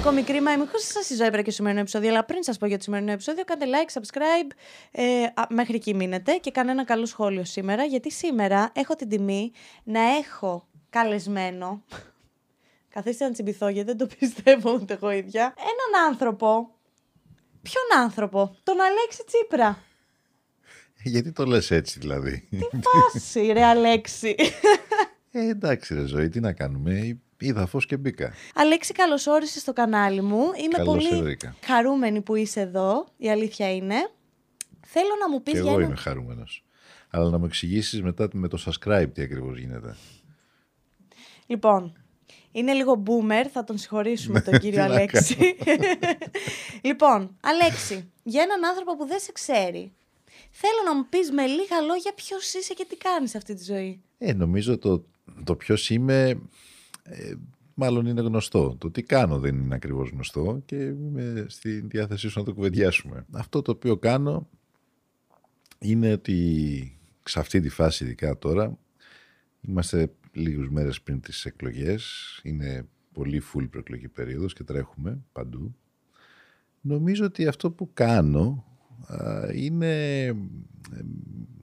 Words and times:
ακόμη 0.00 0.22
κρίμα. 0.22 0.52
Είμαι 0.52 0.66
χωρίς 0.66 0.86
σας 0.86 1.10
η 1.10 1.14
ζωή 1.14 1.30
και 1.30 1.40
στο 1.40 1.50
σημερινό 1.50 1.80
επεισόδιο. 1.80 2.08
Αλλά 2.08 2.24
πριν 2.24 2.42
σας 2.42 2.58
πω 2.58 2.66
για 2.66 2.76
το 2.76 2.82
σημερινό 2.82 3.12
επεισόδιο, 3.12 3.44
κάντε 3.44 3.64
like, 3.66 4.00
subscribe. 4.00 4.50
Ε, 4.90 5.22
α, 5.22 5.46
μέχρι 5.48 5.74
εκεί 5.74 5.94
μείνετε 5.94 6.32
και 6.32 6.50
κάνω 6.50 6.70
ένα 6.70 6.84
καλό 6.84 7.06
σχόλιο 7.06 7.44
σήμερα. 7.44 7.84
Γιατί 7.84 8.10
σήμερα 8.10 8.70
έχω 8.74 8.94
την 8.94 9.08
τιμή 9.08 9.52
να 9.84 10.00
έχω 10.00 10.68
καλεσμένο. 10.90 11.84
Καθίστε 12.94 13.24
να 13.24 13.30
τσιμπηθώ 13.30 13.68
γιατί 13.68 13.86
δεν 13.86 13.96
το 13.96 14.14
πιστεύω 14.18 14.72
ούτε 14.72 14.94
εγώ 14.94 15.10
ίδια. 15.10 15.54
Έναν 15.58 16.08
άνθρωπο. 16.08 16.74
Ποιον 17.62 18.02
άνθρωπο, 18.02 18.56
τον 18.62 18.76
Αλέξη 18.80 19.24
Τσίπρα. 19.26 19.78
Γιατί 21.02 21.32
το 21.32 21.44
λες 21.44 21.70
έτσι 21.70 21.98
δηλαδή; 21.98 22.48
Τι 22.50 22.78
φάση 22.80 23.52
ρε 23.52 23.64
Αλέξη. 23.64 24.34
Ε, 25.30 25.48
εντάξει 25.48 25.94
ρε 25.94 26.04
ζωή, 26.04 26.28
τι 26.28 26.40
να 26.40 26.52
κάνουμε; 26.52 27.20
Είδα 27.40 27.66
φως 27.66 27.86
και 27.86 27.96
μπήκα. 27.96 28.32
Αλέξη, 28.54 28.92
καλώς 28.92 29.26
όρισες 29.26 29.62
στο 29.62 29.72
κανάλι 29.72 30.20
μου. 30.22 30.40
Είμαι 30.40 30.76
Καλώς 30.76 30.86
πολύ 30.86 31.06
σε 31.06 31.22
βρήκα. 31.22 31.54
χαρούμενη 31.64 32.20
που 32.20 32.34
είσαι 32.34 32.60
εδώ. 32.60 33.06
Η 33.16 33.30
αλήθεια 33.30 33.74
είναι. 33.74 33.94
Θέλω 34.86 35.08
να 35.20 35.28
μου 35.30 35.42
πεις 35.42 35.52
Και 35.52 35.60
για 35.60 35.70
εγώ 35.70 35.78
ένα... 35.78 35.88
είμαι 35.88 35.96
χαρούμενος. 35.96 36.64
Αλλά 37.10 37.30
να 37.30 37.38
μου 37.38 37.44
εξηγήσεις 37.44 38.02
μετά 38.02 38.28
με 38.32 38.48
το 38.48 38.64
subscribe 38.66 39.06
τι 39.14 39.22
ακριβώς 39.22 39.58
γίνεται. 39.58 39.96
Λοιπόν, 41.46 41.92
είναι 42.52 42.72
λίγο 42.72 43.02
boomer, 43.06 43.46
θα 43.52 43.64
τον 43.64 43.78
συγχωρήσουμε 43.78 44.40
τον 44.40 44.58
κύριο 44.60 44.70
τι 44.70 44.76
να 44.88 44.94
Αλέξη. 44.94 45.36
λοιπόν, 46.88 47.36
Αλέξη, 47.42 48.10
για 48.22 48.42
έναν 48.42 48.64
άνθρωπο 48.64 48.96
που 48.96 49.06
δεν 49.06 49.18
σε 49.18 49.32
ξέρει, 49.32 49.92
θέλω 50.50 50.82
να 50.84 50.94
μου 50.96 51.06
πεις 51.08 51.30
με 51.30 51.46
λίγα 51.46 51.80
λόγια 51.80 52.12
ποιος 52.14 52.54
είσαι 52.54 52.74
και 52.74 52.86
τι 52.88 52.96
κάνεις 52.96 53.34
αυτή 53.34 53.54
τη 53.54 53.64
ζωή. 53.64 54.02
Ε, 54.18 54.32
νομίζω 54.32 54.78
το, 54.78 55.04
το 55.44 55.54
ποιος 55.56 55.90
είμαι, 55.90 56.40
ε, 57.10 57.34
μάλλον 57.74 58.06
είναι 58.06 58.20
γνωστό. 58.20 58.76
Το 58.78 58.90
τι 58.90 59.02
κάνω 59.02 59.38
δεν 59.38 59.56
είναι 59.56 59.74
ακριβώς 59.74 60.10
γνωστό 60.10 60.62
και 60.64 60.76
είμαι 60.76 61.46
στη 61.48 61.80
διάθεσή 61.80 62.28
σου 62.28 62.38
να 62.38 62.44
το 62.44 62.54
κουβεντιάσουμε. 62.54 63.26
Αυτό 63.32 63.62
το 63.62 63.70
οποίο 63.70 63.96
κάνω 63.96 64.48
είναι 65.78 66.12
ότι 66.12 66.98
σε 67.22 67.38
αυτή 67.38 67.60
τη 67.60 67.68
φάση 67.68 68.04
ειδικά 68.04 68.38
τώρα 68.38 68.78
είμαστε 69.60 70.12
λίγους 70.32 70.70
μέρες 70.70 71.00
πριν 71.00 71.20
τις 71.20 71.44
εκλογές. 71.44 72.04
Είναι 72.42 72.88
πολύ 73.12 73.42
full 73.52 73.70
προεκλογική 73.70 74.08
περίοδος 74.08 74.52
και 74.52 74.64
τρέχουμε 74.64 75.18
παντού. 75.32 75.74
Νομίζω 76.80 77.24
ότι 77.24 77.46
αυτό 77.46 77.70
που 77.70 77.90
κάνω 77.94 78.64
α, 79.06 79.48
είναι 79.52 80.24
ε, 80.24 80.34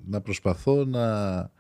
να 0.06 0.22
προσπαθώ 0.22 0.86
να 0.86 1.52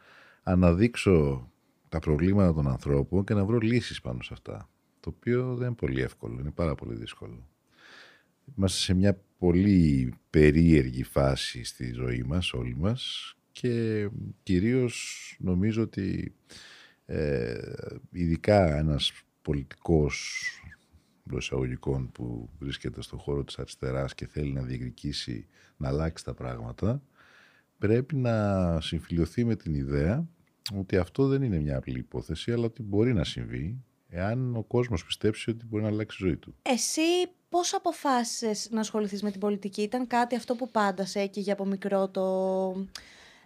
αναδείξω 0.43 1.49
τα 1.89 1.99
προβλήματα 1.99 2.53
των 2.53 2.67
ανθρώπων 2.67 3.23
και 3.23 3.33
να 3.33 3.45
βρω 3.45 3.57
λύσεις 3.57 4.01
πάνω 4.01 4.21
σε 4.21 4.29
αυτά. 4.33 4.69
Το 4.99 5.13
οποίο 5.17 5.55
δεν 5.55 5.67
είναι 5.67 5.75
πολύ 5.75 6.01
εύκολο, 6.01 6.39
είναι 6.39 6.51
πάρα 6.51 6.75
πολύ 6.75 6.95
δύσκολο. 6.95 7.47
Είμαστε 8.57 8.79
σε 8.79 8.93
μια 8.93 9.21
πολύ 9.37 10.13
περίεργη 10.29 11.03
φάση 11.03 11.63
στη 11.63 11.91
ζωή 11.91 12.23
μας, 12.23 12.53
όλοι 12.53 12.75
μας 12.75 13.35
και 13.51 14.09
κυρίως 14.43 15.35
νομίζω 15.39 15.81
ότι 15.81 16.35
ε, 17.05 17.73
ειδικά 18.11 18.77
ένας 18.77 19.11
πολιτικός 19.41 20.45
εντός 21.27 21.45
εισαγωγικών 21.45 22.11
που 22.11 22.49
βρίσκεται 22.59 23.01
στον 23.01 23.19
χώρο 23.19 23.43
της 23.43 23.59
αριστεράς 23.59 24.13
και 24.13 24.27
θέλει 24.27 24.53
να 24.53 24.61
διεκδικήσει 24.61 25.47
να 25.77 25.87
αλλάξει 25.87 26.23
τα 26.23 26.33
πράγματα 26.33 27.01
πρέπει 27.77 28.15
να 28.15 28.81
συμφιλειωθεί 28.81 29.45
με 29.45 29.55
την 29.55 29.73
ιδέα 29.73 30.27
ότι 30.79 30.97
αυτό 30.97 31.27
δεν 31.27 31.41
είναι 31.41 31.59
μια 31.59 31.77
απλή 31.77 31.99
υπόθεση 31.99 32.51
αλλά 32.51 32.65
ότι 32.65 32.83
μπορεί 32.83 33.13
να 33.13 33.23
συμβεί 33.23 33.83
εάν 34.09 34.55
ο 34.55 34.63
κόσμος 34.63 35.05
πιστέψει 35.05 35.49
ότι 35.49 35.65
μπορεί 35.65 35.83
να 35.83 35.89
αλλάξει 35.89 36.17
η 36.23 36.25
ζωή 36.25 36.37
του. 36.37 36.55
Εσύ 36.61 37.01
πώς 37.49 37.73
αποφάσισες 37.73 38.67
να 38.71 38.79
ασχοληθείς 38.79 39.23
με 39.23 39.31
την 39.31 39.39
πολιτική, 39.39 39.81
ήταν 39.81 40.07
κάτι 40.07 40.35
αυτό 40.35 40.55
που 40.55 40.71
πάντα 40.71 41.05
σε 41.05 41.19
έκαιγε 41.19 41.51
από 41.51 41.65
μικρό 41.65 42.07
το 42.07 42.23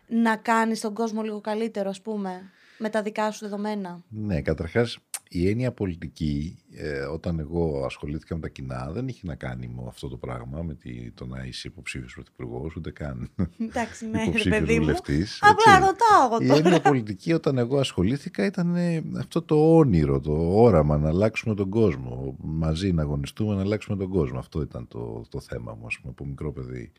να 0.08 0.36
κάνεις 0.36 0.80
τον 0.80 0.94
κόσμο 0.94 1.22
λίγο 1.22 1.42
καλύτερο 1.42 1.90
ας 1.90 2.02
πούμε, 2.02 2.52
με 2.78 2.90
τα 2.90 3.02
δικά 3.02 3.32
σου 3.32 3.40
δεδομένα; 3.40 4.04
Ναι, 4.10 4.42
καταρχάς 4.42 4.98
η 5.34 5.50
έννοια 5.50 5.72
πολιτική, 5.72 6.58
ε, 6.72 7.00
όταν 7.00 7.40
εγώ 7.40 7.84
ασχολήθηκα 7.86 8.36
με 8.36 8.42
τα 8.42 8.50
κοινά, 8.50 8.92
δεν 8.92 9.08
είχε 9.08 9.28
να 9.28 9.36
κάνει 9.36 9.68
με 9.68 9.84
αυτό 9.88 10.08
το 10.08 10.18
πράγμα, 10.18 10.62
με 10.62 10.74
τη, 10.74 11.12
το 11.12 11.26
να 11.26 11.44
είσαι 11.46 11.68
υποψήφιος 11.68 12.14
πρωθυπουργός, 12.14 12.76
ούτε 12.76 12.92
καν 12.92 13.30
Εντάξει, 13.60 14.06
ναι, 14.10 14.18
ρε 14.18 14.24
υποψήφιος 14.24 14.60
παιδί 14.60 14.74
μου. 14.80 14.86
βουλευτής. 14.86 15.40
Απλά 15.42 15.80
ρωτάω 15.80 16.26
εγώ 16.26 16.44
Η 16.44 16.48
τώρα. 16.48 16.60
έννοια 16.60 16.82
πολιτική, 16.82 17.34
όταν 17.34 17.58
εγώ 17.58 17.80
ασχολήθηκα, 17.80 18.46
ήταν 18.46 18.76
ε, 18.76 19.04
αυτό 19.18 19.42
το 19.42 19.78
όνειρο, 19.78 20.20
το 20.20 20.62
όραμα 20.62 20.98
να 20.98 21.08
αλλάξουμε 21.08 21.56
τον 21.56 21.70
κόσμο. 21.70 22.36
Μαζί 22.40 22.92
να 22.92 23.02
αγωνιστούμε 23.02 23.56
να 23.56 23.62
αλλάξουμε 23.62 23.98
τον 23.98 24.10
κόσμο. 24.10 24.40
Αυτό 24.40 24.62
ήταν 24.62 24.88
το, 24.88 25.24
το 25.30 25.40
θέμα 25.40 25.74
μου, 25.80 25.86
ας 25.86 25.98
πούμε, 26.00 26.12
από 26.12 26.26
μικρό 26.26 26.52
παιδί. 26.54 26.92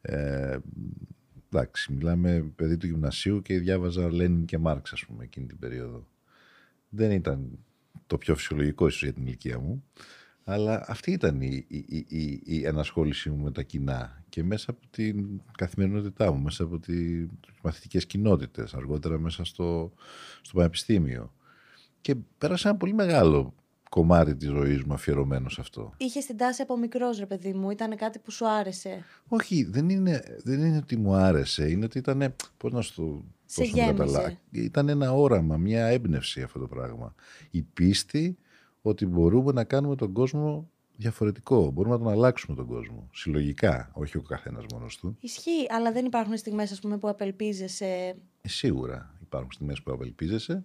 Ε, 0.00 0.58
εντάξει, 1.52 1.92
μιλάμε 1.92 2.52
παιδί 2.56 2.76
του 2.76 2.86
γυμνασίου 2.86 3.42
και 3.42 3.58
διάβαζα 3.58 4.12
Λένιν 4.12 4.44
και 4.44 4.58
Μάρξ, 4.58 4.92
ας 4.92 5.04
πούμε, 5.06 5.24
εκείνη 5.24 5.46
την 5.46 5.58
περίοδο. 5.58 6.06
Δεν 6.90 7.10
ήταν 7.10 7.58
το 8.06 8.18
πιο 8.18 8.34
φυσιολογικό 8.34 8.86
ίσως 8.86 9.02
για 9.02 9.12
την 9.12 9.26
ηλικία 9.26 9.58
μου, 9.58 9.84
αλλά 10.44 10.84
αυτή 10.86 11.12
ήταν 11.12 11.40
η, 11.40 11.64
η, 11.68 11.84
η, 11.88 12.06
η, 12.08 12.42
η 12.44 12.66
ενασχόλησή 12.66 13.30
μου 13.30 13.42
με 13.42 13.50
τα 13.50 13.62
κοινά 13.62 14.24
και 14.28 14.44
μέσα 14.44 14.70
από 14.70 14.80
την 14.90 15.40
καθημερινότητά 15.56 16.32
μου, 16.32 16.40
μέσα 16.40 16.64
από 16.64 16.78
τις 16.78 17.26
μαθητικές 17.62 18.06
κοινότητες, 18.06 18.74
αργότερα 18.74 19.18
μέσα 19.18 19.44
στο, 19.44 19.92
στο 20.42 20.56
πανεπιστήμιο. 20.56 21.34
Και 22.00 22.14
πέρασα 22.38 22.68
ένα 22.68 22.78
πολύ 22.78 22.92
μεγάλο 22.92 23.54
κομμάτι 23.90 24.36
της 24.36 24.48
ζωής 24.48 24.82
μου 24.84 24.92
αφιερωμένο 24.92 25.48
σε 25.48 25.60
αυτό. 25.60 25.92
Είχες 25.96 26.26
την 26.26 26.36
τάση 26.36 26.62
από 26.62 26.78
μικρός 26.78 27.18
ρε 27.18 27.26
παιδί 27.26 27.52
μου, 27.52 27.70
ήταν 27.70 27.96
κάτι 27.96 28.18
που 28.18 28.30
σου 28.30 28.48
άρεσε. 28.48 29.04
Όχι, 29.28 29.64
δεν 29.64 29.88
είναι, 29.88 30.22
δεν 30.44 30.64
είναι 30.64 30.76
ότι 30.76 30.96
μου 30.96 31.14
άρεσε. 31.14 31.70
Είναι 31.70 31.84
ότι 31.84 31.98
ήταν. 31.98 32.34
Πώς 32.56 32.72
να 32.72 32.80
σου 32.80 32.94
το 32.94 33.24
Σε 33.46 33.60
πώς 33.60 33.70
να 33.70 33.76
το 33.76 33.80
γέμιζε. 33.80 34.04
καταλάβω. 34.04 34.38
Ήταν 34.50 34.88
ένα 34.88 35.12
όραμα, 35.12 35.56
μια 35.56 35.86
έμπνευση 35.86 36.42
αυτό 36.42 36.58
το 36.58 36.66
πράγμα. 36.66 37.14
Η 37.50 37.62
πίστη 37.62 38.38
ότι 38.82 39.06
μπορούμε 39.06 39.52
να 39.52 39.64
κάνουμε 39.64 39.96
τον 39.96 40.12
κόσμο 40.12 40.70
διαφορετικό. 40.96 41.70
Μπορούμε 41.70 41.96
να 41.96 42.02
τον 42.02 42.12
αλλάξουμε 42.12 42.56
τον 42.56 42.66
κόσμο. 42.66 43.08
Συλλογικά, 43.12 43.90
όχι 43.92 44.16
ο 44.16 44.22
καθένας 44.22 44.64
μόνος 44.72 44.96
του. 44.96 45.16
Ισχύει, 45.20 45.66
αλλά 45.68 45.92
δεν 45.92 46.04
υπάρχουν 46.04 46.36
στιγμές 46.36 46.72
ας 46.72 46.80
πούμε 46.80 46.98
που 46.98 47.08
απελπίζεσαι. 47.08 48.16
Ε, 48.42 48.48
σίγουρα 48.48 49.14
υπάρχουν 49.22 49.52
στιγμές 49.52 49.82
που 49.82 49.92
απελπίζεσαι 49.92 50.64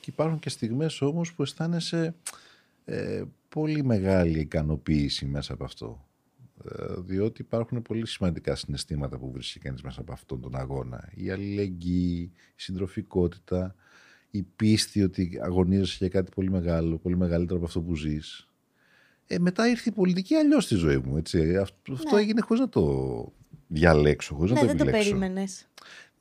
και 0.00 0.10
υπάρχουν 0.10 0.38
και 0.38 0.48
στιγμές 0.48 1.00
όμως 1.00 1.34
που 1.34 1.42
αισθάνεσαι 1.42 2.14
ε, 2.84 3.22
πολύ 3.48 3.84
μεγάλη 3.84 4.38
ικανοποίηση 4.38 5.26
μέσα 5.26 5.52
από 5.52 5.64
αυτό. 5.64 6.08
Ε, 6.64 6.94
διότι 6.98 7.42
υπάρχουν 7.42 7.82
πολύ 7.82 8.06
σημαντικά 8.06 8.54
συναισθήματα 8.54 9.18
που 9.18 9.30
βρίσκει 9.30 9.58
κανείς 9.58 9.82
μέσα 9.82 10.00
από 10.00 10.12
αυτόν 10.12 10.40
τον 10.40 10.56
αγώνα. 10.56 11.10
Η 11.14 11.30
αλληλεγγύη, 11.30 12.30
η 12.32 12.62
συντροφικότητα, 12.62 13.74
η 14.30 14.42
πίστη 14.42 15.02
ότι 15.02 15.38
αγωνίζεσαι 15.42 15.96
για 15.98 16.08
κάτι 16.08 16.30
πολύ 16.34 16.50
μεγάλο, 16.50 16.98
πολύ 16.98 17.16
μεγαλύτερο 17.16 17.56
από 17.56 17.66
αυτό 17.66 17.80
που 17.80 17.94
ζεις. 17.96 18.48
Ε, 19.26 19.38
μετά 19.38 19.68
ήρθε 19.68 19.88
η 19.88 19.92
πολιτική 19.92 20.34
αλλιώς 20.34 20.64
στη 20.64 20.74
ζωή 20.74 20.96
μου. 20.98 21.16
Έτσι. 21.16 21.56
Αυτό, 21.56 21.92
αυτό 21.92 22.14
Ναι. 22.14 22.20
έγινε 22.22 22.40
χωρίς 22.40 22.60
να 22.62 22.68
το 22.68 23.32
διαλέξω, 23.68 24.34
χωρίς 24.34 24.52
ναι, 24.52 24.60
να 24.60 24.66
το 24.66 24.66
δεν 24.66 24.76
το 24.76 24.82
επιλέξω. 24.82 25.08
περίμενες. 25.10 25.68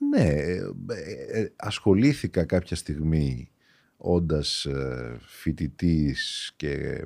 Ναι, 0.09 0.23
ε, 0.27 0.55
ε, 0.89 1.39
ε, 1.39 1.53
ασχολήθηκα 1.55 2.45
κάποια 2.45 2.75
στιγμή 2.75 3.51
όντας 4.05 4.65
ε, 4.65 5.17
φοιτητής 5.21 6.53
και 6.55 6.71
ε, 6.71 7.03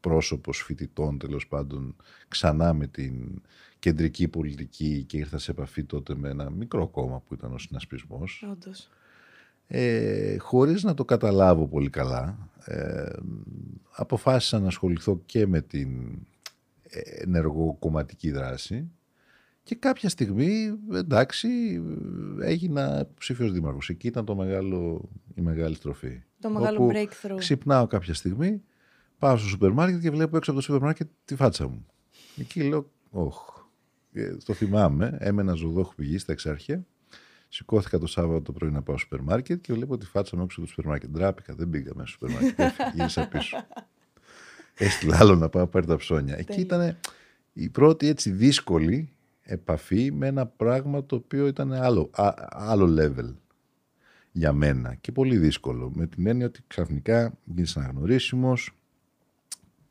πρόσωπος 0.00 0.62
φοιτητών 0.62 1.18
τέλος 1.18 1.46
πάντων 1.48 1.96
ξανά 2.28 2.72
με 2.72 2.86
την 2.86 3.42
κεντρική 3.78 4.28
πολιτική 4.28 5.04
και 5.04 5.16
ήρθα 5.16 5.38
σε 5.38 5.50
επαφή 5.50 5.84
τότε 5.84 6.14
με 6.14 6.28
ένα 6.28 6.50
μικρό 6.50 6.88
κόμμα 6.88 7.20
που 7.20 7.34
ήταν 7.34 7.52
ο 7.52 7.58
συνασπισμός 7.58 8.46
Όντως. 8.50 8.88
ε, 9.66 10.36
χωρίς 10.38 10.82
να 10.82 10.94
το 10.94 11.04
καταλάβω 11.04 11.66
πολύ 11.66 11.90
καλά 11.90 12.50
ε, 12.64 13.12
αποφάσισα 13.90 14.58
να 14.58 14.66
ασχοληθώ 14.66 15.22
και 15.26 15.46
με 15.46 15.60
την 15.60 16.18
ενεργοκομματική 17.18 18.30
δράση 18.30 18.90
και 19.62 19.74
κάποια 19.74 20.08
στιγμή, 20.08 20.78
εντάξει, 20.92 21.48
έγινα 22.40 23.08
υποψήφιος 23.18 23.52
δήμαρχος. 23.52 23.88
Εκεί 23.88 24.06
ήταν 24.06 24.24
το 24.24 24.34
μεγάλο, 24.34 25.08
η 25.34 25.40
μεγάλη 25.40 25.74
στροφή. 25.74 26.22
Το 26.40 26.50
μεγάλο 26.50 26.84
Όπου 26.84 26.92
breakthrough. 26.94 27.36
Ξυπνάω 27.36 27.86
κάποια 27.86 28.14
στιγμή, 28.14 28.62
πάω 29.18 29.36
στο 29.36 29.48
σούπερ 29.48 29.70
μάρκετ 29.70 30.00
και 30.00 30.10
βλέπω 30.10 30.36
έξω 30.36 30.50
από 30.50 30.60
το 30.60 30.66
σούπερ 30.66 30.82
μάρκετ 30.82 31.08
τη 31.24 31.36
φάτσα 31.36 31.68
μου. 31.68 31.86
Εκεί 32.36 32.62
λέω, 32.62 32.90
όχ. 33.10 33.36
Ε, 34.12 34.36
Το 34.44 34.52
θυμάμαι, 34.52 35.16
έμενα 35.20 35.52
Ζωοδόχου 35.52 35.94
Πηγής 35.94 36.18
στα 36.18 36.32
Εξάρχεια. 36.32 36.86
Σηκώθηκα 37.48 37.98
το 37.98 38.06
Σάββατο 38.06 38.42
το 38.42 38.52
πρωί 38.52 38.70
να 38.70 38.82
πάω 38.82 38.98
στο 38.98 39.06
σούπερ 39.06 39.20
μάρκετ 39.20 39.60
και 39.60 39.72
βλέπω 39.72 39.96
τη 39.98 40.06
φάτσα 40.06 40.36
μου 40.36 40.42
έξω 40.42 40.60
από 40.60 40.68
το 40.68 40.74
σούπερ 40.74 40.90
μάρκετ. 40.90 41.10
Ντράπηκα, 41.10 41.54
δεν 41.54 41.70
πήγα 41.70 41.90
μέσα 41.94 42.06
στο 42.08 42.26
σούπερ 42.26 42.42
μάρκετ. 42.42 42.58
Έφυγα, 42.66 42.92
Γύρισα 42.94 43.28
πίσω. 43.28 43.56
Έστειλα 44.74 45.16
άλλο 45.20 45.34
να 45.34 45.48
πάει 45.48 45.60
να 45.60 45.66
πάρει 45.66 45.86
τα 45.86 45.96
ψώνια. 45.96 46.34
Εκεί 46.38 46.46
Τέλεια. 46.46 46.62
ήταν 46.64 46.98
η 47.52 47.68
πρώτη 47.68 48.08
έτσι 48.08 48.30
δύσκολη 48.30 49.12
επαφή 49.50 50.12
με 50.12 50.26
ένα 50.26 50.46
πράγμα 50.46 51.06
το 51.06 51.16
οποίο 51.16 51.46
ήταν 51.46 51.72
άλλο, 51.72 52.10
α- 52.12 52.34
άλλο 52.50 52.96
level 52.98 53.34
για 54.32 54.52
μένα. 54.52 54.94
Και 54.94 55.12
πολύ 55.12 55.36
δύσκολο 55.38 55.90
με 55.94 56.06
την 56.06 56.26
έννοια 56.26 56.46
ότι 56.46 56.60
ξαφνικά 56.66 57.38
γίνεις 57.44 57.76
αναγνωρίσιμος 57.76 58.70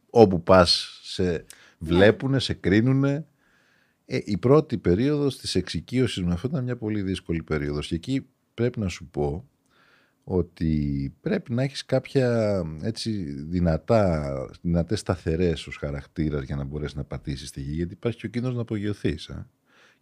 όπου 0.10 0.44
πας 0.44 1.00
σε 1.04 1.46
βλέπουνε, 1.78 2.40
σε 2.40 2.54
κρίνουνε. 2.54 3.26
Ε, 4.06 4.20
η 4.24 4.38
πρώτη 4.38 4.78
περίοδος 4.78 5.38
της 5.38 5.56
εξοικείωσης 5.56 6.24
με 6.24 6.34
αυτό 6.34 6.48
ήταν 6.48 6.64
μια 6.64 6.78
πολύ 6.78 7.02
δύσκολη 7.02 7.44
περίοδος. 7.44 7.88
Και 7.88 7.96
εκεί 7.96 8.26
πρέπει 8.54 8.80
να 8.80 8.88
σου 8.88 9.06
πω 9.06 9.50
ότι 10.32 11.14
πρέπει 11.22 11.54
να 11.54 11.64
έχεις 11.64 11.86
κάποια 11.86 12.62
έτσι 12.82 13.12
δυνατά, 13.32 14.34
δυνατές 14.62 15.00
σταθερές 15.00 15.68
ως 15.68 15.78
χαρακτήρας 15.78 16.44
για 16.44 16.56
να 16.56 16.64
μπορέσεις 16.64 16.96
να 16.96 17.04
πατήσεις 17.04 17.52
τη 17.52 17.62
γη 17.62 17.74
γιατί 17.74 17.94
υπάρχει 17.94 18.18
και 18.20 18.26
ο 18.26 18.30
κίνδυνος 18.30 18.56
να 18.56 18.62
απογειωθείς. 18.62 19.28
Ε; 19.28 19.48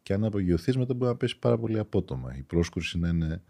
Και 0.02 0.14
αν 0.14 0.24
απογειωθείς 0.24 0.78
μετά 0.78 0.94
μπορεί 0.94 1.12
να 1.12 1.18
πέσει 1.18 1.40
πάρα 1.40 1.58
πολύ 1.58 1.80
απότομα. 1.80 2.36
Η 2.38 2.42
πρόσκουρση 2.42 3.00
να 3.00 3.08
είναι 3.08 3.42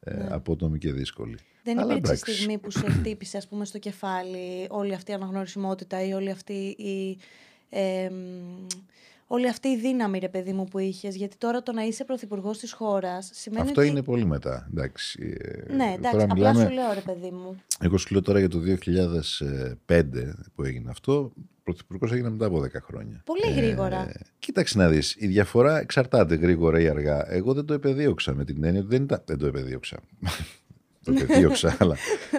ε, 0.00 0.14
ναι. 0.14 0.26
απότομη 0.30 0.78
και 0.78 0.92
δύσκολη. 0.92 1.38
Δεν 1.62 1.78
Αλλά 1.78 1.92
υπήρξε 1.92 2.12
εντάξει. 2.12 2.34
στιγμή 2.34 2.58
που 2.58 2.70
σε 2.70 2.90
χτύπησε 2.90 3.36
ας 3.36 3.48
πούμε 3.48 3.64
στο 3.64 3.78
κεφάλι 3.78 4.66
όλη 4.68 4.94
αυτή 4.94 5.10
η 5.10 5.14
αναγνωρισιμότητα 5.14 6.04
ή 6.04 6.12
όλη 6.12 6.30
αυτή 6.30 6.76
η... 6.78 7.18
Ε, 7.68 8.10
όλη 9.32 9.48
αυτή 9.48 9.68
η 9.68 9.76
δύναμη, 9.76 10.18
ρε 10.18 10.28
παιδί 10.28 10.52
μου, 10.52 10.64
που 10.64 10.78
είχες. 10.78 11.16
Γιατί 11.16 11.36
τώρα 11.36 11.62
το 11.62 11.72
να 11.72 11.82
είσαι 11.82 12.04
πρωθυπουργός 12.04 12.58
της 12.58 12.72
χώρας 12.72 13.30
σημαίνει. 13.32 13.68
Αυτό 13.68 13.80
ότι... 13.80 13.90
είναι 13.90 14.02
πολύ 14.02 14.24
μετά. 14.24 14.68
Εντάξει. 14.70 15.36
Ε, 15.40 15.74
ναι, 15.74 15.84
εντάξει. 15.84 16.10
Τώρα 16.10 16.22
απλά 16.22 16.34
μιλάμε... 16.34 16.64
σου 16.64 16.70
λέω, 16.70 16.92
ρε 16.94 17.00
παιδί 17.00 17.30
μου. 17.30 17.56
Εγώ 17.80 17.98
σου 17.98 18.12
λέω 18.12 18.22
τώρα 18.22 18.38
για 18.38 18.48
το 18.48 18.58
2005 19.86 20.02
που 20.54 20.62
έγινε 20.62 20.90
αυτό. 20.90 21.32
Πρωθυπουργός 21.62 22.12
έγινε 22.12 22.30
μετά 22.30 22.46
από 22.46 22.60
10 22.60 22.68
χρόνια. 22.82 23.22
Πολύ 23.24 23.58
ε, 23.58 23.60
γρήγορα. 23.60 24.08
Ε, 24.08 24.20
κοίταξε 24.38 24.78
να 24.78 24.88
δεις. 24.88 25.16
Η 25.18 25.26
διαφορά 25.26 25.78
εξαρτάται 25.78 26.34
γρήγορα 26.34 26.80
ή 26.80 26.88
αργά. 26.88 27.32
Εγώ 27.32 27.52
δεν 27.52 27.64
το 27.64 27.74
επεδίωξα 27.74 28.34
με 28.34 28.44
την 28.44 28.64
έννοια 28.64 28.80
ότι 28.80 28.88
δεν, 28.88 29.02
ήταν... 29.02 29.22
δεν 29.26 29.38
το 29.38 29.46
επεδίωξα. 29.46 30.00
το 31.04 31.12
επεδίωξα, 31.12 31.76
αλλά 31.80 31.96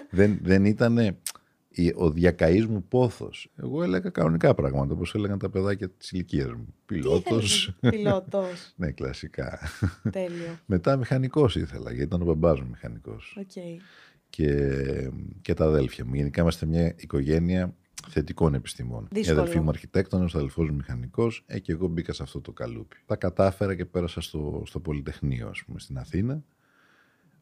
δεν, 0.10 0.40
δεν 0.42 0.66
ήταν 0.66 1.18
ο 1.96 2.12
διακαής 2.12 2.66
μου 2.66 2.84
πόθος. 2.84 3.52
Εγώ 3.64 3.84
έλεγα 3.84 4.10
κανονικά 4.10 4.54
πράγματα, 4.54 4.94
όπως 4.94 5.16
έλεγαν 5.16 5.40
τα 5.40 5.50
παιδάκια 5.50 5.90
της 5.90 6.12
ηλικίας 6.12 6.52
μου. 6.52 6.74
Πιλότος. 6.86 7.76
Πιλότος. 7.80 8.72
ναι, 8.76 8.92
κλασικά. 8.92 9.60
Τέλειο. 10.12 10.60
Μετά 10.66 10.96
μηχανικός 10.96 11.56
ήθελα, 11.56 11.90
γιατί 11.90 12.04
ήταν 12.04 12.22
ο 12.22 12.26
μπαμπάς 12.26 12.60
μου 12.60 12.68
μηχανικός. 12.70 13.38
Okay. 13.40 13.82
Και, 14.30 15.12
και 15.42 15.54
τα 15.54 15.66
αδέλφια 15.66 16.06
μου. 16.06 16.16
Γενικά 16.16 16.42
είμαστε 16.42 16.66
μια 16.66 16.94
οικογένεια 16.98 17.76
θετικών 18.08 18.54
επιστημών. 18.54 19.08
Δύσκολο. 19.12 19.38
Η 19.38 19.42
αδελφή 19.42 19.60
μου 19.60 19.70
αρχιτέκτονα, 19.70 20.24
ο 20.24 20.38
αδελφός 20.38 20.70
μου 20.70 20.76
μηχανικός, 20.76 21.44
ε, 21.48 21.60
και 21.60 21.72
εγώ 21.72 21.88
μπήκα 21.88 22.14
σε 22.14 22.24
αυτό 22.24 22.42
το 22.42 22.52
καλούπι. 22.52 22.96
Τα 23.06 23.16
κατάφερα 23.16 23.76
και 23.76 23.86
πέρασα 23.86 24.22
στο, 24.22 24.64
στο 24.66 24.80
Πολυτεχνείο, 24.80 25.48
ας 25.48 25.64
πούμε, 25.64 25.80
στην 25.80 25.98
Αθήνα. 25.98 26.44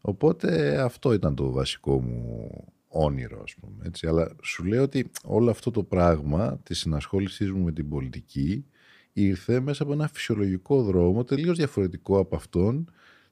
Οπότε 0.02 0.80
αυτό 0.81 1.14
ήταν 1.14 1.36
το 1.36 1.52
βασικό 1.52 2.02
μου 2.02 2.50
όνειρο, 2.90 3.42
ας 3.44 3.56
πούμε. 3.56 3.84
Έτσι. 3.86 4.08
Αλλά 4.08 4.36
σου 4.44 4.64
λέω 4.64 4.84
ότι 4.84 5.12
όλο 5.24 5.50
αυτό 5.50 5.72
το 5.72 5.84
πράγμα 5.84 6.60
της 6.64 6.80
συνασχόλησής 6.80 7.52
μου 7.52 7.64
με 7.64 7.72
την 7.72 7.90
πολιτική 7.90 8.66
ήρθε 9.14 9.60
μέσα 9.60 9.84
από 9.84 9.94
ένα 9.94 10.08
φυσιολογικό 10.08 10.84
δρόμο 10.84 11.24
τελείως 11.24 11.58
διαφορετικό 11.58 12.20
από 12.20 12.36
αυτόν 12.36 12.90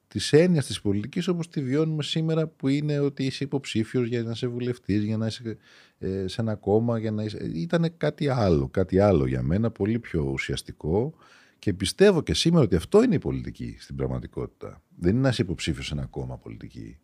της 0.07 0.33
έννοιας 0.33 0.65
της 0.65 0.81
πολιτικής 0.81 1.27
όπως 1.27 1.49
τη 1.49 1.61
βιώνουμε 1.61 2.03
σήμερα, 2.03 2.47
που 2.47 2.67
είναι 2.67 2.99
ότι 2.99 3.25
είσαι 3.25 3.43
υποψήφιος 3.43 4.07
για 4.07 4.23
να 4.23 4.31
είσαι 4.31 4.47
βουλευτής, 4.47 5.03
για 5.03 5.17
να 5.17 5.27
είσαι 5.27 5.57
ε, 5.97 6.27
σε 6.27 6.41
ένα 6.41 6.55
κόμμα. 6.55 6.99
Για 6.99 7.11
να 7.11 7.23
είσαι... 7.23 7.51
Ήταν 7.53 7.93
κάτι 7.97 8.27
άλλο, 8.27 8.67
κάτι 8.67 8.99
άλλο 8.99 9.25
για 9.25 9.41
μένα, 9.41 9.71
πολύ 9.71 9.99
πιο 9.99 10.29
ουσιαστικό. 10.31 11.13
Και 11.59 11.73
πιστεύω 11.73 12.21
και 12.21 12.33
σήμερα 12.33 12.63
ότι 12.63 12.75
αυτό 12.75 13.03
είναι 13.03 13.15
η 13.15 13.19
πολιτική 13.19 13.75
στην 13.79 13.95
πραγματικότητα. 13.95 14.81
Δεν 14.95 15.11
είναι 15.11 15.21
να 15.21 15.29
είσαι 15.29 15.41
υποψήφιος 15.41 15.85
σε 15.85 15.93
ένα 15.93 16.05
κόμμα 16.05 16.37
πολιτική. 16.37 16.97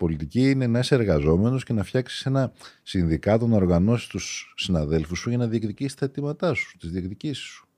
Πολιτική 0.00 0.50
είναι 0.50 0.66
να 0.66 0.78
είσαι 0.78 0.94
εργαζόμενος 0.94 1.64
και 1.64 1.72
να 1.72 1.84
φτιάξεις 1.84 2.26
ένα 2.26 2.52
συνδικάτο 2.82 3.46
να 3.46 3.56
οργανώσεις 3.56 4.06
τους 4.06 4.54
συναδέλφους 4.56 5.18
σου 5.18 5.28
για 5.28 5.38
να 5.38 5.46
διεκδικήσεις 5.46 5.94
τα 5.94 6.04
αιτήματά 6.04 6.54
σου, 6.54 6.76
τις 6.78 6.90
διεκδικήσεις 6.90 7.44
σου. 7.44 7.68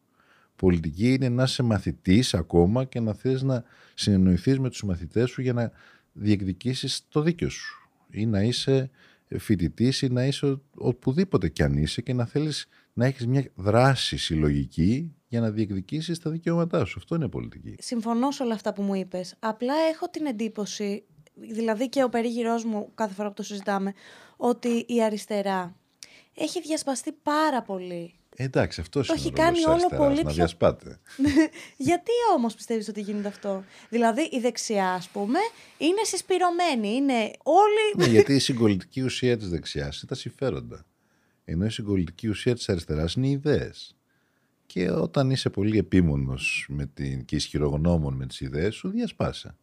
Πολιτική 0.56 1.12
είναι 1.12 1.28
να 1.28 1.42
είσαι 1.42 1.62
μαθητής 1.62 2.34
ακόμα 2.34 2.84
και 2.84 3.00
να 3.00 3.12
θες 3.14 3.42
να 3.42 3.64
συνεννοηθείς 3.94 4.58
με 4.58 4.68
τους 4.68 4.82
μαθητές 4.82 5.30
σου 5.30 5.42
για 5.42 5.52
να 5.52 5.70
διεκδικήσεις 6.12 7.06
το 7.08 7.20
δίκαιο 7.20 7.48
σου. 7.48 7.90
Ή 8.10 8.26
να 8.26 8.42
είσαι 8.42 8.90
φοιτητής 9.38 10.02
ή 10.02 10.08
να 10.08 10.24
είσαι 10.26 10.60
οπουδήποτε 10.74 11.48
κι 11.48 11.62
αν 11.62 11.76
είσαι 11.76 12.00
και 12.00 12.12
να 12.12 12.24
θέλεις 12.24 12.66
να 12.92 13.06
έχεις 13.06 13.26
μια 13.26 13.50
δράση 13.54 14.16
συλλογική 14.16 15.14
για 15.28 15.40
να 15.40 15.50
διεκδικήσεις 15.50 16.18
τα 16.18 16.30
δικαιώματά 16.30 16.84
σου. 16.84 16.94
Αυτό 16.98 17.14
είναι 17.14 17.28
πολιτική. 17.28 17.74
Συμφωνώ 17.78 18.30
σε 18.30 18.42
όλα 18.42 18.54
αυτά 18.54 18.72
που 18.72 18.82
μου 18.82 18.94
είπες. 18.94 19.34
Απλά 19.38 19.74
έχω 19.92 20.08
την 20.08 20.26
εντύπωση 20.26 21.04
δηλαδή 21.34 21.88
και 21.88 22.02
ο 22.02 22.08
περίγυρός 22.08 22.64
μου 22.64 22.90
κάθε 22.94 23.14
φορά 23.14 23.28
που 23.28 23.34
το 23.34 23.42
συζητάμε, 23.42 23.94
ότι 24.36 24.84
η 24.88 25.02
αριστερά 25.02 25.76
έχει 26.34 26.60
διασπαστεί 26.60 27.12
πάρα 27.22 27.62
πολύ. 27.62 28.14
Εντάξει, 28.36 28.80
αυτό 28.80 29.02
το 29.02 29.12
έχει 29.12 29.32
κάνει 29.32 29.64
όλο 29.66 29.88
πολύ 29.96 30.14
πιο. 30.14 30.22
Να 30.22 30.32
διασπάτε. 30.32 31.00
Γιατί 31.76 32.10
όμως 32.36 32.54
πιστεύεις 32.54 32.88
ότι 32.88 33.00
γίνεται 33.00 33.28
αυτό; 33.28 33.64
Δηλαδή 33.88 34.22
η 34.22 34.38
δεξιά, 34.40 34.92
ας 34.92 35.08
πούμε, 35.08 35.38
είναι 35.78 36.04
συσπηρωμένη. 36.04 36.88
Είναι 36.88 37.30
όλοι. 37.42 37.94
Ναι, 37.96 38.06
γιατί 38.06 38.34
η 38.34 38.38
συγκολητική 38.38 39.02
ουσία 39.02 39.36
της 39.36 39.48
δεξιάς 39.48 39.96
είναι 39.96 40.06
τα 40.08 40.14
συμφέροντα. 40.14 40.86
Ενώ 41.44 41.64
η 41.64 41.70
συγκολητική 41.70 42.28
ουσία 42.28 42.54
της 42.54 42.68
αριστεράς 42.68 43.14
είναι 43.14 43.26
οι 43.26 43.30
ιδέες. 43.30 43.96
Και 44.66 44.90
όταν 44.90 45.30
είσαι 45.30 45.50
πολύ 45.50 45.78
επίμονος 45.78 46.68
και 47.24 47.36
ισχυρογνώμων 47.36 48.14
με 48.14 48.26
τις 48.26 48.40
ιδέες 48.40 48.74
σου, 48.74 48.88
διασπάσε. 48.88 49.56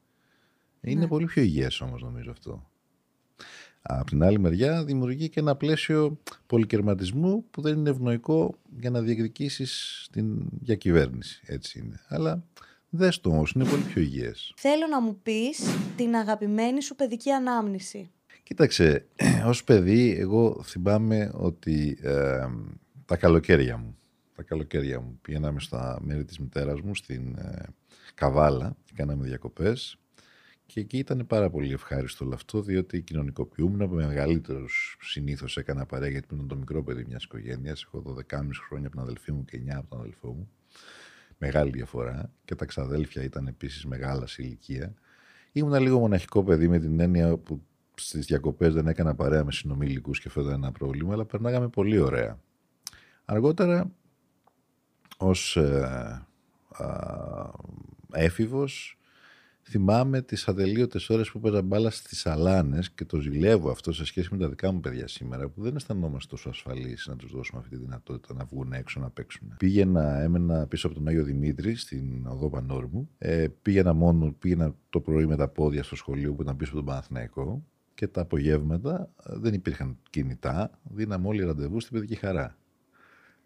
Είναι 0.82 1.00
ναι. 1.00 1.08
πολύ 1.08 1.26
πιο 1.26 1.42
υγιές 1.42 1.82
όμως 1.82 2.02
νομίζω 2.02 2.32
αυτό. 2.32 2.70
Από 3.82 4.06
την 4.10 4.24
άλλη 4.24 4.40
μεριά 4.40 4.84
δημιουργεί 4.84 5.30
και 5.30 5.40
ένα 5.40 5.56
πλαίσιο 5.56 6.20
πολυκερματισμού 6.48 7.46
που 7.52 7.62
δεν 7.62 7.78
είναι 7.78 7.90
ευνοϊκό 7.90 8.56
για 8.80 8.90
να 8.90 9.02
διεκδικήσεις 9.02 10.08
την 10.12 10.50
διακυβέρνηση. 10.62 11.42
Έτσι 11.46 11.80
είναι. 11.80 12.00
Αλλά 12.08 12.44
δες 12.90 13.22
το 13.22 13.30
όμως, 13.30 13.52
είναι 13.52 13.66
πολύ 13.66 13.82
πιο 13.82 14.02
υγιές. 14.02 14.54
Θέλω 14.58 14.88
να 14.88 15.02
μου 15.02 15.20
πεις 15.24 15.60
την 15.96 16.16
αγαπημένη 16.16 16.82
σου 16.82 16.96
παιδική 16.96 17.32
ανάμνηση. 17.32 18.10
Κοίταξε, 18.44 19.06
ως 19.52 19.64
παιδί 19.64 20.16
εγώ 20.20 20.64
θυμάμαι 20.64 21.32
ότι 21.34 21.98
ε, 22.02 22.46
τα 23.06 23.18
καλοκαίρια 23.18 23.78
μου, 23.78 23.98
τα 24.36 24.44
καλοκαίρια 24.44 25.00
μου 25.00 25.20
πήγαμε 25.22 25.60
στα 25.60 26.00
μέρη 26.02 26.26
της 26.26 26.40
μητέρας 26.40 26.82
μου 26.82 26.96
στην 26.96 27.36
ε, 27.38 27.66
Καβάλα 28.14 28.76
και 28.86 28.94
κάναμε 28.96 29.26
διακοπές 29.26 29.98
και 30.70 30.80
εκεί 30.80 30.98
ήταν 30.98 31.26
πάρα 31.28 31.50
πολύ 31.50 31.74
ευχάριστο 31.74 32.26
όλο 32.26 32.34
αυτό, 32.34 32.62
διότι 32.62 33.02
κοινωνικοποιούμουν 33.02 33.82
από 33.82 33.96
μεγαλύτερους. 33.96 34.98
Συνήθως 35.02 35.58
έκανα 35.58 35.86
παρέα 35.86 36.10
γιατί 36.10 36.28
ήμουν 36.34 36.48
το 36.48 36.56
μικρό 36.56 36.84
παιδί 36.84 37.06
μιας 37.08 37.24
οικογένειας. 37.24 37.84
Έχω 37.84 38.02
12,5 38.02 38.62
χρόνια 38.68 38.88
από 38.88 38.96
την 38.96 39.00
αδελφή 39.00 39.32
μου 39.32 39.46
και 39.46 39.58
9 39.58 39.70
από 39.76 39.90
τον 39.90 40.00
αδελφό 40.00 40.28
μου. 40.28 40.50
Μεγάλη 41.38 41.72
διαφορά. 41.72 42.32
Και 42.46 42.56
τα 42.56 42.66
ξαδέλφια 42.66 43.24
ήταν 43.24 43.48
επίσης 43.48 43.86
μεγάλα 43.86 44.28
σε 44.28 44.44
ηλικία. 44.44 44.94
Ήμουν 45.52 45.82
λίγο 45.82 46.00
μοναχικό 46.00 46.44
παιδί 46.44 46.68
με 46.68 46.80
την 46.80 47.00
έννοια 47.00 47.38
που 47.38 47.62
στις 47.96 48.26
διακοπές 48.26 48.74
δεν 48.74 48.88
έκανα 48.88 49.16
παρέα 49.16 49.44
με 49.44 49.52
συνομιλικούς 49.52 50.20
και 50.20 50.28
αυτό 50.28 50.42
ήταν 50.42 50.54
ένα 50.54 50.72
πρόβλημα, 50.72 51.14
αλλά 51.14 51.26
περνάγαμε 51.26 51.68
πολύ 51.68 52.00
ωραία. 52.00 52.40
Αργότερα, 53.26 53.92
ως 55.18 55.58
ε, 55.58 56.28
έφηβος, 58.12 58.99
θυμάμαι 59.70 60.22
τις 60.22 60.48
ατελείωτες 60.48 61.10
ώρες 61.10 61.32
που 61.32 61.40
παίζα 61.40 61.62
μπάλα 61.62 61.90
στις 61.90 62.26
Αλάνες 62.26 62.92
και 62.92 63.06
το 63.06 63.20
ζηλεύω 63.20 63.70
αυτό 63.70 63.94
σε 63.94 64.06
σχέση 64.06 64.28
με 64.32 64.38
τα 64.38 64.50
δικά 64.50 64.72
μου 64.72 64.80
παιδιά 64.80 65.08
σήμερα 65.08 65.50
που 65.50 65.62
δεν 65.62 65.76
αισθανόμαστε 65.76 66.30
τόσο 66.30 66.50
ασφαλείς 66.50 67.08
να 67.08 67.16
τους 67.16 67.32
δώσουμε 67.32 67.60
αυτή 67.60 67.76
τη 67.76 67.82
δυνατότητα 67.82 68.34
να 68.34 68.46
βγουν 68.46 68.74
έξω 68.74 69.00
να 69.00 69.10
παίξουν. 69.10 69.56
Πήγαινα, 69.58 70.20
έμενα 70.22 70.68
πίσω 70.68 70.88
από 70.88 70.96
τον 70.96 71.08
Άγιο 71.08 71.24
Δημήτρη 71.24 71.76
στην 71.76 72.28
οδό 72.28 72.50
Πανόρμου. 72.50 73.10
Ε, 73.18 73.48
πήγαινα 73.62 73.94
μόνο, 73.94 74.36
πήγαινα 74.40 74.76
το 74.90 75.00
πρωί 75.00 75.26
με 75.26 75.36
τα 75.36 75.48
πόδια 75.48 75.84
στο 75.84 75.96
σχολείο 75.96 76.34
που 76.34 76.42
ήταν 76.42 76.56
πίσω 76.56 76.70
από 76.70 76.78
τον 76.78 76.88
Παναθηναϊκό 76.88 77.66
και 77.94 78.08
τα 78.08 78.22
απογεύματα 78.22 79.10
ε, 79.26 79.34
δεν 79.38 79.54
υπήρχαν 79.54 79.98
κινητά. 80.10 80.80
Δίναμε 80.84 81.28
όλοι 81.28 81.44
ραντεβού 81.44 81.80
στην 81.80 81.94
παιδική 81.94 82.16
χαρά 82.16 82.58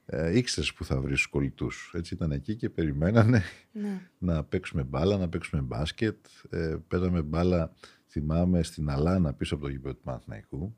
ε, 0.06 0.38
ήξερες 0.38 0.74
που 0.74 0.86
θα 0.86 1.02
βρεις 1.02 1.22
του 1.22 1.30
κολλητούς. 1.30 1.92
Έτσι 1.96 2.14
ήταν 2.14 2.32
εκεί 2.32 2.56
και 2.56 2.70
περιμένανε 2.70 3.44
ναι. 3.72 4.02
να 4.18 4.44
παίξουμε 4.44 4.84
μπάλα, 4.84 5.18
να 5.18 5.30
παίξουμε 5.30 5.62
μπάσκετ. 5.62 6.26
Ε, 6.50 6.76
παίζαμε 6.88 7.22
μπάλα, 7.22 7.72
θυμάμαι, 8.08 8.64
στην 8.64 8.90
Αλάνα 8.90 9.34
πίσω 9.34 9.56
από 9.56 9.64
το 9.64 9.70
γήπεδο 9.70 9.96
του 9.96 10.02
Παναθηναϊκού. 10.04 10.76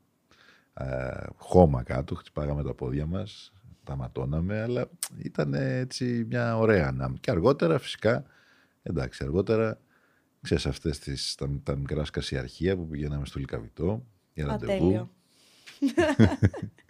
Ε, 0.74 1.24
χώμα 1.36 1.82
κάτω, 1.82 2.14
χτυπάγαμε 2.14 2.62
τα 2.62 2.74
πόδια 2.74 3.06
μας, 3.06 3.52
τα 3.84 3.96
ματώναμε, 3.96 4.62
αλλά 4.62 4.90
ήταν 5.16 5.54
έτσι 5.54 6.24
μια 6.28 6.58
ωραία 6.58 6.86
ανάμεση. 6.88 7.20
Και 7.20 7.30
αργότερα, 7.30 7.78
φυσικά, 7.78 8.24
εντάξει, 8.82 9.24
αργότερα, 9.24 9.80
ξέρεις 10.40 10.66
αυτές 10.66 11.34
τα, 11.34 11.50
τα 11.62 11.76
μικρά 11.76 12.04
σκασιαρχεία 12.04 12.76
που 12.76 12.88
πηγαίναμε 12.88 13.26
στο 13.26 13.38
Λικαβιτό 13.38 14.06
για 14.34 14.46
ραντεβού. 14.46 15.10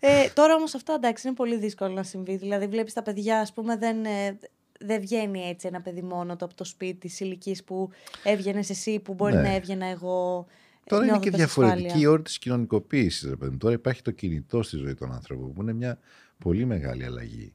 Ε, 0.00 0.28
τώρα 0.34 0.54
όμως 0.54 0.74
αυτό 0.74 0.92
εντάξει 0.92 1.26
είναι 1.26 1.36
πολύ 1.36 1.56
δύσκολο 1.56 1.92
να 1.92 2.02
συμβεί. 2.02 2.36
Δηλαδή, 2.36 2.66
βλέπεις 2.66 2.92
τα 2.92 3.02
παιδιά, 3.02 3.40
ας 3.40 3.52
πούμε, 3.52 3.76
δεν, 3.76 4.04
ε, 4.04 4.38
δεν 4.80 5.00
βγαίνει 5.00 5.48
έτσι 5.48 5.66
ένα 5.66 5.80
παιδί 5.80 6.02
μόνο 6.02 6.36
το 6.36 6.44
από 6.44 6.54
το 6.54 6.64
σπίτι 6.64 7.08
τη 7.08 7.24
ηλικία 7.24 7.56
που 7.64 7.90
έβγαινες 8.22 8.70
εσύ, 8.70 8.98
που 8.98 9.14
μπορεί 9.14 9.34
ναι. 9.34 9.40
να 9.40 9.54
έβγαινα 9.54 9.86
εγώ. 9.86 10.46
Τώρα 10.84 11.02
είναι 11.02 11.12
νιώθω 11.12 11.24
και 11.24 11.30
τα 11.30 11.36
διαφορετική 11.36 11.86
ασφάλεια. 11.86 12.02
η 12.02 12.12
όρη 12.12 12.22
της 12.22 12.38
κοινωνικοποίησης. 12.38 13.28
Ρε 13.28 13.36
παιδί 13.36 13.50
μου. 13.50 13.58
Τώρα 13.58 13.74
υπάρχει 13.74 14.02
το 14.02 14.10
κινητό 14.10 14.62
στη 14.62 14.76
ζωή 14.76 14.94
των 14.94 15.12
ανθρώπων, 15.12 15.52
που 15.52 15.62
είναι 15.62 15.72
μια 15.72 15.98
πολύ 16.38 16.64
μεγάλη 16.64 17.04
αλλαγή. 17.04 17.54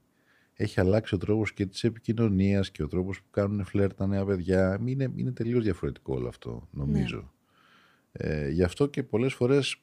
Έχει 0.53 0.79
αλλάξει 0.79 1.15
ο 1.15 1.17
τρόπος 1.17 1.53
και 1.53 1.65
της 1.65 1.83
επικοινωνίας 1.83 2.71
και 2.71 2.83
ο 2.83 2.87
τρόπος 2.87 3.17
που 3.21 3.29
κάνουν 3.31 3.65
φλερ 3.65 3.93
τα 3.93 4.07
νέα 4.07 4.25
παιδιά. 4.25 4.79
Είναι, 4.85 5.11
είναι 5.15 5.31
τελείως 5.31 5.63
διαφορετικό 5.63 6.13
όλο 6.13 6.27
αυτό, 6.27 6.67
νομίζω. 6.71 7.33
Ε, 8.11 8.49
γι' 8.49 8.63
αυτό 8.63 8.87
και 8.87 9.03
πολλές 9.03 9.33
φορές 9.33 9.81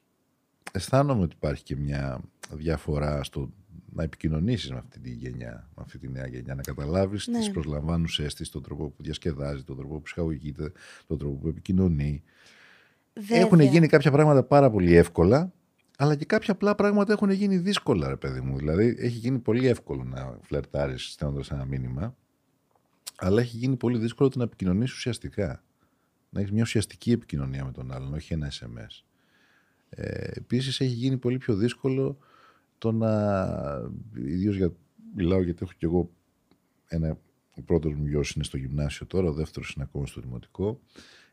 αισθάνομαι 0.71 1.21
ότι 1.21 1.35
υπάρχει 1.35 1.63
και 1.63 1.75
μια 1.75 2.21
διαφορά 2.51 3.23
στο 3.23 3.49
να 3.95 4.03
επικοινωνήσεις 4.03 4.71
με 4.71 4.77
αυτή 4.77 4.99
τη 4.99 5.09
γενιά, 5.09 5.69
με 5.75 5.81
αυτή 5.85 5.97
τη 5.97 6.09
νέα 6.09 6.27
γενιά, 6.27 6.55
να 6.55 6.61
καταλάβεις 6.61 7.27
Ναι. 7.27 7.37
τις 7.37 7.51
προσλαμβάνουσε 7.51 8.25
της, 8.25 8.49
τον 8.49 8.63
τρόπο 8.63 8.89
που 8.89 9.03
διασκεδάζει, 9.03 9.63
τον 9.63 9.77
τρόπο 9.77 9.93
που 9.95 10.01
ψυχαγωγείται, 10.01 10.71
τον 11.07 11.17
τρόπο 11.17 11.35
που 11.35 11.47
επικοινωνεί. 11.47 12.23
Έχουν 13.13 13.49
Βέβαια. 13.49 13.71
γίνει 13.71 13.87
κάποια 13.87 14.11
πράγματα 14.11 14.43
πάρα 14.43 14.69
πολύ 14.69 14.95
εύκολα, 14.95 15.53
αλλά 15.97 16.15
και 16.15 16.25
κάποια 16.25 16.53
απλά 16.53 16.75
πράγματα 16.75 17.13
έχουν 17.13 17.29
γίνει 17.29 17.57
δύσκολα, 17.57 18.07
ρε 18.07 18.15
παιδί 18.15 18.41
μου. 18.41 18.57
Δηλαδή, 18.57 18.95
έχει 18.99 19.17
γίνει 19.17 19.39
πολύ 19.39 19.67
εύκολο 19.67 20.03
να 20.03 20.37
φλερτάρεις 20.41 21.11
στέλνοντας 21.11 21.51
ένα 21.51 21.65
μήνυμα, 21.65 22.15
αλλά 23.15 23.41
έχει 23.41 23.57
γίνει 23.57 23.75
πολύ 23.75 23.97
δύσκολο 23.97 24.29
το 24.29 24.37
να 24.37 24.43
επικοινωνήσει 24.43 24.93
ουσιαστικά. 24.93 25.63
Να 26.29 26.39
έχεις 26.39 26.51
μια 26.51 26.61
ουσιαστική 26.63 27.11
επικοινωνία 27.11 27.65
με 27.65 27.71
τον 27.71 27.91
άλλον, 27.91 28.13
όχι 28.13 28.33
ένα 28.33 28.51
SMS. 28.51 29.03
Ε, 29.95 30.27
Επίσης, 30.33 30.79
έχει 30.79 30.93
γίνει 30.93 31.17
πολύ 31.17 31.37
πιο 31.37 31.55
δύσκολο 31.55 32.17
το 32.77 32.91
να. 32.91 33.11
ιδίως 34.15 34.55
για. 34.55 34.71
Μιλάω 35.15 35.41
γιατί 35.43 35.59
έχω 35.63 35.71
κι 35.77 35.85
εγώ 35.85 36.09
ένα. 36.87 37.17
Ο 37.57 37.61
πρώτος 37.61 37.93
μου 37.93 38.05
γιος 38.05 38.31
είναι 38.31 38.43
στο 38.43 38.57
γυμνάσιο 38.57 39.05
τώρα, 39.05 39.29
ο 39.29 39.33
δεύτερος 39.33 39.73
είναι 39.75 39.85
ακόμα 39.87 40.05
στο 40.05 40.21
δημοτικό. 40.21 40.79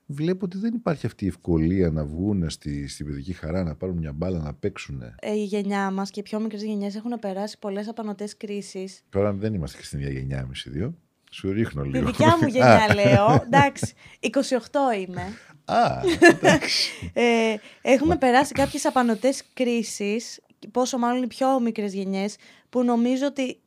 Βλέπω 0.07 0.45
ότι 0.45 0.59
δεν 0.59 0.75
υπάρχει 0.75 1.07
αυτή 1.07 1.25
η 1.25 1.29
ευκολία 1.29 1.91
να 1.91 2.05
βγουν 2.05 2.51
στη, 2.51 2.89
στην 2.89 3.07
παιδική 3.07 3.33
χαρά, 3.33 3.63
να 3.65 3.75
πάρουν 3.75 3.97
μια 3.99 4.13
μπάλα, 4.13 4.39
να 4.39 4.55
παίξουν. 4.55 5.03
Ε, 5.21 5.33
η 5.33 5.45
γενιά 5.45 5.91
μας 5.91 6.11
και 6.11 6.21
οι 6.21 6.23
πιο 6.23 6.41
μικρές 6.41 6.63
γενιές 6.63 6.95
έχουν 6.95 7.19
περάσει 7.21 7.59
πολλές 7.59 7.89
απανοτές 7.89 8.37
κρίσεις. 8.37 9.03
Τώρα 9.09 9.33
δεν 9.33 9.55
είμαστε 9.55 9.79
και 9.79 9.85
στην 9.85 9.99
ίδια 9.99 10.13
γενιά 10.13 10.39
εμείς 10.39 10.65
οι 10.65 10.71
δύο. 10.71 10.95
Σου 11.31 11.53
ρίχνω 11.53 11.83
Τη 11.83 11.89
λίγο. 11.89 12.07
δικιά 12.07 12.39
μου 12.41 12.47
γενιά 12.49 12.95
λέω. 13.05 13.43
Εντάξει, 13.45 13.95
28 14.21 15.09
είμαι. 15.09 15.23
Α, 15.65 16.01
εντάξει. 16.21 17.11
Ε, 17.13 17.57
έχουμε 17.83 18.17
περάσει 18.17 18.53
κάποιες 18.53 18.85
απανοτές 18.85 19.43
κρίσεις, 19.55 20.41
πόσο 20.71 20.99
μάλλον 20.99 21.23
οι 21.23 21.27
πιο 21.27 21.61
μικρές 21.61 21.95
γενιές, 21.95 22.37
που 22.69 22.83
νομίζω 22.85 23.27
ότι 23.27 23.61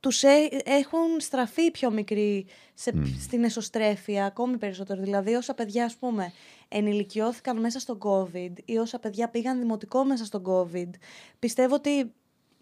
τους 0.00 0.22
έ- 0.22 0.62
έχουν 0.64 1.20
στραφεί 1.20 1.62
οι 1.62 1.70
πιο 1.70 1.90
μικροί 1.90 2.46
σε, 2.74 2.92
στην 3.20 3.44
εσωστρέφεια 3.44 4.24
ακόμη 4.24 4.56
περισσότερο. 4.56 5.00
Δηλαδή 5.00 5.34
όσα 5.34 5.54
παιδιά 5.54 5.84
ας 5.84 5.96
πούμε 5.96 6.32
ενηλικιώθηκαν 6.68 7.60
μέσα 7.60 7.80
στον 7.80 7.98
COVID 8.02 8.52
ή 8.64 8.78
όσα 8.78 8.98
παιδιά 8.98 9.28
πήγαν 9.28 9.58
δημοτικό 9.58 10.04
μέσα 10.04 10.24
στον 10.24 10.42
COVID, 10.46 10.90
πιστεύω 11.38 11.74
ότι 11.74 12.12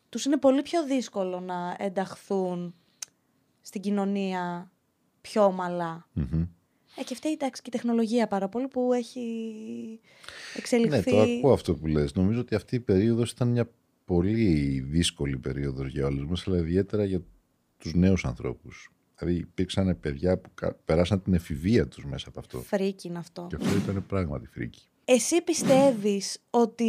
τους 0.09 0.25
είναι 0.25 0.37
πολύ 0.37 0.63
πιο 0.63 0.85
δύσκολο 0.85 1.41
να 1.41 1.77
ενταχθούν 1.79 2.75
στην 3.61 3.81
κοινωνία 3.81 4.71
πιο 5.21 5.45
ομαλά. 5.45 6.07
Μμμ. 6.13 6.47
Ε, 6.99 7.03
και 7.05 7.13
αυτή 7.13 7.31
εντάξει 7.31 7.63
και 7.63 7.69
η 7.75 7.77
τεχνολογία 7.79 8.27
πάρα 8.29 8.49
πολύ 8.49 8.69
που 8.69 8.93
έχει 8.93 9.25
εξελιχθεί. 10.57 11.11
Ναι, 11.11 11.17
το 11.17 11.21
ακούω 11.21 11.53
αυτό 11.53 11.75
που 11.75 11.87
λες. 11.87 12.15
Νομίζω 12.15 12.41
ότι 12.41 12.55
αυτή 12.55 12.75
η 12.77 12.81
περίοδος 12.81 13.31
ήταν 13.31 13.49
μια 13.49 13.71
πολύ 14.05 14.81
δύσκολη 14.81 15.39
περίοδος 15.39 15.89
για 15.91 16.07
όλους 16.07 16.27
μας, 16.27 16.47
αλλά 16.47 16.57
ιδιαίτερα 16.59 17.05
για 17.05 17.23
τους 17.79 17.95
νέους 17.95 18.25
ανθρώπους. 18.25 18.93
Δηλαδή 19.19 19.39
υπήρξαν 19.39 20.01
παιδιά 20.01 20.39
που 20.39 20.51
κα- 20.55 20.75
περάσαν 20.85 21.23
την 21.23 21.35
εφηβεία 21.35 21.89
τους 21.89 22.05
μέσα 22.05 22.29
από 22.29 22.39
αυτό. 22.39 22.59
Φρίκη 22.61 23.09
είναι 23.09 23.19
αυτό. 23.19 23.47
Και 23.51 23.57
αυτό 23.61 23.77
ήταν 23.77 24.07
πράγματι 24.07 24.47
φρίκη. 24.47 24.81
Εσύ 25.05 25.43
πιστεύεις 25.43 26.39
ότι 26.51 26.85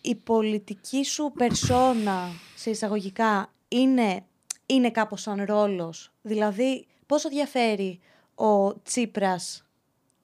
η 0.00 0.14
πολιτική 0.14 1.04
σου 1.04 1.32
περσόνα, 1.36 2.28
σε 2.56 2.70
εισαγωγικά, 2.70 3.52
είναι, 3.68 4.24
είναι 4.66 4.90
κάπως 4.90 5.20
σαν 5.20 5.44
ρόλος; 5.44 6.12
Δηλαδή, 6.22 6.86
πόσο 7.06 7.28
διαφέρει 7.28 7.98
ο 8.36 8.82
Τσίπρας 8.82 9.66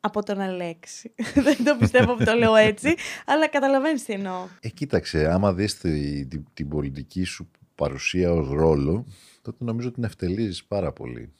από 0.00 0.22
τον 0.22 0.40
Αλέξη. 0.40 1.14
Δεν 1.46 1.64
το 1.64 1.76
πιστεύω 1.78 2.14
που 2.14 2.24
το 2.24 2.32
λέω 2.32 2.54
έτσι, 2.54 2.94
αλλά 3.26 3.48
καταλαβαίνεις 3.48 4.04
τι 4.04 4.12
εννοώ. 4.12 4.46
Ε, 4.60 4.68
κοίταξε, 4.68 5.32
άμα 5.32 5.52
δεις 5.52 5.78
τη- 5.78 6.26
τη- 6.26 6.42
την 6.54 6.68
πολιτική 6.68 7.24
σου 7.24 7.50
παρουσία 7.74 8.32
ως 8.32 8.48
ρόλο, 8.48 9.06
τότε 9.42 9.64
νομίζω 9.64 9.86
ότι 9.86 9.94
την 9.94 10.04
ευτελίζεις 10.04 10.64
πάρα 10.64 10.92
πολύ. 10.92 11.32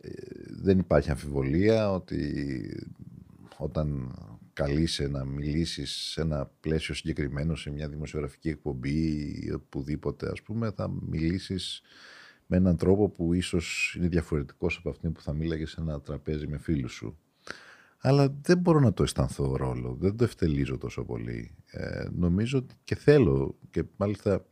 Ε, 0.00 0.10
δεν 0.48 0.78
υπάρχει 0.78 1.10
αμφιβολία 1.10 1.90
ότι 1.92 2.30
όταν 3.56 4.14
καλείσαι 4.52 5.08
να 5.08 5.24
μιλήσεις 5.24 5.90
σε 5.92 6.20
ένα 6.20 6.50
πλαίσιο 6.60 6.94
συγκεκριμένο, 6.94 7.54
σε 7.56 7.70
μια 7.70 7.88
δημοσιογραφική 7.88 8.48
εκπομπή 8.48 8.98
ή 9.46 9.52
οπουδήποτε 9.52 10.28
ας 10.30 10.42
πούμε, 10.42 10.70
θα 10.70 10.90
μιλήσεις 11.10 11.82
με 12.52 12.58
έναν 12.58 12.76
τρόπο 12.76 13.08
που 13.08 13.32
ίσως 13.32 13.94
είναι 13.98 14.08
διαφορετικός 14.08 14.76
από 14.76 14.90
αυτήν 14.90 15.12
που 15.12 15.20
θα 15.20 15.32
μίλαγε 15.32 15.66
σε 15.66 15.80
ένα 15.80 16.00
τραπέζι 16.00 16.46
με 16.46 16.58
φίλους 16.58 16.92
σου. 16.92 17.18
Αλλά 17.98 18.34
δεν 18.42 18.58
μπορώ 18.58 18.80
να 18.80 18.92
το 18.92 19.02
αισθανθώ 19.02 19.56
ρόλο, 19.56 19.96
δεν 20.00 20.16
το 20.16 20.24
ευτελίζω 20.24 20.78
τόσο 20.78 21.04
πολύ. 21.04 21.54
Ε, 21.66 22.06
νομίζω 22.16 22.58
ότι 22.58 22.74
και 22.84 22.94
θέλω 22.94 23.58
και 23.70 23.84
μάλιστα 23.96 24.44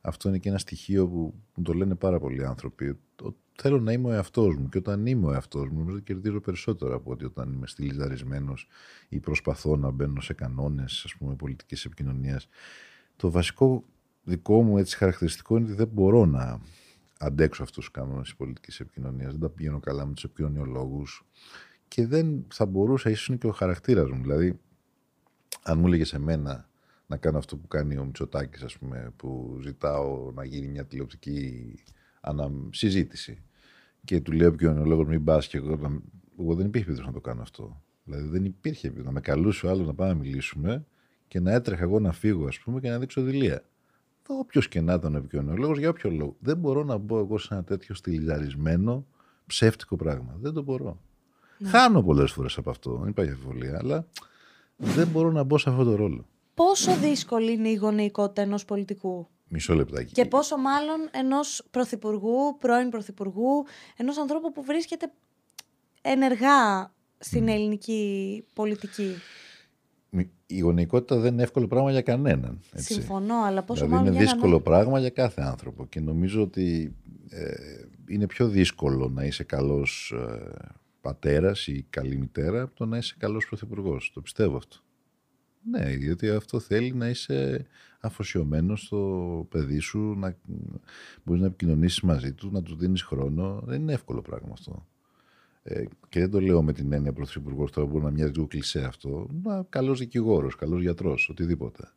αυτό 0.00 0.28
είναι 0.28 0.38
και 0.38 0.48
ένα 0.48 0.58
στοιχείο 0.58 1.08
που 1.08 1.34
μου 1.54 1.62
το 1.62 1.72
λένε 1.72 1.94
πάρα 1.94 2.18
πολλοί 2.18 2.44
άνθρωποι. 2.44 2.98
Το, 3.14 3.36
θέλω 3.54 3.80
να 3.80 3.92
είμαι 3.92 4.08
ο 4.08 4.12
εαυτός 4.12 4.56
μου 4.56 4.68
και 4.68 4.78
όταν 4.78 5.06
είμαι 5.06 5.26
ο 5.26 5.32
εαυτός 5.32 5.68
μου, 5.68 5.78
νομίζω 5.78 5.96
ότι 5.96 6.04
κερδίζω 6.04 6.40
περισσότερο 6.40 6.94
από 6.94 7.10
ότι 7.10 7.24
όταν 7.24 7.52
είμαι 7.52 7.66
στυλιζαρισμένος 7.66 8.68
ή 9.08 9.20
προσπαθώ 9.20 9.76
να 9.76 9.90
μπαίνω 9.90 10.20
σε 10.20 10.32
κανόνες, 10.32 11.02
ας 11.04 11.14
πούμε, 11.14 11.34
πολιτικής 11.34 11.84
επικοινωνίας. 11.84 12.48
Το 13.16 13.30
βασικό 13.30 13.84
δικό 14.22 14.62
μου 14.62 14.78
έτσι 14.78 14.96
χαρακτηριστικό 14.96 15.56
είναι 15.56 15.66
ότι 15.66 15.74
δεν 15.74 15.88
μπορώ 15.92 16.24
να 16.26 16.60
αντέξω 17.24 17.62
αυτούς 17.62 17.84
τους 17.84 17.90
κανόνες 17.90 18.22
της 18.22 18.36
πολιτικής 18.36 18.80
επικοινωνίας. 18.80 19.30
Δεν 19.30 19.40
τα 19.40 19.48
πηγαίνω 19.48 19.80
καλά 19.80 20.06
με 20.06 20.14
τους 20.14 20.24
επικοινωνιολόγους 20.24 21.26
και 21.88 22.06
δεν 22.06 22.46
θα 22.52 22.66
μπορούσα, 22.66 23.10
ίσως 23.10 23.26
είναι 23.28 23.36
και 23.36 23.46
ο 23.46 23.50
χαρακτήρας 23.52 24.10
μου. 24.10 24.20
Δηλαδή, 24.22 24.60
αν 25.62 25.78
μου 25.78 25.86
έλεγες 25.86 26.12
εμένα 26.12 26.68
να 27.06 27.16
κάνω 27.16 27.38
αυτό 27.38 27.56
που 27.56 27.68
κάνει 27.68 27.96
ο 27.96 28.04
Μητσοτάκης, 28.04 28.62
ας 28.62 28.78
πούμε, 28.78 29.12
που 29.16 29.58
ζητάω 29.62 30.30
να 30.34 30.44
γίνει 30.44 30.68
μια 30.68 30.84
τηλεοπτική 30.86 31.74
ανα... 32.20 32.50
συζήτηση 32.70 33.42
και 34.04 34.20
του 34.20 34.32
λέω 34.32 34.54
και 34.54 34.66
ο 34.66 34.84
λόγος 34.84 35.06
μην 35.06 35.24
πας 35.24 35.46
και 35.48 35.56
εγώ, 35.56 35.76
να- 35.76 36.00
εγώ 36.40 36.54
δεν 36.54 36.66
υπήρχε 36.66 36.86
περίπτωση 36.86 37.06
να 37.06 37.12
το 37.12 37.20
κάνω 37.20 37.42
αυτό. 37.42 37.82
Δηλαδή 38.04 38.28
δεν 38.28 38.44
υπήρχε 38.44 38.80
περίπτωση 38.80 39.06
να 39.06 39.12
με 39.12 39.20
καλούσε 39.20 39.66
ο 39.66 39.70
άλλος 39.70 39.86
να 39.86 39.94
πάμε 39.94 40.12
να 40.12 40.18
μιλήσουμε 40.18 40.86
και 41.28 41.40
να 41.40 41.52
έτρεχα 41.52 41.82
εγώ 41.82 42.00
να 42.00 42.12
φύγω 42.12 42.46
ας 42.46 42.58
πούμε 42.58 42.80
και 42.80 42.88
να 42.88 42.98
δείξω 42.98 43.22
δηλία. 43.22 43.64
Όποιος 44.28 44.68
και 44.68 44.80
να 44.80 44.94
ήταν 44.94 45.14
ο 45.14 45.16
επικοινωνιολόγος, 45.16 45.78
για 45.78 45.88
όποιο 45.88 46.10
λόγο. 46.10 46.36
Δεν 46.38 46.56
μπορώ 46.56 46.84
να 46.84 46.96
μπω 46.96 47.18
εγώ 47.18 47.38
σε 47.38 47.54
ένα 47.54 47.64
τέτοιο 47.64 47.94
στυλιζαρισμένο 47.94 49.06
ψεύτικο 49.46 49.96
πράγμα. 49.96 50.36
Δεν 50.40 50.52
το 50.52 50.62
μπορώ. 50.62 51.00
Χάνω 51.64 52.02
πολλές 52.02 52.32
φορές 52.32 52.56
από 52.58 52.70
αυτό, 52.70 52.96
δεν 52.96 53.08
υπάρχει 53.08 53.30
αμφιβολία, 53.32 53.78
αλλά 53.78 54.06
δεν 54.76 55.08
μπορώ 55.08 55.30
να 55.30 55.42
μπω 55.42 55.58
σε 55.58 55.70
αυτό 55.70 55.84
το 55.84 55.94
ρόλο. 55.94 56.26
Πόσο 56.54 56.96
δύσκολη 56.96 57.52
είναι 57.52 57.68
η 57.68 57.74
γονεϊκότητα 57.74 58.42
ενός 58.42 58.64
πολιτικού; 58.64 59.28
Μισό 59.48 59.74
λεπτάκι. 59.74 60.12
και 60.12 60.24
πόσο 60.24 60.56
μάλλον 60.56 61.08
ενός 61.10 61.66
πρωθυπουργού, 61.70 62.58
πρώην 62.58 62.90
πρωθυπουργού, 62.90 63.64
ενός 63.96 64.18
ανθρώπου 64.18 64.52
που 64.52 64.62
βρίσκεται 64.62 65.12
ενεργά 66.02 66.92
στην 67.18 67.48
ελληνική 67.48 68.44
πολιτική; 68.52 69.14
Μη- 70.16 70.30
Η 70.46 70.58
γονεϊκότητα 70.58 71.16
δεν 71.20 71.32
είναι 71.32 71.42
εύκολο 71.42 71.66
πράγμα 71.66 71.90
για 71.90 72.02
κανέναν. 72.02 72.60
Έτσι. 72.72 72.92
Συμφωνώ, 72.92 73.34
αλλά 73.44 73.62
πόσο 73.62 73.80
δηλαδή 73.84 73.92
μάλλον 73.94 74.06
είναι 74.14 74.22
για 74.22 74.30
έναν 74.32 74.34
δύσκολο 74.40 74.60
πράγμα 74.60 74.98
για 75.00 75.10
κάθε 75.10 75.42
άνθρωπο 75.42 75.86
και 75.86 76.00
νομίζω 76.00 76.42
ότι 76.42 76.96
ε, 77.28 77.54
είναι 78.08 78.26
πιο 78.26 78.48
δύσκολο 78.48 79.08
να 79.08 79.24
είσαι 79.24 79.44
καλός 79.44 80.14
ε, 80.16 80.52
πατέρας 81.00 81.66
ή 81.66 81.86
καλή 81.90 82.16
μητέρα 82.16 82.62
από 82.62 82.74
το 82.74 82.86
να 82.86 82.96
είσαι 82.96 83.14
καλός 83.18 83.46
πρωθυπουργός. 83.46 84.10
Το 84.14 84.20
πιστεύω 84.20 84.56
αυτό. 84.56 84.76
Ναι, 85.70 85.84
διότι 85.84 86.28
αυτό 86.30 86.58
θέλει 86.60 86.92
να 86.94 87.08
είσαι 87.08 87.66
αφοσιωμένος 88.00 88.80
στο 88.82 89.46
παιδί 89.50 89.78
σου, 89.78 89.98
να 90.18 90.36
μπορείς 91.24 91.40
να 91.42 91.46
επικοινωνήσεις 91.48 92.00
μαζί 92.00 92.32
του, 92.32 92.50
να 92.52 92.62
του 92.62 92.76
δίνεις 92.76 93.02
χρόνο. 93.02 93.62
Δεν 93.64 93.80
είναι 93.80 93.92
εύκολο 93.92 94.22
πράγμα 94.22 94.50
αυτό. 94.52 94.86
Ε, 95.66 95.84
και 96.08 96.20
δεν 96.20 96.30
το 96.30 96.40
λέω 96.40 96.62
με 96.62 96.72
την 96.72 96.92
έννοια 96.92 97.12
πρωθυπουργός, 97.12 97.70
τώρα 97.70 97.86
μπορεί 97.86 98.04
να 98.04 98.10
μοιάζει 98.10 98.32
λίγο 98.32 98.46
κλεισέ 98.46 98.84
αυτό. 98.84 99.26
Να, 99.42 99.62
καλός 99.68 99.98
δικηγόρος, 99.98 100.56
καλός 100.56 100.80
γιατρός, 100.80 101.28
οτιδήποτε. 101.28 101.92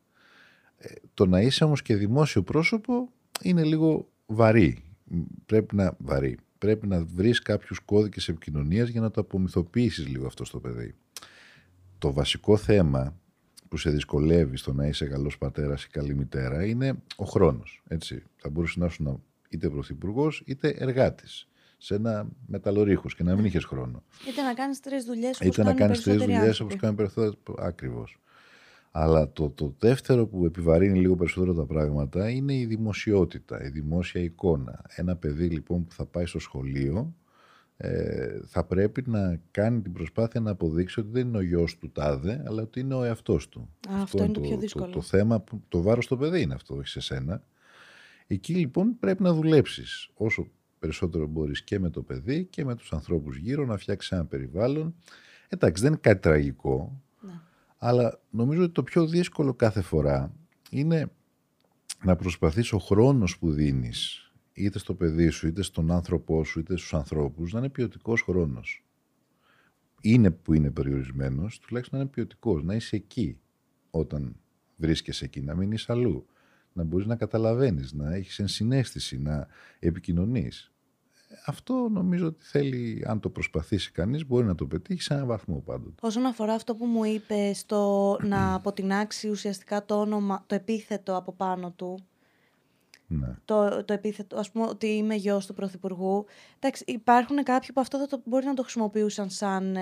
Ε, 0.76 0.92
το 1.14 1.26
να 1.26 1.40
είσαι 1.40 1.64
όμως 1.64 1.82
και 1.82 1.96
δημόσιο 1.96 2.42
πρόσωπο 2.42 3.12
είναι 3.42 3.64
λίγο 3.64 4.08
βαρύ. 4.26 4.84
Μ, 5.04 5.20
Πρέπει 5.46 5.74
να, 5.74 5.96
βαρύ. 5.98 6.38
Πρέπει 6.58 6.86
να 6.86 7.04
βρεις 7.04 7.42
κάποιους 7.42 7.78
κώδικες 7.78 8.28
επικοινωνίας 8.28 8.88
για 8.88 9.00
να 9.00 9.10
το 9.10 9.20
απομυθοποιήσεις 9.20 10.08
λίγο 10.08 10.26
αυτό 10.26 10.44
στο 10.44 10.60
παιδί. 10.60 10.94
Το 11.98 12.12
βασικό 12.12 12.56
θέμα 12.56 13.16
που 13.68 13.76
σε 13.76 13.90
δυσκολεύει 13.90 14.56
στο 14.56 14.72
να 14.72 14.86
είσαι 14.86 15.06
καλός 15.06 15.38
πατέρας 15.38 15.84
ή 15.84 15.88
καλή 15.88 16.14
μητέρα 16.14 16.66
είναι 16.66 16.94
ο 17.16 17.24
χρόνος. 17.24 17.82
Έτσι. 17.88 18.22
Θα 18.36 18.50
μπορούσε 18.50 18.78
να 18.78 18.86
ήσουν 18.86 19.22
είτε 19.48 19.68
πρωθυπουργός 19.68 20.42
είτε 20.46 20.68
εργάτης 20.68 21.48
σε 21.78 21.94
ένα 21.94 22.28
μεταλλορίχος 22.46 23.14
και 23.14 23.22
να 23.22 23.34
μην 23.34 23.44
είχες 23.44 23.64
χρόνο. 23.64 24.02
Είτε 24.28 24.42
να 24.42 24.54
κάνεις 24.54 24.80
τρεις 24.80 25.04
δουλειές 25.04 25.40
όπως 25.40 25.46
Είτε 25.46 25.62
να 25.62 25.68
κάνει 25.68 25.78
κάνεις 25.78 26.02
τρεις 26.02 26.16
δουλειές 26.16 26.60
όπως 26.60 26.76
κάνει 26.76 26.94
περισσότερο. 26.94 27.56
Ακριβώς. 27.58 28.18
Αλλά 28.90 29.32
το, 29.32 29.50
το 29.50 29.74
δεύτερο 29.78 30.26
που 30.26 30.44
επιβαρύνει 30.44 30.98
λίγο 31.00 31.16
περισσότερο 31.16 31.54
τα 31.54 31.64
πράγματα 31.64 32.30
είναι 32.30 32.54
η 32.54 32.66
δημοσιότητα, 32.66 33.64
η 33.64 33.68
δημόσια 33.68 34.20
εικόνα. 34.20 34.84
Ένα 34.88 35.16
παιδί 35.16 35.48
λοιπόν 35.48 35.84
που 35.84 35.92
θα 35.92 36.04
πάει 36.04 36.26
στο 36.26 36.38
σχολείο 36.38 37.14
ε, 37.76 38.40
θα 38.46 38.64
πρέπει 38.64 39.02
να 39.06 39.40
κάνει 39.50 39.80
την 39.80 39.92
προσπάθεια 39.92 40.40
να 40.40 40.50
αποδείξει 40.50 41.00
ότι 41.00 41.08
δεν 41.12 41.26
είναι 41.26 41.36
ο 41.36 41.40
γιος 41.40 41.78
του 41.78 41.90
τάδε, 41.90 42.42
αλλά 42.46 42.62
ότι 42.62 42.80
είναι 42.80 42.94
ο 42.94 43.02
εαυτός 43.02 43.48
του. 43.48 43.68
Α, 43.88 44.02
αυτό, 44.02 44.24
είναι 44.24 44.32
το, 44.32 44.40
πιο 44.40 44.56
δύσκολο. 44.56 44.86
Το, 44.86 44.92
το, 44.92 45.00
θέμα, 45.00 45.40
που, 45.40 45.62
το 45.68 45.82
βάρος 45.82 46.04
στο 46.04 46.16
παιδί 46.16 46.40
είναι 46.40 46.54
αυτό, 46.54 46.74
όχι 46.74 46.88
σε 46.88 47.00
σένα. 47.00 47.42
Εκεί 48.26 48.54
λοιπόν 48.54 48.98
πρέπει 48.98 49.22
να 49.22 49.32
δουλέψεις 49.32 50.10
όσο 50.14 50.48
περισσότερο 50.78 51.26
μπορείς 51.26 51.62
και 51.62 51.78
με 51.78 51.90
το 51.90 52.02
παιδί 52.02 52.44
και 52.44 52.64
με 52.64 52.74
τους 52.74 52.92
ανθρώπους 52.92 53.36
γύρω, 53.36 53.66
να 53.66 53.76
φτιάξεις 53.76 54.12
ένα 54.12 54.24
περιβάλλον. 54.24 54.94
Εντάξει, 55.48 55.82
δεν 55.82 55.92
είναι 55.92 56.00
κάτι 56.00 56.20
τραγικό, 56.20 57.02
ναι. 57.20 57.40
αλλά 57.78 58.20
νομίζω 58.30 58.62
ότι 58.62 58.72
το 58.72 58.82
πιο 58.82 59.06
δύσκολο 59.06 59.54
κάθε 59.54 59.80
φορά 59.80 60.32
είναι 60.70 61.10
να 62.04 62.16
προσπαθείς 62.16 62.72
ο 62.72 62.78
χρόνος 62.78 63.38
που 63.38 63.52
δίνεις 63.52 64.32
είτε 64.52 64.78
στο 64.78 64.94
παιδί 64.94 65.28
σου, 65.28 65.46
είτε 65.46 65.62
στον 65.62 65.90
άνθρωπό 65.90 66.44
σου, 66.44 66.58
είτε 66.58 66.76
στους 66.76 66.94
ανθρώπους, 66.94 67.52
να 67.52 67.58
είναι 67.58 67.68
ποιοτικός 67.68 68.22
χρόνος. 68.22 68.84
Είναι 70.00 70.30
που 70.30 70.54
είναι 70.54 70.70
περιορισμένος, 70.70 71.58
τουλάχιστον 71.58 71.98
να 71.98 72.04
είναι 72.04 72.14
ποιοτικός, 72.14 72.62
να 72.62 72.74
είσαι 72.74 72.96
εκεί 72.96 73.38
όταν 73.90 74.36
βρίσκεσαι 74.76 75.24
εκεί, 75.24 75.40
να 75.40 75.54
μην 75.54 75.72
είσαι 75.72 75.92
αλλού. 75.92 76.26
Να 76.78 76.84
μπορείς 76.84 77.06
να 77.06 77.16
καταλαβαίνεις, 77.16 77.92
να 77.92 78.14
έχεις 78.14 78.38
ενσυναίσθηση, 78.38 79.18
να 79.18 79.46
επικοινωνείς. 79.78 80.72
Αυτό 81.46 81.88
νομίζω 81.90 82.26
ότι 82.26 82.44
θέλει, 82.44 83.04
αν 83.06 83.20
το 83.20 83.30
προσπαθήσει 83.30 83.92
κανείς, 83.92 84.26
μπορεί 84.26 84.46
να 84.46 84.54
το 84.54 84.66
πετύχει 84.66 85.02
σε 85.02 85.14
έναν 85.14 85.26
βαθμό 85.26 85.62
πάντοτε. 85.64 85.94
Όσον 86.00 86.26
αφορά 86.26 86.52
αυτό 86.52 86.74
που 86.74 86.86
μου 86.86 87.04
είπες 87.04 87.58
στο 87.58 88.16
να 88.22 88.54
αποτινάξει 88.54 89.28
ουσιαστικά 89.28 89.84
το 89.84 90.00
όνομα, 90.00 90.44
το 90.46 90.54
επίθετο 90.54 91.16
από 91.16 91.32
πάνω 91.32 91.70
του, 91.70 91.98
ναι. 93.06 93.36
το, 93.44 93.84
το 93.84 93.92
επίθετο, 93.92 94.38
ας 94.38 94.50
πούμε 94.50 94.66
ότι 94.66 94.86
είμαι 94.86 95.14
γιος 95.14 95.46
του 95.46 95.54
Πρωθυπουργού. 95.54 96.24
Εντάξει, 96.58 96.84
υπάρχουν 96.86 97.42
κάποιοι 97.42 97.68
που 97.72 97.80
αυτό 97.80 98.06
το, 98.06 98.22
μπορεί 98.24 98.46
να 98.46 98.54
το 98.54 98.62
χρησιμοποιούσαν 98.62 99.30
σαν 99.30 99.76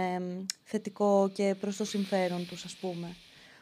θετικό 0.63 1.31
και 1.35 1.57
προς 1.61 1.77
το 1.77 1.85
συμφέρον 1.85 2.47
τους, 2.47 2.65
ας 2.65 2.77
πούμε. 2.77 3.17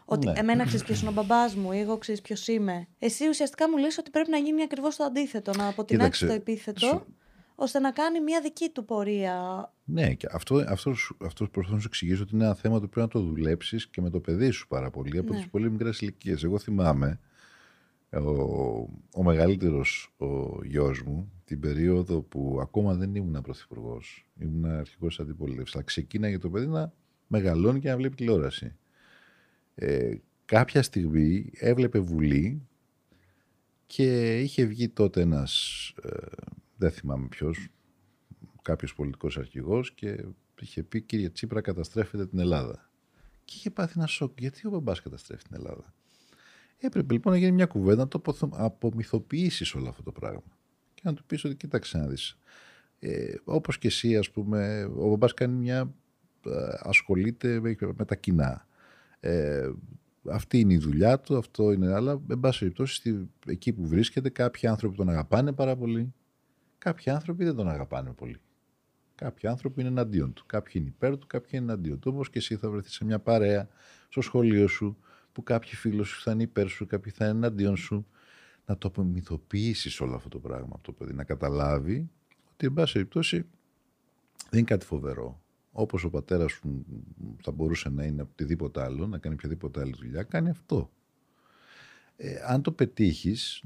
Ότι 0.04 0.26
ναι. 0.26 0.32
εμένα 0.36 0.64
ξέρεις 0.64 0.84
ποιος 0.84 1.00
είναι 1.00 1.10
ο 1.10 1.12
μπαμπάς 1.12 1.54
μου, 1.54 1.72
ή 1.72 1.78
εγώ 1.78 1.98
ξέρεις 1.98 2.20
ποιος 2.20 2.48
είμαι. 2.48 2.86
Εσύ 2.98 3.28
ουσιαστικά 3.28 3.70
μου 3.70 3.76
λες 3.76 3.98
ότι 3.98 4.10
πρέπει 4.10 4.30
να 4.30 4.36
γίνει 4.36 4.62
ακριβώς 4.62 4.96
το 4.96 5.04
αντίθετο, 5.04 5.52
να 5.56 5.68
αποτινάξει 5.68 6.26
το 6.26 6.32
επίθετο, 6.32 7.06
ώστε 7.54 7.78
να 7.78 7.90
κάνει 7.90 8.20
μια 8.20 8.40
δική 8.40 8.68
του 8.68 8.84
πορεία. 8.84 9.72
Ναι, 9.84 10.14
και 10.14 10.28
αυτό, 10.32 10.64
αυτός, 10.68 11.16
αυτός 11.24 11.50
προσπαθώ 11.50 11.74
να 11.74 11.80
σου 11.80 11.88
εξηγήσω 11.88 12.22
ότι 12.22 12.34
είναι 12.34 12.44
ένα 12.44 12.54
θέμα 12.54 12.80
που 12.80 12.88
πρέπει 12.88 13.00
να 13.00 13.08
το 13.08 13.20
δουλέψεις 13.20 13.88
και 13.88 14.00
με 14.00 14.10
το 14.10 14.20
παιδί 14.20 14.50
σου 14.50 14.68
πάρα 14.68 14.90
πολύ 14.90 15.18
από 15.18 15.32
ναι. 15.32 15.38
τις 15.38 15.48
πολύ 15.48 15.70
μικρές 15.70 16.00
ηλικίες. 16.00 16.44
Εγώ 16.44 16.58
θυμάμαι 16.58 17.20
ο, 18.10 18.30
ο 19.14 19.22
μεγαλύτερος 19.22 20.14
ο 20.16 20.26
γιος 20.64 21.02
μου 21.02 21.32
την 21.44 21.60
περίοδο 21.60 22.20
που 22.20 22.58
ακόμα 22.60 22.94
δεν 22.94 23.14
ήμουν 23.14 23.42
πρωθυπουργός, 23.42 24.26
ήμουν 24.40 24.64
αρχικός 24.64 25.20
αντιπολίτευσης. 25.20 25.74
Αλλά 25.74 25.84
ξεκίναγε 25.84 26.38
το 26.38 26.50
παιδί 26.50 26.66
να 26.66 26.92
μεγαλώνει 27.26 27.80
και 27.80 27.88
να 27.88 27.96
βλέπει 27.96 28.14
τηλεόραση. 28.14 28.76
Ε, 29.74 30.14
κάποια 30.44 30.82
στιγμή 30.82 31.50
έβλεπε 31.54 31.98
Βουλή 31.98 32.68
και 33.86 34.40
είχε 34.40 34.64
βγει 34.64 34.88
τότε 34.88 35.20
ένας, 35.20 35.92
ε, 36.02 36.26
δεν 36.76 36.90
θυμάμαι 36.90 37.26
ποιος, 37.26 37.68
κάποιος 38.62 38.94
πολιτικός 38.94 39.38
αρχηγός 39.38 39.92
και 39.92 40.24
είχε 40.60 40.82
πει 40.82 41.02
κύριε 41.02 41.30
Τσίπρα 41.30 41.60
καταστρέφεται 41.60 42.26
την 42.26 42.38
Ελλάδα. 42.38 42.90
Και 43.44 43.54
είχε 43.56 43.70
πάθει 43.70 43.92
ένα 43.96 44.06
σοκ. 44.06 44.40
Γιατί 44.40 44.66
ο 44.66 44.70
μπαμπάς 44.70 45.02
καταστρέφει 45.02 45.42
την 45.42 45.56
Ελλάδα. 45.56 45.94
Έπρεπε 46.78 47.12
λοιπόν 47.12 47.32
να 47.32 47.38
γίνει 47.38 47.52
μια 47.52 47.66
κουβέντα 47.66 47.96
να 47.96 48.08
το 48.08 48.50
απομυθοποιήσεις 48.50 49.74
όλο 49.74 49.88
αυτό 49.88 50.02
το 50.02 50.12
πράγμα. 50.12 50.58
Και 50.94 51.02
να 51.04 51.14
του 51.14 51.24
πεις 51.24 51.44
ότι 51.44 51.54
κοίταξε 51.54 51.98
να 51.98 52.06
δεις. 52.06 52.38
Ε, 52.98 53.34
Όπως 53.44 53.78
και 53.78 53.86
εσύ, 53.86 54.16
ας 54.16 54.30
πούμε, 54.30 54.84
ο 54.96 55.08
μπαμπάς 55.08 55.34
κάνει 55.34 55.54
μια. 55.54 55.94
Ε, 56.46 56.50
ασχολείται 56.78 57.60
με 57.96 58.04
τα 58.06 58.14
κοινά. 58.14 58.66
Ε, 59.26 59.72
αυτή 60.30 60.60
είναι 60.60 60.72
η 60.72 60.78
δουλειά 60.78 61.20
του, 61.20 61.36
αυτό 61.36 61.72
είναι. 61.72 61.92
Αλλά, 61.92 62.20
εν 62.30 62.40
πάση 62.40 62.58
περιπτώσει, 62.58 63.28
εκεί 63.46 63.72
που 63.72 63.86
βρίσκεται, 63.86 64.28
κάποιοι 64.28 64.68
άνθρωποι 64.68 64.96
τον 64.96 65.08
αγαπάνε 65.08 65.52
πάρα 65.52 65.76
πολύ. 65.76 66.14
Κάποιοι 66.78 67.12
άνθρωποι 67.12 67.44
δεν 67.44 67.54
τον 67.54 67.68
αγαπάνε 67.68 68.12
πολύ. 68.12 68.40
Κάποιοι 69.14 69.48
άνθρωποι 69.48 69.80
είναι 69.80 69.88
εναντίον 69.88 70.32
του. 70.32 70.46
Κάποιοι 70.46 70.72
είναι 70.76 70.88
υπέρ 70.88 71.18
του, 71.18 71.26
κάποιοι 71.26 71.50
είναι 71.52 71.64
εναντίον 71.72 71.98
του. 71.98 72.10
Όπως 72.14 72.30
και 72.30 72.38
εσύ 72.38 72.56
θα 72.56 72.70
βρεθείς 72.70 72.92
σε 72.92 73.04
μια 73.04 73.18
παρέα, 73.18 73.68
στο 74.08 74.20
σχολείο 74.20 74.66
σου, 74.66 74.96
που 75.32 75.42
κάποιοι 75.42 75.74
φίλοι 75.74 76.04
σου 76.04 76.22
θα 76.22 76.32
είναι 76.32 76.42
υπέρ 76.42 76.68
σου, 76.68 76.86
κάποιοι 76.86 77.12
θα 77.12 77.24
είναι 77.24 77.34
εναντίον 77.36 77.76
σου. 77.76 78.06
Να 78.66 78.78
το 78.78 78.88
απομυθοποιήσεις 78.88 80.00
όλο 80.00 80.14
αυτό 80.14 80.28
το 80.28 80.38
πράγμα 80.38 80.72
από 80.72 80.82
το 80.82 80.92
παιδί. 80.92 81.12
Να 81.12 81.24
καταλάβει 81.24 82.10
ότι, 82.52 82.66
εν 82.66 82.72
πάση 82.72 82.92
περιπτώσει, 82.92 83.36
δεν 84.50 84.58
είναι 84.58 84.62
κάτι 84.62 84.84
φοβερό. 84.84 85.43
Όπως 85.76 86.04
ο 86.04 86.10
πατέρας 86.10 86.52
σου 86.52 86.84
θα 87.42 87.50
μπορούσε 87.50 87.88
να 87.88 88.04
είναι 88.04 88.22
οτιδήποτε 88.22 88.82
άλλο, 88.82 89.06
να 89.06 89.18
κάνει 89.18 89.34
οποιαδήποτε 89.34 89.80
άλλη 89.80 89.94
δουλειά, 89.96 90.22
κάνει 90.22 90.50
αυτό. 90.50 90.90
Ε, 92.16 92.34
αν 92.46 92.62
το 92.62 92.72
πετύχεις, 92.72 93.60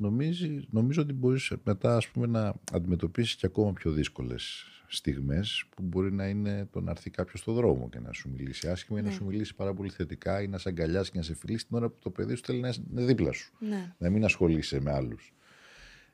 νομίζω 0.70 1.02
ότι 1.02 1.12
μπορείς 1.12 1.52
μετά 1.64 1.96
ας 1.96 2.08
πούμε, 2.08 2.26
να 2.26 2.54
αντιμετωπίσεις 2.72 3.36
και 3.36 3.46
ακόμα 3.46 3.72
πιο 3.72 3.90
δύσκολες 3.90 4.64
στιγμές 4.88 5.64
που 5.76 5.82
μπορεί 5.82 6.12
να 6.12 6.28
είναι 6.28 6.68
το 6.70 6.80
να 6.80 6.90
έρθει 6.90 7.10
κάποιος 7.10 7.40
στο 7.40 7.52
δρόμο 7.52 7.88
και 7.88 8.00
να 8.00 8.12
σου 8.12 8.30
μιλήσει 8.30 8.68
άσχημα 8.68 8.98
ή 8.98 9.02
να 9.02 9.08
ναι. 9.08 9.14
σου 9.14 9.24
μιλήσει 9.24 9.54
πάρα 9.54 9.74
πολύ 9.74 9.90
θετικά 9.90 10.42
ή 10.42 10.48
να 10.48 10.58
σε 10.58 10.68
αγκαλιάσει 10.68 11.10
και 11.10 11.18
να 11.18 11.24
σε 11.24 11.34
φιλήσει 11.34 11.66
την 11.66 11.76
ώρα 11.76 11.88
που 11.88 11.98
το 12.02 12.10
παιδί 12.10 12.34
σου 12.34 12.42
θέλει 12.44 12.60
να 12.60 12.74
είναι 12.90 13.04
δίπλα 13.04 13.32
σου. 13.32 13.52
Ναι. 13.58 13.94
Να 13.98 14.10
μην 14.10 14.24
ασχολείσαι 14.24 14.80
με 14.80 14.92
άλλους. 14.92 15.34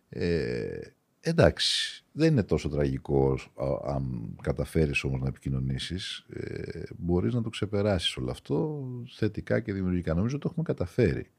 Ε, 0.08 0.80
εντάξει, 1.24 2.04
δεν 2.12 2.32
είναι 2.32 2.42
τόσο 2.42 2.68
τραγικό 2.68 3.38
αν 3.86 4.34
καταφέρεις 4.42 5.04
όμως 5.04 5.20
να 5.20 5.28
επικοινωνήσεις. 5.28 6.26
Ε, 6.28 6.82
μπορείς 6.96 7.34
να 7.34 7.42
το 7.42 7.48
ξεπεράσεις 7.48 8.16
όλο 8.16 8.30
αυτό 8.30 8.84
θετικά 9.16 9.60
και 9.60 9.72
δημιουργικά. 9.72 10.14
Νομίζω 10.14 10.38
το 10.38 10.48
έχουμε 10.50 10.64
καταφέρει. 10.64 11.30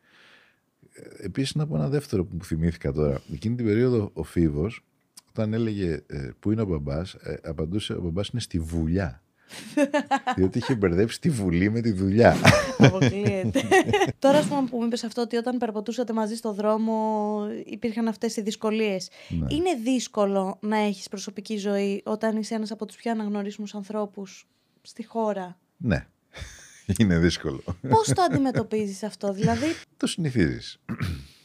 Ε, 0.93 1.26
επίσης 1.26 1.56
να 1.56 1.67
πω 1.67 1.76
ένα 1.76 1.89
δεύτερο 1.89 2.26
που 2.26 2.36
μου 2.36 2.43
θυμήθηκα 2.43 2.91
τώρα. 2.91 3.21
Εκείνη 3.34 3.56
την 3.56 3.65
περίοδο 3.65 4.10
ο 4.13 4.24
Φίβος 4.24 4.84
όταν 5.30 5.54
έλεγε 5.54 6.04
ε, 6.08 6.30
πού 6.39 6.52
είναι 6.52 6.62
ο 6.62 6.65
μπαμπάς, 6.65 7.13
ε, 7.13 7.39
απαντούσε 7.43 7.93
ο 7.93 8.02
μπαμπάς 8.02 8.28
είναι 8.28 8.41
στη 8.41 8.60
βουλιά. 8.60 9.24
Διότι 10.36 10.58
είχε 10.58 10.75
μπερδέψει 10.75 11.19
τη 11.19 11.29
βουλή 11.29 11.71
με 11.71 11.81
τη 11.81 11.91
δουλειά. 11.91 12.36
Αποκλείεται. 12.77 13.62
Τώρα, 14.19 14.38
ας 14.38 14.45
πούμε, 14.45 14.67
που 14.69 14.77
μου 14.77 14.86
είπες 14.86 15.03
αυτό, 15.03 15.21
ότι 15.21 15.36
όταν 15.36 15.58
περπατούσατε 15.58 16.13
μαζί 16.13 16.36
στο 16.36 16.53
δρόμο 16.53 17.47
υπήρχαν 17.65 18.08
αυτές 18.08 18.36
οι 18.36 18.41
δυσκολίες. 18.41 19.10
Ναι. 19.29 19.45
Είναι 19.49 19.73
δύσκολο 19.84 20.58
να 20.62 20.77
έχεις 20.77 21.10
προσωπική 21.10 21.58
ζωή 21.58 22.01
όταν 22.05 22.38
είσαι 22.38 22.55
ένας 22.55 22.71
από 22.71 22.86
τους 22.86 22.95
πιο 22.95 23.12
αναγνωρίσιμους 23.12 23.75
ανθρώπους 23.75 24.47
στη 24.81 25.05
χώρα; 25.05 25.60
Ναι. 25.77 26.08
Είναι 26.97 27.17
δύσκολο. 27.19 27.63
Πώς 27.89 28.08
το 28.08 28.21
αντιμετωπίζεις 28.21 29.03
αυτό, 29.03 29.34
δηλαδή; 29.34 29.65
Το 29.97 30.08
συνηθίζεις. 30.08 30.79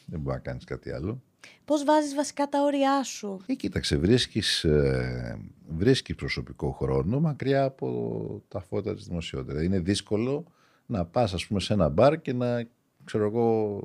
Δεν 0.06 0.20
μπορεί 0.20 0.36
να 0.36 0.42
κάνεις 0.42 0.64
κάτι 0.64 0.90
άλλο. 0.90 1.22
Πώς 1.64 1.84
βάζεις 1.84 2.14
βασικά 2.14 2.48
τα 2.48 2.62
όρια 2.62 3.02
σου; 3.02 3.40
Ή 3.46 3.52
ε, 3.52 3.54
κοίταξε, 3.54 3.96
βρίσκεις 3.96 4.64
ε, 4.64 5.38
βρίσκεις 5.68 6.14
προσωπικό 6.14 6.70
χρόνο 6.70 7.20
μακριά 7.20 7.64
από 7.64 8.42
τα 8.48 8.60
φώτα 8.60 8.94
της 8.94 9.04
δημοσιότητα. 9.06 9.62
Είναι 9.62 9.78
δύσκολο 9.78 10.44
να 10.86 11.04
πας, 11.04 11.34
ας 11.34 11.46
πούμε, 11.46 11.60
σε 11.60 11.72
ένα 11.72 11.88
μπαρ 11.88 12.20
και 12.20 12.32
να 12.32 12.66
ξέρω 13.04 13.24
εγώ, 13.24 13.80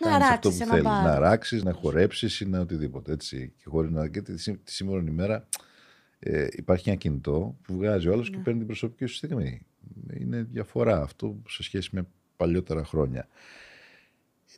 να 0.00 0.16
αυτό 0.16 0.50
που 0.50 0.54
θέλεις. 0.54 0.82
Να 0.82 1.12
αράξει, 1.12 1.62
να 1.62 1.72
χορέψεις 1.72 2.40
ή 2.40 2.48
να 2.48 2.60
οτιδήποτε. 2.60 3.12
Έτσι. 3.12 3.52
Και, 3.56 3.64
χωρίς 3.66 3.90
να... 3.90 4.08
και 4.08 4.22
τη, 4.22 4.34
τη 4.56 4.72
σήμερα 4.72 5.04
ημέρα 5.08 5.46
ε, 6.18 6.46
υπάρχει 6.50 6.88
ένα 6.88 6.98
κινητό 6.98 7.56
που 7.62 7.76
βγάζει 7.76 8.08
ο 8.08 8.12
άλλος 8.12 8.30
και 8.30 8.36
ναι. 8.36 8.42
παίρνει 8.42 8.58
την 8.58 8.66
προσωπική 8.68 9.06
σου 9.06 9.14
στιγμή. 9.14 9.66
Είναι 10.20 10.42
διαφορά 10.42 11.02
αυτό 11.02 11.36
σε 11.48 11.62
σχέση 11.62 11.88
με 11.92 12.06
παλιότερα 12.36 12.84
χρόνια. 12.84 13.28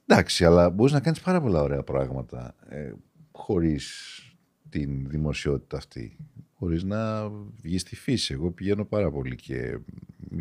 Εντάξει, 0.06 0.44
αλλά 0.44 0.70
μπορείς 0.70 0.92
να 0.92 1.00
κάνεις 1.00 1.20
πάρα 1.20 1.40
πολλά 1.40 1.62
ωραία 1.62 1.82
πράγματα 1.82 2.54
ε, 2.68 2.92
χωρίς 3.32 4.20
την 4.68 5.08
δημοσιότητα 5.08 5.76
αυτή. 5.76 6.16
Χωρί 6.52 6.84
να 6.84 7.28
βγεις 7.62 7.80
στη 7.80 7.96
φύση. 7.96 8.34
Εγώ 8.34 8.50
πηγαίνω 8.50 8.84
πάρα 8.84 9.10
πολύ 9.10 9.36
και, 9.36 9.78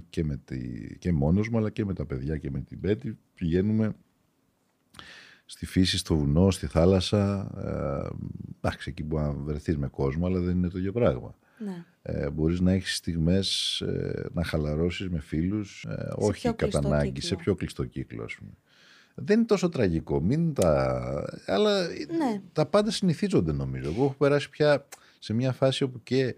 και, 0.09 0.23
με 0.23 0.37
τη, 0.45 0.59
και 0.97 1.11
μόνος 1.11 1.49
μου, 1.49 1.57
αλλά 1.57 1.69
και 1.69 1.85
με 1.85 1.93
τα 1.93 2.05
παιδιά 2.05 2.37
και 2.37 2.51
με 2.51 2.59
την 2.59 2.79
Πέτη. 2.79 3.17
Πηγαίνουμε 3.35 3.95
στη 5.45 5.65
φύση, 5.65 5.97
στο 5.97 6.15
βουνό, 6.15 6.51
στη 6.51 6.67
θάλασσα. 6.67 7.51
Ε, 7.57 8.15
εντάξει, 8.57 8.89
εκεί 8.89 9.03
μπορεί 9.03 9.23
να 9.23 9.31
βρεθείς 9.31 9.77
με 9.77 9.87
κόσμο, 9.87 10.25
αλλά 10.25 10.39
δεν 10.39 10.57
είναι 10.57 10.69
το 10.69 10.77
ίδιο 10.77 10.91
πράγμα. 10.91 11.35
Ναι. 11.57 11.85
Ε, 12.01 12.29
μπορείς 12.29 12.59
να 12.59 12.71
έχεις 12.71 12.95
στιγμές 12.95 13.79
ε, 13.81 14.29
να 14.33 14.43
χαλαρώσεις 14.43 15.09
με 15.09 15.19
φίλους, 15.19 15.85
ε, 15.89 16.13
όχι 16.15 16.53
κατά 16.53 16.77
ανάγκη, 16.77 17.21
σε 17.21 17.35
πιο 17.35 17.55
κλειστό 17.55 17.85
κύκλο 17.85 18.23
ας 18.23 18.35
πούμε 18.35 18.51
δεν 19.15 19.37
είναι 19.37 19.45
τόσο 19.45 19.69
τραγικό. 19.69 20.21
Μην 20.21 20.53
τα... 20.53 21.01
Αλλά 21.45 21.87
ναι. 21.87 22.41
τα 22.53 22.65
πάντα 22.65 22.91
συνηθίζονται 22.91 23.51
νομίζω. 23.51 23.89
Εγώ 23.89 24.03
έχω 24.03 24.15
περάσει 24.17 24.49
πια 24.49 24.87
σε 25.19 25.33
μια 25.33 25.51
φάση 25.51 25.83
όπου 25.83 26.03
και 26.03 26.35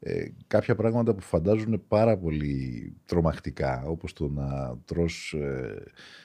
ε, 0.00 0.24
κάποια 0.46 0.74
πράγματα 0.74 1.14
που 1.14 1.20
φαντάζουν 1.20 1.82
πάρα 1.88 2.16
πολύ 2.16 2.92
τρομακτικά, 3.06 3.82
όπως 3.86 4.12
το 4.12 4.28
να 4.28 4.78
τρως, 4.84 5.32
ε, 5.32 5.82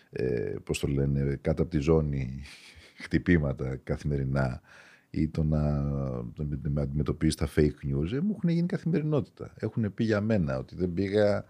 ε, 0.10 0.56
πώς 0.64 0.80
το 0.80 0.88
λένε, 0.88 1.38
κάτω 1.42 1.62
από 1.62 1.72
τη 1.72 1.80
ζώνη 1.80 2.42
χτυπήματα 3.04 3.80
καθημερινά 3.84 4.62
ή 5.10 5.28
το 5.28 5.44
να, 5.44 5.82
να 6.62 6.82
αντιμετωπίσει 6.82 7.38
τα 7.38 7.50
fake 7.56 7.86
news, 7.86 8.12
ε, 8.14 8.20
μου 8.20 8.34
έχουν 8.36 8.50
γίνει 8.50 8.66
καθημερινότητα. 8.66 9.54
Έχουν 9.58 9.94
πει 9.94 10.04
για 10.04 10.22
μένα 10.22 10.58
ότι 10.58 10.76
δεν 10.76 10.94
πήγα 10.94 11.38
ε, 11.38 11.44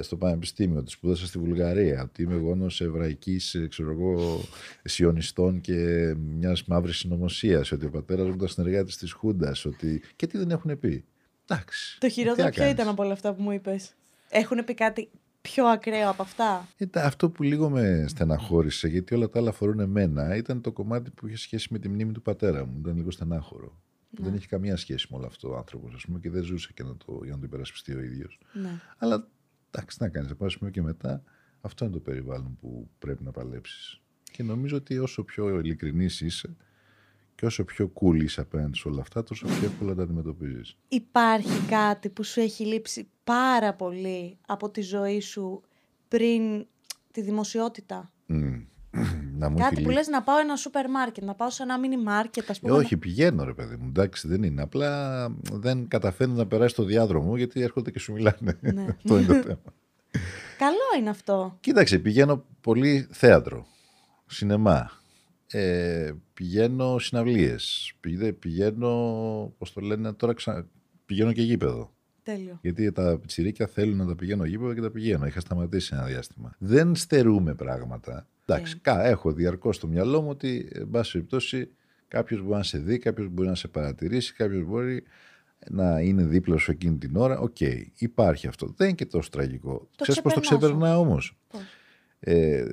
στο 0.00 0.16
πανεπιστήμιο, 0.16 0.78
ότι 0.78 0.90
σπούδασα 0.90 1.26
στη 1.26 1.38
Βουλγαρία, 1.38 2.02
ότι 2.02 2.22
είμαι 2.22 2.36
γόνος 2.36 2.80
εβραϊκής, 2.80 3.54
ε, 3.54 3.66
ξέρω 3.68 3.90
εγώ, 3.90 4.40
σιωνιστών 4.84 5.60
και 5.60 5.76
μιας 6.18 6.64
μαύρης 6.64 6.96
συνωμοσίας, 6.96 7.72
ότι 7.72 7.86
ο 7.86 7.90
πατέρας 7.90 8.26
μου 8.26 8.34
ήταν 8.34 8.48
συνεργάτης 8.48 8.96
της 8.96 9.12
Χούντας, 9.12 9.64
ότι. 9.64 10.02
και 10.16 10.26
τι 10.26 10.38
δεν 10.38 10.50
έχουν 10.50 10.78
πει. 10.78 11.04
Εντάξει. 11.46 11.98
Το 12.00 12.08
χειρότερο 12.08 12.48
ποιο 12.48 12.68
ήταν 12.68 12.88
από 12.88 13.02
όλα 13.02 13.12
αυτά 13.12 13.34
που 13.34 13.42
μου 13.42 13.50
είπες; 13.50 13.94
Έχουν 14.28 14.64
πει 14.64 14.74
κάτι 14.74 15.10
πιο 15.40 15.66
ακραίο 15.66 16.10
από 16.10 16.22
αυτά; 16.22 16.68
Ήταν 16.76 17.04
αυτό 17.06 17.30
που 17.30 17.42
λίγο 17.42 17.70
με 17.70 18.04
στεναχώρησε, 18.08 18.88
γιατί 18.88 19.14
όλα 19.14 19.28
τα 19.28 19.38
άλλα 19.38 19.48
αφορούν 19.48 19.80
εμένα, 19.80 20.36
ήταν 20.36 20.60
το 20.60 20.72
κομμάτι 20.72 21.10
που 21.10 21.26
είχε 21.26 21.36
σχέση 21.36 21.68
με 21.70 21.78
τη 21.78 21.88
μνήμη 21.88 22.12
του 22.12 22.22
πατέρα 22.22 22.66
μου. 22.66 22.76
Ήταν 22.80 22.96
λίγο 22.96 23.10
στενάχωρο. 23.10 23.80
Ναι. 24.18 24.24
Δεν 24.24 24.34
είχε 24.34 24.46
καμία 24.46 24.76
σχέση 24.76 25.06
με 25.10 25.16
όλο 25.16 25.26
αυτό 25.26 25.50
ο 25.50 25.56
άνθρωπος, 25.56 25.94
ας 25.94 26.04
πούμε, 26.04 26.18
και 26.18 26.30
δεν 26.30 26.42
ζούσε 26.42 26.70
και 26.74 26.82
να 26.82 26.96
το, 26.96 27.20
για 27.22 27.32
να 27.32 27.38
το 27.38 27.44
υπερασπιστεί 27.44 27.94
ο 27.94 28.00
ίδιος. 28.00 28.38
Ναι. 28.52 28.80
Αλλά 28.98 29.28
εντάξει, 29.74 29.96
να 30.00 30.08
κάνεις, 30.08 30.30
από 30.30 30.46
ένα 30.60 30.70
και 30.70 30.82
μετά, 30.82 31.22
αυτό 31.60 31.84
είναι 31.84 31.94
το 31.94 32.00
περιβάλλον 32.00 32.56
που 32.60 32.88
πρέπει 32.98 33.24
να 33.24 33.30
παλέψεις. 33.30 34.00
Και 34.32 34.42
νομίζω 34.42 34.76
ότι 34.76 34.98
όσο 34.98 35.22
πιο 35.24 35.58
ειλικρινής 35.58 36.20
είσαι, 36.20 36.56
και 37.34 37.46
όσο 37.46 37.64
πιο 37.64 37.92
cool 38.00 38.22
είσαι 38.22 38.40
απέναντι 38.40 38.76
σε 38.76 38.88
όλα 38.88 39.00
αυτά, 39.00 39.22
τόσο 39.22 39.46
πιο 39.46 39.64
εύκολα 39.64 39.94
τα 39.94 40.02
αντιμετωπίζεις. 40.02 40.76
Υπάρχει 40.88 41.66
κάτι 41.66 42.08
που 42.08 42.24
σου 42.24 42.40
έχει 42.40 42.66
λείψει 42.66 43.08
πάρα 43.24 43.74
πολύ 43.74 44.38
από 44.46 44.70
τη 44.70 44.80
ζωή 44.80 45.20
σου 45.20 45.62
πριν 46.08 46.66
τη 47.10 47.22
δημοσιότητα; 47.22 48.12
Mm. 48.28 48.64
Να 49.42 49.48
μου 49.48 49.56
Κάτι 49.56 49.82
που 49.82 49.90
λες 49.90 50.06
να 50.06 50.22
πάω 50.22 50.38
ένα 50.38 50.56
σούπερ 50.56 50.90
μάρκετ, 50.90 51.24
να 51.24 51.34
πάω 51.34 51.50
σε 51.50 51.62
ένα 51.62 51.78
μίνι 51.78 51.96
μάρκετ, 52.02 52.50
ας 52.50 52.60
πούμε. 52.60 52.74
Ε, 52.74 52.76
όχι, 52.76 52.96
πηγαίνω 52.96 53.44
ρε 53.44 53.54
παιδί 53.54 53.76
μου. 53.76 53.86
Εντάξει, 53.88 54.28
δεν 54.28 54.42
είναι. 54.42 54.62
Απλά 54.62 55.28
δεν 55.52 55.88
καταφέρνει 55.88 56.34
να 56.34 56.46
περάσει 56.46 56.74
το 56.74 56.84
διάδρομο 56.84 57.36
γιατί 57.36 57.62
έρχονται 57.62 57.90
και 57.90 57.98
σου 57.98 58.12
μιλάνε. 58.12 58.58
Ναι. 58.60 58.86
αυτό 58.96 59.18
είναι 59.18 59.26
το 59.26 59.34
θέμα. 59.48 59.62
Καλό 60.58 60.98
είναι 60.98 61.10
αυτό. 61.10 61.56
Κοίταξε, 61.60 61.98
πηγαίνω 61.98 62.44
πολύ 62.60 63.08
θέατρο, 63.10 63.66
σινεμά. 64.26 64.90
Ε, 65.46 66.12
πηγαίνω 66.34 66.98
συναυλίες. 66.98 67.92
Πηγαίνω, 68.38 68.92
πώς 69.58 69.72
το 69.72 69.80
λένε, 69.80 70.12
τώρα 70.12 70.32
ξα... 70.34 70.66
πηγαίνω 71.06 71.32
και 71.32 71.42
γήπεδο. 71.42 71.92
Τέλειο. 72.22 72.58
Γιατί 72.62 72.92
τα 72.92 73.18
πιτσιρίκια 73.18 73.66
θέλουν 73.66 73.96
να 73.96 74.06
τα 74.06 74.14
πηγαίνω 74.14 74.44
γήπεδο 74.44 74.74
και 74.74 74.80
τα 74.80 74.90
πηγαίνω. 74.90 75.26
Είχα 75.26 75.40
σταματήσει 75.40 75.90
ένα 75.94 76.04
διάστημα. 76.04 76.54
Δεν 76.58 76.94
στερούμε 76.94 77.54
πράγματα. 77.54 78.26
Εντάξει, 78.46 78.80
yeah. 78.84 79.00
έχω 79.02 79.32
διαρκώς 79.32 79.76
στο 79.76 79.86
μυαλό 79.86 80.22
μου 80.22 80.28
ότι, 80.28 80.68
εν 80.72 80.90
πάση 80.90 81.12
περιπτώσει, 81.12 81.70
κάποιος 82.08 82.40
μπορεί 82.40 82.56
να 82.56 82.62
σε 82.62 82.78
δει, 82.78 82.98
κάποιος 82.98 83.28
μπορεί 83.28 83.48
να 83.48 83.54
σε 83.54 83.68
παρατηρήσει, 83.68 84.34
κάποιος 84.34 84.64
μπορεί 84.64 85.02
να 85.70 86.00
είναι 86.00 86.24
δίπλα 86.24 86.56
σου 86.56 86.70
εκείνη 86.70 86.98
την 86.98 87.16
ώρα. 87.16 87.38
OK, 87.38 87.56
okay, 87.60 87.82
υπάρχει 87.96 88.46
αυτό. 88.46 88.74
Δεν 88.76 88.86
είναι 88.86 88.96
και 88.96 89.06
τόσο 89.06 89.30
τραγικό. 89.30 89.88
Ξέρεις 90.00 90.22
πώς 90.22 90.34
το 90.34 90.40
ξεπερνάς 90.40 90.98
όμως; 90.98 91.38
Ε, 92.20 92.64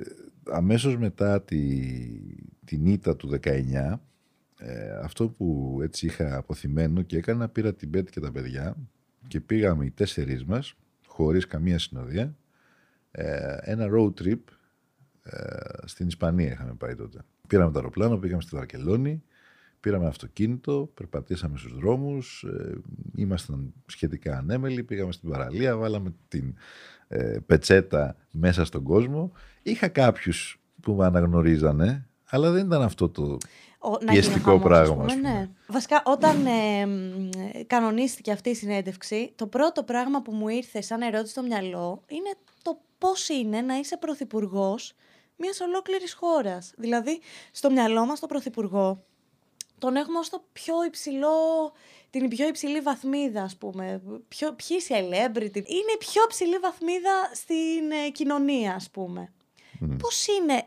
αμέσως 0.50 0.96
μετά 0.96 1.42
τη, 1.42 1.58
την 2.64 2.86
ήττα 2.86 3.16
του 3.16 3.28
19, 3.42 4.00
ε, 4.58 4.90
αυτό 5.02 5.28
που 5.28 5.78
έτσι 5.82 6.06
είχα 6.06 6.36
απωθημένο 6.36 7.02
και 7.02 7.16
έκανα, 7.16 7.48
πήρα 7.48 7.74
την 7.74 7.90
Μπέττυ 7.90 8.08
και 8.10 8.20
τα 8.20 8.30
παιδιά 8.32 8.76
και 9.30 9.40
πήγαμε 9.40 9.84
οι 9.84 9.90
τέσσερις 9.90 10.44
μας, 10.44 10.74
χωρίς 11.06 11.46
καμία 11.46 11.78
συνοδεία, 11.78 12.36
ε, 13.10 13.56
ένα 13.60 13.88
road 13.92 14.12
trip 14.22 14.38
ε, 15.22 15.36
στην 15.84 16.06
Ισπανία 16.06 16.50
είχαμε 16.50 16.74
πάει 16.74 16.94
τότε. 16.94 17.18
Πήραμε 17.48 17.72
το 17.72 17.78
αεροπλάνο, 17.78 18.16
πήγαμε 18.16 18.42
στη 18.42 18.56
Βαρκελόνη, 18.56 19.22
πήραμε 19.80 20.06
αυτοκίνητο, 20.06 20.90
περπατήσαμε 20.94 21.58
στους 21.58 21.74
δρόμους, 21.74 22.42
ε, 22.42 22.80
ήμασταν 23.14 23.72
σχετικά 23.86 24.38
ανέμελοι, 24.38 24.82
πήγαμε 24.82 25.12
στην 25.12 25.30
παραλία, 25.30 25.76
βάλαμε 25.76 26.14
την 26.28 26.54
ε, 27.08 27.38
πετσέτα 27.46 28.16
μέσα 28.30 28.64
στον 28.64 28.82
κόσμο. 28.82 29.32
Είχα 29.62 29.88
κάποιους 29.88 30.60
που 30.80 30.92
με 30.92 31.04
αναγνωρίζανε, 31.04 32.08
αλλά 32.24 32.50
δεν 32.50 32.66
ήταν 32.66 32.82
αυτό 32.82 33.08
το 33.08 33.38
ο, 33.82 33.96
πιεστικό 33.96 34.58
πράγμα. 34.58 34.94
Πούμε, 34.94 35.14
ναι. 35.14 35.48
Βασικά, 35.66 36.02
όταν 36.04 36.46
ε, 36.46 36.86
κανονίστηκε 37.66 38.32
αυτή 38.32 38.50
η 38.50 38.54
συνέντευξη, 38.54 39.32
το 39.36 39.46
πρώτο 39.46 39.82
πράγμα 39.82 40.22
που 40.22 40.32
μου 40.32 40.48
ήρθε 40.48 40.80
σαν 40.80 41.02
ερώτηση 41.02 41.30
στο 41.32 41.42
μυαλό 41.42 42.02
είναι 42.06 42.34
το 42.62 42.80
πώς 42.98 43.28
είναι 43.28 43.60
να 43.60 43.74
είσαι 43.74 43.96
πρωθυπουργός 43.96 44.92
μιας 45.36 45.60
ολόκληρης 45.60 46.12
χώρας. 46.14 46.72
Δηλαδή, 46.76 47.20
στο 47.50 47.70
μυαλό 47.70 48.06
μας 48.06 48.20
το 48.20 48.26
πρωθυπουργό 48.26 49.04
τον 49.80 49.96
έχουμε 49.96 50.18
ως 50.18 50.28
το 50.28 50.44
πιο 50.52 50.84
υψηλό, 50.84 51.72
την 52.10 52.28
πιο 52.28 52.46
υψηλή 52.46 52.80
βαθμίδα, 52.80 53.42
ας 53.42 53.56
πούμε. 53.56 54.02
Πιο, 54.28 54.54
ποιοι 54.54 54.76
celebrity. 54.88 55.56
Είναι 55.56 55.92
η 55.94 55.98
πιο 55.98 56.22
ψηλή 56.28 56.58
βαθμίδα 56.58 57.30
στην 57.34 57.90
ε, 58.06 58.10
κοινωνία, 58.10 58.74
ας 58.74 58.90
πούμε. 58.90 59.32
Mm. 59.80 59.96
Πώς 59.98 60.26
είναι 60.26 60.66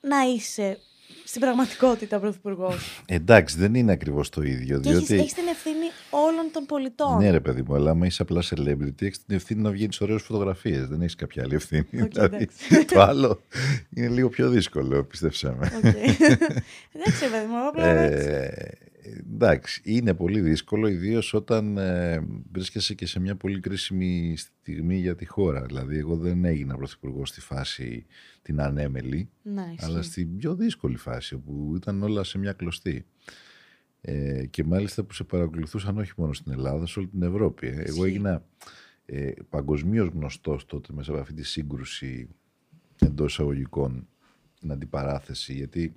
να 0.00 0.22
είσαι 0.22 0.78
στην 1.26 1.40
πραγματικότητα 1.40 2.18
πρωθυπουργός. 2.18 3.02
Εντάξει, 3.06 3.58
δεν 3.58 3.74
είναι 3.74 3.92
ακριβώς 3.92 4.28
το 4.28 4.42
ίδιο. 4.42 4.80
Και 4.80 4.90
διότι... 4.90 5.14
έχεις 5.14 5.34
την 5.34 5.46
ευθύνη 5.46 5.86
όλων 6.10 6.50
των 6.52 6.66
πολιτών. 6.66 7.18
Ναι, 7.18 7.30
ρε 7.30 7.40
παιδί 7.40 7.62
μου, 7.66 7.74
αλλά 7.74 7.90
άμα 7.90 8.06
είσαι 8.06 8.22
απλά 8.22 8.42
celebrity, 8.42 9.02
έχεις 9.02 9.24
την 9.24 9.36
ευθύνη 9.36 9.62
να 9.62 9.70
βγαίνει 9.70 9.96
ωραίε 10.00 10.18
φωτογραφίες. 10.18 10.86
Δεν 10.86 11.00
έχεις 11.00 11.14
κάποια 11.14 11.42
άλλη 11.42 11.54
ευθύνη. 11.54 11.86
Okay, 11.92 12.08
δηλαδή, 12.12 12.48
το 12.92 13.00
άλλο 13.00 13.42
είναι 13.94 14.08
λίγο 14.08 14.28
πιο 14.28 14.48
δύσκολο, 14.48 15.04
πίστεψέ 15.04 15.56
με. 15.58 15.72
Okay. 15.82 15.84
εντάξει, 16.94 17.24
ρε 17.24 17.30
παιδί 17.30 17.46
μου, 17.48 17.66
απλά 17.68 17.86
ε, 17.86 18.72
εντάξει, 19.18 19.80
είναι 19.84 20.14
πολύ 20.14 20.40
δύσκολο, 20.40 20.86
ιδίως 20.86 21.34
όταν 21.34 21.76
ε, 21.76 22.26
βρίσκεσαι 22.52 22.94
και 22.94 23.06
σε 23.06 23.20
μια 23.20 23.36
πολύ 23.36 23.60
κρίσιμη 23.60 24.34
στιγμή 24.36 24.96
για 24.96 25.16
τη 25.16 25.24
χώρα. 25.24 25.62
Δηλαδή, 25.62 25.98
εγώ 25.98 26.16
δεν 26.16 26.44
έγινα 26.44 26.76
πρωθυπουργός 26.76 27.28
στη 27.28 27.40
φάση 27.40 28.06
την 28.42 28.60
ανέμελη, 28.60 29.28
αλλά 29.78 30.02
στην 30.02 30.36
πιο 30.36 30.54
δύσκολη 30.54 30.96
φάση, 30.96 31.34
όπου 31.34 31.72
ήταν 31.76 32.02
όλα 32.02 32.24
σε 32.24 32.38
μια 32.38 32.52
κλωστή. 32.52 33.06
Ε, 34.00 34.46
και 34.46 34.64
μάλιστα 34.64 35.04
που 35.04 35.14
σε 35.14 35.24
παρακολουθούσαν 35.24 35.98
όχι 35.98 36.12
μόνο 36.16 36.32
στην 36.32 36.52
Ελλάδα, 36.52 36.86
σε 36.86 36.98
όλη 36.98 37.08
την 37.08 37.22
Ευρώπη. 37.22 37.66
Ε. 37.66 37.82
Εγώ 37.86 38.04
έγινα 38.04 38.44
ε, 39.06 39.30
παγκοσμίως 39.48 40.08
γνωστός 40.08 40.66
τότε 40.66 40.92
μέσα 40.92 41.10
από 41.10 41.20
αυτή 41.20 41.34
τη 41.34 41.42
σύγκρουση 41.42 42.28
εντός 42.98 43.32
εισαγωγικών, 43.32 44.08
την 44.60 44.72
αντιπαράθεση, 44.72 45.52
γιατί 45.52 45.94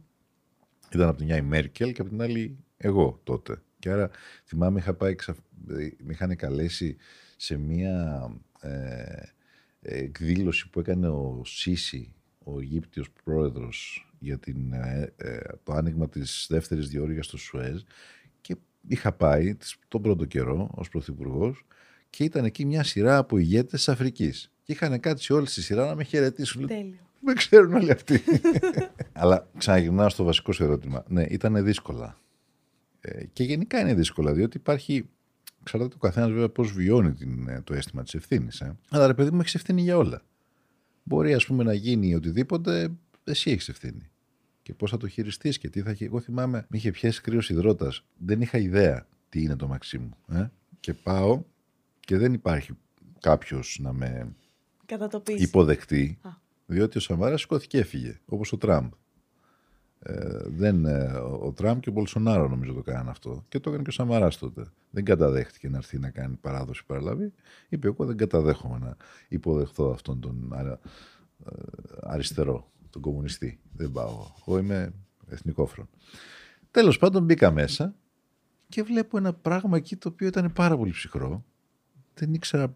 ήταν 0.94 1.08
από 1.08 1.18
την 1.18 1.26
μια 1.26 1.38
η 1.38 1.42
Μέρκελ 1.42 1.92
και 1.92 2.02
από 2.02 2.10
την 2.10 2.22
άλλη 2.22 2.58
εγώ 2.82 3.20
τότε. 3.24 3.62
Και 3.80 3.90
άρα 3.90 4.10
θυμάμαι 4.46 4.80
είχα 4.80 4.94
πάει, 4.94 5.16
με 5.98 6.12
είχαν 6.12 6.36
καλέσει 6.36 6.98
σε 7.38 7.58
μία 7.58 8.28
ε, 8.62 9.24
εκδήλωση 9.82 10.70
που 10.70 10.80
έκανε 10.80 11.08
ο 11.08 11.42
Σίση, 11.46 12.14
ο 12.44 12.60
Αιγύπτιος 12.60 13.10
πρόεδρος 13.24 14.08
για 14.20 14.38
την, 14.38 14.74
ε, 14.74 15.14
ε, 15.18 15.40
το 15.64 15.74
άνοιγμα 15.74 16.10
της 16.10 16.46
δεύτερης 16.50 16.90
διόρυγας 16.90 17.26
στο 17.26 17.38
Σουέζ 17.38 17.82
και 18.42 18.56
είχα 18.88 19.12
πάει 19.12 19.58
τον 19.88 20.02
πρώτο 20.02 20.26
καιρό 20.26 20.70
ως 20.74 20.90
πρωθυπουργός 20.90 21.66
και 22.10 22.24
ήταν 22.24 22.46
εκεί 22.46 22.66
μια 22.66 22.84
σειρά 22.84 23.18
από 23.18 23.38
ηγέτες 23.38 23.72
της 23.72 23.90
Αφρικής. 23.90 24.52
Και 24.64 24.72
είχαν 24.72 25.00
κάτσει 25.00 25.34
όλοι 25.34 25.48
στη 25.48 25.62
σειρά 25.62 25.86
να 25.86 25.96
με 25.96 26.04
χαιρετήσουν. 26.04 26.68
Τέλειο. 26.68 26.98
Με 27.22 27.34
ξέρουν 27.34 27.74
όλοι 27.74 27.92
αυτοί. 27.92 28.22
Αλλά 29.14 29.50
ξαναγυρνάω 29.58 30.10
στο 30.10 30.24
βασικό 30.24 30.52
σου 30.52 30.64
ερώτημα. 30.64 31.04
Ναι, 31.08 31.24
ήταν 31.24 31.64
δύσκολα. 31.64 32.18
Ε, 33.02 33.26
και 33.26 33.44
γενικά 33.44 33.80
είναι 33.80 33.94
δύσκολα, 33.94 34.34
διότι 34.34 34.58
υπάρχει. 34.58 35.10
Ξέρετε 35.64 35.96
ο 35.96 35.98
καθένας 36.00 36.30
βέβαια 36.30 36.50
πώς 36.50 36.72
βιώνει 36.72 37.14
την, 37.14 37.48
ε, 37.48 37.62
το 37.62 37.74
αίσθημα 37.74 38.04
της 38.04 38.14
ευθύνης. 38.14 38.62
Ε. 38.62 38.78
Αλλά 38.90 39.08
ρε 39.08 39.14
παιδί 39.14 39.32
μου, 39.32 39.40
έχεις 39.40 39.56
ευθύνη 39.56 39.82
για 39.82 39.98
όλα. 39.98 40.22
Μπορεί 41.04 41.34
ας 41.34 41.46
πούμε 41.46 41.64
να 41.64 41.74
γίνει 41.74 42.16
οτιδήποτε, 42.16 42.92
εσύ 43.24 43.52
έχεις 43.52 43.70
ευθύνη. 43.70 44.10
Και 44.62 44.74
πώς 44.74 44.92
θα 44.92 44.98
το 44.98 45.08
χειριστείς 45.08 45.58
και 45.58 45.70
τι 45.70 45.82
θα 45.82 45.90
έχει. 45.90 46.04
Εγώ 46.04 46.20
θυμάμαι, 46.20 46.66
με 46.70 46.78
είχε 46.78 46.92
πιέσει 46.92 47.22
κρύος 47.22 47.50
υδρότας. 47.50 48.06
Δεν 48.18 48.42
είχα 48.42 48.58
ιδέα 48.58 49.08
τι 49.30 49.42
είναι 49.42 49.56
το 49.56 49.68
μαξί 49.68 49.98
μου. 49.98 50.18
Ε; 50.28 50.48
Και 50.80 50.94
πάω 50.94 51.44
και 52.00 52.18
δεν 52.18 52.34
υπάρχει 52.34 52.78
κάποιος 53.20 53.80
να 53.82 53.94
με 53.94 54.36
υποδεχτεί. 55.38 56.18
Α. 56.22 56.30
Διότι 56.66 56.98
ο 56.98 57.02
Σαμάρα 57.02 57.38
σηκώθηκε 57.38 57.78
και 57.78 57.84
έφυγε, 57.84 58.20
όπως 58.26 58.52
ο 58.52 58.58
Τραμπ. 58.58 58.92
Ε, 60.02 60.40
δεν, 60.46 60.86
ε, 60.86 61.12
ο 61.18 61.52
Τραμπ 61.52 61.80
και 61.80 61.90
ο 61.90 61.92
Μπολσονάρο 61.92 62.48
νομίζω 62.48 62.74
το 62.74 62.82
κάνανε 62.82 63.10
αυτό. 63.10 63.46
Και 63.50 63.60
το 63.60 63.70
έκανε 63.70 63.84
και 63.84 63.90
ο 63.90 63.94
Σαμαράς 63.94 64.38
τότε. 64.38 64.66
Δεν 64.92 65.04
καταδέχτηκε 65.04 65.70
να 65.70 65.78
έρθει 65.78 66.00
να 66.00 66.10
κάνει 66.10 66.36
παράδοση 66.36 66.86
παραλαβή. 66.86 67.34
Είπε: 67.70 67.88
Εγώ 67.88 68.06
δεν 68.06 68.18
καταδέχομαι 68.18 68.78
να 68.80 68.96
υποδεχθώ 69.28 69.92
αυτόν 69.92 70.20
τον 70.20 70.54
ε, 70.54 70.78
αριστερό, 72.02 72.72
τον 72.90 73.02
κομμουνιστή. 73.02 73.60
Δεν 73.74 73.92
πάω. 73.92 74.26
Εγώ 74.48 74.58
είμαι 74.58 74.94
εθνικόφρον. 75.28 75.90
Τέλος 76.72 76.98
πάντων 76.98 77.24
μπήκα 77.24 77.52
μέσα 77.52 77.96
και 78.70 78.84
βλέπω 78.84 79.18
ένα 79.18 79.34
πράγμα 79.34 79.78
εκεί 79.78 79.96
το 79.96 80.10
οποίο 80.10 80.28
ήταν 80.28 80.54
πάρα 80.54 80.78
πολύ 80.78 80.92
ψυχρό. 80.92 81.46
Δεν 82.14 82.34
ήξερα 82.34 82.76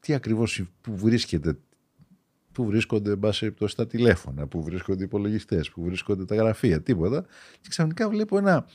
τι 0.00 0.14
ακριβώς 0.14 0.64
που 0.80 0.96
βρίσκεται, 0.96 1.58
που 2.52 2.64
βρίσκονται 2.64 3.10
εν 3.10 3.18
πάση 3.18 3.40
περιπτώσει 3.40 3.76
τα 3.76 3.86
τηλέφωνα, 3.86 4.46
που 4.46 4.62
βρίσκονται 4.62 5.00
οι 5.00 5.04
υπολογιστές, 5.04 5.70
που 5.70 5.82
βρίσκονται 5.82 6.24
τα 6.24 6.34
γραφεία, 6.34 6.82
τίποτα. 6.82 7.24
Και 7.60 7.68
ξαφνικά 7.68 8.08
βλέπω 8.08 8.38
ένα 8.38 8.66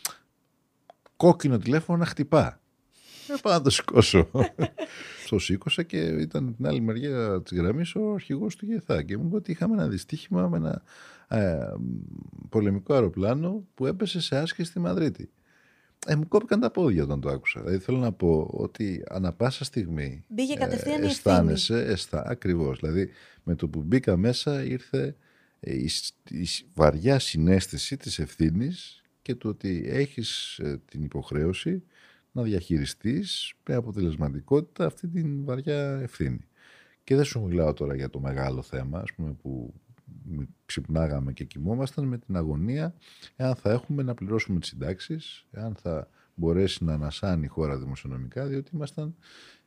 κόκκινο 1.18 1.58
τηλέφωνο 1.58 1.98
να 1.98 2.06
χτυπά. 2.06 2.60
Ε, 3.28 3.34
πάω 3.42 3.54
να 3.54 3.62
το 3.62 3.70
σηκώσω. 3.70 4.30
το 5.30 5.40
σήκωσα 5.40 5.84
και 5.84 5.98
ήταν 5.98 6.56
την 6.56 6.68
άλλη 6.68 6.82
μεριά 6.82 7.42
της 7.42 7.58
γραμμής 7.58 7.96
ο 7.96 8.14
αρχηγός 8.14 8.56
του 8.56 8.66
ΓΕΘΑ. 8.66 9.04
Και 9.04 9.18
μου 9.18 9.26
είπε 9.28 9.36
ότι 9.36 9.52
είχαμε 9.52 9.74
ένα 9.74 9.88
δυστύχημα 9.88 10.48
με 10.48 10.58
ένα 10.58 10.82
ε, 11.28 11.74
πολεμικό 12.50 12.94
αεροπλάνο 12.94 13.68
που 13.74 13.86
έπεσε 13.86 14.22
σε 14.22 14.38
άσκηση 14.38 14.70
στη 14.70 14.80
Μαδρίτη. 14.80 15.30
Ε, 16.06 16.16
μου 16.16 16.28
κόπηκαν 16.28 16.60
τα 16.60 16.72
πόδια 16.72 17.04
όταν 17.04 17.22
το 17.22 17.30
άκουσα. 17.30 17.60
Δηλαδή 17.60 17.78
θέλω 17.78 17.98
να 17.98 18.12
πω 18.12 18.50
ότι 18.52 19.04
ανα 19.10 19.34
πάσα 19.34 19.64
στιγμή. 19.64 20.24
Μπήκε 20.28 20.54
κατευθείαν 20.54 21.02
ε, 21.02 21.06
η 21.06 21.10
αισθάνεσαι, 21.10 21.86
αισθά, 21.86 22.24
ακριβώς. 22.28 22.80
Δηλαδή 22.80 23.10
με 23.44 23.56
το 23.56 23.68
που 23.68 23.84
μπήκα 23.84 24.18
μέσα 24.18 24.64
ήρθε 24.64 25.16
ε, 25.60 25.74
η, 25.76 25.90
η 26.28 26.48
βαριά 26.74 27.20
συνέστηση 27.20 27.98
της 27.98 28.20
ευθύνης 28.20 29.02
και 29.22 29.36
το 29.36 29.48
ότι 29.50 29.84
έχεις 29.88 30.58
ε, 30.58 30.82
την 30.86 31.04
υποχρέωση 31.04 31.84
να 32.32 32.44
διαχειριστείς 32.44 33.54
με 33.68 33.76
αποτελεσματικότητα 33.76 34.86
αυτή 34.86 35.08
την 35.08 35.46
βαριά 35.46 36.00
ευθύνη. 36.02 36.48
Και 37.04 37.16
δεν 37.16 37.24
σου 37.24 37.42
μιλάω 37.42 37.74
τώρα 37.74 37.96
για 37.96 38.10
το 38.10 38.20
μεγάλο 38.20 38.62
θέμα, 38.62 39.00
ας 39.00 39.14
πούμε, 39.14 39.34
που 39.42 39.74
ξυπνάγαμε 40.66 41.34
και 41.34 41.44
κοιμόμασταν 41.44 42.06
με 42.06 42.18
την 42.18 42.36
αγωνία 42.36 42.96
εάν 43.36 43.56
θα 43.56 43.72
έχουμε 43.72 44.04
να 44.04 44.14
πληρώσουμε 44.14 44.60
τις 44.60 44.70
συντάξεις, 44.70 45.46
εάν 45.52 45.76
θα 45.76 46.10
μπορέσει 46.36 46.84
να 46.84 46.94
ανασάνει 46.94 47.46
η 47.46 47.48
χώρα 47.48 47.78
δημοσιονομικά, 47.78 48.46
διότι 48.46 48.72
ήμασταν 48.74 49.16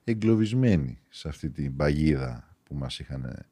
εγκλωβισμένοι 0.05 0.99
σε 1.09 1.29
αυτή 1.29 1.51
την 1.51 1.77
παγίδα 1.77 2.57
που 2.65 2.75
μας 2.75 2.99
είχαν, 2.99 3.47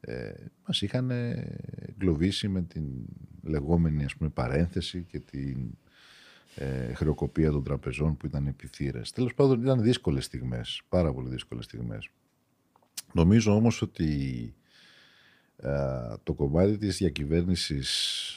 ε, 0.00 0.32
μας 0.66 0.82
είχαν 0.82 1.10
εγκλωβίσει 1.10 2.48
με 2.48 2.62
την 2.62 2.84
λεγόμενη 3.42 4.04
ας 4.04 4.16
πούμε, 4.16 4.30
παρένθεση 4.30 5.06
και 5.08 5.18
την 5.18 5.70
ε, 6.54 6.94
χρεοκοπία 6.94 7.50
των 7.50 7.64
τραπεζών 7.64 8.16
που 8.16 8.26
ήταν 8.26 8.46
επιθύρες. 8.46 9.12
Τέλος 9.12 9.34
πάντων 9.34 9.62
ήταν 9.62 9.82
δύσκολες 9.82 10.24
στιγμές, 10.24 10.82
πάρα 10.88 11.12
πολύ 11.12 11.28
δύσκολες 11.28 11.64
στιγμές. 11.64 12.10
Νομίζω 13.12 13.54
όμως 13.54 13.82
ότι 13.82 14.04
ε, 14.44 14.61
το 16.22 16.34
κομμάτι 16.34 16.76
της 16.76 16.96
διακυβέρνησης 16.96 18.36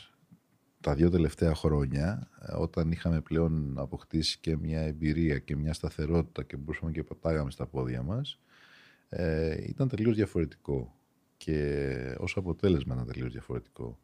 τα 0.85 0.95
δύο 0.95 1.09
τελευταία 1.09 1.55
χρόνια, 1.55 2.29
ε, 2.41 2.53
όταν 2.55 2.91
είχαμε 2.91 3.21
πλέον 3.21 3.79
αποκτήσει 3.79 4.39
και 4.39 4.57
μια 4.57 4.81
εμπειρία 4.81 5.39
και 5.39 5.55
μια 5.55 5.73
σταθερότητα 5.73 6.43
και 6.43 6.57
μπορούσαμε 6.57 6.91
και 6.91 7.03
πατάγαμε 7.03 7.51
στα 7.51 7.65
πόδια 7.65 8.03
μας, 8.03 8.39
ε, 9.09 9.63
ήταν 9.67 9.87
τελείως 9.87 10.15
διαφορετικό 10.15 10.95
και 11.37 12.15
ως 12.19 12.37
αποτέλεσμα 12.37 12.93
ήταν 12.93 13.07
τελείως 13.07 13.31
διαφορετικό. 13.31 13.99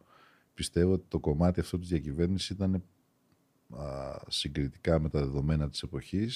Πιστεύω 0.54 0.92
ότι 0.92 1.06
το 1.08 1.20
κομμάτι 1.20 1.60
αυτό 1.60 1.80
της 1.80 1.88
διακυβέρνησης 1.88 2.50
ήταν 2.50 2.84
συγκριτικά 4.28 5.00
με 5.00 5.10
τα 5.10 5.20
δεδομένα 5.20 5.70
της 5.70 5.82
εποχής 5.82 6.36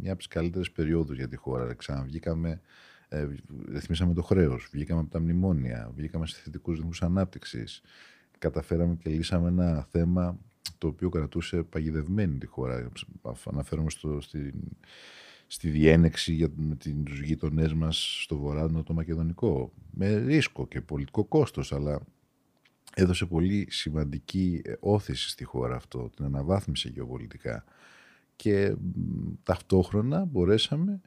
μια 0.00 0.10
από 0.10 0.18
τις 0.18 0.28
καλύτερες 0.28 0.70
περιόδους 0.70 1.16
για 1.16 1.28
τη 1.28 1.36
χώρα. 1.36 1.74
Ξαναβγήκαμε 1.74 2.60
ε, 3.08 3.28
ρυθμίσαμε 3.68 4.14
το 4.14 4.22
χρέος, 4.22 4.68
βγήκαμε 4.72 5.00
από 5.00 5.10
τα 5.10 5.20
μνημόνια, 5.20 5.90
βγήκαμε 5.94 6.26
σε 6.26 6.40
θετικούς 6.44 6.76
ρυθμούς 6.76 7.02
ανάπτυξης, 7.02 7.82
καταφέραμε 8.38 8.94
και 8.94 9.10
λύσαμε 9.10 9.48
ένα 9.48 9.86
θέμα 9.90 10.38
το 10.78 10.86
οποίο 10.86 11.08
κρατούσε 11.08 11.62
παγιδευμένη 11.62 12.38
τη 12.38 12.46
χώρα. 12.46 12.90
Αναφέρομαι 13.44 13.90
στο, 13.90 14.20
στη, 14.20 14.54
στη 15.46 15.68
διένεξη 15.68 16.32
για, 16.32 16.48
με 16.56 16.76
τους 17.04 17.20
γείτονές 17.20 17.74
μας 17.74 18.20
στο 18.22 18.36
βορρά 18.38 18.82
το 18.82 18.92
Μακεδονικό. 18.92 19.72
Με 19.90 20.16
ρίσκο 20.16 20.66
και 20.66 20.80
πολιτικό 20.80 21.24
κόστος, 21.24 21.72
αλλά 21.72 22.00
έδωσε 22.94 23.26
πολύ 23.26 23.66
σημαντική 23.70 24.62
όθηση 24.80 25.28
στη 25.28 25.44
χώρα 25.44 25.76
αυτό, 25.76 26.10
την 26.16 26.24
αναβάθμισε 26.24 26.88
γεωπολιτικά. 26.88 27.64
Και 28.36 28.74
ταυτόχρονα 29.42 30.24
μπορέσαμε 30.24 31.00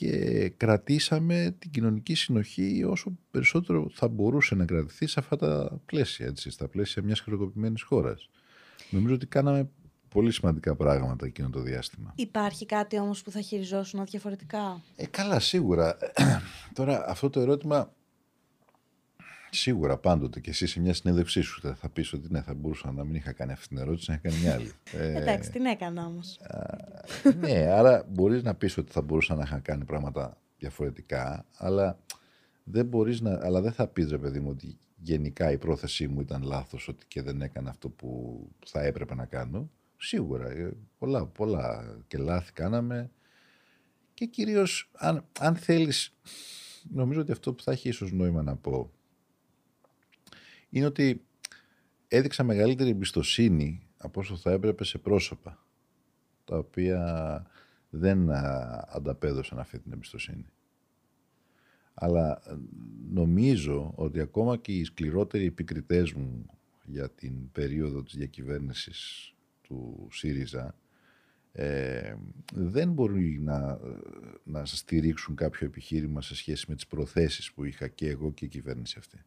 και 0.00 0.48
κρατήσαμε 0.56 1.56
την 1.58 1.70
κοινωνική 1.70 2.14
συνοχή 2.14 2.84
όσο 2.88 3.12
περισσότερο 3.30 3.90
θα 3.92 4.08
μπορούσε 4.08 4.54
να 4.54 4.64
κρατηθεί 4.64 5.06
σε 5.06 5.20
αυτά 5.20 5.36
τα 5.36 5.80
πλαίσια, 5.86 6.26
έτσι, 6.26 6.50
στα 6.50 6.68
πλαίσια 6.68 7.02
μιας 7.02 7.20
χρεοκοπημένης 7.20 7.82
χώρας. 7.82 8.28
Νομίζω 8.90 9.14
ότι 9.14 9.26
κάναμε 9.26 9.68
πολύ 10.08 10.32
σημαντικά 10.32 10.74
πράγματα 10.74 11.26
εκείνο 11.26 11.50
το 11.50 11.60
διάστημα. 11.60 12.12
Υπάρχει 12.16 12.66
κάτι 12.66 12.98
όμως 12.98 13.22
που 13.22 13.30
θα 13.30 13.40
χειριζόσουν 13.40 14.04
διαφορετικά; 14.04 14.82
Ε, 14.96 15.06
καλά, 15.06 15.40
σίγουρα. 15.40 15.96
Τώρα 16.78 17.04
αυτό 17.08 17.30
το 17.30 17.40
ερώτημα 17.40 17.92
Σίγουρα 19.50 19.96
πάντοτε 19.96 20.40
και 20.40 20.50
εσύ 20.50 20.66
σε 20.66 20.80
μια 20.80 20.94
συνέντευξή 20.94 21.40
σου 21.40 21.74
θα 21.74 21.88
πεις 21.88 22.12
ότι 22.12 22.26
ναι, 22.30 22.42
θα 22.42 22.54
μπορούσα 22.54 22.92
να 22.92 23.04
μην 23.04 23.14
είχα 23.14 23.32
κάνει 23.32 23.52
αυτή 23.52 23.68
την 23.68 23.78
ερώτηση, 23.78 24.10
να 24.10 24.14
είχα 24.16 24.28
κάνει 24.28 24.42
μια 24.42 24.54
άλλη. 24.54 24.72
Ε, 24.92 25.20
Εντάξει, 25.22 25.50
την 25.50 25.64
έκανα 25.64 26.06
όμως. 26.06 26.40
ναι, 27.40 27.66
άρα 27.70 28.04
μπορείς 28.08 28.42
να 28.42 28.54
πεις 28.54 28.76
ότι 28.76 28.92
θα 28.92 29.02
μπορούσα 29.02 29.34
να 29.34 29.42
είχα 29.42 29.58
κάνει 29.58 29.84
πράγματα 29.84 30.38
διαφορετικά, 30.58 31.46
αλλά 31.56 31.98
δεν 32.64 32.86
μπορείς 32.86 33.20
να, 33.20 33.38
αλλά 33.42 33.60
δεν 33.60 33.72
θα 33.72 33.86
πεις 33.86 34.10
ρε 34.10 34.18
παιδί 34.18 34.40
μου 34.40 34.50
ότι 34.50 34.78
γενικά 34.96 35.50
η 35.50 35.58
πρόθεσή 35.58 36.08
μου 36.08 36.20
ήταν 36.20 36.42
λάθος 36.42 36.88
ότι 36.88 37.06
και 37.08 37.22
δεν 37.22 37.42
έκανα 37.42 37.70
αυτό 37.70 37.88
που 37.88 38.40
θα 38.66 38.82
έπρεπε 38.82 39.14
να 39.14 39.24
κάνω. 39.24 39.70
Σίγουρα, 39.96 40.50
ε, 40.50 40.72
πολλά, 40.98 41.26
πολλά 41.26 41.96
και 42.06 42.18
λάθη 42.18 42.52
κάναμε 42.52 43.10
και 44.14 44.26
κυρίως 44.26 44.90
αν, 44.92 45.24
αν 45.38 45.56
θέλεις, 45.56 46.14
νομίζω 46.92 47.20
ότι 47.20 47.32
αυτό 47.32 47.52
που 47.52 47.62
θα 47.62 47.72
έχει 47.72 47.88
ίσως 47.88 48.12
νόημα 48.12 48.42
να 48.42 48.56
πω 48.56 48.90
είναι 50.70 50.86
ότι 50.86 51.24
έδειξα 52.08 52.42
μεγαλύτερη 52.42 52.90
εμπιστοσύνη 52.90 53.86
από 53.96 54.20
όσο 54.20 54.36
θα 54.36 54.50
έπρεπε 54.50 54.84
σε 54.84 54.98
πρόσωπα 54.98 55.64
τα 56.44 56.56
οποία 56.56 57.44
δεν 57.90 58.30
ανταπέδωσαν 58.94 59.58
αυτή 59.58 59.78
την 59.78 59.92
εμπιστοσύνη. 59.92 60.46
Αλλά 61.94 62.42
ε, 62.46 62.56
νομίζω 63.10 63.92
ότι 63.94 64.20
ακόμα 64.20 64.56
και 64.56 64.72
οι 64.72 64.84
σκληρότεροι 64.84 65.46
επικριτές 65.46 66.12
μου 66.12 66.46
για 66.84 67.10
την 67.10 67.50
περίοδο 67.52 68.02
της 68.02 68.14
διακυβέρνησης 68.16 69.32
του 69.62 70.08
ΣΥΡΙΖΑ 70.10 70.74
ε, 71.52 72.14
δεν 72.54 72.92
μπορούν 72.92 73.42
να, 73.42 73.78
να 74.44 74.64
στηρίξουν 74.64 75.34
κάποιο 75.34 75.66
επιχείρημα 75.66 76.22
σε 76.22 76.34
σχέση 76.34 76.64
με 76.68 76.74
τις 76.74 76.86
προθέσεις 76.86 77.52
που 77.52 77.64
είχα 77.64 77.88
και 77.88 78.08
εγώ 78.08 78.32
και 78.32 78.44
η 78.44 78.48
κυβέρνηση 78.48 78.96
αυτή. 78.98 79.24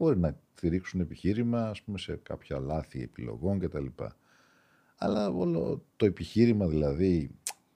Μπορεί 0.00 0.18
να 0.18 0.40
στηρίξουν 0.54 1.00
επιχείρημα 1.00 1.68
ας 1.68 1.82
πούμε, 1.82 1.98
σε 1.98 2.20
κάποια 2.22 2.58
λάθη 2.58 3.02
επιλογών 3.02 3.58
κτλ. 3.58 3.86
Αλλά 4.96 5.28
όλο 5.28 5.84
το 5.96 6.06
επιχείρημα 6.06 6.66
δηλαδή 6.66 7.30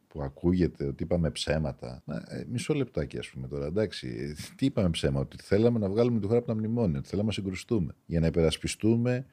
που 0.08 0.22
ακούγεται 0.22 0.86
ότι 0.86 1.02
είπαμε 1.02 1.30
ψέματα. 1.30 2.02
Ε, 2.28 2.44
μισό 2.48 2.74
λεπτάκι, 2.74 3.18
ας 3.18 3.28
πούμε 3.28 3.48
τώρα. 3.48 3.66
Εντάξει, 3.66 4.34
τι 4.56 4.66
είπαμε 4.66 4.90
ψέμα, 4.90 5.20
ότι 5.20 5.36
θέλαμε 5.42 5.78
να 5.78 5.88
βγάλουμε 5.88 6.20
τη 6.20 6.26
χώρα 6.26 6.38
από 6.38 6.46
τα 6.46 6.54
μνημόνια, 6.54 6.98
ότι 6.98 7.08
θέλαμε 7.08 7.28
να 7.28 7.34
συγκρουστούμε 7.34 7.94
για 8.06 8.20
να 8.20 8.26
υπερασπιστούμε 8.26 9.26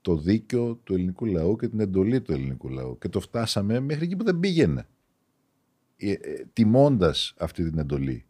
το 0.00 0.16
δίκαιο 0.16 0.74
του 0.74 0.94
ελληνικού 0.94 1.24
λαού 1.24 1.56
και 1.56 1.68
την 1.68 1.80
εντολή 1.80 2.20
του 2.20 2.32
ελληνικού 2.32 2.68
λαού. 2.68 2.98
Και 2.98 3.08
το 3.08 3.20
φτάσαμε 3.20 3.80
μέχρι 3.80 4.04
εκεί 4.04 4.16
που 4.16 4.24
δεν 4.24 4.40
πήγαινε. 4.40 4.86
Ε, 5.96 6.12
ε, 6.12 6.44
τιμώντας 6.52 7.34
αυτή 7.38 7.70
την 7.70 7.78
εντολή. 7.78 8.26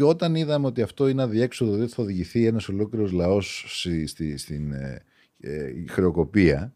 Και 0.00 0.06
όταν 0.06 0.34
είδαμε 0.34 0.66
ότι 0.66 0.82
αυτό 0.82 1.08
είναι 1.08 1.22
αδιέξοδο, 1.22 1.76
δεν 1.76 1.88
θα 1.88 2.02
οδηγηθεί 2.02 2.46
ένας 2.46 2.68
ολόκληρος 2.68 3.12
λαός 3.12 3.64
στη, 3.68 4.06
στη, 4.06 4.36
στην 4.36 4.72
ε, 4.72 5.02
ε, 5.40 5.72
χρεοκοπία, 5.88 6.74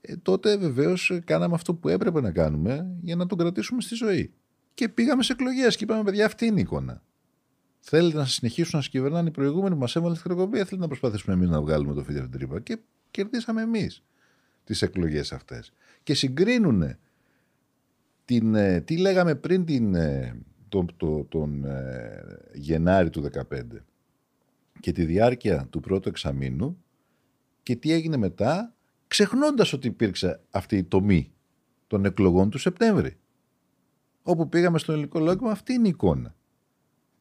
ε, 0.00 0.16
τότε 0.16 0.56
βεβαίως 0.56 1.20
κάναμε 1.24 1.54
αυτό 1.54 1.74
που 1.74 1.88
έπρεπε 1.88 2.20
να 2.20 2.30
κάνουμε 2.30 2.86
για 3.02 3.16
να 3.16 3.26
τον 3.26 3.38
κρατήσουμε 3.38 3.80
στη 3.80 3.94
ζωή. 3.94 4.32
Και 4.74 4.88
πήγαμε 4.88 5.22
σε 5.22 5.32
εκλογές 5.32 5.76
και 5.76 5.84
είπαμε, 5.84 6.02
παιδιά, 6.02 6.26
αυτή 6.26 6.46
είναι 6.46 6.58
η 6.58 6.62
εικόνα. 6.62 7.02
Θέλετε 7.80 8.16
να 8.16 8.24
συνεχίσουν 8.24 8.70
να 8.72 8.80
σας 8.80 8.90
κυβερνάνε 8.90 9.28
οι 9.28 9.32
προηγούμενοι 9.32 9.74
που 9.74 9.80
μας 9.80 9.96
έβαλαν 9.96 10.16
στη 10.16 10.24
χρεοκοπία, 10.24 10.64
θέλετε 10.64 10.76
να 10.76 10.86
προσπαθήσουμε 10.86 11.34
εμείς 11.34 11.48
να 11.48 11.60
βγάλουμε 11.60 11.94
το 11.94 12.02
φίδι 12.04 12.18
από 12.18 12.28
την 12.28 12.38
τρύπα. 12.38 12.60
Και 12.60 12.78
κερδίσαμε 13.10 13.62
εμείς 13.62 14.02
τις 14.64 14.82
εκλογές 14.82 15.32
αυτές. 15.32 15.72
Και 16.02 16.14
συγκρίνουν 16.14 16.96
την, 18.24 18.54
ε, 18.54 18.80
τι 18.80 18.98
λέγαμε 18.98 19.34
πριν 19.34 19.64
την, 19.64 19.94
ε, 20.78 20.84
τον, 20.96 20.96
τον, 20.96 21.28
τον 21.28 21.64
ε, 21.64 22.22
Γενάρη 22.54 23.10
του 23.10 23.30
2015 23.50 23.62
και 24.80 24.92
τη 24.92 25.04
διάρκεια 25.04 25.66
του 25.70 25.80
πρώτου 25.80 26.08
εξαμήνου 26.08 26.82
και 27.62 27.76
τι 27.76 27.92
έγινε 27.92 28.16
μετά, 28.16 28.74
ξεχνώντας 29.06 29.72
ότι 29.72 29.86
υπήρξε 29.86 30.40
αυτή 30.50 30.76
η 30.76 30.84
τομή 30.84 31.30
των 31.86 32.04
εκλογών 32.04 32.50
του 32.50 32.58
Σεπτέμβρη. 32.58 33.16
Όπου 34.22 34.48
πήγαμε 34.48 34.78
στο 34.78 34.92
ελληνικό 34.92 35.18
λόγο, 35.18 35.48
αυτή 35.48 35.72
είναι 35.72 35.86
η 35.86 35.90
εικόνα. 35.90 36.34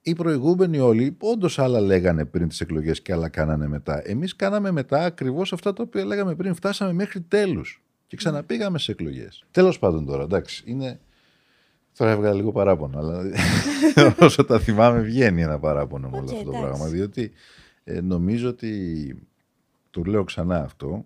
Οι 0.02 0.13
προηγούμενοι 0.13 0.80
όλοι 0.80 1.18
όντως 1.20 1.60
άλλα 1.60 1.80
λέγανε 1.80 2.26
πριν 2.26 2.48
τις 2.48 2.62
εκλογές 2.62 3.02
και 3.02 3.13
άλλα 3.13 3.30
κάνανε 3.30 3.68
μετά. 3.68 4.02
Εμείς 4.10 4.36
κάναμε 4.36 4.72
μετά 4.72 5.06
ακριβώς 5.06 5.54
αυτά 5.54 5.74
τα 5.74 5.84
οποία 5.84 6.06
λέγαμε 6.06 6.36
πριν. 6.36 6.56
Φτάσαμε 6.56 6.94
μέχρι 6.94 7.22
τέλους. 7.22 7.82
Και 8.08 8.15
Και 8.15 8.18
ξαναπήγαμε 8.18 8.80
σε 8.80 8.91
εκλογές. 8.91 9.46
Τέλος 9.52 9.80
πάντων 9.80 10.06
τώρα, 10.06 10.24
εντάξει, 10.24 10.63
είναι. 10.68 11.00
Τώρα 11.97 12.12
έβγαλα 12.12 12.36
λίγο 12.36 12.51
παράπονο, 12.51 12.99
αλλά 12.99 13.23
όσο 14.19 14.45
τα 14.45 14.60
θυμάμαι 14.60 15.01
βγαίνει 15.01 15.41
ένα 15.41 15.60
παράπονο 15.60 16.10
με 16.10 16.17
όλο 16.17 16.31
αυτό 16.31 16.51
το 16.51 16.58
πράγμα. 16.60 16.88
Διότι 16.88 17.31
ε, 17.84 18.01
νομίζω 18.01 18.49
ότι, 18.49 19.15
το 19.89 20.03
λέω 20.03 20.23
ξανά 20.23 20.63
αυτό, 20.63 21.05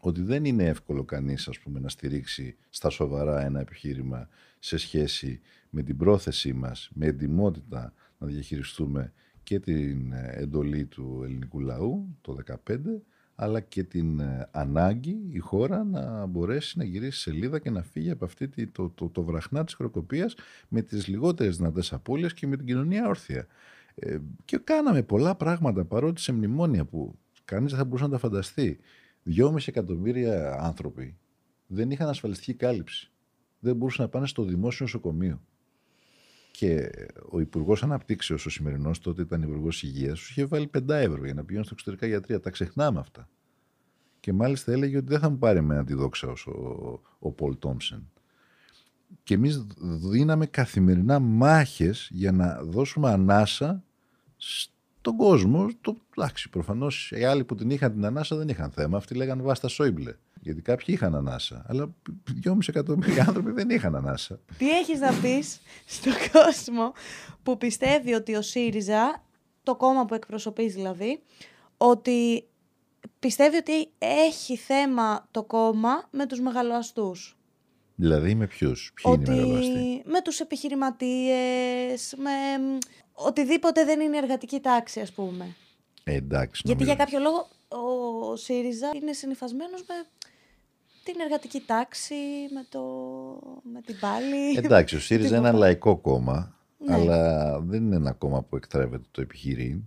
ότι 0.00 0.22
δεν 0.22 0.44
είναι 0.44 0.64
εύκολο 0.64 1.04
κανείς 1.04 1.48
ας 1.48 1.58
πούμε, 1.58 1.80
να 1.80 1.88
στηρίξει 1.88 2.56
στα 2.70 2.90
σοβαρά 2.90 3.44
ένα 3.44 3.60
επιχείρημα 3.60 4.28
σε 4.58 4.76
σχέση 4.76 5.40
με 5.70 5.82
την 5.82 5.96
πρόθεσή 5.96 6.52
μας, 6.52 6.90
με 6.94 7.06
εντυμότητα 7.06 7.92
να 8.18 8.26
διαχειριστούμε 8.26 9.12
και 9.42 9.60
την 9.60 10.12
ε, 10.12 10.32
εντολή 10.36 10.84
του 10.84 11.20
ελληνικού 11.24 11.60
λαού 11.60 12.16
το 12.20 12.36
2015, 12.68 12.78
αλλά 13.36 13.60
και 13.60 13.82
την 13.82 14.20
ε, 14.20 14.48
ανάγκη 14.50 15.18
η 15.30 15.38
χώρα 15.38 15.84
να 15.84 16.26
μπορέσει 16.26 16.78
να 16.78 16.84
γυρίσει 16.84 17.20
σελίδα 17.20 17.58
και 17.58 17.70
να 17.70 17.82
φύγει 17.82 18.10
από 18.10 18.24
αυτή 18.24 18.66
το, 18.66 18.90
το, 18.94 19.08
το 19.08 19.22
βραχνά 19.22 19.64
της 19.64 19.74
χροκοπίας 19.74 20.34
με 20.68 20.82
τις 20.82 21.06
λιγότερες 21.06 21.56
δυνατές 21.56 21.92
απώλειες 21.92 22.34
και 22.34 22.46
με 22.46 22.56
την 22.56 22.66
κοινωνία 22.66 23.08
όρθια. 23.08 23.46
Ε, 23.94 24.18
και 24.44 24.56
κάναμε 24.56 25.02
πολλά 25.02 25.34
πράγματα 25.34 25.84
παρότι 25.84 26.20
σε 26.20 26.32
μνημόνια 26.32 26.84
που 26.84 27.18
κανείς 27.44 27.70
δεν 27.70 27.78
θα 27.78 27.84
μπορούσε 27.84 28.04
να 28.04 28.10
τα 28.10 28.18
φανταστεί. 28.18 28.78
Δυόμιση 29.22 29.66
εκατομμύρια 29.68 30.56
άνθρωποι 30.60 31.16
δεν 31.66 31.90
είχαν 31.90 32.08
ασφαλιστική 32.08 32.54
κάλυψη. 32.54 33.10
Δεν 33.58 33.76
μπορούσαν 33.76 34.04
να 34.04 34.10
πάνε 34.10 34.26
στο 34.26 34.42
δημόσιο 34.42 34.84
νοσοκομείο. 34.84 35.40
Και 36.58 36.90
ο 37.30 37.40
Υπουργός 37.40 37.82
Αναπτύξεως, 37.82 38.46
ο 38.46 38.50
σημερινός, 38.50 38.98
τότε 38.98 39.22
ήταν 39.22 39.42
Υπουργός 39.42 39.82
Υγείας, 39.82 40.18
τους 40.18 40.30
είχε 40.30 40.44
βάλει 40.44 40.66
5 40.66 40.88
ευρώ 40.88 41.24
για 41.24 41.34
να 41.34 41.44
πηγαίνουν 41.44 41.64
στα 41.64 41.74
εξωτερικά 41.74 42.06
γιατρία. 42.06 42.40
Τα 42.40 42.50
ξεχνάμε 42.50 43.00
αυτά. 43.00 43.28
Και 44.20 44.32
μάλιστα 44.32 44.72
έλεγε 44.72 44.96
ότι 44.96 45.06
δεν 45.06 45.20
θα 45.20 45.30
μου 45.30 45.38
πάρει 45.38 45.60
με 45.60 45.84
τη 45.84 45.94
δόξα 45.94 46.28
ως 46.28 46.46
ο, 46.46 47.00
ο 47.18 47.32
Πολ 47.32 47.58
Τόμψεν. 47.58 48.10
Και 49.22 49.34
εμείς 49.34 49.66
δίναμε 50.10 50.46
καθημερινά 50.46 51.18
μάχες 51.18 52.08
για 52.12 52.32
να 52.32 52.62
δώσουμε 52.62 53.10
ανάσα 53.10 53.84
στον 55.06 55.18
κόσμο. 55.18 55.68
Το, 55.80 55.96
εντάξει, 56.16 56.48
προφανώς 56.48 57.12
οι 57.16 57.24
άλλοι 57.24 57.44
που 57.44 57.54
την 57.54 57.70
είχαν 57.70 57.92
την 57.92 58.04
ανάσα 58.04 58.36
δεν 58.36 58.48
είχαν 58.48 58.70
θέμα. 58.70 58.96
Αυτοί 58.96 59.14
λέγανε 59.14 59.42
Βάστα 59.42 59.68
Σόιμπλε. 59.68 60.14
Γιατί 60.40 60.62
κάποιοι 60.62 60.86
είχαν 60.88 61.14
ανάσα. 61.14 61.64
Αλλά 61.68 61.94
2,5 62.44 62.56
εκατομμύρια 62.66 63.24
άνθρωποι 63.28 63.50
δεν 63.50 63.70
είχαν 63.70 63.96
ανάσα. 63.96 64.40
Τι 64.58 64.70
έχεις 64.70 65.00
να 65.00 65.12
πεις 65.12 65.60
στον 65.86 66.12
κόσμο 66.32 66.92
που 67.42 67.56
πιστεύει 67.56 68.12
ότι 68.12 68.34
ο 68.34 68.42
ΣΥΡΙΖΑ, 68.42 69.24
το 69.62 69.76
κόμμα 69.76 70.04
που 70.04 70.14
εκπροσωπείς 70.14 70.74
δηλαδή, 70.74 71.22
ότι 71.76 72.44
πιστεύει 73.18 73.56
ότι 73.56 73.88
έχει 73.98 74.56
θέμα 74.56 75.28
το 75.30 75.44
κόμμα 75.44 76.08
με 76.10 76.26
τους 76.26 76.40
μεγαλοαστούς; 76.40 77.36
Δηλαδή 77.94 78.34
με 78.34 78.46
ποιους, 78.46 78.92
ποιοι 78.94 79.12
ότι... 79.14 79.30
είναι 79.30 79.40
οι 79.40 79.44
μεγαλοαστοί; 79.44 80.02
Με 80.04 80.22
τους 80.22 80.40
επιχειρηματίες, 80.40 82.14
με 82.16 82.30
οτιδήποτε 83.16 83.84
δεν 83.84 84.00
είναι 84.00 84.16
εργατική 84.16 84.60
τάξη 84.60 85.00
ας 85.00 85.12
πούμε. 85.12 85.56
Ε, 86.04 86.14
εντάξει, 86.14 86.62
Γιατί 86.64 86.84
για 86.84 86.94
κάποιο 86.94 87.18
λόγο 87.18 87.48
ο 87.68 88.36
ΣΥΡΙΖΑ 88.36 88.90
είναι 88.94 89.12
συνηθισμένος 89.12 89.84
με 89.88 89.94
την 91.04 91.20
εργατική 91.20 91.62
τάξη, 91.66 92.14
με, 92.54 92.66
το... 92.68 92.82
με 93.72 93.80
την 93.80 93.96
πάλη. 94.00 94.56
Εντάξει, 94.56 94.96
ο 94.96 95.00
ΣΥΡΙΖΑ 95.06 95.36
είναι 95.36 95.48
ένα 95.48 95.58
λαϊκό 95.58 95.96
κόμμα, 95.96 96.56
ναι. 96.78 96.94
αλλά 96.94 97.60
δεν 97.60 97.82
είναι 97.82 97.96
ένα 97.96 98.12
κόμμα 98.12 98.42
που 98.42 98.56
εκτρέβεται 98.56 99.04
το 99.10 99.20
επιχειρήν, 99.20 99.82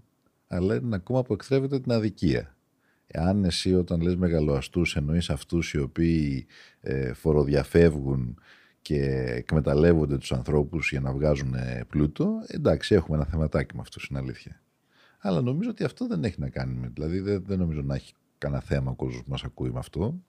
αλλά 0.48 0.76
είναι 0.76 0.86
ένα 0.86 0.98
κόμμα 0.98 1.24
που 1.24 1.34
εκτρέβεται 1.34 1.80
την 1.80 1.92
αδικία. 1.92 2.56
Αν 3.14 3.46
εσύ 3.46 3.76
όταν 3.76 4.02
λες 4.02 4.16
μεγαλοαστούς 4.16 4.96
εννοείς 4.96 5.30
αυτούς 5.30 5.74
οι 5.74 5.80
οποίοι 5.80 6.46
ε, 6.82 7.14
φοροδιαφεύγουν 7.14 8.40
και 8.82 9.02
εκμεταλλεύονται 9.36 10.18
τους 10.18 10.32
ανθρώπους 10.32 10.90
για 10.92 11.00
να 11.00 11.12
βγάζουν 11.12 11.56
πλούτο, 11.90 12.44
εντάξει 12.48 12.96
έχουμε 12.96 13.18
ένα 13.18 13.26
θεματάκι 13.26 13.76
με 13.76 13.82
αυτό, 13.82 14.02
είναι 14.10 14.20
αλήθεια. 14.20 14.62
Αλλά 15.20 15.42
νομίζω 15.42 15.70
ότι 15.70 15.84
αυτό 15.84 16.08
δεν 16.08 16.24
έχει 16.24 16.40
να 16.40 16.50
κάνει 16.50 16.74
με, 16.74 16.92
δηλαδή 16.94 17.20
δεν, 17.20 17.44
δεν 17.48 17.60
νομίζω 17.60 17.82
να 17.82 17.96
έχει 17.96 18.14
κανένα 18.38 18.62
θέμα 18.62 18.92
ο 18.92 18.96
κόσμος 18.96 19.24
που 19.24 19.30
μας 19.30 19.44
ακούει 19.44 19.72
με 19.72 19.80
αυτό 19.80 20.22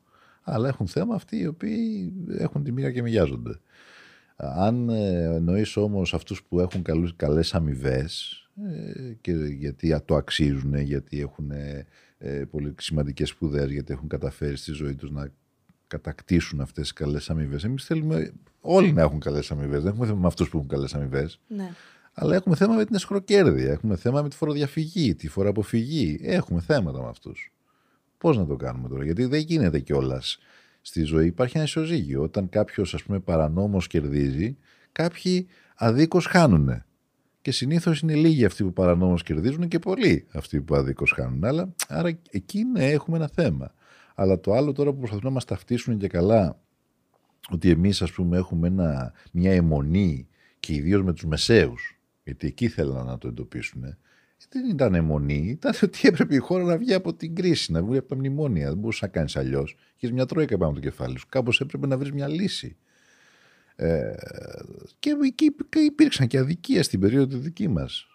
αλλά 0.42 0.68
έχουν 0.68 0.86
θέμα 0.86 1.14
αυτοί 1.14 1.36
οι 1.36 1.46
οποίοι 1.46 2.12
έχουν 2.38 2.64
τη 2.64 2.72
μοίρα 2.72 2.90
και 2.90 3.02
μοιάζονται. 3.02 3.60
Αν 4.36 4.88
ε, 4.88 5.22
εννοείς 5.22 5.76
όμως 5.76 6.14
αυτούς 6.14 6.42
που 6.42 6.60
έχουν 6.60 6.82
καλές 7.16 7.54
αμοιβές, 7.54 8.34
ε, 8.66 9.12
και 9.20 9.32
γιατί 9.32 10.00
το 10.04 10.14
αξίζουν, 10.14 10.74
γιατί 10.74 11.20
έχουν 11.20 11.50
ε, 12.18 12.44
πολύ 12.50 12.74
σημαντικές 12.78 13.28
σπουδές, 13.28 13.70
γιατί 13.70 13.92
έχουν 13.92 14.08
καταφέρει 14.08 14.56
στη 14.56 14.72
ζωή 14.72 14.94
τους 14.94 15.10
να 15.10 15.32
κατακτήσουν 15.90 16.60
αυτές 16.60 16.82
τις 16.82 16.92
καλές 16.92 17.30
αμοιβές. 17.30 17.64
Εμείς 17.64 17.84
θέλουμε 17.84 18.32
όλοι 18.60 18.92
να 18.92 19.02
έχουν 19.02 19.20
καλές 19.20 19.50
αμοιβές. 19.50 19.82
Δεν 19.82 19.92
έχουμε 19.92 20.06
θέμα 20.06 20.18
με 20.18 20.26
αυτούς 20.26 20.48
που 20.48 20.56
έχουν 20.56 20.68
καλές 20.68 20.94
αμοιβές. 20.94 21.40
Ναι. 21.46 21.72
Αλλά 22.12 22.34
έχουμε 22.34 22.56
θέμα 22.56 22.74
με 22.74 22.84
την 22.84 22.94
εσχροκέρδεια. 22.94 23.70
Έχουμε 23.70 23.96
θέμα 23.96 24.22
με 24.22 24.28
τη 24.28 24.36
φοροδιαφυγή, 24.36 25.14
τη 25.14 25.28
φοροαποφυγή. 25.28 26.20
Έχουμε 26.22 26.60
θέματα 26.60 27.02
με 27.02 27.08
αυτούς. 27.08 27.52
Πώς 28.18 28.36
να 28.36 28.46
το 28.46 28.56
κάνουμε 28.56 28.88
τώρα, 28.88 29.04
Γιατί 29.04 29.24
δεν 29.24 29.40
γίνεται 29.40 29.80
κιόλας 29.80 30.38
στη 30.80 31.02
ζωή. 31.02 31.26
Υπάρχει 31.26 31.56
ένα 31.56 31.66
ισοζύγιο. 31.66 32.22
Όταν 32.22 32.48
κάποιος, 32.48 32.94
ας 32.94 33.02
πούμε, 33.02 33.18
παρανόμως 33.18 33.86
κερδίζει, 33.86 34.56
κάποιοι 34.92 35.46
αδίκως 35.74 36.26
χάνουν. 36.26 36.82
Και 37.42 37.52
συνήθως 37.52 38.00
είναι 38.00 38.14
λίγοι 38.14 38.44
αυτοί 38.44 38.64
που 38.64 38.72
παρανόμως 38.72 39.22
κερδίζουν 39.22 39.68
και 39.68 39.78
πολλοί 39.78 40.26
αυτοί 40.32 40.60
που 40.60 40.74
αδίκως 40.74 41.12
χάνουν. 41.12 41.44
Αλλά, 41.44 41.74
άρα 41.88 42.18
εκεί 42.30 42.64
ναι, 42.64 42.90
έχουμε 42.90 43.16
ένα 43.16 43.30
θέμα. 43.34 43.74
Αλλά 44.20 44.40
το 44.40 44.52
άλλο 44.52 44.72
τώρα 44.72 44.90
που 44.92 44.98
προσπαθούν 44.98 45.24
να 45.24 45.30
μας 45.30 45.44
ταυτίσουν 45.44 45.98
και 45.98 46.08
καλά, 46.08 46.60
ότι 47.50 47.70
εμείς, 47.70 48.02
ας 48.02 48.12
πούμε, 48.12 48.36
έχουμε 48.36 48.68
ένα, 48.68 49.12
μια 49.32 49.52
αιμονή 49.52 50.28
και 50.60 50.74
ιδίως 50.74 51.02
με 51.02 51.12
τους 51.12 51.24
μεσαίους, 51.24 51.98
γιατί 52.24 52.46
εκεί 52.46 52.68
θέλουν 52.68 53.04
να 53.04 53.18
το 53.18 53.28
εντοπίσουν, 53.28 53.96
δεν 54.48 54.68
ήταν 54.70 54.94
αιμονή. 54.94 55.46
Ήταν 55.48 55.72
ότι 55.82 56.08
έπρεπε 56.08 56.34
η 56.34 56.38
χώρα 56.38 56.64
να 56.64 56.78
βγει 56.78 56.94
από 56.94 57.14
την 57.14 57.34
κρίση, 57.34 57.72
να 57.72 57.82
βγει 57.82 57.96
από 57.96 58.08
τα 58.08 58.16
μνημόνια. 58.16 58.68
Δεν 58.68 58.78
μπορούσες 58.78 59.02
να 59.02 59.08
κάνεις 59.08 59.36
αλλιώς. 59.36 59.76
Είχε 59.96 60.12
μια 60.12 60.26
τρόικα 60.26 60.56
πάνω 60.56 60.70
από 60.70 60.80
το 60.80 60.88
κεφάλι 60.88 61.18
σου. 61.18 61.26
Κάπως 61.28 61.60
έπρεπε 61.60 61.86
να 61.86 61.98
βρεις 61.98 62.12
μια 62.12 62.28
λύση. 62.28 62.76
Ε, 63.76 64.14
και 64.98 65.16
εκεί 65.22 65.54
υπήρξαν 65.86 66.26
και 66.26 66.38
αδικία 66.38 66.82
στην 66.82 67.00
περίοδο 67.00 67.38
δική 67.38 67.68
μας. 67.68 68.06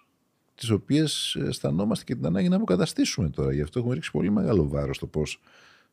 Τις 0.55 0.69
οποίες 0.69 1.37
αισθανόμαστε 1.47 2.03
και 2.03 2.15
την 2.15 2.25
ανάγκη 2.25 2.49
να 2.49 2.55
αποκαταστήσουμε 2.55 3.29
τώρα. 3.29 3.53
Γι' 3.53 3.61
αυτό 3.61 3.79
έχουμε 3.79 3.93
ρίξει 3.93 4.11
πολύ 4.11 4.31
μεγάλο 4.31 4.67
βάρος 4.67 4.95
στο 4.95 5.07
πώς 5.07 5.41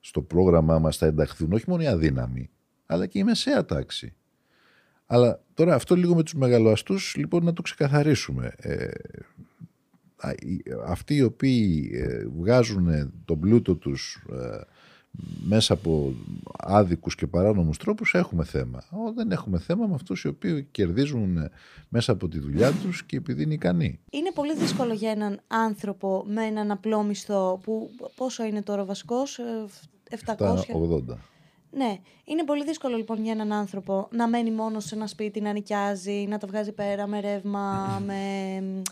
στο 0.05 0.23
πρόγραμμά 0.23 0.79
μας 0.79 0.97
θα 0.97 1.07
ενταχθούν 1.07 1.53
όχι 1.53 1.65
μόνο 1.69 1.83
οι 1.83 1.87
αδύναμοι, 1.87 2.51
αλλά 2.87 3.07
και 3.07 3.19
η 3.19 3.25
μεσαία 3.25 3.65
τάξη. 3.65 4.15
Αλλά 5.07 5.43
τώρα 5.55 5.75
αυτό 5.75 5.95
λίγο 5.95 6.15
με 6.15 6.23
τους 6.23 6.35
μεγαλοαστούς 6.35 7.15
λοιπόν 7.17 7.45
να 7.45 7.53
το 7.53 7.62
ξεκαθαρίσουμε. 7.62 8.55
Ε, 8.57 8.91
αυτοί 10.87 11.15
οι 11.15 11.23
οποίοι 11.23 11.91
ε, 11.95 12.27
βγάζουν 12.38 13.12
τον 13.25 13.41
πλούτο 13.41 13.77
τους 13.77 14.25
ε, 14.33 14.61
μέσα 15.44 15.72
από 15.72 16.12
άδικους 16.59 17.14
και 17.14 17.27
παράνομους 17.27 17.79
τρόπους 17.79 18.14
έχουμε 18.14 18.44
θέμα. 18.44 18.85
δεν 19.14 19.31
έχουμε 19.31 19.59
θέμα 19.59 19.87
με 19.87 19.94
αυτούς 19.94 20.25
οι 20.25 20.29
οποίοι 20.29 20.68
κερδίζουν 20.70 21.37
ε, 21.37 21.51
μέσα 21.88 22.12
από 22.12 22.29
τη 22.29 22.38
δουλειά 22.38 22.72
τους 22.72 23.05
και 23.05 23.16
επειδή 23.16 23.42
είναι 23.42 23.55
ικανοί. 23.55 24.01
Είναι 24.11 24.31
πολύ 24.35 24.57
δύσκολο 24.57 24.92
για 24.92 25.11
έναν 25.11 25.40
άνθρωπο 25.46 26.25
με 26.27 26.44
έναν 26.44 26.70
απλό 26.70 27.03
μισθό 27.03 27.61
που 27.62 27.90
πόσο 28.16 28.44
είναι 28.44 28.62
τώρα 28.62 28.85
βασικός, 28.85 29.38
700. 30.27 30.35
780. 30.37 31.16
Ναι, 31.75 31.98
είναι 32.25 32.44
πολύ 32.44 32.64
δύσκολο 32.64 32.96
λοιπόν 32.96 33.22
για 33.22 33.33
έναν 33.33 33.53
άνθρωπο 33.53 34.09
να 34.11 34.29
μένει 34.29 34.51
μόνος 34.51 34.85
σε 34.85 34.94
ένα 34.94 35.07
σπίτι, 35.07 35.40
να 35.40 35.53
νοικιάζει, 35.53 36.27
να 36.29 36.38
τα 36.38 36.46
βγάζει 36.46 36.72
πέρα 36.72 37.07
με 37.07 37.20
ρεύμα, 37.20 37.98
με 38.07 38.83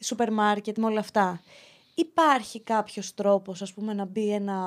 σούπερ 0.00 0.32
μάρκετ, 0.32 0.78
με 0.78 0.86
όλα 0.86 1.00
αυτά. 1.00 1.40
Υπάρχει 1.94 2.62
κάποιος 2.62 3.14
τρόπος, 3.14 3.62
ας 3.62 3.72
πούμε, 3.72 3.94
να 3.94 4.04
μπει 4.04 4.32
ένα 4.32 4.58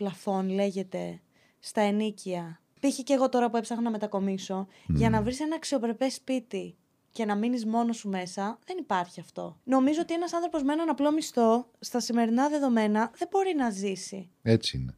πλαφόν, 0.00 0.48
λέγεται, 0.48 1.20
στα 1.58 1.80
ενίκια. 1.80 2.60
Π.χ. 2.80 3.02
και 3.04 3.12
εγώ 3.12 3.28
τώρα 3.28 3.50
που 3.50 3.56
έψαχνα 3.56 3.82
να 3.82 3.90
μετακομίσω, 3.90 4.66
για 4.86 5.10
να 5.10 5.22
βρεις 5.22 5.40
ένα 5.40 5.54
αξιοπρεπές 5.54 6.14
σπίτι 6.14 6.76
και 7.12 7.24
να 7.24 7.34
μείνεις 7.34 7.66
μόνος 7.66 7.96
σου 7.96 8.08
μέσα, 8.08 8.58
δεν 8.66 8.76
υπάρχει 8.78 9.20
αυτό. 9.20 9.60
Νομίζω 9.64 10.00
ότι 10.00 10.14
ένας 10.14 10.32
άνθρωπος 10.32 10.62
με 10.62 10.72
έναν 10.72 10.88
απλό 10.88 11.12
μισθό, 11.12 11.70
στα 11.80 12.00
σημερινά 12.00 12.48
δεδομένα, 12.48 13.10
δεν 13.18 13.28
μπορεί 13.30 13.54
να 13.54 13.70
ζήσει. 13.70 14.30
Έτσι 14.42 14.76
είναι. 14.76 14.96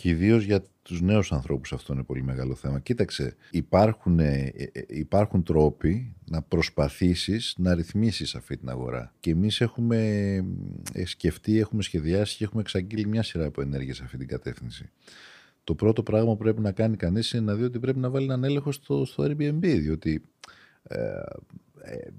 Και 0.00 0.08
ιδίως 0.08 0.44
για 0.44 0.62
τους 0.82 1.00
νέους 1.00 1.32
ανθρώπους 1.32 1.72
αυτό 1.72 1.92
είναι 1.92 2.02
πολύ 2.02 2.22
μεγάλο 2.22 2.54
θέμα. 2.54 2.78
Κοίταξε, 2.78 3.36
υπάρχουν, 3.50 4.18
ε, 4.18 4.52
ε, 4.54 4.82
υπάρχουν 4.88 5.42
τρόποι 5.42 6.14
να 6.24 6.42
προσπαθήσεις 6.42 7.54
να 7.58 7.74
ρυθμίσεις 7.74 8.34
αυτή 8.34 8.56
την 8.56 8.68
αγορά. 8.68 9.14
Και 9.20 9.30
εμείς 9.30 9.60
έχουμε 9.60 9.96
ε, 10.92 11.06
σκεφτεί, 11.06 11.58
έχουμε 11.58 11.82
σχεδιάσει 11.82 12.36
και 12.36 12.44
έχουμε 12.44 12.60
εξαγγείλει 12.60 13.06
μια 13.06 13.22
σειρά 13.22 13.44
από 13.46 13.60
ενέργειες 13.60 13.96
σε 13.96 14.02
αυτή 14.04 14.16
την 14.16 14.26
κατεύθυνση. 14.26 14.90
Το 15.64 15.74
πρώτο 15.74 16.02
πράγμα 16.02 16.30
που 16.30 16.36
πρέπει 16.36 16.60
να 16.60 16.72
κάνει 16.72 16.96
κανείς 16.96 17.32
είναι 17.32 17.44
να 17.44 17.54
δει 17.54 17.64
ότι 17.64 17.78
πρέπει 17.78 17.98
να 17.98 18.10
βάλει 18.10 18.24
έναν 18.24 18.44
έλεγχο 18.44 18.72
στο, 18.72 19.04
στο 19.04 19.24
Airbnb. 19.24 19.60
Διότι 19.60 20.22
ε, 20.82 20.98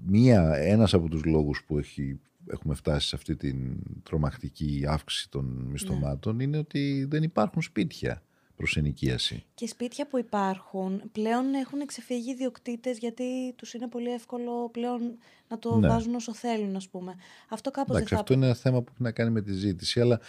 μία, 0.06 0.56
ένας 0.56 0.94
από 0.94 1.08
τους 1.08 1.24
λόγους 1.24 1.64
που 1.66 1.78
έχει 1.78 2.20
έχουμε 2.46 2.74
φτάσει 2.74 3.08
σε 3.08 3.16
αυτή 3.16 3.36
την 3.36 3.76
τρομακτική 4.02 4.84
αύξηση 4.88 5.30
των 5.30 5.44
μισθωμάτων 5.70 6.40
είναι 6.40 6.58
ότι 6.58 7.06
δεν 7.10 7.22
υπάρχουν 7.22 7.62
σπίτια 7.62 8.22
προς 8.56 8.76
ενοικίαση. 8.76 9.44
Και 9.54 9.66
σπίτια 9.66 10.06
που 10.06 10.18
υπάρχουν 10.18 11.02
πλέον 11.12 11.54
έχουν 11.54 11.86
ξεφύγει 11.86 12.30
ιδιοκτήτες 12.30 12.98
γιατί 12.98 13.24
τους 13.56 13.74
είναι 13.74 13.88
πολύ 13.88 14.10
εύκολο 14.12 14.68
πλέον 14.72 15.00
να 15.48 15.58
το 15.58 15.76
Ναι. 15.78 15.88
βάζουν 15.88 16.14
όσο 16.14 16.34
θέλουν, 16.34 16.76
ας 16.76 16.88
πούμε. 16.88 17.14
Αυτό 17.48 17.70
κάπως 17.70 17.96
Εντάξει, 17.96 18.08
δεν 18.08 18.16
θα 18.16 18.20
αυτό 18.22 18.34
είναι 18.34 18.44
ένα 18.46 18.54
θέμα 18.54 18.82
που 18.82 18.90
έχει 18.92 19.02
να 19.02 19.12
κάνει 19.12 19.30
με 19.30 19.42
τη 19.42 19.52
ζήτηση, 19.52 20.00
αλλά 20.00 20.20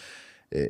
ε, 0.49 0.61
ε, 0.63 0.69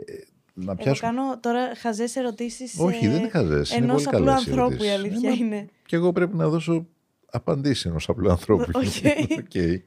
να 0.54 0.72
Εγώ 0.72 0.76
πιάσουμε... 0.82 1.12
κάνω 1.12 1.40
τώρα 1.40 1.76
χαζές 1.76 2.16
ερωτήσεις 2.16 2.76
Όχι, 2.80 3.06
ε, 3.06 3.10
δεν 3.10 3.20
είναι 3.20 3.30
χαζές, 3.30 3.72
είναι 3.72 3.84
ενός 3.84 4.04
πολύ 4.04 4.16
απλού 4.16 4.26
καλές 4.26 4.46
οι 4.46 4.50
ανθρώπου 4.50 4.84
η 4.84 4.88
ερωτήσεις. 4.88 4.94
αλήθεια 5.18 5.30
Ε, 5.30 5.32
μα- 5.34 5.38
είναι. 5.46 5.66
Και 5.86 5.96
εγώ 5.96 6.12
πρέπει 6.12 6.36
να 6.36 6.50
δώσω 6.50 6.88
απαντήσεις 7.32 7.86
ενός 7.86 8.10
απλού 8.10 8.30
ανθρώπου. 8.32 8.72
OK. 8.74 8.84
OK. 9.44 9.82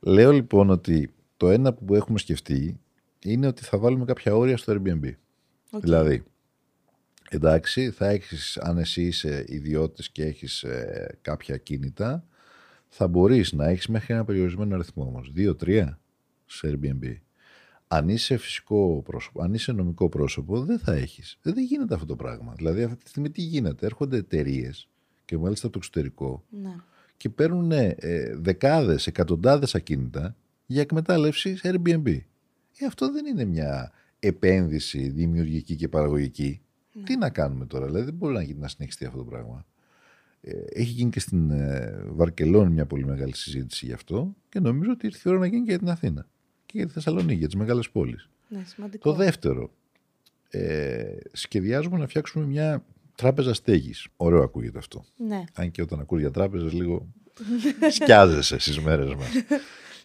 Λέω 0.00 0.32
λοιπόν 0.32 0.70
ότι 0.70 1.14
το 1.36 1.48
ένα 1.48 1.72
που 1.72 1.94
έχουμε 1.94 2.18
σκεφτεί 2.18 2.80
είναι 3.22 3.46
ότι 3.46 3.64
θα 3.64 3.78
βάλουμε 3.78 4.04
κάποια 4.04 4.34
όρια 4.34 4.56
στο 4.56 4.72
Airbnb. 4.72 5.12
OK. 5.70 5.80
Δηλαδή, 5.80 6.24
εντάξει, 7.30 7.90
θα 7.90 8.08
έχεις, 8.08 8.58
αν 8.58 8.78
εσύ 8.78 9.02
είσαι 9.02 9.44
ιδιώτης 9.48 10.10
και 10.10 10.24
έχεις 10.24 10.62
ε, 10.62 11.18
κάποια 11.22 11.56
ακίνητα, 11.56 12.24
θα 12.88 13.08
μπορείς 13.08 13.52
να 13.52 13.68
έχεις 13.68 13.86
μέχρι 13.88 14.14
ένα 14.14 14.24
περιορισμένο 14.24 14.74
αριθμό 14.74 15.04
όμως. 15.04 15.30
Δύο-τρία 15.32 15.98
σε 16.46 16.70
Airbnb. 16.72 17.16
Αν 17.88 18.08
είσαι 18.08 18.36
φυσικό 18.36 19.02
πρόσωπο, 19.04 19.42
αν 19.42 19.54
είσαι 19.54 19.72
νομικό 19.72 20.08
πρόσωπο, 20.08 20.64
δεν 20.64 20.78
θα 20.78 20.92
έχεις. 20.92 21.38
Δεν 21.42 21.58
γίνεται 21.58 21.94
αυτό 21.94 22.06
το 22.06 22.16
πράγμα. 22.16 22.52
Δηλαδή, 22.56 22.82
αυτή 22.82 23.04
τη 23.04 23.08
στιγμή 23.08 23.30
τι 23.30 23.42
γίνεται; 23.42 23.86
Έρχονται 23.86 24.16
εταιρείες 24.16 24.88
και 25.24 25.38
μάλιστα 25.38 25.66
από 25.66 25.74
το 25.74 25.80
εξωτερικό 25.82 26.44
Ναι. 26.50 26.76
Και 27.20 27.28
παίρνουν 27.28 27.70
ε, 27.72 27.96
δεκάδες, 28.34 29.06
εκατοντάδες 29.06 29.74
ακίνητα 29.74 30.36
για 30.66 30.80
εκμετάλλευση 30.80 31.56
σε 31.56 31.70
Airbnb. 31.74 32.06
Ε, 32.78 32.86
αυτό 32.86 33.12
δεν 33.12 33.26
είναι 33.26 33.44
μια 33.44 33.92
επένδυση 34.20 35.08
δημιουργική 35.08 35.76
και 35.76 35.88
παραγωγική. 35.88 36.60
Τι 37.04 37.16
να 37.16 37.30
κάνουμε 37.30 37.66
τώρα, 37.66 37.86
δηλαδή 37.86 38.04
δεν 38.04 38.14
μπορεί 38.14 38.34
να, 38.34 38.42
γίνει- 38.42 38.60
να 38.60 38.68
συνεχιστεί 38.68 39.04
αυτό 39.04 39.18
το 39.18 39.24
πράγμα. 39.24 39.66
Ε, 40.40 40.52
έχει 40.72 40.90
γίνει 40.90 41.10
και 41.10 41.20
στην 41.20 41.50
ε, 41.50 42.04
Βαρκελόνη 42.08 42.70
μια 42.70 42.86
πολύ 42.86 43.04
μεγάλη 43.06 43.34
συζήτηση 43.36 43.86
γι' 43.86 43.92
αυτό 43.92 44.34
και 44.48 44.60
νομίζω 44.60 44.90
ότι 44.90 45.06
ήρθε 45.06 45.28
η 45.28 45.30
ώρα 45.30 45.40
να 45.40 45.46
γίνει 45.46 45.62
και 45.62 45.70
για 45.70 45.78
την 45.78 45.88
Αθήνα 45.88 46.26
και 46.66 46.72
για 46.76 46.86
τη 46.86 46.92
Θεσσαλονίκη, 46.92 47.38
για 47.38 47.46
τις 47.46 47.56
μεγάλες 47.56 47.90
πόλεις. 47.90 48.28
ναι, 48.48 48.62
σημαντικό. 48.64 49.10
Το 49.10 49.16
δεύτερο, 49.16 49.70
ε, 50.50 51.16
σχεδιάζουμε 51.32 51.98
να 51.98 52.06
φτιάξουμε 52.06 52.44
μια 52.44 52.84
τράπεζα 53.20 53.54
στέγης. 53.54 54.06
Ωραίο 54.16 54.42
ακούγεται 54.42 54.78
αυτό. 54.78 55.04
Ναι. 55.16 55.44
Αν 55.54 55.70
και 55.70 55.82
όταν 55.82 56.00
ακούς 56.00 56.20
για 56.20 56.30
τράπεζες 56.30 56.72
λίγο 56.72 57.06
σκιάζεσαι 57.96 58.58
στις 58.58 58.78
μέρες 58.80 59.14
μας. 59.14 59.28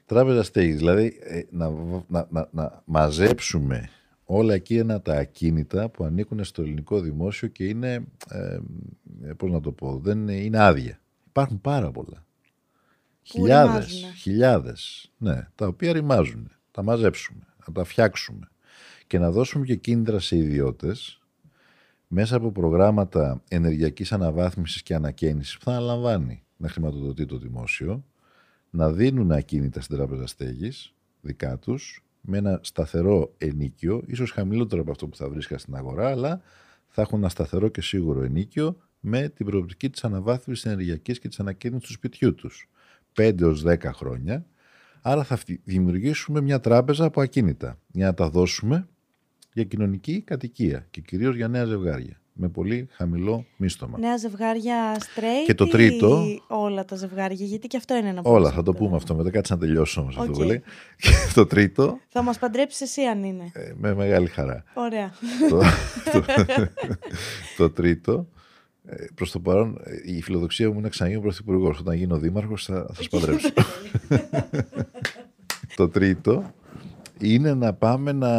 τράπεζα 0.05 0.43
στέγης, 0.43 0.77
δηλαδή 0.77 1.17
ε, 1.21 1.41
να, 1.49 1.69
β- 1.69 2.09
να, 2.11 2.27
να, 2.29 2.47
να 2.51 2.81
μαζέψουμε 2.85 3.89
όλα 4.23 4.53
εκείνα 4.53 5.01
τα 5.01 5.13
ακίνητα 5.17 5.89
που 5.89 6.03
ανήκουν 6.03 6.43
στο 6.43 6.61
ελληνικό 6.61 6.99
δημόσιο 6.99 7.47
και 7.47 7.63
είναι, 7.65 8.05
ε, 8.29 8.57
ε, 9.23 9.33
πώς 9.37 9.51
να 9.51 9.59
το 9.61 9.71
πω, 9.71 9.97
δεν 10.03 10.17
είναι, 10.19 10.33
είναι 10.35 10.59
άδεια. 10.63 10.99
Υπάρχουν 11.27 11.61
πάρα 11.61 11.91
πολλά. 11.91 12.25
Που 13.27 13.31
Χιλιάδες, 13.31 13.85
ρημάζουνε. 13.87 14.13
χιλιάδες, 14.13 15.11
ναι, 15.17 15.47
τα 15.55 15.67
οποία 15.67 15.93
ρημάζουν. 15.93 16.51
Τα 16.71 16.83
μαζέψουμε, 16.83 17.39
να 17.67 17.73
τα 17.73 17.83
φτιάξουμε 17.83 18.49
και 19.07 19.19
να 19.19 19.31
δώσουμε 19.31 19.65
και 19.65 19.75
κίνητρα 19.75 20.19
σε 20.19 20.37
ιδιώτες 20.37 21.19
μέσα 22.07 22.35
από 22.35 22.51
προγράμματα 22.51 23.41
ενεργειακής 23.47 24.11
αναβάθμισης 24.11 24.83
και 24.83 24.95
ανακαίνησης 24.95 25.57
που 25.57 25.63
θα 25.63 25.71
αναλαμβάνει 25.71 26.43
να 26.57 26.69
χρηματοδοτεί 26.69 27.25
το 27.25 27.37
δημόσιο, 27.37 28.03
να 28.69 28.91
δίνουν 28.91 29.31
ακίνητα 29.31 29.81
στην 29.81 29.95
τράπεζα 29.95 30.27
στέγης 30.27 30.93
δικά 31.21 31.57
τους 31.57 32.03
με 32.21 32.37
ένα 32.37 32.59
σταθερό 32.63 33.33
ενίκιο, 33.37 34.03
ίσως 34.05 34.31
χαμηλότερο 34.31 34.81
από 34.81 34.91
αυτό 34.91 35.07
που 35.07 35.15
θα 35.15 35.29
βρίσκα 35.29 35.57
στην 35.57 35.75
αγορά, 35.75 36.09
αλλά 36.09 36.41
θα 36.87 37.01
έχουν 37.01 37.19
ένα 37.19 37.29
σταθερό 37.29 37.67
και 37.67 37.81
σίγουρο 37.81 38.21
ενοίκιο 38.21 38.77
με 38.99 39.29
την 39.29 39.45
προοπτική 39.45 39.89
της 39.89 40.03
αναβάθμισης 40.03 40.63
της 40.63 40.71
ενεργειακής 40.71 41.19
και 41.19 41.27
της 41.27 41.39
ανακαίνησης 41.39 41.87
του 41.87 41.93
σπιτιού 41.93 42.35
τους. 42.35 42.69
5 43.13 43.41
έως 43.41 43.63
10 43.63 43.91
χρόνια. 43.93 44.45
Άρα 45.01 45.23
θα 45.23 45.35
φτι- 45.35 45.61
δημιουργήσουμε 45.63 46.41
μια 46.41 46.59
τράπεζα 46.59 47.05
από 47.05 47.21
ακίνητα 47.21 47.79
για 47.91 48.05
να 48.05 48.13
τα 48.13 48.29
δώσουμε 48.29 48.87
για 49.55 49.63
κοινωνική 49.63 50.21
κατοικία 50.21 50.87
και 50.91 51.01
κυρίως 51.01 51.35
για 51.35 51.47
νέα 51.47 51.65
ζευγάρια 51.65 52.19
με 52.33 52.49
πολύ 52.49 52.87
χαμηλό 52.91 53.45
μίσθωμα. 53.57 53.99
Νέα 53.99 54.17
ζευγάρια 54.17 54.95
straight 54.97 55.45
Και 55.45 55.53
το 55.53 55.65
ή 55.65 55.69
τρίτο- 55.69 56.23
όλα 56.47 56.85
τα 56.85 56.95
ζευγάρια, 56.95 57.45
γιατί 57.45 57.67
και 57.67 57.77
αυτό 57.77 57.95
είναι 57.95 58.09
ένα 58.09 58.21
πολύ 58.21 58.35
Όλα, 58.35 58.49
θα 58.49 58.55
το 58.55 58.61
σημαντικό. 58.61 58.85
πούμε 58.85 58.95
αυτό 58.97 59.15
μετά, 59.15 59.29
κάτσε 59.29 59.53
να 59.53 59.59
τελειώσω 59.59 60.01
όμως 60.01 60.17
αυτό 60.17 60.29
Οκ. 60.31 60.37
που 60.37 60.43
λέει. 60.43 60.61
Και 60.97 61.09
το 61.33 61.45
τρίτο, 61.45 61.99
Θα 62.09 62.21
μας 62.21 62.39
παντρέψεις 62.39 62.81
εσύ 62.81 63.01
αν 63.01 63.23
είναι. 63.23 63.49
ε, 63.53 63.71
με 63.77 63.93
μεγάλη 63.95 64.27
χαρά. 64.27 64.63
Ωραία. 64.73 65.11
το, 65.49 65.57
το, 66.11 66.25
το 67.57 67.69
τρίτο, 67.69 68.27
ε, 68.85 69.05
προς 69.15 69.31
το 69.31 69.39
παρόν, 69.39 69.77
ε, 69.83 70.15
η 70.15 70.21
φιλοδοξία 70.21 70.67
μου 70.67 70.73
είναι 70.73 70.81
να 70.81 70.89
ξαναγίνω 70.89 71.21
πρωθυπουργός. 71.21 71.79
Όταν 71.79 71.95
γίνω 71.95 72.17
δήμαρχος 72.17 72.65
θα, 72.65 72.87
θα 72.93 73.03
σπαντρέψω. 73.03 73.49
το 75.75 75.89
τρίτο 75.89 76.53
είναι 77.19 77.53
να 77.53 77.73
πάμε 77.73 78.11
να 78.11 78.31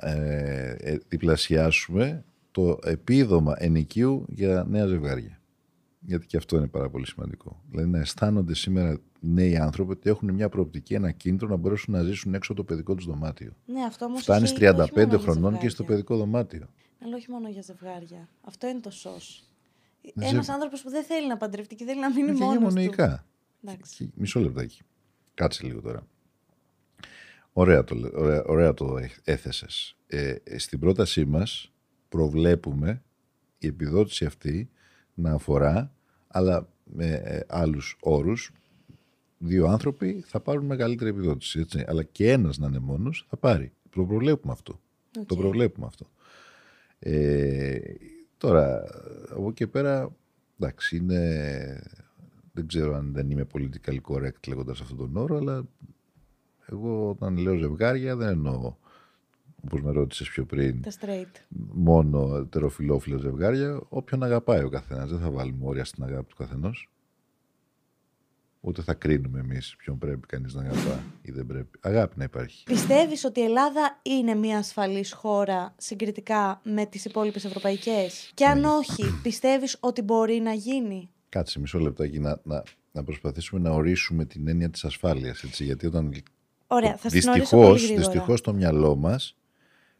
ε, 0.00 0.76
ε, 0.78 0.98
διπλασιάσουμε 1.08 2.24
το 2.50 2.78
επίδομα 2.82 3.54
ενοικίου 3.58 4.24
για 4.28 4.64
νέα 4.68 4.86
ζευγάρια. 4.86 5.40
Γιατί 6.00 6.26
και 6.26 6.36
αυτό 6.36 6.56
είναι 6.56 6.66
πάρα 6.66 6.90
πολύ 6.90 7.06
σημαντικό. 7.06 7.62
Δηλαδή 7.70 7.88
να 7.90 7.98
αισθάνονται 7.98 8.54
σήμερα 8.54 8.98
νέοι 9.20 9.56
άνθρωποι 9.56 9.92
ότι 9.92 10.10
έχουν 10.10 10.34
μια 10.34 10.48
προοπτική, 10.48 10.94
ένα 10.94 11.10
κίνητρο 11.10 11.48
να 11.48 11.56
μπορέσουν 11.56 11.94
να 11.94 12.02
ζήσουν 12.02 12.34
έξω 12.34 12.52
από 12.52 12.60
το 12.60 12.66
παιδικό 12.66 12.94
τους 12.94 13.06
δωμάτιο. 13.06 13.52
Ναι, 13.66 13.82
αυτό 13.84 14.04
όμως 14.04 14.22
Φτάνεις 14.22 14.50
ισχύει 14.50 14.64
όχι 14.66 14.74
μόνο 14.74 14.84
35 14.94 15.08
για 15.08 15.18
χρονών 15.18 15.52
και 15.58 15.68
στο 15.68 15.82
ζευγάρια. 15.82 15.86
παιδικό 16.04 16.16
δωμάτιο. 16.16 16.66
Αλλά 17.04 17.16
όχι 17.16 17.30
μόνο 17.30 17.48
για 17.48 17.62
ζευγάρια. 17.62 18.28
Αυτό 18.40 18.66
είναι 18.68 18.80
το 18.80 18.90
σως. 18.90 19.44
Ναι, 20.14 20.26
Ένας 20.28 20.44
ζε- 20.44 20.54
άνθρωπος 20.54 20.82
που 20.82 20.90
δεν 20.90 21.04
θέλει 21.04 21.28
να 21.28 21.36
παντρευτεί 21.36 21.74
και 21.74 21.84
θέλει 21.84 22.00
να 22.00 22.10
μείνει 22.10 22.28
Είναι 22.28 22.32
και 22.38 22.44
μόνο 22.44 22.54
του. 22.54 22.62
γεμονικά. 22.68 23.26
Εντάξει. 23.64 24.04
Και- 24.04 24.10
Μισό 24.14 24.40
λεπτάκι. 24.40 24.80
Κάτσε 25.34 25.66
λίγο 25.66 25.80
τώρα. 25.80 26.06
Ωραία 27.58 27.84
το, 27.84 27.94
λέ- 27.94 28.16
ωραία, 28.16 28.44
ωραία 28.44 28.74
το 28.74 28.98
έ- 28.98 29.20
έθεσες. 29.24 29.96
Ε, 30.06 30.34
ε, 30.44 30.58
στην 30.58 30.78
πρότασή 30.78 31.24
μας 31.24 31.72
προβλέπουμε 32.08 33.02
η 33.58 33.66
επιδότηση 33.66 34.24
αυτή 34.24 34.70
να 35.14 35.32
αφορά, 35.32 35.92
αλλά 36.26 36.68
με 36.84 37.06
ε, 37.24 37.40
άλλους 37.48 37.96
όρους, 38.00 38.50
δύο 39.38 39.66
άνθρωποι 39.66 40.24
θα 40.26 40.40
πάρουν 40.40 40.64
μεγαλύτερη 40.64 41.10
επιδότηση. 41.10 41.60
Έτσι. 41.60 41.84
Αλλά 41.86 42.02
και 42.02 42.30
ένας 42.30 42.58
να 42.58 42.66
είναι 42.66 42.78
μόνος 42.78 43.26
θα 43.28 43.36
πάρει. 43.36 43.72
Το 43.90 44.04
προβλέπουμε 44.04 44.52
αυτό. 44.52 44.80
Οκ. 45.18 45.26
Το 45.26 45.36
προβλέπουμε 45.36 45.86
αυτό. 45.86 46.06
Ε, 46.98 47.78
τώρα, 48.36 48.84
από 49.30 49.48
εκεί 49.48 49.66
πέρα, 49.66 50.16
εντάξει, 50.58 50.96
είναι... 50.96 51.82
Δεν 52.52 52.66
ξέρω 52.66 52.94
αν 52.94 53.12
δεν 53.12 53.30
είμαι 53.30 53.46
politically 53.52 54.00
correct 54.08 54.48
λέγοντας 54.48 54.80
αυτόν 54.80 54.96
τον 54.96 55.16
όρο, 55.16 55.36
αλλά 55.36 55.66
εγώ 56.72 57.08
όταν 57.10 57.36
λέω 57.36 57.56
ζευγάρια 57.56 58.16
δεν 58.16 58.28
εννοώ, 58.28 58.74
όπως 59.64 59.82
με 59.82 59.90
ρώτησες 59.90 60.28
πιο 60.28 60.44
πριν, 60.44 60.82
Τα 60.82 60.90
straight. 61.00 61.40
μόνο 61.72 62.36
ετεροφυλόφιλα 62.36 63.18
ζευγάρια, 63.18 63.80
όποιον 63.88 64.22
αγαπάει 64.22 64.62
ο 64.62 64.68
καθένας. 64.68 65.10
Δεν 65.10 65.18
θα 65.18 65.30
βάλουμε 65.30 65.64
όρια 65.66 65.84
στην 65.84 66.04
αγάπη 66.04 66.28
του 66.28 66.36
καθενός. 66.36 66.90
Ούτε 68.60 68.82
θα 68.82 68.94
κρίνουμε 68.94 69.40
εμείς 69.40 69.74
ποιον 69.78 69.98
πρέπει 69.98 70.26
κανείς 70.26 70.54
να 70.54 70.62
αγαπά 70.62 71.02
ή 71.22 71.30
δεν 71.32 71.46
πρέπει. 71.46 71.78
Αγάπη 71.80 72.14
να 72.18 72.24
υπάρχει. 72.24 72.64
Πιστεύεις 72.64 73.24
ότι 73.24 73.40
η 73.40 73.42
Ελλάδα 73.42 73.98
είναι 74.02 74.34
μια 74.34 74.58
ασφαλής 74.58 75.12
χώρα 75.12 75.74
συγκριτικά 75.78 76.60
με 76.64 76.86
τις 76.86 77.04
υπόλοιπες 77.04 77.44
ευρωπαϊκές; 77.44 78.30
Και 78.34 78.46
αν 78.46 78.64
όχι, 78.64 79.04
πιστεύεις 79.22 79.76
ότι 79.80 80.02
μπορεί 80.02 80.40
να 80.40 80.52
γίνει; 80.52 81.10
Κάτσε 81.28 81.60
μισό 81.60 81.78
λεπτάκι 81.78 82.18
να, 82.18 82.40
να, 82.42 82.62
να 82.92 83.04
προσπαθήσουμε 83.04 83.60
να 83.68 83.70
ορίσουμε 83.70 84.24
την 84.24 84.48
έννοια 84.48 84.70
της 84.70 84.84
ασφάλειας. 84.84 85.42
Έτσι, 85.42 85.64
γιατί 85.64 85.86
όταν 85.86 86.12
Ωραία, 86.66 86.96
θα 86.96 87.08
συνοήσω 87.08 87.30
πολύ 87.30 87.38
δυστυχώς, 87.40 87.82
γρήγορα. 87.84 88.10
δυστυχώς 88.10 88.40
το 88.40 88.52
μυαλό 88.52 88.96
μας 88.96 89.36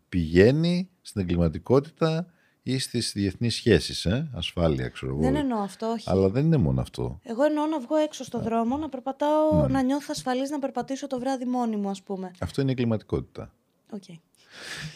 πηγαίνει 0.08 0.88
στην 1.00 1.20
εγκληματικότητα 1.20 2.26
ή 2.62 2.78
στις 2.78 3.12
διεθνείς 3.14 3.54
σχέσεις. 3.54 4.04
Ε; 4.06 4.30
Ασφάλεια, 4.34 4.88
ξέρω 4.88 5.12
εγώ. 5.12 5.20
Δεν 5.20 5.36
εννοώ 5.36 5.58
αυτό, 5.58 5.86
όχι. 5.86 6.10
Αλλά 6.10 6.28
δεν 6.28 6.44
είναι 6.44 6.56
μόνο 6.56 6.80
αυτό. 6.80 7.20
Εγώ 7.22 7.44
εννοώ 7.44 7.66
να 7.66 7.80
βγω 7.80 7.96
έξω 7.96 8.24
στον 8.24 8.42
δρόμο, 8.42 8.76
να 8.76 8.88
περπατάω, 8.88 9.60
Ναι. 9.60 9.66
να 9.72 9.82
νιώθω 9.82 10.06
ασφαλής, 10.10 10.50
να 10.50 10.58
περπατήσω 10.58 11.06
το 11.06 11.18
βράδυ 11.18 11.44
μόνη 11.44 11.76
μου, 11.76 11.88
ας 11.88 12.02
πούμε. 12.02 12.30
Αυτό 12.38 12.60
είναι 12.60 12.70
η 12.70 12.72
εγκληματικότητα. 12.78 13.52
Οκ. 13.92 14.02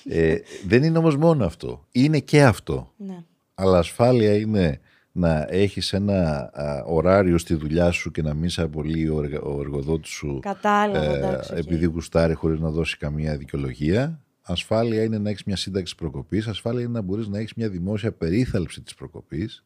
ε, 0.04 0.38
δεν 0.66 0.82
είναι 0.82 0.98
όμως 0.98 1.16
μόνο 1.16 1.44
αυτό. 1.44 1.86
Είναι 1.92 2.18
και 2.20 2.42
αυτό. 2.44 2.92
Ναι. 2.96 3.24
Αλλά 3.54 3.78
ασφάλεια 3.78 4.34
είναι 4.36 4.80
να 5.12 5.46
έχεις 5.50 5.92
ένα 5.92 6.50
α, 6.52 6.82
ωράριο 6.86 7.38
στη 7.38 7.54
δουλειά 7.54 7.90
σου 7.90 8.10
και 8.10 8.22
να 8.22 8.34
μην 8.34 8.50
σε 8.50 8.62
απολύει 8.62 9.08
ο, 9.12 9.22
εργα- 9.22 9.40
ο 9.42 9.60
εργοδότης 9.60 10.10
σου 10.10 10.38
Κατάλαβα, 10.42 11.04
ε, 11.04 11.16
εντάξει. 11.18 11.52
οκ. 11.52 11.58
επειδή 11.58 11.84
γουστάρει 11.86 12.34
χωρίς 12.34 12.60
να 12.60 12.70
δώσει 12.70 12.96
καμία 12.96 13.36
δικαιολογία. 13.36 14.20
Ασφάλεια 14.42 15.02
είναι 15.02 15.18
να 15.18 15.30
έχεις 15.30 15.44
μια 15.44 15.56
σύνταξη 15.56 15.94
προκοπής. 15.94 16.46
Ασφάλεια 16.46 16.80
είναι 16.82 16.92
να 16.92 17.00
μπορείς 17.00 17.28
να 17.28 17.38
έχεις 17.38 17.54
μια 17.54 17.68
δημόσια 17.68 18.12
περίθαλψη 18.12 18.80
της 18.82 18.94
προκοπής. 18.94 19.64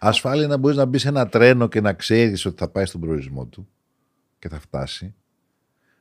Ασφάλεια 0.00 0.42
είναι 0.44 0.52
να 0.52 0.56
μπορείς 0.58 0.76
να 0.76 0.84
μπεις 0.84 1.00
σε 1.02 1.08
ένα 1.08 1.28
τρένο 1.28 1.68
και 1.68 1.80
να 1.80 1.92
ξέρεις 1.92 2.44
ότι 2.44 2.56
θα 2.58 2.68
πάει 2.68 2.84
στον 2.86 3.00
προορισμό 3.00 3.46
του 3.46 3.68
και 4.38 4.48
θα 4.48 4.60
φτάσει. 4.60 5.14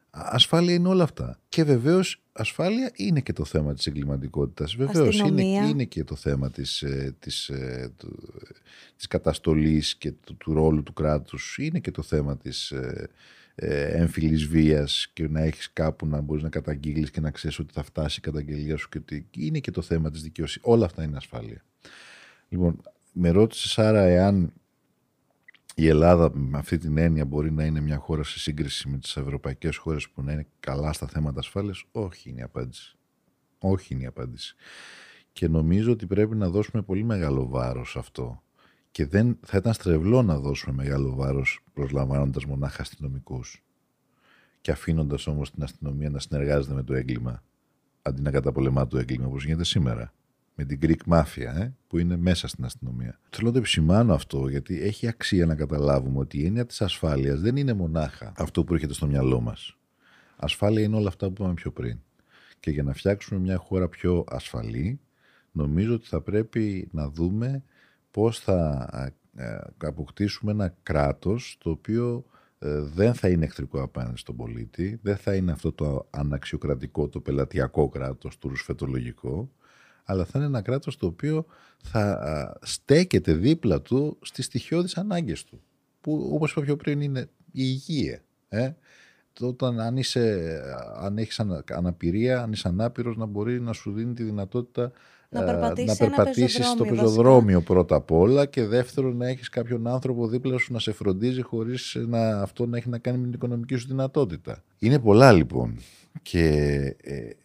Ασφάλεια 0.09 0.73
είναι 0.73 0.87
όλα 0.87 1.03
αυτά. 1.03 1.39
Και 1.49 1.63
βεβαίως 1.63 2.23
ασφάλεια 2.37 2.91
είναι 2.95 3.21
και 3.21 3.33
το 3.33 3.45
θέμα 3.45 3.73
της 3.73 3.87
εγκληματικότητας. 3.87 4.75
Βεβαίως 4.75 5.19
είναι, 5.19 5.43
είναι 5.43 5.83
και 5.83 6.03
το 6.03 6.15
θέμα 6.15 6.51
της, 6.51 6.81
ε, 6.81 7.15
της, 7.19 7.49
ε, 7.49 7.93
της 8.95 9.07
καταστολής 9.07 9.95
και 9.95 10.11
του, 10.11 10.35
του, 10.37 10.53
ρόλου 10.53 10.83
του 10.83 10.93
κράτους. 10.93 11.57
Είναι 11.57 11.79
και 11.79 11.91
το 11.91 12.01
θέμα 12.01 12.37
της 12.37 12.71
ε, 12.71 13.09
έμφυλης 13.91 14.45
βίας 14.45 15.09
και 15.13 15.27
να 15.27 15.41
έχεις 15.41 15.73
κάπου 15.73 16.05
να 16.07 16.21
μπορείς 16.21 16.43
να 16.43 16.49
καταγγείλεις 16.49 17.11
και 17.11 17.19
να 17.19 17.31
ξέρεις 17.31 17.59
ότι 17.59 17.73
θα 17.73 17.83
φτάσει 17.83 18.17
η 18.19 18.21
καταγγελία 18.21 18.77
σου. 18.77 18.89
Και 18.89 18.97
ότι 18.97 19.27
είναι 19.37 19.59
και 19.59 19.71
το 19.71 19.81
θέμα 19.81 20.11
της 20.11 20.21
δικαιοσύνης. 20.21 20.67
Όλα 20.67 20.85
αυτά 20.85 21.03
είναι 21.03 21.17
ασφάλεια. 21.17 21.63
Λοιπόν, 22.49 22.81
με 23.11 23.29
ρώτησε 23.29 23.81
άρα 23.81 24.01
εάν 24.01 24.53
η 25.77 25.87
Ελλάδα 25.87 26.31
με 26.33 26.57
αυτή 26.57 26.77
την 26.77 26.97
έννοια 26.97 27.25
μπορεί 27.25 27.51
να 27.51 27.65
είναι 27.65 27.79
μια 27.79 27.97
χώρα 27.97 28.23
σε 28.23 28.39
σύγκριση 28.39 28.89
με 28.89 28.97
τις 28.97 29.17
ευρωπαϊκές 29.17 29.77
χώρες 29.77 30.09
που 30.09 30.21
να 30.21 30.31
είναι 30.31 30.47
καλά 30.59 30.93
στα 30.93 31.07
θέματα 31.07 31.39
ασφάλειας; 31.39 31.83
Όχι 31.91 32.29
είναι 32.29 32.39
η 32.39 32.43
απάντηση. 32.43 32.97
Όχι 33.59 33.93
είναι 33.93 34.03
η 34.03 34.05
απάντηση. 34.05 34.55
Και 35.31 35.47
νομίζω 35.47 35.91
ότι 35.91 36.05
πρέπει 36.05 36.35
να 36.35 36.49
δώσουμε 36.49 36.81
πολύ 36.81 37.03
μεγάλο 37.03 37.47
βάρος 37.47 37.89
σε 37.91 37.99
αυτό. 37.99 38.43
Και 38.91 39.05
δεν 39.05 39.37
θα 39.45 39.57
ήταν 39.57 39.73
στρεβλό 39.73 40.21
να 40.21 40.39
δώσουμε 40.39 40.75
μεγάλο 40.75 41.15
βάρος 41.15 41.59
προσλαμβάνοντας 41.73 42.45
μονάχα 42.45 42.81
αστυνομικούς. 42.81 43.63
Και 44.61 44.71
αφήνοντας 44.71 45.27
όμως 45.27 45.51
την 45.51 45.63
αστυνομία 45.63 46.09
να 46.09 46.19
συνεργάζεται 46.19 46.73
με 46.73 46.83
το 46.83 46.93
έγκλημα 46.93 47.43
αντί 48.01 48.21
να 48.21 48.31
καταπολεμά 48.31 48.87
το 48.87 48.97
έγκλημα 48.97 49.25
όπως 49.25 49.45
γίνεται 49.45 49.63
σήμερα 49.63 50.13
με 50.55 50.65
την 50.65 50.79
Greek 50.81 51.13
Mafia, 51.13 51.55
ε, 51.59 51.71
που 51.87 51.97
είναι 51.97 52.17
μέσα 52.17 52.47
στην 52.47 52.65
αστυνομία. 52.65 53.19
Θέλω 53.29 53.47
να 53.47 53.53
το 53.53 53.57
επισημάνω 53.57 54.13
αυτό, 54.13 54.47
γιατί 54.47 54.81
έχει 54.81 55.07
αξία 55.07 55.45
να 55.45 55.55
καταλάβουμε 55.55 56.19
ότι 56.19 56.39
η 56.39 56.45
έννοια 56.45 56.65
της 56.65 56.81
ασφάλειας 56.81 57.39
δεν 57.39 57.55
είναι 57.55 57.73
μονάχα 57.73 58.33
αυτό 58.37 58.63
που 58.63 58.73
έρχεται 58.73 58.93
στο 58.93 59.07
μυαλό 59.07 59.41
μας. 59.41 59.77
Ασφάλεια 60.35 60.83
είναι 60.83 60.95
όλα 60.95 61.07
αυτά 61.07 61.27
που 61.27 61.33
είπαμε 61.33 61.53
πιο 61.53 61.71
πριν. 61.71 61.99
Και 62.59 62.71
για 62.71 62.83
να 62.83 62.93
φτιάξουμε 62.93 63.39
μια 63.39 63.57
χώρα 63.57 63.87
πιο 63.87 64.23
ασφαλή, 64.27 64.99
νομίζω 65.51 65.93
ότι 65.93 66.07
θα 66.07 66.21
πρέπει 66.21 66.87
να 66.91 67.09
δούμε 67.09 67.63
πώς 68.11 68.39
θα 68.39 68.89
ε, 69.35 69.57
αποκτήσουμε 69.77 70.51
ένα 70.51 70.75
κράτος 70.83 71.57
το 71.59 71.69
οποίο 71.69 72.25
ε, 72.59 72.79
δεν 72.79 73.13
θα 73.13 73.29
είναι 73.29 73.45
εχθρικό 73.45 73.81
απέναντι 73.81 74.17
στον 74.17 74.35
πολίτη, 74.35 74.99
δεν 75.01 75.17
θα 75.17 75.35
είναι 75.35 75.51
αυτό 75.51 75.71
το 75.71 76.07
αναξιοκρατικό, 76.09 77.07
το 77.07 77.19
πελατειακό 77.19 77.89
κράτος, 77.89 78.37
το 78.37 78.47
ρουσφετολογικό, 78.47 79.51
αλλά 80.05 80.25
θα 80.25 80.31
είναι 80.35 80.47
ένα 80.47 80.61
κράτος 80.61 80.97
το 80.97 81.05
οποίο 81.05 81.45
θα 81.83 82.57
στέκεται 82.61 83.33
δίπλα 83.33 83.81
του 83.81 84.17
στις 84.21 84.45
στοιχειώδεις 84.45 84.97
ανάγκες 84.97 85.43
του. 85.43 85.61
Που 86.01 86.29
όπως 86.33 86.51
είπα 86.51 86.61
πιο 86.61 86.75
πριν 86.75 87.01
είναι 87.01 87.19
η 87.19 87.29
υγεία. 87.51 88.21
Ε; 88.49 88.71
Όταν 89.39 89.79
αν, 89.79 89.97
είσαι, 89.97 90.55
αν 91.01 91.17
έχεις 91.17 91.45
αναπηρία, 91.71 92.41
αν 92.41 92.51
είσαι 92.51 92.67
ανάπηρος 92.67 93.17
να 93.17 93.25
μπορεί 93.25 93.61
να 93.61 93.73
σου 93.73 93.91
δίνει 93.91 94.13
τη 94.13 94.23
δυνατότητα 94.23 94.91
να 95.29 95.43
περπατήσεις, 95.43 95.99
να 95.99 96.07
περπατήσεις 96.07 96.67
στο 96.67 96.85
πεζοδρόμιο 96.85 97.61
πρώτα 97.61 97.95
απ' 97.95 98.11
όλα 98.11 98.45
και 98.45 98.65
δεύτερον 98.65 99.17
να 99.17 99.27
έχεις 99.27 99.49
κάποιον 99.49 99.87
άνθρωπο 99.87 100.27
δίπλα 100.27 100.57
σου 100.57 100.73
να 100.73 100.79
σε 100.79 100.91
φροντίζει 100.91 101.41
χωρίς 101.41 101.97
να, 102.07 102.41
αυτό 102.41 102.65
να 102.65 102.77
έχει 102.77 102.89
να 102.89 102.97
κάνει 102.97 103.17
με 103.17 103.23
την 103.23 103.33
οικονομική 103.33 103.75
σου 103.75 103.87
δυνατότητα. 103.87 104.63
Είναι 104.79 104.99
πολλά 104.99 105.31
λοιπόν 105.31 105.77
και 106.21 106.47
ε, 107.01 107.15
ε, 107.15 107.35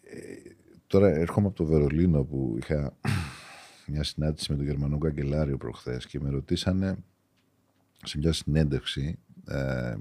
Τώρα 0.91 1.09
έρχομαι 1.09 1.47
από 1.47 1.55
το 1.55 1.65
Βερολίνο 1.65 2.23
που 2.23 2.57
είχα 2.57 2.97
μια 3.87 4.03
συνάντηση 4.03 4.51
με 4.51 4.57
τον 4.57 4.65
Γερμανό 4.65 4.97
Καγκελάριο 4.97 5.57
προχθές 5.57 6.05
και 6.05 6.19
με 6.19 6.29
ρωτήσανε 6.29 6.97
σε 8.03 8.17
μια 8.17 8.33
συνέντευξη 8.33 9.19
ε, 9.47 9.95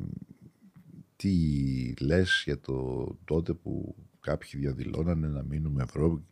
τι 1.17 1.35
λες 2.01 2.43
για 2.45 2.61
το 2.61 3.07
τότε 3.25 3.53
που 3.53 3.95
κάποιοι 4.21 4.61
διαδηλώνανε 4.61 5.27
να 5.29 5.43
μείνουμε 5.43 5.83
Ευρώπη. 5.83 6.23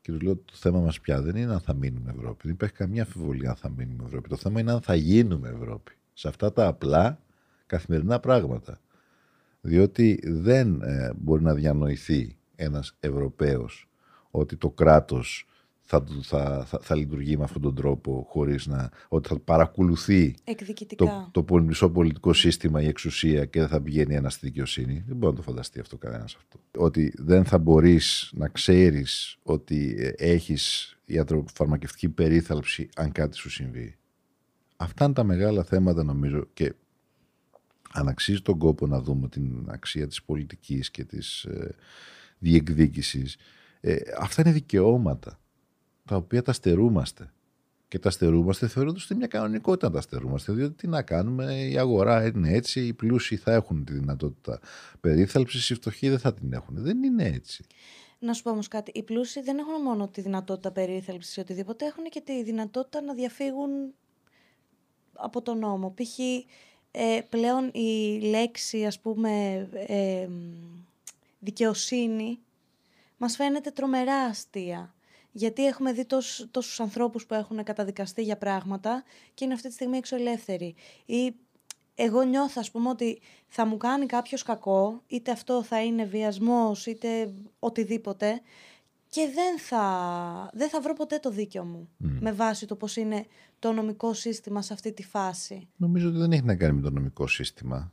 Και 0.00 0.12
του 0.12 0.20
λέω 0.20 0.36
το 0.36 0.52
θέμα 0.54 0.80
μας 0.80 1.00
πια 1.00 1.22
δεν 1.22 1.36
είναι 1.36 1.52
αν 1.52 1.60
θα 1.60 1.74
μείνουμε 1.74 2.10
Ευρώπη. 2.16 2.40
Δεν 2.42 2.52
υπάρχει 2.52 2.74
καμία 2.74 3.02
αμφιβολία 3.02 3.50
αν 3.50 3.56
θα 3.56 3.70
μείνουμε 3.70 4.04
Ευρώπη. 4.04 4.28
Το 4.28 4.36
θέμα 4.36 4.60
είναι 4.60 4.72
αν 4.72 4.80
θα 4.80 4.94
γίνουμε 4.94 5.48
Ευρώπη. 5.48 5.92
Σε 6.12 6.28
αυτά 6.28 6.52
τα 6.52 6.66
απλά 6.66 7.22
καθημερινά 7.66 8.20
πράγματα. 8.20 8.80
Διότι 9.60 10.20
δεν 10.24 10.82
ε, 10.82 11.12
μπορεί 11.16 11.42
να 11.42 11.54
διανοηθεί 11.54 12.36
ένας 12.56 12.96
Ευρωπαίος 13.00 13.87
ότι 14.38 14.56
το 14.56 14.70
κράτος 14.70 15.46
θα, 15.90 16.04
θα, 16.22 16.64
θα, 16.66 16.78
θα, 16.82 16.94
λειτουργεί 16.94 17.36
με 17.36 17.44
αυτόν 17.44 17.62
τον 17.62 17.74
τρόπο 17.74 18.26
χωρίς 18.28 18.66
να... 18.66 18.90
ότι 19.08 19.28
θα 19.28 19.38
παρακολουθεί 19.38 20.34
το, 20.96 21.30
το 21.32 21.62
μισό 21.62 21.90
πολιτικό 21.90 22.32
σύστημα, 22.32 22.82
η 22.82 22.86
εξουσία 22.86 23.44
και 23.44 23.60
δεν 23.60 23.68
θα 23.68 23.80
πηγαίνει 23.80 24.14
ένας 24.14 24.34
στη 24.34 24.46
δικαιοσύνη. 24.46 25.04
Δεν 25.06 25.16
μπορεί 25.16 25.32
να 25.32 25.38
το 25.38 25.44
φανταστεί 25.44 25.80
αυτό 25.80 25.96
κανένας 25.96 26.34
αυτό. 26.34 26.60
Ότι 26.76 27.14
δεν 27.16 27.44
θα 27.44 27.58
μπορείς 27.58 28.30
να 28.34 28.48
ξέρεις 28.48 29.38
ότι 29.42 30.12
έχεις 30.16 30.96
ιατροφαρμακευτική 31.04 32.08
περίθαλψη 32.08 32.88
αν 32.96 33.12
κάτι 33.12 33.36
σου 33.36 33.50
συμβεί. 33.50 33.96
Αυτά 34.76 35.04
είναι 35.04 35.14
τα 35.14 35.24
μεγάλα 35.24 35.64
θέματα 35.64 36.04
νομίζω 36.04 36.46
και 36.54 36.74
αν 37.92 38.08
αξίζει 38.08 38.40
τον 38.40 38.58
κόπο 38.58 38.86
να 38.86 39.00
δούμε 39.00 39.28
την 39.28 39.66
αξία 39.68 40.06
της 40.06 40.22
πολιτικής 40.22 40.90
και 40.90 41.04
της 41.04 41.44
ε, 41.44 41.74
διεκδίκησης 42.38 43.36
ε, 43.80 43.96
αυτά 44.18 44.42
είναι 44.42 44.52
δικαιώματα 44.52 45.38
τα 46.04 46.16
οποία 46.16 46.42
τα 46.42 46.52
στερούμαστε. 46.52 47.32
Και 47.88 47.98
τα 47.98 48.10
στερούμαστε 48.10 48.68
θεωρώντας 48.68 49.04
ότι 49.04 49.12
είναι 49.12 49.26
μια 49.28 49.40
κανονικότητα 49.40 49.86
να 49.86 49.94
τα 49.94 50.00
στερούμαστε. 50.00 50.52
Διότι 50.52 50.74
τι 50.74 50.86
να 50.86 51.02
κάνουμε, 51.02 51.54
η 51.54 51.78
αγορά 51.78 52.26
είναι 52.26 52.52
έτσι, 52.52 52.86
οι 52.86 52.92
πλούσιοι 52.92 53.36
θα 53.36 53.52
έχουν 53.52 53.84
τη 53.84 53.92
δυνατότητα 53.92 54.60
περίθαλψης, 55.00 55.70
οι 55.70 55.74
φτωχοί 55.74 56.08
δεν 56.08 56.18
θα 56.18 56.34
την 56.34 56.52
έχουν. 56.52 56.76
Δεν 56.78 57.02
είναι 57.02 57.24
έτσι. 57.24 57.64
Να 58.18 58.32
σου 58.32 58.42
πω 58.42 58.50
όμως 58.50 58.68
κάτι. 58.68 58.90
Οι 58.94 59.02
πλούσιοι 59.02 59.42
δεν 59.42 59.58
έχουν 59.58 59.82
μόνο 59.82 60.08
τη 60.08 60.20
δυνατότητα 60.20 60.70
περίθαλψης 60.70 61.36
ή 61.36 61.40
οτιδήποτε, 61.40 61.86
έχουν 61.86 62.04
και 62.04 62.20
τη 62.20 62.42
δυνατότητα 62.42 63.00
να 63.00 63.14
διαφύγουν 63.14 63.70
από 65.12 65.42
τον 65.42 65.58
νόμο. 65.58 65.94
Π.χ. 65.96 66.18
Ε, 66.90 67.20
πλέον 67.28 67.70
η 67.72 68.20
λέξη, 68.20 68.84
ας 68.84 69.00
πούμε, 69.00 69.54
ε, 69.86 70.28
δικαιοσύνη 71.38 72.38
μας 73.18 73.36
φαίνεται 73.36 73.70
τρομερά 73.70 74.16
αστεία. 74.16 74.94
Γιατί 75.32 75.66
έχουμε 75.66 75.92
δει 75.92 76.04
τόσους, 76.04 76.46
τόσους 76.50 76.80
ανθρώπους 76.80 77.26
που 77.26 77.34
έχουν 77.34 77.64
καταδικαστεί 77.64 78.22
για 78.22 78.36
πράγματα 78.36 79.02
και 79.34 79.44
είναι 79.44 79.54
αυτή 79.54 79.68
τη 79.68 79.74
στιγμή 79.74 79.96
εξωελεύθεροι. 79.96 80.74
Ή 81.06 81.34
εγώ 81.94 82.22
νιώθω, 82.22 82.60
ας 82.60 82.70
πούμε, 82.70 82.88
ότι 82.88 83.20
θα 83.48 83.66
μου 83.66 83.76
κάνει 83.76 84.06
κάποιος 84.06 84.42
κακό, 84.42 85.02
είτε 85.06 85.30
αυτό 85.30 85.62
θα 85.62 85.82
είναι 85.82 86.04
βιασμός, 86.04 86.86
είτε 86.86 87.32
οτιδήποτε, 87.58 88.40
και 89.08 89.30
δεν 89.34 89.58
θα, 89.58 90.50
δεν 90.52 90.68
θα 90.68 90.80
βρω 90.80 90.92
ποτέ 90.94 91.18
το 91.18 91.30
δίκιο 91.30 91.64
μου 91.64 91.88
με 91.98 92.32
βάση 92.32 92.66
το 92.66 92.76
πώς 92.76 92.96
είναι 92.96 93.26
το 93.58 93.72
νομικό 93.72 94.12
σύστημα 94.12 94.62
σε 94.62 94.72
αυτή 94.72 94.92
τη 94.92 95.02
φάση. 95.02 95.68
Νομίζω 95.76 96.08
ότι 96.08 96.18
δεν 96.18 96.32
έχει 96.32 96.44
να 96.44 96.56
κάνει 96.56 96.72
με 96.72 96.82
το 96.82 96.90
νομικό 96.90 97.26
σύστημα. 97.26 97.92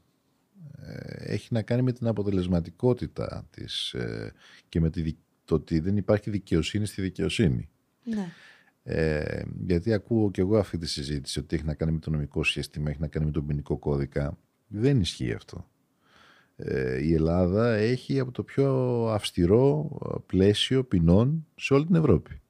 Ε, 0.86 1.34
έχει 1.34 1.54
να 1.54 1.62
κάνει 1.62 1.82
με 1.82 1.92
την 1.92 2.08
αποτελεσματικότητα 2.08 3.48
της 3.50 3.94
ε, 3.94 4.34
και 4.70 4.80
με 4.80 4.90
τη, 4.90 5.16
το 5.46 5.56
ότι 5.56 5.80
δεν 5.80 5.98
υπάρχει 5.98 6.30
δικαιοσύνη 6.30 6.86
στη 6.86 7.02
δικαιοσύνη. 7.02 7.70
Ναι. 8.04 8.32
Ε, 8.84 9.44
γιατί 9.66 9.94
ακούω 9.94 10.32
και 10.32 10.42
εγώ 10.42 10.58
αυτή 10.58 10.78
τη 10.78 10.88
συζήτηση 10.88 11.40
ότι 11.40 11.56
έχει 11.56 11.66
να 11.66 11.74
κάνει 11.74 11.92
με 11.92 12.00
το 12.00 12.10
νομικό 12.10 12.44
σύστημα, 12.44 12.90
έχει 12.90 13.00
να 13.00 13.08
κάνει 13.08 13.26
με 13.26 13.32
τον 13.32 13.46
ποινικό 13.46 13.78
κώδικα. 13.78 14.38
Δεν 14.68 15.00
ισχύει 15.00 15.34
αυτό. 15.34 15.70
Ε, 16.56 17.04
η 17.04 17.14
Ελλάδα 17.14 17.76
έχει 17.76 18.20
από 18.20 18.32
το 18.32 18.44
πιο 18.44 18.70
αυστηρό 19.08 19.90
πλαίσιο 20.26 20.84
ποινών 20.84 21.48
σε 21.56 21.74
όλη 21.74 21.86
την 21.86 21.96
Ευρώπη. 21.96 22.42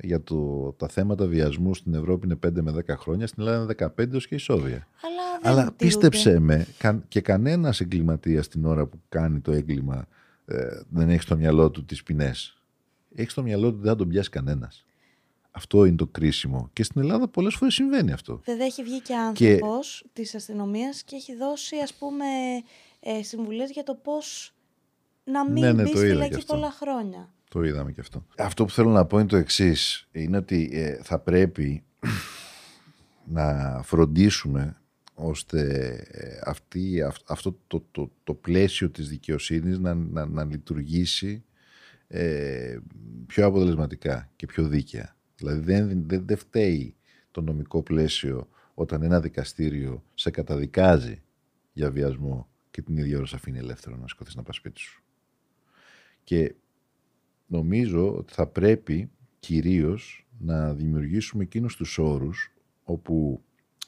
Για 0.00 0.22
το, 0.22 0.72
τα 0.76 0.88
θέματα 0.88 1.26
βιασμού 1.26 1.74
στην 1.74 1.94
Ευρώπη 1.94 2.26
είναι 2.26 2.38
5 2.46 2.60
με 2.62 2.84
10 2.88 2.94
χρόνια, 2.98 3.26
στην 3.26 3.42
Ελλάδα 3.42 3.62
είναι 3.62 3.92
15 3.96 4.14
ως 4.14 4.26
και 4.28 4.34
ισόβια. 4.34 4.88
Αλλά 5.42 5.72
πίστεψε 5.72 6.38
με, 6.38 6.66
και 7.08 7.20
κανένας 7.20 7.80
εγκληματίας 7.80 8.48
την 8.48 8.64
ώρα 8.64 8.86
που 8.86 9.00
κάνει 9.08 9.40
το 9.40 9.52
έγκλημα 9.52 10.06
ε, 10.46 10.80
δεν 10.88 11.08
έχει 11.08 11.22
στο 11.22 11.36
μυαλό 11.36 11.70
του 11.70 11.84
τις 11.84 12.02
ποινές. 12.02 12.62
Έχει 13.14 13.30
στο 13.30 13.42
μυαλό 13.42 13.62
του 13.62 13.74
ότι 13.74 13.82
δεν 13.82 13.90
θα 13.90 13.96
τον 13.96 14.08
πιάσει 14.08 14.30
κανένας. 14.30 14.84
Αυτό 15.50 15.84
είναι 15.84 15.96
το 15.96 16.06
κρίσιμο. 16.06 16.70
Και 16.72 16.82
στην 16.82 17.00
Ελλάδα 17.00 17.28
πολλές 17.28 17.54
φορές 17.54 17.74
συμβαίνει 17.74 18.12
αυτό. 18.12 18.40
Δεν 18.44 18.60
έχει 18.60 18.82
βγει 18.82 19.00
και 19.00 19.14
άνθρωπος 19.14 20.02
και... 20.02 20.08
της 20.12 20.34
αστυνομίας 20.34 21.02
και 21.02 21.16
έχει 21.16 21.36
δώσει 21.36 21.76
ας 21.76 21.94
πούμε 21.94 22.24
ε, 23.00 23.22
συμβουλές 23.22 23.70
για 23.70 23.82
το 23.82 23.94
πώς 23.94 24.54
να 25.24 25.50
μην 25.50 25.62
ναι, 25.62 25.72
ναι, 25.72 25.82
μπει 25.82 25.88
στη 25.88 25.98
φυλακή 25.98 26.44
πολλά 26.46 26.70
χρόνια. 26.70 27.32
Το 27.48 27.62
είδαμε 27.62 27.92
και 27.92 28.00
αυτό. 28.00 28.26
Αυτό 28.38 28.64
που 28.64 28.70
θέλω 28.70 28.90
να 28.90 29.04
πω 29.04 29.18
είναι 29.18 29.28
το 29.28 29.36
εξής. 29.36 30.08
Είναι 30.12 30.36
ότι 30.36 30.70
ε, 30.72 30.98
θα 31.02 31.18
πρέπει 31.18 31.84
να 33.36 33.80
φροντίσουμε 33.84 34.80
ώστε 35.14 35.90
ε, 36.10 36.38
αυτή, 36.44 37.02
αυτό 37.26 37.58
το, 37.66 37.84
το, 37.90 38.10
το, 38.24 38.34
πλαίσιο 38.34 38.90
της 38.90 39.08
δικαιοσύνης 39.08 39.78
να, 39.78 39.94
να, 39.94 40.26
να 40.26 40.44
λειτουργήσει 40.44 41.44
ε, 42.08 42.78
πιο 43.26 43.46
αποτελεσματικά 43.46 44.30
και 44.36 44.46
πιο 44.46 44.68
δίκαια. 44.68 45.16
Δηλαδή 45.36 45.60
δεν, 45.60 46.04
δεν, 46.06 46.26
δεν 46.26 46.36
φταίει 46.36 46.96
το 47.30 47.40
νομικό 47.40 47.82
πλαίσιο 47.82 48.48
όταν 48.74 49.02
ένα 49.02 49.20
δικαστήριο 49.20 50.04
σε 50.14 50.30
καταδικάζει 50.30 51.22
για 51.72 51.90
βιασμό 51.90 52.48
και 52.70 52.82
την 52.82 52.96
ίδια 52.96 53.16
ώρα 53.16 53.26
σε 53.26 53.36
αφήνει 53.36 53.58
ελεύθερο 53.58 53.96
να 53.96 54.08
σηκωθεί 54.08 54.36
να 54.36 54.42
πας 54.42 54.56
σπίτι 54.56 54.80
σου. 54.80 55.02
Και 56.24 56.54
νομίζω 57.48 58.16
ότι 58.16 58.32
θα 58.32 58.46
πρέπει 58.46 59.10
κυρίως 59.38 60.26
να 60.38 60.74
δημιουργήσουμε 60.74 61.42
εκείνους 61.42 61.76
τους 61.76 61.98
όρους 61.98 62.52
όπου 62.84 63.42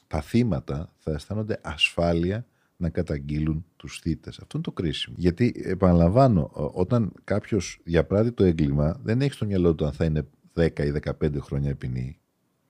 τα 0.07 0.21
θύματα 0.21 0.93
θα 0.97 1.11
αισθάνονται 1.11 1.59
ασφάλεια 1.61 2.45
να 2.77 2.89
καταγγείλουν 2.89 3.65
τους 3.75 3.99
θύτες. 3.99 4.39
Αυτό 4.39 4.57
είναι 4.57 4.65
το 4.65 4.71
κρίσιμο. 4.71 5.15
Γιατί, 5.19 5.53
επαναλαμβάνω, 5.55 6.49
όταν 6.73 7.11
κάποιος 7.23 7.79
διαπράττει 7.83 8.31
το 8.31 8.43
έγκλημα, 8.43 8.99
δεν 9.03 9.21
έχει 9.21 9.33
στο 9.33 9.45
μυαλό 9.45 9.75
του 9.75 9.85
αν 9.85 9.91
θα 9.91 10.05
είναι 10.05 10.27
10 10.53 10.85
ή 10.85 10.91
15 11.21 11.39
χρόνια 11.39 11.75
ποινή. 11.75 12.19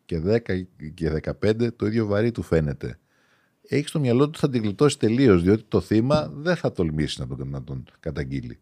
Και 0.05 0.21
10 0.25 0.39
και 0.93 1.21
15 1.41 1.73
το 1.75 1.85
ίδιο 1.85 2.05
βαρύ 2.05 2.31
του 2.31 2.41
φαίνεται. 2.41 2.99
Έχει 3.67 3.87
στο 3.87 3.99
μυαλό 3.99 4.29
του 4.29 4.39
θα 4.39 4.49
την 4.49 4.61
γλιτώσει 4.61 4.99
τελείως, 4.99 5.43
διότι 5.43 5.63
το 5.67 5.81
θύμα 5.81 6.27
δεν 6.33 6.55
θα 6.55 6.71
τολμήσει 6.71 7.19
να 7.19 7.27
τον, 7.27 7.49
να 7.49 7.63
τον 7.63 7.83
καταγγείλει. 7.99 8.59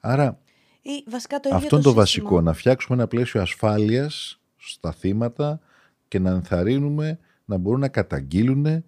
Άρα, 0.00 0.40
ή, 0.86 1.04
βασικά 1.06 1.40
το 1.40 1.48
ίδιο 1.48 1.56
αυτό 1.58 1.76
είναι 1.76 1.84
το, 1.84 1.92
βασικό. 1.92 2.40
Να 2.40 2.52
φτιάξουμε 2.52 2.96
ένα 2.98 3.06
πλαίσιο 3.06 3.40
ασφάλειας 3.40 4.40
στα 4.56 4.92
θύματα 4.92 5.60
και 6.08 6.18
να 6.18 6.30
ενθαρρύνουμε 6.30 7.18
να 7.44 7.56
μπορούν 7.56 7.80
να 7.80 7.88
καταγγείλουν 7.88 8.84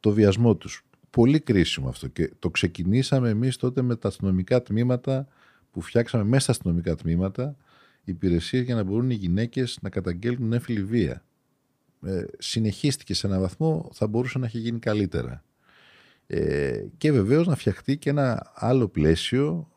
το 0.00 0.10
βιασμό 0.12 0.56
τους. 0.56 0.84
Πολύ 1.10 1.40
κρίσιμο 1.40 1.88
αυτό 1.88 2.08
και 2.08 2.30
το 2.38 2.50
ξεκινήσαμε 2.50 3.28
εμείς 3.28 3.56
τότε 3.56 3.82
με 3.82 3.96
τα 3.96 4.08
αστυνομικά 4.08 4.62
τμήματα 4.62 5.28
που 5.70 5.80
φτιάξαμε 5.80 6.24
μέσα 6.24 6.42
στα 6.42 6.52
αστυνομικά 6.52 6.94
τμήματα 6.94 7.56
υπηρεσίες 8.04 8.64
για 8.64 8.74
να 8.74 8.82
μπορούν 8.82 9.10
οι 9.10 9.14
γυναίκες 9.14 9.78
να 9.82 9.88
καταγγέλνουν 9.88 10.52
έμφυλη 10.52 10.82
βία. 10.82 11.24
Ε, 12.02 12.24
συνεχίστηκε 12.38 13.14
σε 13.14 13.26
έναν 13.26 13.40
βαθμό, 13.40 13.90
θα 13.92 14.06
μπορούσε 14.06 14.38
να 14.38 14.46
έχει 14.46 14.58
γίνει 14.58 14.78
καλύτερα. 14.78 15.44
Ε, 16.26 16.84
και 16.98 17.12
βεβαίως 17.12 17.46
να 17.46 17.56
φτιαχτεί 17.56 17.96
και 17.96 18.10
ένα 18.10 18.52
άλλο 18.54 18.88
πλαίσιο, 18.88 19.68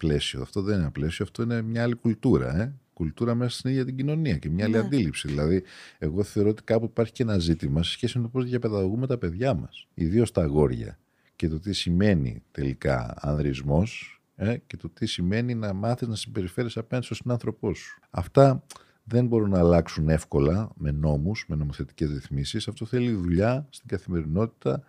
πλαίσιο, 0.00 0.42
αυτό 0.42 0.62
δεν 0.62 0.74
είναι 0.74 0.82
ένα 0.82 0.90
πλαίσιο, 0.90 1.24
αυτό 1.24 1.42
είναι 1.42 1.62
μια 1.62 1.82
άλλη 1.82 1.94
κουλτούρα. 1.94 2.56
Ε; 2.56 2.74
κουλτούρα 2.92 3.34
μέσα 3.34 3.58
στην 3.58 3.70
ίδια 3.70 3.84
την 3.84 3.96
κοινωνία 3.96 4.36
και 4.36 4.50
μια 4.50 4.64
άλλη 4.64 4.74
ναι. 4.74 4.80
αντίληψη. 4.80 5.28
Δηλαδή, 5.28 5.62
εγώ 5.98 6.22
θεωρώ 6.22 6.48
ότι 6.48 6.62
κάπου 6.62 6.84
υπάρχει 6.84 7.12
και 7.12 7.22
ένα 7.22 7.38
ζήτημα 7.38 7.82
σε 7.82 7.90
σχέση 7.90 8.18
με 8.18 8.22
το 8.24 8.28
πώς 8.30 8.44
διαπαιδαγωγούμε 8.44 9.06
τα 9.06 9.18
παιδιά 9.18 9.54
μας, 9.54 9.86
ιδίως 9.94 10.32
τα 10.32 10.42
αγόρια. 10.42 10.98
Και 11.36 11.48
το 11.48 11.58
τι 11.60 11.72
σημαίνει 11.72 12.42
τελικά 12.50 13.14
ανδρισμός 13.16 14.20
ε, 14.36 14.56
και 14.66 14.76
το 14.76 14.88
τι 14.88 15.06
σημαίνει 15.06 15.54
να 15.54 15.72
μάθεις 15.72 16.08
να 16.08 16.14
συμπεριφέρεις 16.14 16.76
απέναντι 16.76 17.04
στον 17.04 17.16
συνάνθρωπό 17.16 17.74
σου. 17.74 18.00
Αυτά 18.10 18.64
δεν 19.04 19.26
μπορούν 19.26 19.50
να 19.50 19.58
αλλάξουν 19.58 20.08
εύκολα 20.08 20.70
με 20.74 20.90
νόμους, 20.90 21.44
με 21.48 21.56
νομοθετικές 21.56 22.10
ρυθμίσεις. 22.10 22.68
Αυτό 22.68 22.86
θέλει 22.86 23.12
δουλειά 23.12 23.66
στην 23.70 23.88
καθημερινότητα, 23.88 24.82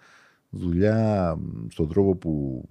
δουλειά 0.49 1.37
στον 1.69 1.89
τρόπο 1.89 2.15
που 2.15 2.65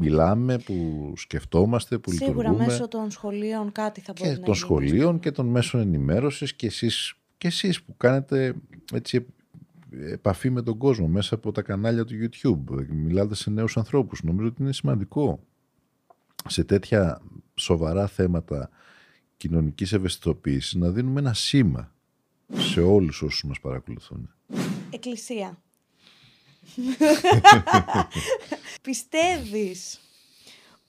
μιλάμε, 0.00 0.58
που 0.58 1.12
σκεφτόμαστε, 1.16 1.98
που 1.98 2.10
Σίγουρα, 2.10 2.28
λειτουργούμε. 2.30 2.54
Σίγουρα 2.54 2.72
μέσω 2.72 2.88
των 2.88 3.10
σχολείων 3.10 3.72
κάτι 3.72 4.00
θα 4.00 4.12
μπορεί 4.18 4.34
και 4.34 4.40
των 4.40 4.54
σχολείων 4.54 5.20
και 5.20 5.30
των 5.30 5.46
μέσων 5.46 5.80
ενημέρωσης 5.80 6.54
και 6.54 6.66
εσείς, 6.66 7.14
και 7.38 7.46
εσείς 7.46 7.82
που 7.82 7.96
κάνετε 7.96 8.54
έτσι 8.92 9.26
επαφή 9.98 10.50
με 10.50 10.62
τον 10.62 10.78
κόσμο 10.78 11.06
μέσα 11.06 11.34
από 11.34 11.52
τα 11.52 11.62
κανάλια 11.62 12.04
του 12.04 12.14
YouTube. 12.22 12.86
Μιλάτε 12.88 13.34
σε 13.34 13.50
νέους 13.50 13.76
ανθρώπους. 13.76 14.22
Νομίζω 14.22 14.48
ότι 14.48 14.62
είναι 14.62 14.72
σημαντικό 14.72 15.40
σε 16.46 16.64
τέτοια 16.64 17.20
σοβαρά 17.54 18.06
θέματα 18.06 18.70
κοινωνικής 19.36 19.92
ευαισθητοποίησης 19.92 20.74
να 20.74 20.90
δίνουμε 20.90 21.20
ένα 21.20 21.34
σήμα 21.34 21.92
σε 22.52 22.80
όλους 22.80 23.22
όσους 23.22 23.44
μας 23.44 23.60
παρακολουθούν. 23.60 24.30
Εκκλησία. 24.90 25.58
Πιστεύεις 28.82 30.00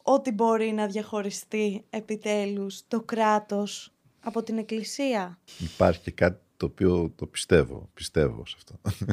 ότι 0.04 0.32
μπορεί 0.32 0.72
να 0.72 0.88
διαχωριστεί 0.88 1.86
επιτέλους 1.90 2.82
το 2.88 3.02
κράτος 3.02 3.94
από 4.20 4.44
την 4.44 4.58
εκκλησία; 4.58 5.40
Υπάρχει 5.60 6.02
και 6.02 6.12
κάτι 6.12 6.42
το 6.58 6.66
οποίο 6.66 7.14
το 7.16 7.26
πιστεύω. 7.26 7.90
Πιστεύω 7.94 8.46
σε 8.46 8.56
αυτό. 8.58 8.80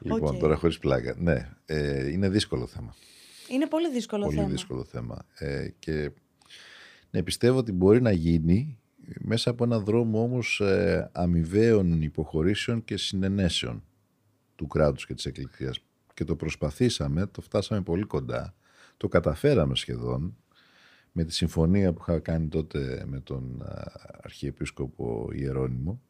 λοιπόν, 0.00 0.38
τώρα 0.38 0.56
χωρίς 0.56 0.78
πλάκα. 0.78 1.14
Ναι, 1.18 1.48
ε, 1.66 2.10
είναι 2.10 2.28
δύσκολο 2.28 2.66
θέμα. 2.66 2.94
Είναι 3.48 3.66
πολύ 3.66 3.90
δύσκολο 3.90 4.22
πολύ 4.22 4.34
θέμα. 4.34 4.46
Πολύ 4.46 4.56
δύσκολο 4.56 4.84
θέμα. 4.84 5.26
Ε, 5.38 5.68
και 5.78 6.10
ναι, 7.10 7.22
πιστεύω 7.22 7.58
ότι 7.58 7.72
μπορεί 7.72 8.02
να 8.02 8.12
γίνει 8.12 8.78
μέσα 9.18 9.50
από 9.50 9.64
ένα 9.64 9.78
δρόμο 9.78 10.22
όμως 10.22 10.60
ε, 10.60 11.10
αμοιβαίων 11.12 12.02
υποχωρήσεων 12.02 12.84
και 12.84 12.96
συνενέσεων 12.96 13.82
του 14.58 14.66
κράτους 14.66 15.06
και 15.06 15.14
της 15.14 15.24
εκκλησίας. 15.26 15.78
Και 16.14 16.24
το 16.24 16.36
προσπαθήσαμε, 16.36 17.26
το 17.26 17.40
φτάσαμε 17.40 17.80
πολύ 17.80 18.04
κοντά, 18.04 18.54
το 18.96 19.08
καταφέραμε 19.08 19.76
σχεδόν 19.76 20.36
με 21.12 21.24
τη 21.24 21.32
συμφωνία 21.32 21.92
που 21.92 21.98
είχα 22.00 22.18
κάνει 22.18 22.48
τότε 22.48 23.04
με 23.06 23.20
τον 23.20 23.64
Αρχιεπίσκοπο 24.22 25.28
Ιερώνυμο. 25.32 26.00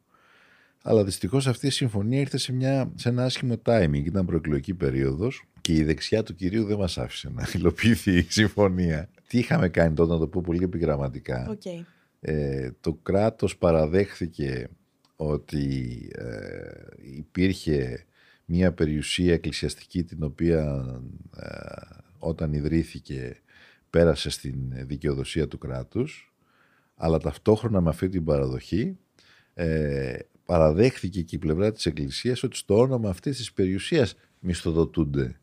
Αλλά 0.81 1.03
δυστυχώς 1.03 1.47
αυτή 1.47 1.67
η 1.67 1.69
συμφωνία 1.69 2.19
ήρθε 2.19 2.37
σε, 2.37 2.53
μια, 2.53 2.91
σε 2.95 3.09
ένα 3.09 3.23
άσχημο 3.23 3.61
timing, 3.65 4.05
ήταν 4.05 4.25
προεκλογική 4.25 4.73
περίοδος 4.73 5.43
και 5.61 5.73
η 5.73 5.83
δεξιά 5.83 6.23
του 6.23 6.35
κυρίου 6.35 6.63
δεν 6.63 6.77
μας 6.77 6.97
άφησε 6.97 7.29
να 7.29 7.47
υλοποιηθεί 7.55 8.17
η 8.17 8.25
συμφωνία. 8.29 9.09
Τι 9.27 9.37
είχαμε 9.37 9.69
κάνει 9.69 9.93
τότε, 9.93 10.13
να 10.13 10.19
το 10.19 10.27
πω 10.27 10.41
πολύ 10.41 10.63
επιγραμματικά. 10.63 11.57
Okay. 11.57 11.83
Ε, 12.19 12.71
το 12.79 12.93
κράτος 12.93 13.57
παραδέχθηκε 13.57 14.69
ότι 15.15 15.97
ε, 16.15 16.69
υπήρχε 17.15 18.05
μια 18.51 18.73
περιουσία 18.73 19.33
εκκλησιαστική 19.33 20.03
την 20.03 20.23
οποία 20.23 20.85
ε, 21.37 21.47
όταν 22.17 22.53
ιδρύθηκε 22.53 23.41
πέρασε 23.89 24.29
στην 24.29 24.55
δικαιοδοσία 24.87 25.47
του 25.47 25.57
κράτους 25.57 26.33
αλλά 26.95 27.17
ταυτόχρονα 27.17 27.81
με 27.81 27.89
αυτή 27.89 28.09
την 28.09 28.23
παραδοχή 28.23 28.97
ε, 29.53 30.17
παραδέχθηκε 30.45 31.21
και 31.21 31.35
η 31.35 31.39
πλευρά 31.39 31.71
της 31.71 31.85
Εκκλησίας 31.85 32.43
ότι 32.43 32.57
στο 32.57 32.77
όνομα 32.77 33.09
αυτής 33.09 33.37
της 33.37 33.53
περιουσίας 33.53 34.15
μισθοδοτούνται 34.39 35.39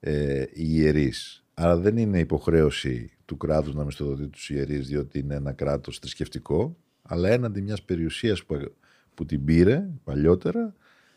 ε, 0.00 0.40
οι 0.40 0.66
ιερείς. 0.68 1.44
Άρα 1.54 1.76
δεν 1.76 1.96
είναι 1.96 2.18
υποχρέωση 2.18 3.10
του 3.24 3.36
κράτους 3.36 3.74
να 3.74 3.84
μισθοδοτεί 3.84 4.28
τους 4.28 4.50
ιερείς 4.50 4.86
διότι 4.86 5.18
είναι 5.18 5.34
ένα 5.34 5.52
κράτος 5.52 5.98
θρησκευτικό 5.98 6.76
αλλά 7.02 7.28
έναντι 7.28 7.62
μιας 7.62 7.82
περιουσίας 7.82 8.44
που, 8.44 8.74
που 9.14 9.24
την 9.26 9.44
πήρε 9.44 9.90
παλιότερα 10.04 10.74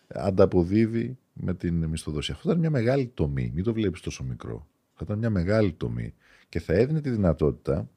ανταποδίδει 0.08 1.18
με 1.34 1.54
την 1.54 1.86
μισθοδοσία. 1.86 2.34
Αυτό 2.34 2.50
ήταν 2.50 2.60
μια 2.60 2.70
μεγάλη 2.70 3.12
τομή. 3.14 3.52
Μην 3.54 3.64
το 3.64 3.74
βλέπεις 3.74 4.02
τόσο 4.02 4.24
μικρό. 4.24 4.68
Θα 4.94 5.02
ήταν 5.04 5.18
μια 5.18 5.30
μεγάλη 5.30 5.74
τομή 5.74 6.14
και 6.50 6.60
θα 6.60 6.74
έδινε 6.74 7.02
τη 7.02 7.10
δυνατότητα, 7.10 7.90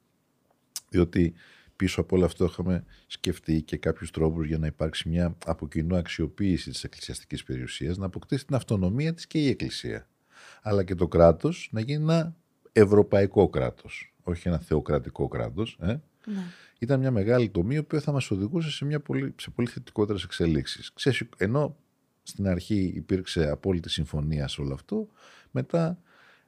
διότι 0.88 1.34
πίσω 1.76 2.00
από 2.00 2.16
όλο 2.16 2.24
αυτό 2.24 2.44
είχαμε 2.44 2.84
σκεφτεί 3.06 3.62
και 3.62 3.76
κάποιους 3.76 4.10
τρόπους 4.10 4.46
για 4.46 4.58
να 4.58 4.66
υπάρξει 4.66 5.08
μια 5.08 5.36
από 5.46 5.68
κοινού 5.68 5.96
αξιοποίηση 5.96 6.70
της 6.70 6.84
εκκλησιαστικής 6.84 7.44
περιουσίας, 7.44 7.96
να 7.96 8.06
αποκτήσει 8.06 8.46
την 8.46 8.54
αυτονομία 8.54 9.14
της 9.14 9.26
και 9.26 9.38
η 9.38 9.48
Εκκλησία. 9.48 10.08
Αλλά 10.62 10.84
και 10.84 10.94
το 10.94 11.08
κράτος 11.08 11.68
να 11.72 11.80
γίνει 11.80 12.02
ένα 12.02 12.36
ευρωπαϊκό 12.72 13.48
κράτος, 13.48 14.14
όχι 14.22 14.48
ένα 14.48 14.58
θεοκρατικό 14.58 15.28
κράτος. 15.28 15.78
Ε; 15.80 15.86
Ναι. 15.86 16.42
Ήταν 16.78 17.00
μια 17.00 17.10
μεγάλη 17.10 17.48
τομή, 17.48 17.82
που 17.82 18.00
θα 18.00 18.12
μας 18.12 18.30
οδηγούσε 18.30 18.70
σε, 18.70 18.84
μια 18.84 19.00
πολύ, 19.00 19.34
σε 19.36 19.50
πολύ 19.50 19.68
θετικότερες 19.68 20.24
εξελίξεις. 20.24 20.92
Ενώ 21.36 21.76
στην 22.30 22.48
αρχή 22.48 22.92
υπήρξε 22.94 23.48
απόλυτη 23.48 23.90
συμφωνία 23.90 24.48
σε 24.48 24.60
όλο 24.60 24.74
αυτό. 24.74 25.08
Μετά 25.50 25.98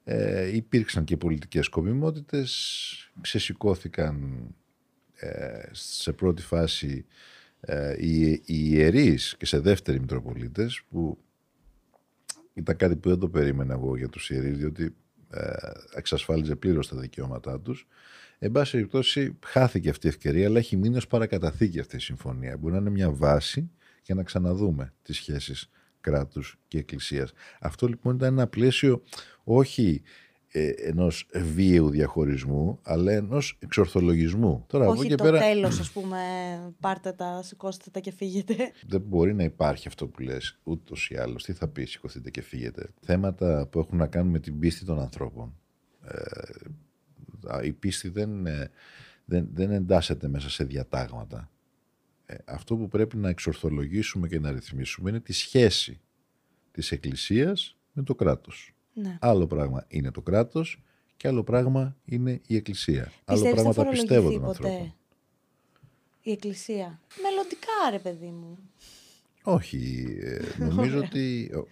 ε, 0.04 0.56
υπήρξαν 0.56 1.04
και 1.04 1.16
πολιτικές 1.16 1.64
σκοπιμότητες, 1.64 3.10
ξεσηκώθηκαν 3.20 4.46
ε, 5.14 5.68
σε 5.70 6.12
πρώτη 6.12 6.42
φάση 6.42 7.04
ε, 7.60 7.96
οι, 7.98 8.30
οι 8.30 8.42
ιερείς 8.46 9.36
και 9.38 9.46
σε 9.46 9.58
δεύτερη 9.58 10.00
Μητροπολίτες 10.00 10.82
που 10.90 11.18
ήταν 12.54 12.76
κάτι 12.76 12.96
που 12.96 13.08
δεν 13.08 13.18
το 13.18 13.28
περίμενα 13.28 13.72
εγώ 13.72 13.96
για 13.96 14.08
τους 14.08 14.30
ιερείς 14.30 14.58
διότι 14.58 14.94
ε, 15.30 15.52
εξασφάλιζε 15.94 16.56
πλήρως 16.56 16.88
τα 16.88 16.96
δικαιώματά 16.96 17.60
τους. 17.60 17.86
Εν 18.38 18.52
πάση 18.52 18.70
περιπτώσει 18.72 19.38
χάθηκε 19.46 19.90
αυτή 19.90 20.06
η 20.06 20.08
ευκαιρία 20.08 20.46
αλλά 20.46 20.58
έχει 20.58 20.76
μείνει 20.76 20.96
ως 20.96 21.06
παρακαταθήκη 21.06 21.80
αυτή 21.80 21.96
η 21.96 22.00
συμφωνία. 22.00 22.56
Μπορεί 22.56 22.72
να 22.72 22.80
είναι 22.80 22.90
μια 22.90 23.10
βάση 23.10 23.70
για 24.02 24.14
να 24.14 24.22
ξαναδούμε 24.22 24.92
τις 25.02 25.16
σχέσεις 25.16 25.70
κράτους 26.00 26.58
και 26.68 26.78
εκκλησίας. 26.78 27.32
Αυτό 27.60 27.86
λοιπόν 27.86 28.14
ήταν 28.14 28.32
ένα 28.32 28.46
πλαίσιο 28.46 29.02
όχι 29.44 30.02
ε, 30.54 30.68
ενός 30.68 31.28
βίαιου 31.34 31.90
διαχωρισμού, 31.90 32.78
αλλά 32.82 33.12
ενός 33.12 33.58
εξορθολογισμού. 33.58 34.64
Τώρα, 34.66 34.88
όχι 34.88 35.08
και 35.08 35.14
το 35.14 35.24
πέρα... 35.24 35.38
τέλος, 35.38 35.80
ας 35.80 35.90
πούμε, 35.90 36.18
πάρτε 36.80 37.12
τα, 37.12 37.42
σηκώστε 37.42 37.90
τα 37.90 38.00
και 38.00 38.12
φύγετε. 38.12 38.54
Δεν 38.86 39.00
μπορεί 39.00 39.34
να 39.34 39.42
υπάρχει 39.42 39.88
αυτό 39.88 40.06
που 40.06 40.22
λες 40.22 40.58
ούτως 40.62 41.10
ή 41.10 41.16
άλλως. 41.16 41.44
Τι 41.44 41.52
θα 41.52 41.68
πεις 41.68 41.90
σηκωθείτε 41.90 42.30
και 42.30 42.42
φύγετε. 42.42 42.88
Θέματα 43.00 43.66
που 43.66 43.78
έχουν 43.78 43.98
να 43.98 44.06
κάνουν 44.06 44.30
με 44.30 44.38
την 44.38 44.58
πίστη 44.58 44.84
των 44.84 45.00
ανθρώπων. 45.00 45.54
Ε, 46.04 47.66
η 47.66 47.72
πίστη 47.72 48.08
δεν, 48.08 48.46
ε, 48.46 48.70
δεν, 49.24 49.48
δεν 49.52 49.70
εντάσσεται 49.70 50.28
μέσα 50.28 50.50
σε 50.50 50.64
διατάγματα. 50.64 51.50
Ε, 52.32 52.52
αυτό 52.52 52.76
που 52.76 52.88
πρέπει 52.88 53.16
να 53.16 53.28
εξορθολογήσουμε 53.28 54.28
και 54.28 54.38
να 54.40 54.50
ρυθμίσουμε 54.52 55.10
είναι 55.10 55.20
τη 55.20 55.32
σχέση 55.32 56.00
της 56.70 56.92
Εκκλησίας 56.92 57.76
με 57.92 58.02
το 58.02 58.14
κράτος. 58.14 58.74
Ναι. 58.94 59.18
Άλλο 59.20 59.46
πράγμα 59.46 59.84
είναι 59.88 60.10
το 60.10 60.22
κράτος 60.22 60.82
και 61.16 61.28
άλλο 61.28 61.44
πράγμα 61.44 61.96
είναι 62.04 62.40
η 62.46 62.56
Εκκλησία. 62.56 63.02
άλλο 63.02 63.12
Πιστεύεις 63.24 63.52
πράγμα 63.52 63.72
θα 63.72 63.84
τα 63.84 63.90
πιστεύω 63.90 64.30
των 64.30 64.32
φορολογηθεί 64.32 64.64
ανθρώπων. 64.64 64.78
ποτέ 64.78 64.94
η 66.22 66.30
εκκλησία; 66.30 67.00
Μελλοντικά 67.22 67.90
ρε 67.90 67.98
παιδί 67.98 68.26
μου. 68.26 68.58
Όχι, 69.44 70.06
ε, 70.20 70.64
νομίζω 70.64 70.98
ότι... 70.98 71.50
ο- 71.54 71.66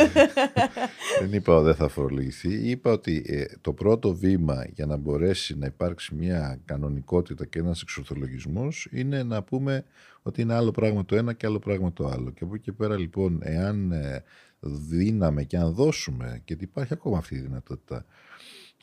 δεν 1.20 1.32
είπα 1.32 1.54
ότι 1.54 1.64
δεν 1.64 1.74
θα 1.74 1.88
φορολογηθεί. 1.88 2.70
Είπα 2.70 2.90
ότι 2.92 3.22
ε, 3.26 3.44
το 3.60 3.72
πρώτο 3.72 4.14
βήμα 4.14 4.66
για 4.74 4.86
να 4.86 4.96
μπορέσει 4.96 5.58
να 5.58 5.66
υπάρξει 5.66 6.14
μια 6.14 6.60
κανονικότητα 6.64 7.46
και 7.46 7.58
ένας 7.58 7.82
εξορθολογισμός 7.82 8.88
είναι 8.90 9.22
να 9.22 9.42
πούμε 9.42 9.84
ότι 10.22 10.42
είναι 10.42 10.54
άλλο 10.54 10.70
πράγμα 10.70 11.04
το 11.04 11.16
ένα 11.16 11.32
και 11.32 11.46
άλλο 11.46 11.58
πράγμα 11.58 11.92
το 11.92 12.06
άλλο. 12.08 12.30
Και 12.30 12.44
από 12.44 12.54
εκεί 12.54 12.64
και 12.64 12.72
πέρα 12.72 12.98
λοιπόν, 12.98 13.38
εάν 13.42 13.92
ε, 13.92 14.22
δίναμε 14.60 15.44
και 15.44 15.56
αν 15.56 15.72
δώσουμε, 15.72 16.40
και 16.44 16.56
υπάρχει 16.60 16.92
ακόμα 16.92 17.18
αυτή 17.18 17.34
η 17.34 17.38
δυνατότητα, 17.40 18.04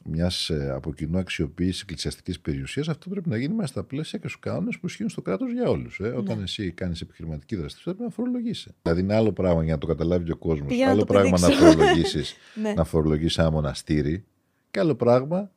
μιας 0.04 0.50
από 0.72 0.94
κοινού 0.94 1.18
αξιοποίησης 1.18 1.82
εκκλησιαστικής 1.82 2.40
περιουσίας, 2.40 2.88
αυτό 2.90 3.10
πρέπει 3.10 3.30
να 3.30 3.38
γίνει 3.38 3.54
μέσα 3.54 3.68
στα 3.68 3.84
πλαίσια 3.84 4.20
και 4.20 4.28
στους 4.28 4.40
κανόνες 4.40 4.80
που 4.80 4.86
ισχύουν 4.86 5.10
στο 5.10 5.22
κράτος 5.22 5.52
για 5.52 5.70
όλους. 5.70 6.00
Ε. 6.00 6.08
Όταν 6.08 6.38
Ναι. 6.38 6.44
εσύ 6.44 6.72
κάνεις 6.72 7.02
επιχειρηματική 7.02 7.56
δραστηριότητα, 7.56 8.04
πρέπει 8.04 8.18
να 8.18 8.24
φορολογήσει. 8.24 8.72
Δηλαδή, 8.82 9.02
είναι 9.02 9.16
άλλο 9.16 9.32
πράγμα 9.34 9.64
για 9.64 9.74
να 9.74 9.80
το 9.80 9.88
καταλάβει 9.88 10.26
και 10.26 10.32
ο 10.32 10.38
κόσμος. 10.38 10.68
Πήγα 10.68 10.86
να 10.86 10.92
Άλλο 10.92 11.00
το 11.00 11.06
πράγμα 11.06 11.40
να 11.40 11.48
πηδήξω. 11.48 11.72
φορολογήσεις 11.72 12.36
Ναι. 12.62 12.74
να 12.74 12.84
φορολογήσει 12.84 13.42
ένα 13.42 13.52
μοναστήρι. 13.52 14.26
Και 14.72 14.80
άλλο 14.80 14.96
πράγμα, 14.96 15.52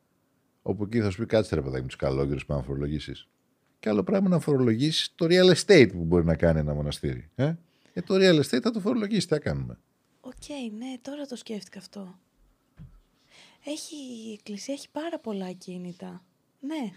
όπου 0.62 0.84
εκεί 0.84 1.01
θα 1.01 1.11
σου 1.11 1.18
πει 1.18 1.26
κάτσε 1.26 1.55
ρε 1.55 1.61
παιδάκι 1.61 1.80
με 1.82 1.86
τους 1.86 1.97
καλόγερους 1.97 2.47
που 2.47 2.53
να 2.53 2.62
φορολογήσεις. 2.62 3.28
Και 3.80 3.88
άλλο 3.88 4.03
πράγμα 4.03 4.28
να 4.28 4.38
φορολογήσεις 4.38 5.12
το 5.14 5.26
real 5.28 5.55
estate 5.55 5.88
που 5.92 6.05
μπορεί 6.05 6.24
να 6.24 6.34
κάνει 6.36 6.59
ένα 6.59 6.74
μοναστήρι. 6.74 7.30
Ε, 7.34 7.55
ε 7.92 8.01
το 8.01 8.14
real 8.14 8.38
estate 8.40 8.61
θα 8.62 8.70
το 8.70 8.80
φορολογήσεις, 8.80 9.26
τι 9.26 9.34
θα 9.34 9.38
κάνουμε. 9.38 9.78
Οκ, 10.20 10.32
ναι, 10.78 10.99
τώρα 11.03 11.26
το 11.26 11.36
σκέφτηκα 11.36 11.78
αυτό. 11.78 12.18
Έχει, 13.64 13.96
η 14.28 14.32
εκκλησία 14.32 14.74
έχει 14.74 14.88
πάρα 14.90 15.18
πολλά 15.18 15.46
ακίνητα. 15.46 16.22
Ναι. 16.60 16.90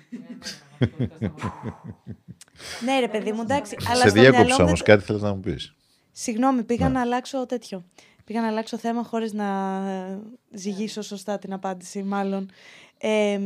ναι, 2.85 2.99
ρε 2.99 3.07
παιδί 3.07 3.31
μου, 3.31 3.41
εντάξει. 3.41 3.75
αλλά 3.87 4.01
Σε 4.01 4.09
στο 4.09 4.19
μυαλό 4.19 4.31
διέκοψα 4.35 4.55
μου 4.63 4.67
όμω, 4.67 4.75
δεν- 4.75 4.85
κάτι 4.85 5.03
θέλεις 5.03 5.21
να 5.21 5.33
μου 5.33 5.39
πεις. 5.39 5.73
Συγγνώμη, 6.11 6.63
πήγα 6.63 6.87
Ναι. 6.87 6.93
να 6.93 7.01
αλλάξω 7.01 7.45
τέτοιο. 7.45 7.85
Πήγα 8.25 8.41
να 8.41 8.47
αλλάξω 8.47 8.77
θέμα 8.77 9.03
χωρίς 9.03 9.33
να 9.33 9.45
ε, 9.89 10.19
ζυγίσω 10.51 11.01
σωστά 11.01 11.37
την 11.37 11.53
απάντηση, 11.53 12.03
μάλλον. 12.03 12.49
Ε, 12.97 13.39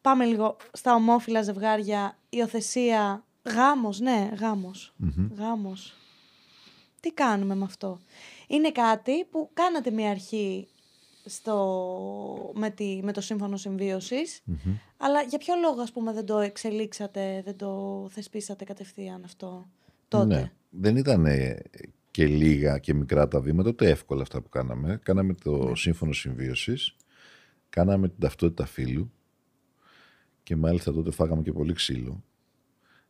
πάμε 0.00 0.24
λίγο 0.24 0.56
στα 0.72 0.94
ομόφυλα 0.94 1.42
ζευγάρια, 1.42 2.18
υιοθεσία, 2.28 3.24
γάμος, 3.42 4.00
ναι, 4.00 4.30
γάμος. 4.40 4.94
Γάμος. 5.36 5.94
Τι 7.00 7.12
κάνουμε 7.12 7.54
με 7.54 7.64
αυτό; 7.64 7.98
Είναι 8.46 8.70
κάτι 8.72 9.24
που 9.24 9.50
κάνατε 9.54 9.90
μια 9.90 10.10
αρχή 10.10 10.68
στο, 11.24 12.52
με, 12.54 12.70
τη, 12.70 13.00
με 13.02 13.12
το 13.12 13.20
σύμφωνο 13.20 13.56
συμβίωσης, 13.56 14.42
αλλά 14.96 15.22
για 15.22 15.38
ποιο 15.38 15.54
λόγο, 15.62 15.80
ας 15.80 15.92
πούμε, 15.92 16.12
δεν 16.12 16.26
το 16.26 16.38
εξελίξατε, 16.38 17.42
δεν 17.44 17.56
το 17.56 18.06
θεσπίσατε 18.10 18.64
κατευθείαν 18.64 19.24
αυτό 19.24 19.68
τότε; 20.08 20.34
Ναι. 20.34 20.52
Δεν 20.70 20.96
ήταν 20.96 21.26
ε, 21.26 21.62
και 22.10 22.26
λίγα 22.26 22.78
και 22.78 22.94
μικρά 22.94 23.28
τα 23.28 23.40
βήματα, 23.40 23.68
ούτε 23.68 23.88
εύκολα 23.90 24.22
αυτά 24.22 24.40
που 24.40 24.48
κάναμε. 24.48 25.00
Κάναμε 25.02 25.34
το 25.34 25.68
Ναι. 25.68 25.76
σύμφωνο 25.76 26.12
συμβίωσης, 26.12 26.96
κάναμε 27.68 28.08
την 28.08 28.18
ταυτότητα 28.20 28.66
φύλου 28.66 29.12
και 30.42 30.56
μάλιστα 30.56 30.92
τότε 30.92 31.10
φάγαμε 31.10 31.42
και 31.42 31.52
πολύ 31.52 31.72
ξύλο. 31.72 32.24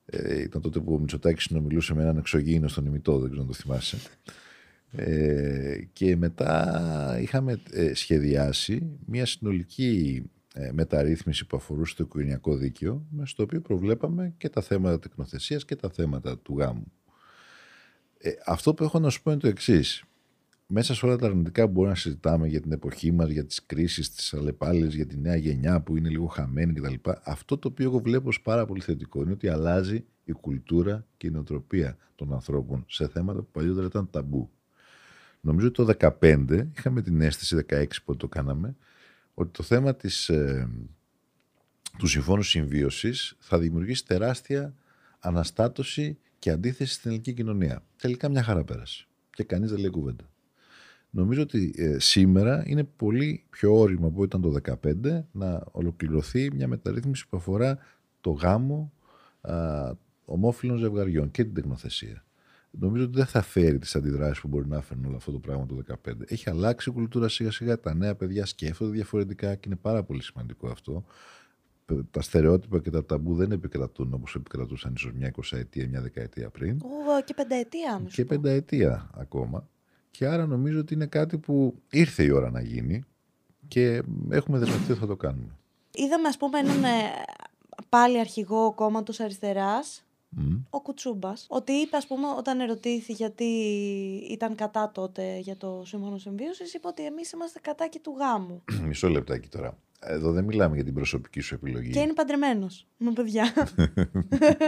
Ε, 0.07 0.41
ήταν 0.43 0.61
τότε 0.61 0.81
που 0.81 0.95
ο 0.95 0.99
Μητσοτάκης 0.99 1.45
συνομιλούσε 1.45 1.95
με 1.95 2.03
έναν 2.03 2.17
εξωγήινο 2.17 2.69
στον 2.69 2.87
ημιτό, 2.87 3.19
δεν 3.19 3.27
ξέρω 3.27 3.43
αν 3.43 3.49
το 3.49 3.55
θυμάσαι. 3.55 3.97
Ε, 4.93 5.79
και 5.93 6.17
μετά 6.17 7.19
είχαμε 7.21 7.63
ε, 7.71 7.95
σχεδιάσει 7.95 8.99
μια 9.07 9.27
συνολική 9.27 10.23
ε, 10.55 10.71
μεταρρύθμιση 10.73 11.47
που 11.47 11.57
αφορούσε 11.57 11.95
το 11.97 12.05
οικογενειακό 12.05 12.57
δίκαιο, 12.57 13.07
μες 13.11 13.31
στο 13.31 13.43
οποίο 13.43 13.61
προβλέπαμε 13.61 14.35
και 14.37 14.49
τα 14.49 14.61
θέματα 14.61 14.99
τεκνοθεσίας 14.99 15.65
και 15.65 15.77
τα 15.77 15.91
θέματα 15.91 16.39
του 16.39 16.59
γάμου. 16.59 16.93
Ε, 18.19 18.31
αυτό 18.47 18.75
που 18.75 18.85
έχω 18.85 18.99
να 18.99 19.11
σου 19.11 19.23
πω 19.23 19.31
είναι 19.31 19.41
το 19.41 19.49
εξής. 19.49 20.05
Μέσα 20.67 20.95
σε 20.95 21.07
όλα 21.07 21.17
τα 21.17 21.27
αρνητικά 21.27 21.65
που 21.65 21.71
μπορούμε 21.71 21.93
να 21.93 21.99
συζητάμε 21.99 22.49
για 22.49 22.61
την 22.61 22.73
εποχή 22.73 23.13
μας, 23.13 23.31
για 23.31 23.47
τις 23.47 23.67
κρίσεις, 23.67 24.11
τις 24.11 24.35
αλλεπάλληλες, 24.35 24.95
για 24.95 25.07
τη 25.07 25.17
νέα 25.17 25.37
γενιά 25.37 25.81
που 25.81 25.97
είναι 25.97 26.09
λίγο 26.09 26.27
χαμένη 26.27 26.73
κτλ. 26.73 26.95
Αυτό 27.25 27.59
το 27.59 27.69
οποίο 27.69 27.85
εγώ 27.85 27.99
βλέπω 27.99 28.29
ως 28.29 28.41
πάρα 28.41 28.67
πολύ 28.67 28.81
θετικό 28.81 29.23
είναι 29.23 29.33
ότι 29.33 29.49
αλλάζει 29.49 30.05
η 30.25 30.33
κουλτούρα 30.33 31.07
και 31.17 31.27
η 31.27 31.31
νοοτροπία 31.31 31.97
των 32.15 32.33
ανθρώπων 32.33 32.85
σε 32.89 33.09
θέματα 33.09 33.39
που 33.41 33.51
παλιότερα 33.51 33.87
ήταν 33.87 34.11
ταμπού. 34.11 34.51
Νομίζω 35.41 35.67
ότι 35.67 35.85
το 35.85 35.95
2015 36.21 36.67
είχαμε 36.77 37.03
την 37.03 37.21
αίσθηση, 37.21 37.65
16 37.69 37.87
που 38.05 38.17
το 38.17 38.29
κάναμε, 38.29 38.77
ότι 39.35 39.51
το 39.51 39.63
θέμα 39.63 39.95
της, 39.95 40.29
ε, 40.29 40.69
του 41.99 42.07
συμφώνου 42.07 42.43
συμβίωσης 42.43 43.37
θα 43.39 43.59
δημιουργήσει 43.59 44.05
τεράστια 44.05 44.75
αναστάτωση 45.19 46.19
και 46.39 46.51
αντίθεση 46.51 46.93
στην 46.93 47.11
ελληνική 47.11 47.33
κοινωνία. 47.33 47.83
Τελικά 47.97 48.29
μια 48.29 48.43
χαρά 48.43 48.65
πέρασε. 48.65 49.07
Και 49.31 49.45
κανείς 49.45 49.71
δεν 49.71 49.79
λέει 49.79 49.91
κουβέντα. 49.91 50.31
Νομίζω 51.11 51.43
ότι 51.43 51.75
ε, 51.77 51.99
σήμερα 51.99 52.63
είναι 52.67 52.85
πολύ 52.85 53.45
πιο 53.51 53.75
όριμο 53.79 54.07
από 54.07 54.25
ήταν 54.25 54.41
το 54.41 54.55
2015 54.83 55.21
να 55.33 55.65
ολοκληρωθεί 55.71 56.53
μια 56.55 56.69
μεταρρύθμιση 56.69 57.29
που 57.29 57.37
αφορά 57.37 57.79
το 58.21 58.31
γάμο 58.31 58.93
α, 59.41 59.93
ομόφυλων 60.25 60.79
ζευγαριών 60.79 61.31
και 61.31 61.45
την 61.45 61.55
τεκνοθεσία. 61.55 62.25
Νομίζω 62.71 63.05
ότι 63.05 63.17
δεν 63.17 63.27
θα 63.27 63.43
φέρει 63.43 63.79
τις 63.79 63.97
αντιδράσεις 63.97 64.41
που 64.41 64.49
μπορεί 64.49 64.69
να 64.69 64.81
φέρουν 64.83 65.05
όλο 65.05 65.17
αυτό 65.17 65.33
το 65.33 65.39
πράγμα 65.39 65.67
το 65.67 65.83
2015. 66.09 66.13
Έχει 66.27 66.51
αλλάξει 66.51 66.91
η 66.91 66.93
κουλτούρα 66.93 67.29
σιγά 67.29 67.51
σιγά. 67.51 67.81
Τα 67.81 67.95
νέα 67.95 68.15
παιδιά 68.15 68.47
σκέφτονται 68.47 68.91
διαφορετικά 68.91 69.55
και 69.55 69.63
είναι 69.67 69.77
πάρα 69.77 70.03
πολύ 70.03 70.23
σημαντικό 70.23 70.69
αυτό. 70.69 71.05
Τα 72.11 72.21
στερεότυπα 72.21 72.81
και 72.81 72.91
τα 72.91 73.05
ταμπού 73.05 73.35
δεν 73.35 73.53
επικρατούν 73.53 74.15
όπως 74.15 74.35
επικρατούσαν 74.35 74.93
ίσως 74.97 75.13
μια 75.13 75.27
εικοσαετία, 75.27 75.89
μια 75.89 76.01
δεκαετία 76.01 76.51
πριν. 76.51 76.81
Ω, 76.83 77.23
και 77.25 77.35
πενταετία, 77.35 77.99
μη 77.99 78.09
σου 78.09 78.15
Και 78.15 78.25
πω. 78.25 78.29
πενταετία 78.29 79.11
ακόμα. 79.15 79.69
Και 80.11 80.27
άρα 80.27 80.47
νομίζω 80.47 80.79
ότι 80.79 80.95
είναι 80.95 81.07
κάτι 81.07 81.39
που 81.39 81.83
ήρθε 81.91 82.23
η 82.23 82.31
ώρα 82.31 82.51
να 82.51 82.61
γίνει 82.61 83.05
και 83.69 84.03
έχουμε 84.31 84.59
δεσμευτεί 84.59 84.91
ότι 84.91 85.01
θα 85.01 85.07
το 85.07 85.17
κάνουμε. 85.17 85.57
Είδαμε, 85.95 86.29
ας 86.29 86.37
πούμε, 86.37 86.59
έναν 86.59 86.85
ε, 86.85 86.89
πάλι 87.89 88.21
αρχηγό 88.21 88.75
κόμματος 88.75 89.21
αριστεράς, 89.21 90.05
Μμ. 90.33 90.57
ο 90.71 90.81
Κουτσούμπας, 90.81 91.47
ότι 91.49 91.73
είπε, 91.73 91.97
ας 91.97 92.07
πούμε, 92.07 92.27
όταν 92.39 92.61
ερωτήθη 92.61 93.13
γιατί 93.13 93.45
ήταν 94.31 94.55
κατά 94.55 94.91
τότε 94.95 95.39
για 95.39 95.57
το 95.57 95.83
σύμφωνο 95.87 96.19
συμβίωσης, 96.19 96.75
είπε 96.75 96.87
ότι 96.87 97.05
εμείς 97.07 97.31
είμαστε 97.33 97.59
κατά 97.63 97.89
και 97.89 97.99
του 98.03 98.15
γάμου. 98.19 98.63
Μισό 98.89 99.09
λεπτάκι 99.09 99.49
τώρα. 99.49 99.79
Εδώ 100.01 100.33
δεν 100.33 100.45
μιλάμε 100.45 100.75
για 100.75 100.85
την 100.85 100.95
προσωπική 100.95 101.41
σου 101.41 101.55
επιλογή. 101.55 101.91
και 101.91 102.01
είναι 102.01 102.13
παντρεμένος 102.13 102.87
με 102.97 103.13
παιδιά. 103.13 103.53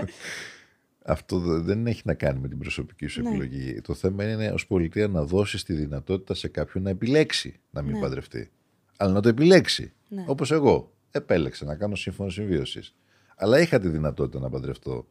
Αυτό 1.04 1.38
δε- 1.38 1.58
δεν 1.58 1.86
έχει 1.86 2.02
να 2.04 2.14
κάνει 2.14 2.40
με 2.40 2.48
την 2.48 2.58
προσωπική 2.58 3.06
σου 3.06 3.22
Ναι. 3.22 3.28
επιλογή. 3.28 3.80
Το 3.80 3.94
θέμα 3.94 4.30
είναι 4.30 4.48
ως 4.50 4.66
πολιτεία 4.66 5.08
να 5.08 5.24
δώσεις 5.24 5.62
τη 5.64 5.72
δυνατότητα 5.72 6.34
σε 6.34 6.48
κάποιον 6.48 6.82
να 6.84 6.90
επιλέξει 6.90 7.60
να 7.70 7.82
μην 7.82 7.92
Ναι. 7.92 8.00
παντρευτεί. 8.00 8.50
Αλλά 8.96 9.12
να 9.12 9.20
το 9.20 9.28
επιλέξει. 9.28 9.92
Ναι. 10.08 10.24
Όπως 10.26 10.50
εγώ. 10.50 10.92
Επέλεξα 11.10 11.64
να 11.64 11.74
κάνω 11.76 11.94
σύμφωνο 11.94 12.30
συμβίωσης. 12.30 12.94
Αλλά 13.36 13.60
είχα 13.60 13.78
τη 13.80 13.88
δυνατότητα 13.88 14.38
να 14.40 14.50
παντρευτώ 14.50 15.06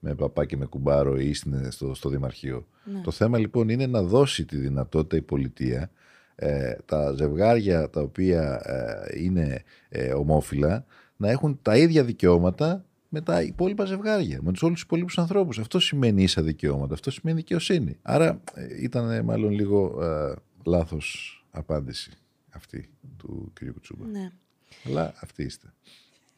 με 0.00 0.14
παπά 0.14 0.44
και 0.44 0.56
με 0.56 0.64
κουμπάρο 0.66 1.16
ή 1.16 1.34
στην- 1.34 1.70
στο, 1.70 1.94
στο 1.94 2.08
Δημαρχείο. 2.08 2.66
Ναι. 2.84 3.00
Το 3.00 3.10
θέμα 3.10 3.38
λοιπόν 3.38 3.68
είναι 3.68 3.86
να 3.86 4.02
δώσει 4.02 4.44
τη 4.44 4.56
δυνατότητα 4.56 5.16
η 5.16 5.22
πολιτεία 5.22 5.90
ε, 6.34 6.74
τα 6.84 7.12
ζευγάρια 7.12 7.90
τα 7.90 8.00
οποία 8.00 8.60
ε, 8.64 9.22
είναι 9.22 9.62
ε, 9.88 10.12
ομόφυλα 10.12 10.84
να 11.16 11.30
έχουν 11.30 11.58
τα 11.62 11.76
ίδια 11.76 12.04
δικαιώματα 12.04 12.84
με 13.08 13.20
τα 13.20 13.42
υπόλοιπα 13.42 13.84
ζευγάρια, 13.84 14.38
με 14.42 14.52
τους 14.52 14.62
όλους 14.62 14.74
τους 14.74 14.82
υπόλοιπους 14.84 15.18
ανθρώπους. 15.18 15.58
Αυτό 15.58 15.80
σημαίνει 15.80 16.22
ίσα 16.22 16.42
δικαιώματα, 16.42 16.94
αυτό 16.94 17.10
σημαίνει 17.10 17.38
δικαιοσύνη. 17.38 17.98
Άρα 18.02 18.40
ε, 18.54 18.82
ήταν 18.82 19.10
ε, 19.10 19.22
μάλλον 19.22 19.50
λίγο 19.50 20.02
ε, 20.04 20.34
λάθος 20.64 21.34
απάντηση 21.50 22.10
αυτή 22.50 22.90
του 23.16 23.52
κ. 23.54 23.64
Κουτσούμπα. 23.72 24.06
ναι. 24.06 24.30
Αλλά 24.86 25.14
αυτή 25.20 25.42
είστε. 25.42 25.72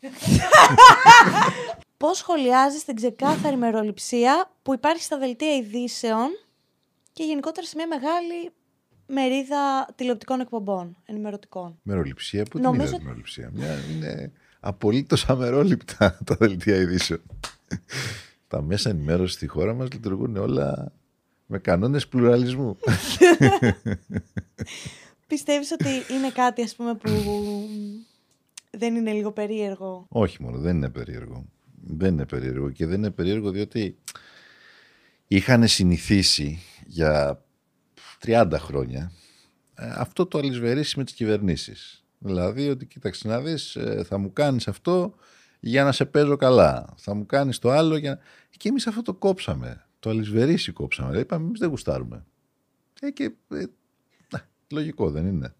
Πώς 2.02 2.18
σχολιάζεις 2.18 2.84
την 2.84 2.94
ξεκάθαρη 2.94 3.56
μεροληψία 3.56 4.50
που 4.62 4.74
υπάρχει 4.74 5.02
στα 5.02 5.18
δελτία 5.18 5.56
ειδήσεων 5.56 6.28
και 7.12 7.24
γενικότερα 7.24 7.66
σε 7.66 7.76
μια 7.76 7.86
μεγάλη 7.86 8.50
μερίδα 9.06 9.88
τηλεοπτικών 9.94 10.40
εκπομπών, 10.40 10.96
ενημερωτικών. 11.04 11.78
Μεροληψία, 11.82 12.44
πού 12.44 12.58
Νομίζω- 12.58 12.84
την 12.84 12.94
είδα 12.94 13.04
μεροληψία; 13.04 13.50
Μια, 13.54 13.74
είναι 13.90 14.32
απολύτως 14.60 15.28
αμερόληπτα 15.28 16.18
τα 16.26 16.36
δελτία 16.38 16.76
ειδήσεων. 16.76 17.22
τα 18.48 18.62
μέσα 18.62 18.90
ενημέρωσης 18.90 19.34
στη 19.36 19.46
χώρα 19.46 19.74
μας 19.74 19.92
λειτουργούν 19.92 20.36
όλα 20.36 20.92
με 21.46 21.58
κανόνες 21.58 22.08
πλουραλισμού. 22.08 22.76
Πιστεύεις 25.26 25.70
ότι 25.70 25.88
είναι 26.14 26.30
κάτι, 26.30 26.62
ας 26.62 26.74
πούμε, 26.74 26.94
που 26.94 27.10
δεν 28.70 28.94
είναι 28.94 29.12
λίγο 29.12 29.32
περίεργο; 29.32 30.06
Όχι 30.08 30.42
μόνο, 30.42 30.58
δεν 30.58 30.76
είναι 30.76 30.90
περίεργο. 30.90 31.44
Δεν 31.84 32.12
είναι 32.12 32.26
περίεργο 32.26 32.70
και 32.70 32.86
δεν 32.86 32.98
είναι 32.98 33.10
περίεργο 33.10 33.50
διότι 33.50 33.96
είχαν 35.26 35.68
συνηθίσει 35.68 36.62
για 36.86 37.44
30 38.24 38.52
χρόνια 38.54 39.12
ε, 39.74 39.92
αυτό 39.96 40.26
το 40.26 40.38
αλυσβερίσει 40.38 40.98
με 40.98 41.04
τις 41.04 41.14
κυβερνήσεις. 41.14 42.04
Δηλαδή 42.18 42.68
ότι 42.68 42.86
κοίταξε 42.86 43.28
να 43.28 43.40
δεις 43.40 43.76
ε, 43.76 44.04
θα 44.04 44.18
μου 44.18 44.32
κάνεις 44.32 44.68
αυτό 44.68 45.14
για 45.60 45.84
να 45.84 45.92
σε 45.92 46.04
παίζω 46.04 46.36
καλά. 46.36 46.94
Θα 46.96 47.14
μου 47.14 47.26
κάνεις 47.26 47.58
το 47.58 47.70
άλλο 47.70 47.96
για... 47.96 48.18
Και 48.56 48.68
εμείς 48.68 48.86
αυτό 48.86 49.02
το 49.02 49.14
κόψαμε. 49.14 49.86
Το 49.98 50.10
αλυσβερίσει 50.10 50.72
κόψαμε. 50.72 51.08
Δηλαδή 51.08 51.26
είπαμε 51.26 51.46
εμείς 51.46 51.58
δεν 51.58 51.68
γουστάρουμε. 51.68 52.24
Ε, 53.00 53.10
και, 53.10 53.32
ε, 53.48 53.64
λογικό 54.72 55.10
δεν 55.10 55.26
είναι. 55.26 55.54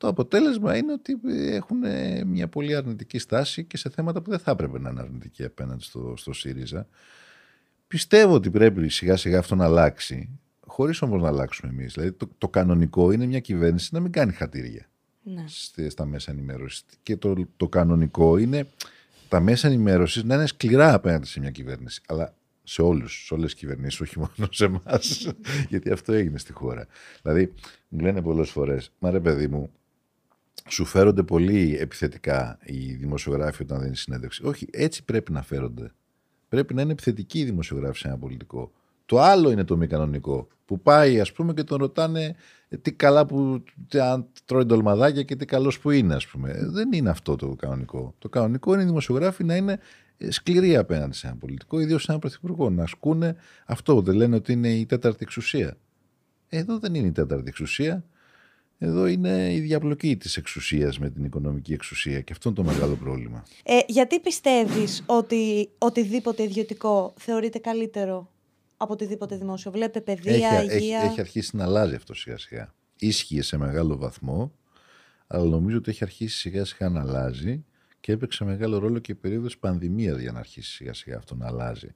Το 0.00 0.08
αποτέλεσμα 0.08 0.76
είναι 0.76 0.92
ότι 0.92 1.18
έχουν 1.32 1.78
μια 2.26 2.48
πολύ 2.48 2.74
αρνητική 2.74 3.18
στάση 3.18 3.64
και 3.64 3.76
σε 3.76 3.90
θέματα 3.90 4.20
που 4.20 4.30
δεν 4.30 4.38
θα 4.38 4.50
έπρεπε 4.50 4.78
να 4.78 4.90
είναι 4.90 5.00
αρνητική 5.00 5.44
απέναντι 5.44 5.82
στο, 5.82 6.14
στο 6.16 6.32
ΣΥΡΙΖΑ. 6.32 6.86
Πιστεύω 7.86 8.34
ότι 8.34 8.50
πρέπει 8.50 8.88
σιγά 8.88 9.16
σιγά 9.16 9.38
αυτό 9.38 9.54
να 9.54 9.64
αλλάξει, 9.64 10.38
χωρίς 10.66 11.02
όμως 11.02 11.22
να 11.22 11.28
αλλάξουμε 11.28 11.72
εμείς. 11.72 11.92
Δηλαδή, 11.92 12.12
το, 12.12 12.28
το 12.38 12.48
κανονικό 12.48 13.12
είναι 13.12 13.26
μια 13.26 13.40
κυβέρνηση 13.40 13.88
να 13.92 14.00
μην 14.00 14.12
κάνει 14.12 14.32
χατήρια 14.32 14.90
ναι. 15.22 15.44
στα 15.88 16.04
μέσα 16.04 16.30
ενημέρωσης. 16.30 16.84
Και 17.02 17.16
το, 17.16 17.46
το 17.56 17.68
κανονικό 17.68 18.36
είναι 18.36 18.66
τα 19.28 19.40
μέσα 19.40 19.68
ενημέρωσης 19.68 20.24
να 20.24 20.34
είναι 20.34 20.46
σκληρά 20.46 20.94
απέναντι 20.94 21.26
σε 21.26 21.40
μια 21.40 21.50
κυβέρνηση. 21.50 22.00
Αλλά 22.06 22.34
σε 22.62 22.82
όλους, 22.82 23.24
σε 23.26 23.34
όλες 23.34 23.50
τις 23.50 23.60
κυβερνήσεις, 23.60 24.00
όχι 24.00 24.18
μόνο 24.18 24.48
σε 24.50 24.64
εμάς. 24.64 25.32
γιατί 25.70 25.90
αυτό 25.90 26.12
έγινε 26.12 26.38
στη 26.38 26.52
χώρα. 26.52 26.86
Δηλαδή, 27.22 27.52
μου 27.88 28.00
λένε 28.00 28.22
πολλές 28.22 28.50
φορές, 28.50 28.92
μα 28.98 29.10
ρε 29.10 29.20
παιδί 29.20 29.48
μου, 29.48 29.70
σου 30.68 30.84
φέρονται 30.84 31.22
πολύ 31.22 31.76
επιθετικά 31.80 32.58
οι 32.64 32.94
δημοσιογράφοι 32.94 33.62
όταν 33.62 33.78
δεν 33.78 33.86
είναι 33.86 33.96
συνέντευξη. 33.96 34.44
Όχι, 34.44 34.68
έτσι 34.70 35.04
πρέπει 35.04 35.32
να 35.32 35.42
φέρονται. 35.42 35.92
Πρέπει 36.48 36.74
να 36.74 36.82
είναι 36.82 36.92
επιθετικοί 36.92 37.38
οι 37.38 37.44
δημοσιογράφοι 37.44 37.98
σε 37.98 38.08
ένα 38.08 38.18
πολιτικό. 38.18 38.72
Το 39.06 39.20
άλλο 39.20 39.50
είναι 39.50 39.64
το 39.64 39.76
μη 39.76 39.86
κανονικό. 39.86 40.48
Που 40.64 40.80
πάει, 40.80 41.20
ας 41.20 41.32
πούμε, 41.32 41.52
και 41.54 41.64
τον 41.64 41.78
ρωτάνε 41.78 42.36
ε, 42.68 42.76
τι 42.76 42.92
καλά 42.92 43.26
που 43.26 43.62
αν 44.02 44.26
τρώει 44.44 44.64
ντολμαδάκια 44.64 45.22
και 45.22 45.36
τι 45.36 45.44
καλός 45.44 45.78
που 45.78 45.90
είναι, 45.90 46.14
ας 46.14 46.26
πούμε. 46.26 46.50
Ε, 46.50 46.66
δεν 46.66 46.92
είναι 46.92 47.10
αυτό 47.10 47.36
το 47.36 47.54
κανονικό. 47.54 48.14
Το 48.18 48.28
κανονικό 48.28 48.72
είναι 48.72 48.82
οι 48.82 48.86
δημοσιογράφοι 48.86 49.44
να 49.44 49.56
είναι 49.56 49.78
ε, 50.16 50.30
σκληροί 50.30 50.76
απέναντι 50.76 51.14
σε 51.14 51.26
ένα 51.26 51.36
πολιτικό, 51.36 51.80
ιδίως 51.80 52.00
σε 52.00 52.06
έναν 52.08 52.20
πρωθυπουργό. 52.20 52.70
Να 52.70 52.82
ασκούν 52.82 53.22
αυτό. 53.66 54.00
Δεν 54.00 54.14
λένε 54.14 54.36
ότι 54.36 54.52
είναι 54.52 54.68
η 54.68 54.86
τέταρτη 54.86 55.18
εξουσία. 55.20 55.76
Εδώ 56.48 56.78
δεν 56.78 56.94
είναι 56.94 57.06
η 57.06 57.12
τέταρτη 57.12 57.48
εξουσία. 57.48 58.04
Εδώ 58.82 59.06
είναι 59.06 59.52
η 59.54 59.60
διαπλοκή 59.60 60.16
της 60.16 60.36
εξουσίας 60.36 60.98
με 60.98 61.10
την 61.10 61.24
οικονομική 61.24 61.72
εξουσία 61.72 62.20
και 62.20 62.32
αυτό 62.32 62.48
είναι 62.48 62.58
το 62.58 62.64
μεγάλο 62.64 62.94
πρόβλημα. 62.94 63.42
Ε, 63.62 63.78
γιατί 63.86 64.20
πιστεύεις 64.20 65.02
ότι 65.06 65.70
οτιδήποτε 65.78 66.42
ιδιωτικό 66.42 67.14
θεωρείται 67.16 67.58
καλύτερο 67.58 68.30
από 68.76 68.92
οτιδήποτε 68.92 69.36
δημόσιο; 69.36 69.70
Βλέπετε 69.70 70.00
παιδεία, 70.00 70.50
έχει, 70.50 70.76
υγεία. 70.76 70.98
Έχει, 70.98 71.10
έχει 71.10 71.20
αρχίσει 71.20 71.56
να 71.56 71.64
αλλάζει 71.64 71.94
αυτό 71.94 72.14
σιγά 72.14 72.38
σιγά. 72.38 72.74
Ίσχυε 72.98 73.42
σε 73.42 73.56
μεγάλο 73.56 73.96
βαθμό, 73.96 74.52
αλλά 75.26 75.44
νομίζω 75.44 75.76
ότι 75.76 75.90
έχει 75.90 76.04
αρχίσει 76.04 76.38
σιγά 76.38 76.64
σιγά 76.64 76.88
να 76.88 77.00
αλλάζει 77.00 77.64
και 78.00 78.12
έπαιξε 78.12 78.44
μεγάλο 78.44 78.78
ρόλο 78.78 78.98
και 78.98 79.12
η 79.12 79.14
περίοδος 79.14 79.58
πανδημίας 79.58 80.20
για 80.20 80.32
να 80.32 80.38
αρχίσει 80.38 80.70
σιγά 80.70 80.94
σιγά 80.94 81.16
αυτό 81.16 81.34
να 81.34 81.46
αλλάζει. 81.46 81.94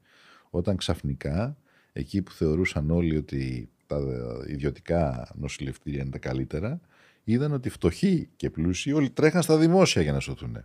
Όταν 0.50 0.76
ξαφνικά, 0.76 1.56
εκεί 1.92 2.22
που 2.22 2.32
θεωρούσαν 2.32 2.90
όλοι 2.90 3.16
ότι 3.16 3.68
τα 3.86 4.00
ιδιωτικά 4.46 5.28
νοσηλευτήρια 5.34 6.02
είναι 6.02 6.10
τα 6.10 6.18
καλύτερα, 6.18 6.80
είδαν 7.24 7.52
ότι 7.52 7.68
φτωχοί 7.68 8.28
και 8.36 8.50
πλούσιοι 8.50 8.92
όλοι 8.92 9.10
τρέχαν 9.10 9.42
στα 9.42 9.58
δημόσια 9.58 10.02
για 10.02 10.12
να 10.12 10.20
σωθούν. 10.20 10.64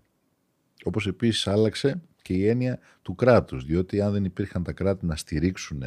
Όπως 0.83 1.07
επίσης 1.07 1.47
άλλαξε 1.47 2.01
και 2.21 2.33
η 2.33 2.47
έννοια 2.47 2.79
του 3.01 3.15
κράτους, 3.15 3.65
διότι 3.65 4.01
αν 4.01 4.11
δεν 4.11 4.25
υπήρχαν 4.25 4.63
τα 4.63 4.71
κράτη 4.71 5.05
να 5.05 5.15
στηρίξουν 5.15 5.83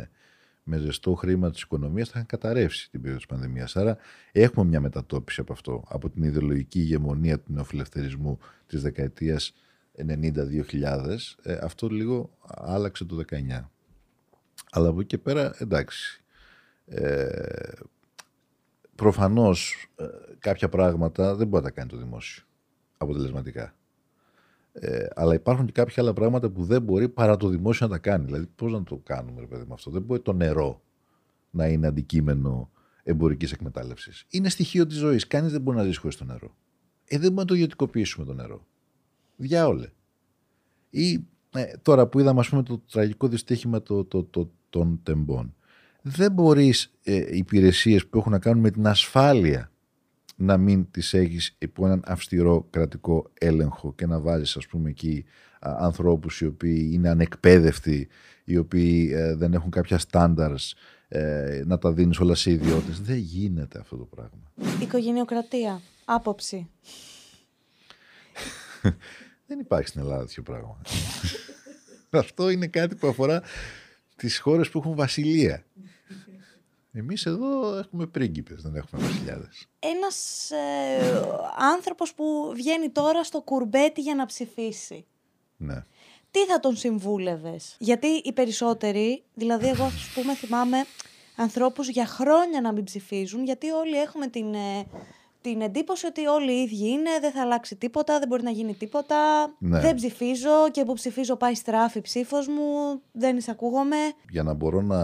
με 0.65 0.79
ζεστό 0.79 1.15
χρήμα 1.15 1.51
της 1.51 1.63
οικονομίας 1.63 2.09
θα 2.09 2.13
είχαν 2.15 2.27
καταρρεύσει 2.27 2.91
την 2.91 3.01
περίοδος 3.01 3.27
της 3.27 3.37
πανδημίας. 3.37 3.77
Άρα 3.77 3.97
έχουμε 4.33 4.69
μια 4.69 4.81
μετατόπιση 4.81 5.41
από 5.41 5.53
αυτό, 5.53 5.85
από 5.89 6.11
την 6.11 6.23
ιδεολογική 6.23 6.79
ηγεμονία 6.79 7.39
του 7.41 7.53
νεοφιλελευθερισμού 7.53 8.39
της 8.67 8.83
δεκαετίας 8.83 9.55
90-2000. 9.97 11.37
Ε, 11.43 11.59
αυτό 11.63 11.89
λίγο 11.89 12.39
άλλαξε 12.47 13.05
το 13.05 13.17
19. 13.17 13.71
Αλλά 14.71 14.89
από 14.89 14.99
εκεί 14.99 15.09
και 15.09 15.19
πέρα, 15.19 15.55
εντάξει. 15.59 16.22
Ε, 16.87 17.73
προφανώς 18.95 19.87
ε, 19.97 20.05
κάποια 20.39 20.69
πράγματα 20.69 21.35
δεν 21.35 21.49
μπορεί 21.49 21.65
να 21.65 21.69
τα 21.69 21.75
κάνει 21.75 21.91
το 21.91 21.97
δημόσιο 21.97 22.45
αποτελεσματικά. 22.97 23.75
Ε, 24.73 25.07
αλλά 25.15 25.35
υπάρχουν 25.35 25.67
και 25.67 25.73
κάποια 25.73 26.03
άλλα 26.03 26.13
πράγματα 26.13 26.51
που 26.51 26.65
δεν 26.65 26.83
μπορεί 26.83 27.09
παρά 27.09 27.37
το 27.37 27.49
δημόσιο 27.49 27.87
να 27.87 27.93
τα 27.93 27.99
κάνει. 27.99 28.25
Δηλαδή, 28.25 28.47
πώς 28.47 28.73
να 28.73 28.83
το 28.83 29.01
κάνουμε, 29.05 29.41
ρε 29.41 29.47
παιδί 29.47 29.65
με 29.67 29.75
αυτό; 29.75 29.91
Δεν 29.91 30.03
μπορεί 30.03 30.21
το 30.21 30.33
νερό 30.33 30.83
να 31.51 31.67
είναι 31.67 31.87
αντικείμενο 31.87 32.71
εμπορικής 33.03 33.53
εκμετάλλευσης. 33.53 34.25
Είναι 34.29 34.49
στοιχείο 34.49 34.87
της 34.87 34.97
ζωής. 34.97 35.27
Κανείς 35.27 35.53
δεν 35.53 35.61
μπορεί 35.61 35.77
να 35.77 35.85
ζήσει 35.85 35.99
χωρίς 35.99 36.17
το 36.17 36.25
νερό. 36.25 36.55
Ε, 37.05 37.19
δεν 37.19 37.21
μπορούμε 37.21 37.41
να 37.41 37.47
το 37.47 37.55
ιδιωτικοποιήσουμε 37.55 38.27
το 38.27 38.35
νερό. 38.35 38.67
Διάολε. 39.37 39.89
Ή 40.91 41.25
ε, 41.55 41.73
τώρα 41.83 42.07
που 42.07 42.21
είδαμε, 42.21 42.41
ας 42.41 42.49
πούμε, 42.49 42.63
το 42.63 42.83
τραγικό 42.91 43.29
δυστύχημα 43.29 43.83
το, 43.83 44.05
το, 44.05 44.25
το, 44.25 44.51
των 44.71 45.01
τεμπών. 45.03 45.55
Δεν 46.03 46.33
μπορείς 46.33 46.93
ε, 47.03 47.37
υπηρεσίες 47.37 48.07
που 48.07 48.19
έχουν 48.19 48.33
να 48.33 48.39
κάνουν 48.39 48.61
με 48.61 48.71
την 48.71 48.87
ασφάλεια 48.87 49.73
να 50.37 50.57
μην 50.57 50.91
τις 50.91 51.15
έχεις 51.15 51.57
υπό 51.59 51.87
έναν 51.87 52.03
αυστηρό 52.07 52.67
κρατικό 52.71 53.31
έλεγχο 53.39 53.95
και 53.95 54.07
να 54.07 54.21
βάζεις 54.21 54.57
ας 54.57 54.67
πούμε 54.67 54.91
εκεί 54.91 55.25
ανθρώπους 55.63 56.41
οι 56.41 56.47
οποίοι 56.47 56.91
είναι 56.93 57.09
ανεκπαίδευτοι, 57.09 58.09
οι 58.45 58.57
οποίοι 58.57 59.11
ε, 59.15 59.35
δεν 59.35 59.53
έχουν 59.55 59.71
κάποια 59.71 59.99
στάνταρς 59.99 60.75
ε, 61.09 61.63
να 61.67 61.79
τα 61.79 61.93
δίνεις 61.93 62.19
όλα 62.19 62.35
σε 62.35 62.51
ιδιώτες. 62.51 63.01
Δεν 63.01 63.17
γίνεται 63.17 63.79
αυτό 63.79 63.97
το 63.97 64.05
πράγμα. 64.05 64.53
Οικογενειοκρατία. 64.81 65.81
Άποψη. 66.05 66.69
δεν 69.47 69.59
υπάρχει 69.59 69.89
στην 69.89 70.01
Ελλάδα 70.01 70.25
τέτοιο 70.25 70.43
πράγμα. 70.43 70.81
αυτό 72.11 72.51
είναι 72.51 72.67
κάτι 72.67 72.95
που 72.95 73.07
αφορά 73.07 73.43
τις 74.17 74.39
χώρες 74.39 74.71
που 74.71 74.79
έχουν 74.79 74.95
βασιλεία. 74.95 75.65
Εμείς 76.95 77.27
εδώ 77.27 77.79
έχουμε 77.79 78.07
πρίγκιπες, 78.07 78.63
δεν 78.63 78.75
έχουμε 78.75 79.03
βασιλιάδες. 79.03 79.67
Ένας 79.79 80.51
ε, 80.51 81.23
άνθρωπος 81.75 82.15
που 82.15 82.53
βγαίνει 82.55 82.91
τώρα 82.91 83.25
στο 83.25 83.41
κουρμπέτι 83.41 84.01
για 84.01 84.15
να 84.15 84.27
ψηφίσει. 84.27 85.07
Ναι. 85.57 85.85
Τι 86.31 86.45
θα 86.45 86.61
τον 86.61 86.77
συμβούλευες, 86.77 87.77
Γιατί 87.79 88.07
οι 88.07 88.33
περισσότεροι, 88.33 89.23
δηλαδή 89.35 89.69
εγώ 89.69 89.85
ας 89.85 90.13
πούμε 90.15 90.35
θυμάμαι 90.35 90.77
ανθρώπους 91.37 91.89
για 91.89 92.07
χρόνια 92.07 92.61
να 92.61 92.73
μην 92.73 92.85
ψηφίζουν, 92.85 93.45
γιατί 93.45 93.71
όλοι 93.71 94.01
έχουμε 94.01 94.27
την, 94.27 94.55
ε, 94.55 94.87
την 95.41 95.61
εντύπωση 95.61 96.07
ότι 96.07 96.27
όλοι 96.27 96.53
οι 96.53 96.63
ίδιοι 96.63 96.89
είναι, 96.89 97.11
δεν 97.21 97.33
θα 97.33 97.41
αλλάξει 97.41 97.77
τίποτα, 97.77 98.19
δεν 98.19 98.29
μπορεί 98.29 98.43
να 98.43 98.51
γίνει 98.51 98.75
τίποτα, 98.75 99.17
ναι. 99.59 99.81
δεν 99.81 99.95
ψηφίζω 99.95 100.71
και 100.71 100.85
που 100.85 100.93
ψηφίζω 100.93 101.37
πάει 101.37 101.55
στράφη 101.55 102.01
ψήφος 102.01 102.49
μου, 102.49 103.01
δεν 103.13 103.37
εισακούγομαι. 103.37 103.97
Για 104.31 104.43
να 104.43 104.55
μπορώ 104.55 104.83
να 104.83 104.99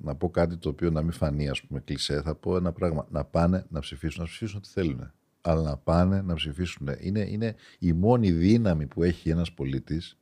να 0.00 0.14
πω 0.14 0.30
κάτι 0.30 0.56
το 0.56 0.68
οποίο 0.68 0.90
να 0.90 1.02
μην 1.02 1.12
φανεί 1.12 1.48
ας 1.48 1.62
πούμε 1.62 1.80
κλεισέ, 1.80 2.22
θα 2.22 2.34
πω 2.34 2.56
ένα 2.56 2.72
πράγμα. 2.72 3.06
Να 3.10 3.24
πάνε 3.24 3.66
να 3.68 3.80
ψηφίσουν, 3.80 4.20
να 4.20 4.26
ψηφίσουν 4.26 4.56
ό,τι 4.56 4.68
θέλουν. 4.68 5.12
Αλλά 5.40 5.62
να 5.62 5.76
πάνε 5.76 6.22
να 6.22 6.34
ψηφίσουν. 6.34 6.88
Είναι, 7.00 7.20
είναι 7.20 7.54
η 7.78 7.92
μόνη 7.92 8.30
δύναμη 8.30 8.86
που 8.86 9.02
έχει 9.02 9.30
ένας 9.30 9.52
πολίτης 9.52 10.18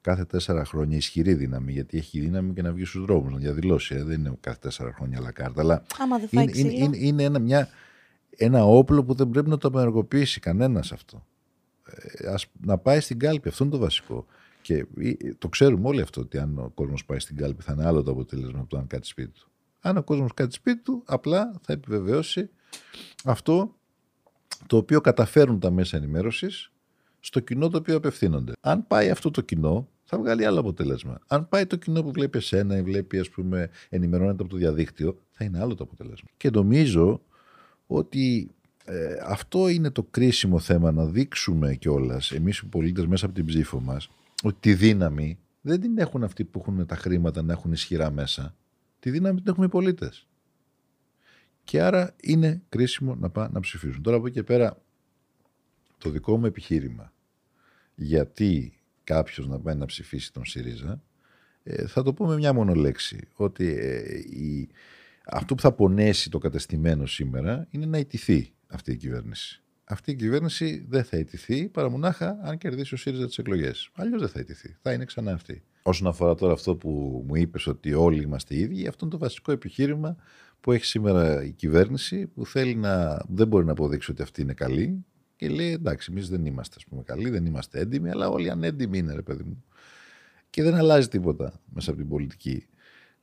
κάθε 0.00 0.24
τέσσερα 0.24 0.64
χρόνια, 0.64 0.96
ισχυρή 0.96 1.34
δύναμη, 1.34 1.72
γιατί 1.72 1.98
έχει 1.98 2.20
δύναμη 2.20 2.52
και 2.52 2.62
να 2.62 2.72
βγει 2.72 2.84
στους 2.84 3.04
δρόμους, 3.04 3.32
να 3.32 3.38
διαδηλώσει. 3.38 3.94
Ε. 3.94 4.02
Δεν 4.02 4.20
είναι 4.20 4.36
κάθε 4.40 4.58
τέσσερα 4.60 4.92
χρόνια 4.92 5.18
αλλά 5.18 5.30
κάρτα. 5.30 5.60
Αλλά 5.60 5.82
Άμα 5.98 6.18
δεν 6.18 6.28
είναι, 6.30 6.52
είναι, 6.54 6.72
είναι, 6.72 6.96
είναι, 6.96 7.22
ένα, 7.22 7.38
μια, 7.38 7.68
ένα 8.36 8.64
όπλο 8.64 9.04
που 9.04 9.14
δεν 9.14 9.30
πρέπει 9.30 9.48
να 9.48 9.58
το 9.58 9.68
απενεργοποιήσει 9.68 10.40
κανένας 10.40 10.92
αυτό. 10.92 11.26
Ε, 11.86 12.28
ας, 12.28 12.46
να 12.60 12.78
πάει 12.78 13.00
στην 13.00 13.18
κάλπη, 13.18 13.48
αυτό 13.48 13.64
είναι 13.64 13.72
το 13.72 13.78
βασικό. 13.78 14.26
Και 14.66 14.86
το 15.38 15.48
ξέρουμε 15.48 15.88
όλοι 15.88 16.00
αυτό 16.00 16.20
ότι 16.20 16.38
αν 16.38 16.58
ο 16.58 16.70
κόσμος 16.74 17.04
πάει 17.04 17.18
στην 17.18 17.36
κάλπη 17.36 17.62
θα 17.62 17.72
είναι 17.72 17.86
άλλο 17.86 18.02
το 18.02 18.10
αποτέλεσμα 18.10 18.58
από 18.58 18.68
το 18.68 18.78
αν 18.78 18.86
κάτσει 18.86 19.10
σπίτι 19.10 19.30
του. 19.30 19.50
Αν 19.80 19.96
ο 19.96 20.02
κόσμος 20.02 20.34
κάτσει 20.34 20.58
σπίτι 20.58 20.82
του, 20.82 21.02
απλά 21.06 21.60
θα 21.62 21.72
επιβεβαιώσει 21.72 22.50
αυτό 23.24 23.76
το 24.66 24.76
οποίο 24.76 25.00
καταφέρουν 25.00 25.60
τα 25.60 25.70
μέσα 25.70 25.96
ενημέρωσης 25.96 26.72
στο 27.20 27.40
κοινό 27.40 27.68
το 27.68 27.78
οποίο 27.78 27.96
απευθύνονται. 27.96 28.52
Αν 28.60 28.86
πάει 28.86 29.10
αυτό 29.10 29.30
το 29.30 29.40
κοινό, 29.40 29.88
θα 30.04 30.18
βγάλει 30.18 30.44
άλλο 30.44 30.60
αποτέλεσμα. 30.60 31.18
Αν 31.26 31.48
πάει 31.48 31.66
το 31.66 31.76
κοινό 31.76 32.02
που 32.02 32.12
βλέπει 32.12 32.38
εσένα 32.38 32.76
ή 32.76 32.82
βλέπει, 32.82 33.18
ας 33.18 33.28
πούμε, 33.28 33.70
ενημερώνεται 33.88 34.42
από 34.42 34.50
το 34.50 34.56
διαδίκτυο, 34.56 35.18
θα 35.30 35.44
είναι 35.44 35.60
άλλο 35.60 35.74
το 35.74 35.84
αποτέλεσμα. 35.84 36.28
Και 36.36 36.50
νομίζω 36.50 37.20
ότι 37.86 38.50
ε, 38.84 39.16
αυτό 39.26 39.68
είναι 39.68 39.90
το 39.90 40.02
κρίσιμο 40.02 40.58
θέμα 40.58 40.92
να 40.92 41.04
δείξουμε 41.04 41.74
κιόλας 41.74 42.30
εμείς 42.30 42.58
οι 42.58 42.66
πολίτες 42.66 43.06
μέσα 43.06 43.26
από 43.26 43.34
την 43.34 43.44
ψήφο 43.44 43.80
μας 43.80 44.08
ότι 44.46 44.56
τη 44.60 44.74
δύναμη 44.74 45.38
δεν 45.60 45.80
την 45.80 45.98
έχουν 45.98 46.24
αυτοί 46.24 46.44
που 46.44 46.58
έχουν 46.58 46.86
τα 46.86 46.96
χρήματα 46.96 47.42
να 47.42 47.52
έχουν 47.52 47.72
ισχυρά 47.72 48.10
μέσα. 48.10 48.56
Τη 48.98 49.10
δύναμη 49.10 49.40
την 49.40 49.50
έχουμε 49.50 49.66
οι 49.66 49.68
πολίτες. 49.68 50.26
Και 51.64 51.82
άρα 51.82 52.14
είναι 52.22 52.62
κρίσιμο 52.68 53.14
να 53.14 53.30
πάνε 53.30 53.50
να 53.52 53.60
ψηφίσουν. 53.60 54.02
Τώρα 54.02 54.16
από 54.16 54.26
εκεί 54.26 54.34
και 54.34 54.42
πέρα 54.42 54.82
το 55.98 56.10
δικό 56.10 56.38
μου 56.38 56.46
επιχείρημα 56.46 57.12
γιατί 57.94 58.80
κάποιος 59.04 59.48
να 59.48 59.60
πάει 59.60 59.74
να 59.74 59.86
ψηφίσει 59.86 60.32
τον 60.32 60.44
ΣΥΡΙΖΑ 60.44 61.02
ε, 61.62 61.86
θα 61.86 62.02
το 62.02 62.12
πω 62.12 62.26
με 62.26 62.34
μια 62.34 62.52
μόνο 62.52 62.74
λέξη. 62.74 63.28
Ότι 63.34 63.66
ε, 63.78 64.18
η, 64.18 64.68
Αυτό 65.26 65.54
που 65.54 65.60
θα 65.60 65.72
πονέσει 65.72 66.30
το 66.30 66.38
κατεστημένο 66.38 67.06
σήμερα 67.06 67.66
είναι 67.70 67.86
να 67.86 67.98
ιτηθεί 67.98 68.52
αυτή 68.66 68.92
η 68.92 68.96
κυβέρνηση. 68.96 69.62
Αυτή 69.88 70.10
η 70.10 70.14
κυβέρνηση 70.14 70.86
δεν 70.88 71.04
θα 71.04 71.16
ιτηθεί 71.16 71.68
παρά 71.68 71.88
μονάχα 71.88 72.38
αν 72.42 72.58
κερδίσει 72.58 72.94
ο 72.94 72.96
ΣΥΡΙΖΑ 72.96 73.26
τις 73.26 73.38
εκλογές. 73.38 73.90
Αλλιώς 73.94 74.20
δεν 74.20 74.28
θα 74.28 74.40
ιτηθεί. 74.40 74.76
Θα 74.82 74.92
είναι 74.92 75.04
ξανά 75.04 75.32
αυτή. 75.32 75.62
Όσον 75.82 76.06
αφορά 76.06 76.34
τώρα 76.34 76.52
αυτό 76.52 76.76
που 76.76 77.22
μου 77.26 77.34
είπες 77.34 77.66
ότι 77.66 77.92
όλοι 77.92 78.22
είμαστε 78.22 78.56
ίδιοι, 78.56 78.86
αυτό 78.86 79.04
είναι 79.04 79.14
το 79.14 79.20
βασικό 79.20 79.52
επιχείρημα 79.52 80.16
που 80.60 80.72
έχει 80.72 80.84
σήμερα 80.84 81.44
η 81.44 81.50
κυβέρνηση 81.50 82.26
που 82.26 82.46
θέλει 82.46 82.74
να, 82.74 83.24
δεν 83.28 83.48
μπορεί 83.48 83.64
να 83.64 83.72
αποδείξει 83.72 84.10
ότι 84.10 84.22
αυτή 84.22 84.42
είναι 84.42 84.52
καλή 84.52 85.04
και 85.36 85.48
λέει 85.48 85.72
εντάξει, 85.72 86.08
εμείς 86.12 86.28
δεν 86.28 86.46
είμαστε 86.46 86.74
ας 86.78 86.84
πούμε, 86.84 87.02
καλοί, 87.02 87.30
δεν 87.30 87.46
είμαστε 87.46 87.80
έντιμοι, 87.80 88.10
αλλά 88.10 88.28
όλοι 88.28 88.50
ανέντιμοι 88.50 88.98
είναι, 88.98 89.14
ρε 89.14 89.22
παιδί 89.22 89.42
μου. 89.42 89.64
Και 90.50 90.62
δεν 90.62 90.74
αλλάζει 90.74 91.08
τίποτα 91.08 91.60
μέσα 91.72 91.90
από 91.90 91.98
την 91.98 92.08
πολιτική. 92.08 92.66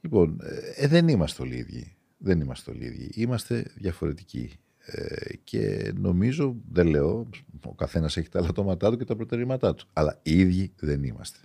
Λοιπόν, 0.02 0.40
ε, 0.76 0.88
δεν 0.88 1.08
είμαστε 1.08 1.42
όλοι 1.42 1.56
ίδιοι. 1.56 1.96
Δεν 2.18 2.42
είμαστε 2.42 2.72
όλοι 2.72 2.86
ίδιοι. 2.86 3.12
Είμαστε 3.14 3.72
διαφορετικοί. 3.76 4.52
Ε, 4.86 5.36
και 5.44 5.94
νομίζω, 5.96 6.56
δεν 6.72 6.88
λέω, 6.88 7.30
ο 7.66 7.76
καθένας 7.76 8.18
έχει 8.18 8.30
τα 8.30 8.42
λατώματά 8.42 8.92
του 8.92 8.98
και 8.98 9.06
τα 9.06 9.16
προτερήματά 9.16 9.74
του. 9.74 9.88
Αλλά 9.94 10.20
οι 10.24 10.40
ίδιοι 10.40 10.74
δεν 10.80 11.04
είμαστε. 11.04 11.40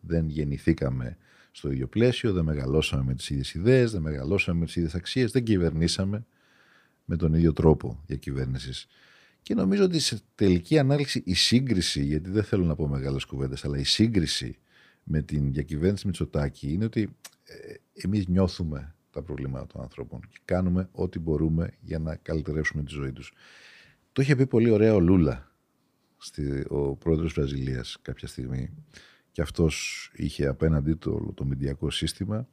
Δεν 0.00 0.28
γεννηθήκαμε 0.28 1.16
στο 1.50 1.70
ίδιο 1.70 1.86
πλαίσιο, 1.86 2.32
δεν 2.32 2.44
μεγαλώσαμε 2.44 3.02
με 3.02 3.14
τις 3.14 3.30
ίδιες 3.30 3.54
ιδέες, 3.54 3.92
δεν 3.92 4.02
μεγαλώσαμε 4.02 4.58
με 4.58 4.64
τις 4.64 4.76
ίδιες 4.76 4.94
αξίες, 4.94 5.30
δεν 5.30 5.44
κυβερνήσαμε 5.44 6.26
με 7.04 7.16
τον 7.16 7.34
ίδιο 7.34 7.52
τρόπο 7.52 8.02
διακυβέρνηση. 8.06 8.88
Και 9.42 9.54
νομίζω 9.54 9.84
ότι 9.84 9.98
σε 9.98 10.20
τελική 10.34 10.78
ανάλυση 10.78 11.22
η 11.24 11.34
σύγκριση, 11.34 12.04
γιατί 12.04 12.30
δεν 12.30 12.44
θέλω 12.44 12.64
να 12.64 12.74
πω 12.74 12.86
μεγάλες 12.88 13.24
κουβέντες, 13.24 13.64
αλλά 13.64 13.78
η 13.78 13.84
σύγκριση 13.84 14.58
με 15.02 15.22
την 15.22 15.52
διακυβέρνηση 15.52 16.06
Μητσοτάκη 16.06 16.72
είναι 16.72 16.84
ότι 16.84 17.16
ε, 17.44 17.74
εμείς 17.92 18.26
νιώθουμε 18.26 18.94
τα 19.18 19.24
προβλήματα 19.24 19.66
των 19.66 19.82
ανθρώπων 19.82 20.20
και 20.28 20.38
κάνουμε 20.44 20.88
ό,τι 20.92 21.18
μπορούμε 21.18 21.70
για 21.80 21.98
να 21.98 22.16
καλυτερεύσουμε 22.16 22.82
τη 22.82 22.92
ζωή 22.92 23.12
τους. 23.12 23.32
Το 24.12 24.22
είχε 24.22 24.36
πει 24.36 24.46
πολύ 24.46 24.70
ωραία 24.70 24.94
ο 24.94 25.00
Λούλα, 25.00 25.52
στη, 26.16 26.64
ο 26.68 26.96
πρόεδρος 26.96 27.32
Βραζιλίας 27.32 27.98
κάποια 28.02 28.28
στιγμή 28.28 28.70
και 29.32 29.42
αυτός 29.42 30.10
είχε 30.14 30.46
απέναντί 30.46 30.94
το, 30.94 31.32
το 31.34 31.44
μηντιακό 31.44 31.90
σύστημα 31.90 32.48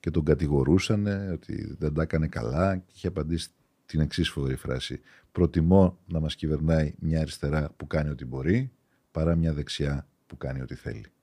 και 0.00 0.10
τον 0.10 0.24
κατηγορούσαν 0.24 1.06
ότι 1.32 1.76
δεν 1.78 1.94
τα 1.94 2.02
έκανε 2.02 2.28
καλά 2.28 2.76
και 2.76 2.92
είχε 2.94 3.06
απαντήσει 3.06 3.48
την 3.86 4.00
εξής 4.00 4.30
φοβερή 4.30 4.56
φράση. 4.56 5.00
Προτιμώ 5.32 5.98
να 6.06 6.20
μας 6.20 6.34
κυβερνάει 6.34 6.94
μια 6.98 7.20
αριστερά 7.20 7.70
που 7.76 7.86
κάνει 7.86 8.10
ό,τι 8.10 8.24
μπορεί 8.24 8.70
παρά 9.10 9.36
μια 9.36 9.52
δεξιά 9.52 10.08
που 10.26 10.36
κάνει 10.36 10.60
ό,τι 10.60 10.74
θέλει. 10.74 11.13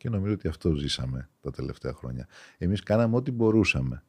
Και 0.00 0.08
νομίζω 0.08 0.32
ότι 0.32 0.48
αυτό 0.48 0.74
ζήσαμε 0.74 1.28
τα 1.40 1.50
τελευταία 1.50 1.92
χρόνια. 1.92 2.28
Εμείς 2.58 2.82
κάναμε 2.82 3.16
ό,τι 3.16 3.30
μπορούσαμε. 3.30 4.04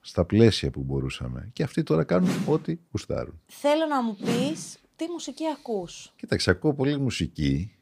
Στα 0.00 0.24
πλαίσια 0.24 0.70
που 0.70 0.82
μπορούσαμε. 0.82 1.50
Και 1.52 1.62
αυτοί 1.62 1.82
τώρα 1.82 2.04
κάνουν 2.04 2.30
ό,τι 2.46 2.78
γουστάρουν. 2.90 3.40
Θέλω 3.46 3.86
να 3.86 4.02
μου 4.02 4.16
πεις 4.16 4.78
τι 4.96 5.04
μουσική 5.10 5.44
ακούς. 5.58 6.12
Κοίταξε, 6.16 6.50
ακούω 6.50 6.74
πολύ 6.74 6.98
μουσική. 6.98 7.74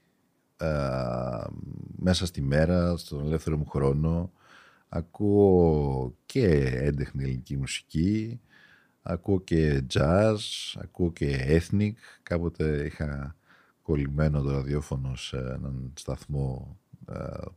μέσα 1.97 2.27
στη 2.27 2.43
μέρα, 2.43 2.97
στον 2.97 3.27
ελεύθερο 3.27 3.57
μου 3.57 3.67
χρόνο. 3.67 4.33
Ακούω 4.89 6.15
και 6.27 6.47
έντεχνη 6.65 7.23
ελληνική 7.23 7.57
μουσική. 7.57 8.41
Ακούω 9.03 9.41
και 9.41 9.85
jazz. 9.95 10.37
Ακούω 10.83 11.13
και 11.13 11.61
ethnic. 11.71 11.93
Κάποτε 12.23 12.85
είχα 12.85 13.37
κολλημένο 13.83 14.43
το 14.43 14.51
ραδιόφωνο 14.51 15.17
σε 15.17 15.37
έναν 15.37 15.93
σταθμό 15.95 16.77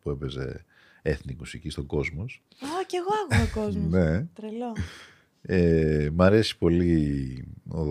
που 0.02 0.10
έπαιζε 0.10 0.66
έθνη 1.02 1.36
μουσική 1.40 1.70
στον 1.70 1.86
κόσμος. 1.86 2.42
Α, 2.60 2.68
και 2.88 2.98
εγώ 2.98 3.10
άκουγα 3.24 3.66
κόσμος. 3.66 3.92
ναι. 3.92 4.26
Τρελό. 4.34 4.74
Ε, 5.42 6.10
μ' 6.14 6.22
αρέσει 6.22 6.58
πολύ 6.58 7.48
ο 7.68 7.84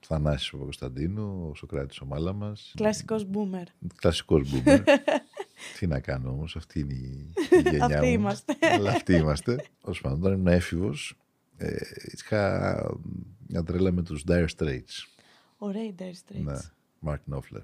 Θανάσης 0.00 0.52
ο 0.52 0.56
Κωνσταντίνου, 0.56 1.48
ο 1.50 1.54
Σοκράτης 1.54 2.00
ο 2.00 2.04
Μάλαμας. 2.06 2.72
Κλασικός 2.76 3.24
μπούμερ. 3.24 3.62
Κλασικός 3.96 4.50
μπούμερ. 4.50 4.82
Τι 5.78 5.86
να 5.86 6.00
κάνω 6.00 6.30
όμως, 6.30 6.56
αυτή 6.56 6.80
είναι 6.80 6.92
η, 6.94 7.32
γενιά 7.62 7.84
Αυτοί 7.84 8.06
μου. 8.06 8.12
είμαστε. 8.12 8.56
Αλλά 8.60 8.90
αυτοί 8.90 9.14
είμαστε. 9.14 9.64
Ως 9.80 10.00
πάντων, 10.00 10.18
όταν 10.20 10.32
ήμουν 10.32 10.46
έφηβος, 10.46 11.16
ε, 11.56 11.76
είχα 12.12 12.96
μια 13.48 13.62
τρέλα 13.62 13.92
με 13.92 14.02
τους 14.02 14.24
Dire 14.28 14.46
Straits. 14.56 15.06
Ωραίοι 15.58 15.94
Dire 15.98 16.02
Straits. 16.02 16.42
Ναι, 16.42 16.56
Mark 17.06 17.18
Knopfler. 17.30 17.62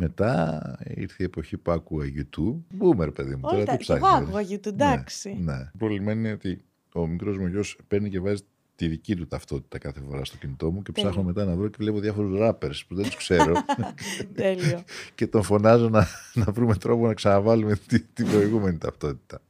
Μετά 0.00 0.60
ήρθε 0.94 1.16
η 1.22 1.24
εποχή 1.24 1.56
που 1.56 1.70
άκουγα 1.70 2.06
YouTube. 2.16 2.56
Boomer, 2.80 3.14
παιδί 3.14 3.34
μου. 3.34 3.40
Όλα 3.42 3.52
Τώρα 3.52 3.64
τα- 3.64 3.76
τι 3.76 3.84
κι 3.84 3.92
εγώ 3.92 4.00
ψάχνεις. 4.06 4.28
άκουγα 4.28 4.42
YouTube, 4.56 4.66
εντάξει. 4.66 5.28
Ναι, 5.40 5.52
ναι. 5.52 5.58
Το 5.64 5.70
πρόβλημα 5.78 6.12
είναι 6.12 6.32
ότι 6.32 6.64
ο 6.92 7.06
μικρός 7.06 7.38
μου 7.38 7.46
γιος 7.46 7.78
παίρνει 7.88 8.10
και 8.10 8.20
βάζει 8.20 8.42
τη 8.76 8.88
δική 8.88 9.16
του 9.16 9.26
ταυτότητα 9.26 9.78
κάθε 9.78 10.00
φορά 10.00 10.24
στο 10.24 10.36
κινητό 10.36 10.70
μου 10.70 10.82
και 10.82 10.92
Τέλειο. 10.92 11.10
ψάχνω 11.10 11.26
μετά 11.26 11.44
να 11.44 11.54
βρω 11.56 11.68
και 11.68 11.76
βλέπω 11.78 12.00
διάφορους 12.00 12.38
rappers 12.42 12.80
που 12.88 12.94
δεν 12.94 13.04
τους 13.04 13.16
ξέρω 13.16 13.52
Τέλειο. 14.34 14.82
και 15.14 15.26
τον 15.26 15.42
φωνάζω 15.42 15.88
να, 15.88 16.06
να 16.34 16.44
βρούμε 16.52 16.74
τρόπο 16.76 17.06
να 17.06 17.14
ξαναβάλουμε 17.14 17.76
τη, 17.76 18.00
την 18.00 18.26
προηγούμενη 18.26 18.78
ταυτότητα. 18.78 19.40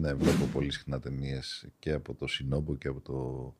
Ναι, 0.00 0.14
βλέπω 0.14 0.44
πολύ 0.52 0.72
συχνά 0.72 1.00
ταινίες 1.00 1.66
και 1.78 1.92
από 1.92 2.14
το 2.14 2.26
Σινόμπο 2.26 2.74
και 2.76 2.88
από 2.88 3.00
το, 3.00 3.54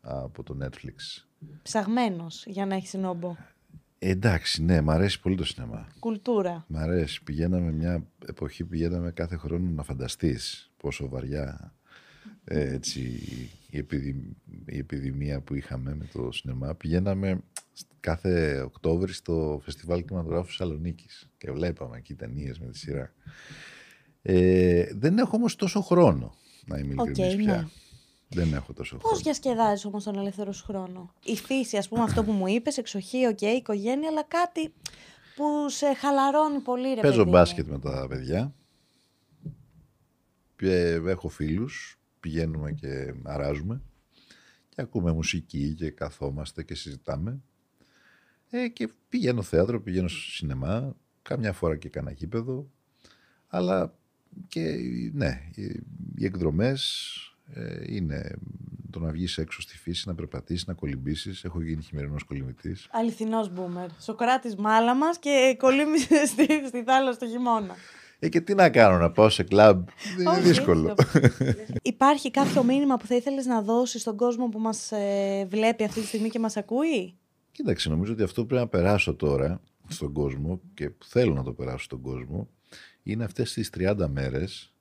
από 0.00 0.42
το 0.42 0.56
Netflix. 0.62 1.24
Ψαγμένος 1.62 2.44
για 2.46 2.66
να 2.66 2.74
έχεις 2.74 2.88
συνόμπο. 2.88 3.36
Ε, 4.02 4.08
εντάξει, 4.10 4.62
ναι, 4.62 4.80
μ' 4.80 4.90
αρέσει 4.90 5.20
πολύ 5.20 5.36
το 5.36 5.44
σινεμά. 5.44 5.88
Κουλτούρα. 5.98 6.64
Μ' 6.68 6.76
αρέσει. 6.76 7.22
Πηγαίναμε 7.22 7.72
μια 7.72 8.06
εποχή, 8.26 8.64
πηγαίναμε 8.64 9.10
κάθε 9.10 9.36
χρόνο 9.36 9.70
να 9.70 9.82
φανταστείς 9.82 10.70
πόσο 10.76 11.08
βαριά 11.08 11.74
ε, 12.44 12.74
έτσι, 12.74 13.00
η, 13.70 13.78
επιδη- 13.78 14.36
η 14.66 14.78
επιδημία 14.78 15.40
που 15.40 15.54
είχαμε 15.54 15.94
με 15.94 16.08
το 16.12 16.32
σινεμά. 16.32 16.74
Πηγαίναμε 16.74 17.40
κάθε 18.00 18.60
Οκτώβρη 18.60 19.12
στο 19.12 19.60
Φεστιβάλ 19.64 20.04
Κινηματογράφου 20.04 20.46
Θεσσαλονίκης 20.46 21.28
και 21.38 21.50
βλέπαμε 21.50 21.96
εκεί 21.96 22.14
ταινίες 22.14 22.58
με 22.58 22.66
τη 22.66 22.78
σειρά. 22.78 23.12
Ε, 24.22 24.88
δεν 24.94 25.18
έχω 25.18 25.36
όμως 25.36 25.56
τόσο 25.56 25.80
χρόνο, 25.80 26.34
να 26.66 26.78
είμαι 26.78 26.94
Οκ, 26.96 27.06
ειλικρινής 27.06 27.46
ναι. 27.46 27.64
Πια. 28.30 28.44
Δεν 28.44 28.54
έχω 28.54 28.72
τόσο 28.72 28.96
Πώς 28.96 29.04
χρόνο. 29.08 29.22
διασκεδάζεις 29.22 29.84
όμως 29.84 30.04
τον 30.04 30.18
ελεύθερο 30.18 30.52
σου 30.52 30.64
χρόνο; 30.64 31.14
Η 31.24 31.36
φύση, 31.36 31.76
ας 31.76 31.88
πούμε, 31.88 32.02
αυτό 32.02 32.24
που 32.24 32.32
μου 32.32 32.46
είπες, 32.46 32.78
εξοχή, 32.78 33.26
οκ, 33.26 33.40
οικογένεια, 33.40 34.08
αλλά 34.08 34.22
κάτι 34.22 34.72
που 35.36 35.68
σε 35.68 35.94
χαλαρώνει 35.94 36.58
πολύ, 36.60 36.94
ρε 36.94 37.00
Παίζω 37.00 37.12
παιδί 37.12 37.24
μου. 37.24 37.30
μπάσκετ 37.30 37.66
με 37.68 37.78
τα 37.78 38.06
παιδιά. 38.08 38.54
Ε, 40.62 41.00
Έχω 41.06 41.28
φίλους, 41.28 41.98
πηγαίνουμε 42.20 42.72
και 42.72 43.14
αράζουμε 43.22 43.82
και 44.68 44.80
ακούμε 44.82 45.12
μουσική 45.12 45.74
και 45.74 45.90
καθόμαστε 45.90 46.62
και 46.62 46.74
συζητάμε. 46.74 47.40
Ε, 48.50 48.68
και 48.68 48.88
πηγαίνω 49.08 49.42
θέατρο, 49.42 49.80
πηγαίνω 49.82 50.08
στο 50.08 50.30
σινεμά, 50.30 50.96
κάμια 51.22 51.52
φορά 51.52 51.76
και 51.76 51.88
κάνα 51.88 52.10
γήπεδο. 52.10 52.70
Αλλά 53.48 53.94
και 54.48 54.76
ναι, 55.12 55.40
οι, 55.54 55.64
οι 56.16 56.24
εκδρομές 56.24 57.14
ε, 57.54 57.94
είναι 57.94 58.38
το 58.90 58.98
να 58.98 59.10
βγεις 59.10 59.38
έξω 59.38 59.60
στη 59.60 59.78
φύση, 59.78 60.08
να 60.08 60.14
περπατήσεις, 60.14 60.66
να 60.66 60.74
κολυμπήσεις. 60.74 61.44
Έχω 61.44 61.62
γίνει 61.62 61.82
χειμερινός 61.82 62.24
κολυμπητής. 62.24 62.88
Αληθινός 62.90 63.52
μπούμερ. 63.52 63.86
Σοκράτης 64.00 64.56
μάλα 64.56 64.94
μας 64.94 65.18
και 65.18 65.56
κολύμβησε 65.58 66.26
στη, 66.32 66.46
στη 66.66 66.82
θάλασσα 66.82 67.18
το 67.18 67.26
χειμώνα. 67.26 67.74
Ε, 68.18 68.28
και 68.28 68.40
τι 68.40 68.54
να 68.54 68.70
κάνω, 68.70 68.98
να 68.98 69.10
πάω 69.10 69.28
σε 69.28 69.42
κλαμπ; 69.42 69.88
Είναι 70.18 70.30
Όχι, 70.30 70.40
δύσκολο. 70.40 70.94
Υπάρχει 71.82 72.30
κάποιο 72.30 72.62
μήνυμα 72.62 72.96
που 72.96 73.06
θα 73.06 73.14
ήθελες 73.14 73.46
να 73.46 73.62
δώσεις 73.62 74.00
στον 74.00 74.16
κόσμο 74.16 74.48
που 74.48 74.58
μας 74.58 74.92
ε, 74.92 75.46
βλέπει 75.48 75.84
αυτή 75.84 76.00
τη 76.00 76.06
στιγμή 76.06 76.28
και 76.28 76.38
μας 76.38 76.56
ακούει; 76.56 77.14
Κοίταξε, 77.52 77.88
νομίζω 77.88 78.12
ότι 78.12 78.22
αυτό 78.22 78.40
που 78.40 78.46
πρέπει 78.46 78.62
να 78.62 78.68
περάσω 78.68 79.14
τώρα 79.14 79.60
στον 79.88 80.12
κόσμο 80.12 80.60
και 80.74 80.90
που 80.90 81.04
θέλω 81.04 81.34
να 81.34 81.42
το 81.42 81.52
περάσω 81.52 81.84
στον 81.84 82.00
κόσμο 82.00 82.48
είναι 83.02 83.24
αυτές 83.24 83.52
τις 83.52 83.70
30 83.78 84.06
μέρες 84.08 84.74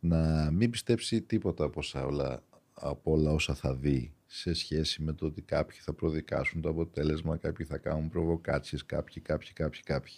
να 0.00 0.50
μην 0.50 0.70
πιστέψει 0.70 1.20
τίποτα 1.20 1.64
από, 1.64 1.78
όσα 1.78 2.04
όλα, 2.06 2.42
από 2.74 3.12
όλα 3.12 3.30
όσα 3.30 3.54
θα 3.54 3.74
δει 3.74 4.12
σε 4.26 4.52
σχέση 4.52 5.02
με 5.02 5.12
το 5.12 5.26
ότι 5.26 5.42
κάποιοι 5.42 5.78
θα 5.80 5.92
προδικάσουν 5.92 6.60
το 6.60 6.68
αποτέλεσμα, 6.68 7.36
κάποιοι 7.36 7.66
θα 7.66 7.78
κάνουν 7.78 8.08
προβοκάτσιες, 8.08 8.86
κάποιοι, 8.86 9.22
κάποιοι, 9.22 9.52
κάποιοι, 9.52 9.82
κάποιοι. 9.82 10.14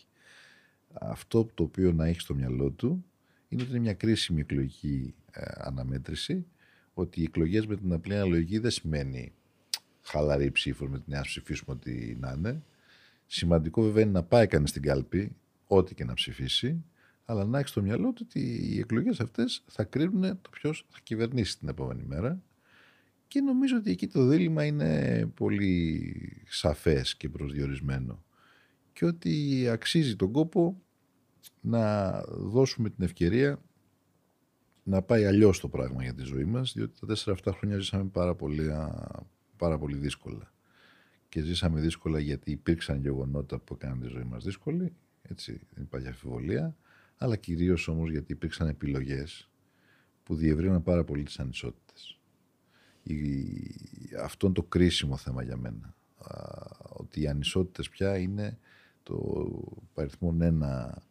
Αυτό 0.93 1.49
το 1.55 1.63
οποίο 1.63 1.93
να 1.93 2.07
έχει 2.07 2.21
στο 2.21 2.35
μυαλό 2.35 2.71
του 2.71 3.05
είναι 3.49 3.63
ότι 3.63 3.71
είναι 3.71 3.81
μια 3.81 3.95
κρίσιμη 3.95 4.41
εκλογική 4.41 5.15
ε, 5.33 5.43
αναμέτρηση, 5.55 6.47
ότι 6.95 7.21
οι 7.21 7.23
εκλογές 7.23 7.67
με 7.67 7.77
την 7.77 7.93
απλή 7.93 8.15
αναλογική 8.15 8.59
δεν 8.59 8.71
σημαίνει 8.71 9.33
χαλαρή 10.03 10.51
ψήφος 10.51 10.89
με 10.89 10.99
την 10.99 11.13
να 11.13 11.21
ψηφίσουμε 11.21 11.75
ό,τι 11.75 12.17
να 12.21 12.35
είναι. 12.37 12.63
Σημαντικό 13.27 13.83
βέβαια 13.83 14.03
είναι 14.03 14.13
να 14.13 14.23
πάει 14.23 14.47
κανείς 14.47 14.71
στην 14.71 14.83
κάλπη, 14.83 15.37
ό,τι 15.67 15.95
και 15.95 16.05
να 16.05 16.15
ψηφίσει, 16.15 16.85
αλλά 17.33 17.45
να 17.45 17.59
έχεις 17.59 17.71
στο 17.71 17.83
μυαλό 17.83 18.13
του 18.13 18.27
ότι 18.29 18.41
οι 18.73 18.79
εκλογές 18.79 19.21
αυτές 19.21 19.63
θα 19.67 19.85
κρίνουν 19.85 20.41
το 20.43 20.51
ποιος 20.51 20.87
θα 20.91 20.99
κυβερνήσει 21.03 21.59
την 21.59 21.69
επόμενη 21.69 22.03
μέρα. 22.07 22.43
Και 23.29 23.41
νομίζω 23.41 23.77
ότι 23.77 23.91
εκεί 23.91 24.07
το 24.07 24.27
δίλημα 24.27 24.65
είναι 24.65 25.27
πολύ 25.35 26.15
σαφές 26.49 27.17
και 27.17 27.29
προσδιορισμένο. 27.29 28.25
Και 28.93 29.05
ότι 29.05 29.69
αξίζει 29.69 30.17
τον 30.17 30.33
κόπο 30.33 30.83
να 31.61 32.11
δώσουμε 32.29 32.91
την 32.91 33.05
ευκαιρία 33.05 33.63
να 34.83 35.03
πάει 35.03 35.25
αλλιώς 35.25 35.61
το 35.61 35.69
πράγμα 35.69 36.03
για 36.03 36.15
τη 36.15 36.23
ζωή 36.23 36.45
μας, 36.45 36.73
διότι 36.73 37.01
τα 37.01 37.07
τέσσερα 37.07 37.33
αυτά 37.33 37.53
χρόνια 37.53 37.79
ζήσαμε 37.79 38.05
πάρα 38.05 38.35
πολύ, 38.35 38.71
πάρα 39.57 39.79
πολύ 39.79 39.97
δύσκολα. 39.97 40.53
Και 41.29 41.41
ζήσαμε 41.41 41.81
δύσκολα 41.81 42.19
γιατί 42.19 42.51
υπήρξαν 42.51 43.01
γεγονότα 43.01 43.59
που 43.59 43.75
έκαναν 43.75 44.01
τη 44.01 44.07
ζωή 44.07 44.25
μας 44.25 44.45
δύσκολη, 44.45 44.93
έτσι, 45.23 45.61
δεν 45.75 45.85
υπάρχει 45.85 46.07
αμφιβολία, 46.07 46.77
αλλά 47.23 47.37
κυρίως 47.37 47.89
όμως 47.89 48.11
γιατί 48.11 48.33
υπήρξαν 48.33 48.69
επιλογές 48.69 49.51
που 50.23 50.35
διευρύναν 50.35 50.83
πάρα 50.83 51.05
πολύ 51.05 51.23
τις 51.23 51.39
ανισότητες. 51.39 52.19
Αυτό 54.23 54.47
είναι 54.47 54.55
το 54.55 54.63
κρίσιμο 54.63 55.17
θέμα 55.17 55.43
για 55.43 55.57
μένα. 55.57 55.95
Ότι 56.79 57.21
οι 57.21 57.29
ανισότητες 57.29 57.89
πια 57.89 58.19
είναι 58.19 58.59
το 59.03 59.49
παριθμό 59.95 60.37
ένα 60.41 61.03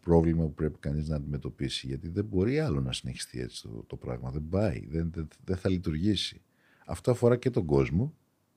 πρόβλημα 0.00 0.44
που 0.44 0.54
πρέπει 0.54 0.78
κανείς 0.78 1.08
να 1.08 1.16
αντιμετωπίσει 1.16 1.86
γιατί 1.86 2.08
δεν 2.08 2.24
μπορεί 2.24 2.60
άλλο 2.60 2.80
να 2.80 2.92
συνεχιστεί 2.92 3.40
έτσι 3.40 3.62
το, 3.62 3.84
το 3.86 3.96
πράγμα. 3.96 4.30
Δεν 4.30 4.48
πάει, 4.48 4.86
δεν, 4.86 5.10
δεν, 5.14 5.28
δεν 5.44 5.56
θα 5.56 5.70
λειτουργήσει. 5.70 6.42
Αυτό 6.86 7.10
αφορά 7.10 7.36
και 7.36 7.50
τον 7.50 7.64
κόσμο, 7.64 8.14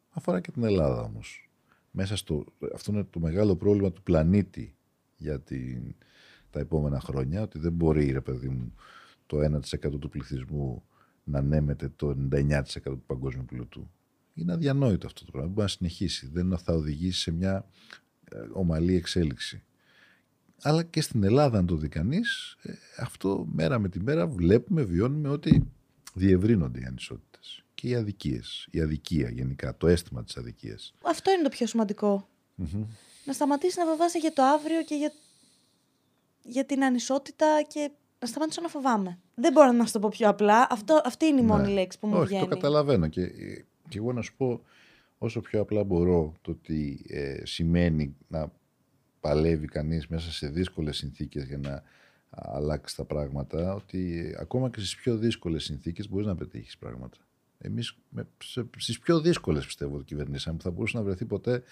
αφορά 0.10 0.42
και 0.42 0.52
την 0.52 0.64
Ελλάδα 0.64 1.02
όμως. 1.02 1.50
Μέσα 1.92 2.16
στο, 2.16 2.46
αυτό 2.74 2.92
είναι 2.92 3.04
το 3.04 3.20
μεγάλο 3.20 3.56
πρόβλημα 3.56 3.92
του 3.92 4.04
πλανήτη 4.04 4.76
για 5.18 5.40
την, 5.40 5.96
τα 6.52 6.60
επόμενα 6.60 7.00
χρόνια, 7.00 7.42
ότι 7.42 7.60
δεν 7.60 7.74
μπορεί, 7.74 8.12
ρε 8.12 8.22
παιδί 8.22 8.50
μου, 8.50 8.74
το 9.26 9.38
1% 9.38 10.00
του 10.00 10.10
πληθυσμού 10.10 10.84
να 11.24 11.40
ανέμεται 11.40 11.92
το 11.96 12.16
99% 12.32 12.62
του 12.84 13.04
παγκόσμιου 13.06 13.46
πλούτου. 13.46 13.92
Είναι 14.34 14.54
αδιανόητο 14.54 15.08
αυτό 15.08 15.26
το 15.26 15.32
πράγμα. 15.32 15.48
Δεν 15.48 15.56
μπορεί 15.56 15.68
να 15.68 15.74
συνεχίσει. 15.78 16.30
Δεν 16.34 16.58
θα 16.58 16.74
οδηγήσει 16.74 17.20
σε 17.20 17.32
μια 17.32 17.66
ε, 18.32 18.38
ομαλή 18.52 18.96
εξέλιξη. 18.96 19.64
Αλλά 20.62 20.84
και 20.84 21.02
στην 21.02 21.24
Ελλάδα, 21.24 21.58
αν 21.58 21.66
το 21.66 21.76
δει 21.76 21.88
κανείς, 21.88 22.58
ε, 22.62 22.74
αυτό 22.98 23.48
μέρα 23.52 23.80
με 23.80 23.90
τη 23.90 24.00
μέρα 24.00 24.28
βλέπουμε, 24.28 24.84
βιώνουμε 24.84 25.30
ότι 25.30 25.68
διευρύνονται 26.14 26.80
οι 26.80 26.84
ανισότητες 26.84 27.32
και 27.82 27.88
οι 27.88 27.96
αδικίες. 27.96 28.68
Η 28.72 28.82
αδικία 28.82 29.30
γενικά, 29.30 29.78
το 29.78 29.88
αίσθημα 29.88 30.24
της 30.24 30.38
αδικίας. 30.38 30.94
Αυτό 31.04 31.32
είναι 31.32 31.44
το 31.44 31.50
πιο 31.50 31.68
σημαντικο 31.68 32.28
Να 33.26 33.34
σταματήσει 33.34 33.80
να 33.80 33.86
φοβάσαι 33.86 34.18
για 34.18 34.34
το 34.34 34.44
αύριο 34.44 34.84
και 34.84 34.96
για, 34.96 35.12
για 36.44 36.66
την 36.66 36.84
ανισότητα 36.84 37.46
και 37.68 37.92
να 38.20 38.28
σταματήσω 38.28 38.62
να 38.62 38.68
φοβάμαι. 38.68 39.20
Δεν 39.36 39.52
μπορώ 39.52 39.72
να 39.72 39.86
σου 39.86 39.92
το 39.92 40.00
πω 40.00 40.10
πιο 40.10 40.30
απλά. 40.30 40.68
Αυτό, 40.70 41.02
αυτή 41.06 41.26
είναι 41.26 41.42
η 41.42 41.44
μόνη 41.44 41.68
ναι. 41.68 41.74
λέξη 41.74 42.00
που 42.00 42.08
μου 42.08 42.18
Όχι, 42.18 42.26
βγαίνει. 42.26 42.42
Το 42.42 42.48
καταλαβαίνω. 42.48 43.08
Και, 43.08 43.28
και 43.90 43.98
εγώ 43.98 44.14
να 44.14 44.22
σου 44.22 44.36
πω 44.38 44.62
όσο 45.18 45.42
πιο 45.42 45.62
απλά 45.62 45.84
μπορώ 45.84 46.34
το 46.42 46.52
ότι 46.52 47.06
ε, 47.08 47.42
σημαίνει 47.44 48.16
να 48.28 48.52
παλεύει 49.20 49.68
κανείς 49.68 50.08
μέσα 50.08 50.32
σε 50.32 50.48
δύσκολες 50.48 50.98
συνθήκες 50.98 51.44
για 51.44 51.58
να 51.58 51.84
αλλάξει 52.30 52.96
τα 52.96 53.04
πράγματα, 53.04 53.74
ότι 53.74 54.34
ακόμα 54.40 54.70
και 54.70 54.80
στις 54.80 54.96
πιο 54.96 55.18
δύσκολες 55.18 55.64
συνθήκες 55.64 56.10
μπορείς 56.10 56.28
να 56.28 56.36
πετύχεις 56.36 56.78
πράγματα. 56.78 57.18
Εμείς 57.58 57.98
με, 58.10 58.28
σε, 58.44 58.70
στις 58.78 59.00
πιο 59.00 59.20
δύσκολες 59.20 59.66
πιστεύω 59.66 59.96
ότι 59.96 60.04
κυβερνήσαμε 60.04 60.58
που 60.58 60.64
θα 60.64 60.72
μπορούσε 60.72 60.98
να 60.98 61.04
βρεθεί 61.04 61.26
ποτέ 61.26 61.64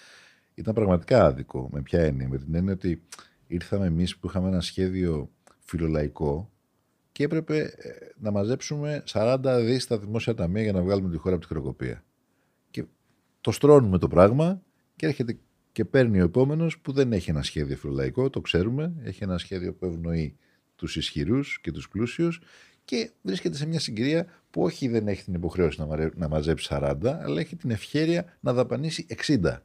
ήταν 0.54 0.74
πραγματικά 0.74 1.24
άδικο. 1.24 1.68
Με 1.72 1.82
ποια 1.82 2.00
έννοια, 2.00 2.28
με 2.28 2.38
την 2.38 2.54
έννοια 2.54 2.72
ότι 2.72 3.02
ήρθαμε 3.50 3.86
εμείς 3.86 4.16
που 4.16 4.26
είχαμε 4.26 4.48
ένα 4.48 4.60
σχέδιο 4.60 5.30
φιλολαϊκό 5.58 6.50
και 7.12 7.24
έπρεπε 7.24 7.58
ε, 7.58 7.90
να 8.16 8.30
μαζέψουμε 8.30 9.02
40 9.06 9.60
δις 9.64 9.82
στα 9.82 9.98
δημόσια 9.98 10.34
ταμεία 10.34 10.62
για 10.62 10.72
να 10.72 10.82
βγάλουμε 10.82 11.10
τη 11.10 11.16
χώρα 11.16 11.34
από 11.34 11.44
τη 11.44 11.50
χρεοκοπία. 11.50 12.04
Και 12.70 12.84
το 13.40 13.50
στρώνουμε 13.50 13.98
το 13.98 14.08
πράγμα 14.08 14.62
και 14.96 15.06
έρχεται 15.06 15.38
και 15.72 15.84
παίρνει 15.84 16.20
ο 16.20 16.24
επόμενος 16.24 16.78
που 16.78 16.92
δεν 16.92 17.12
έχει 17.12 17.30
ένα 17.30 17.42
σχέδιο 17.42 17.76
φιλολαϊκό, 17.76 18.30
το 18.30 18.40
ξέρουμε, 18.40 18.92
έχει 19.02 19.22
ένα 19.24 19.38
σχέδιο 19.38 19.74
που 19.74 19.86
ευνοεί 19.86 20.36
τους 20.76 20.96
ισχυρούς 20.96 21.60
και 21.60 21.72
τους 21.72 21.88
πλούσιους 21.88 22.40
και 22.84 23.10
βρίσκεται 23.22 23.56
σε 23.56 23.66
μια 23.66 23.80
συγκυρία 23.80 24.26
που 24.50 24.62
όχι 24.62 24.88
δεν 24.88 25.08
έχει 25.08 25.24
την 25.24 25.34
υποχρέωση 25.34 25.84
να 26.14 26.28
μαζέψει 26.28 26.68
40, 26.70 26.94
αλλά 27.04 27.40
έχει 27.40 27.56
την 27.56 27.70
ευχαίρεια 27.70 28.36
να 28.40 28.52
δαπανίσει 28.52 29.06
60. 29.26 29.56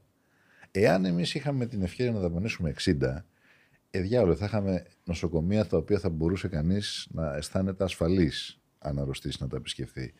Εάν 0.72 1.06
εμείς 1.06 1.34
είχαμε 1.36 1.66
την 1.66 1.82
ευχαίρεια 1.82 2.12
να 2.12 2.20
δαπανίσουμε 2.20 2.74
60, 2.84 3.24
ε, 3.96 4.02
διάολο, 4.02 4.36
θα 4.36 4.46
είχαμε 4.46 4.86
νοσοκομεία 5.04 5.66
τα 5.66 5.78
οποία 5.78 6.00
θα 6.00 6.10
μπορούσε 6.10 6.48
κανείς 6.48 7.08
να 7.12 7.36
αισθάνεται 7.36 7.84
ασφαλής 7.84 8.60
αν 8.80 9.00
αρρωστήσει 9.00 9.38
να 9.42 9.48
τα 9.48 9.58
επισκεφθεί. 9.58 10.14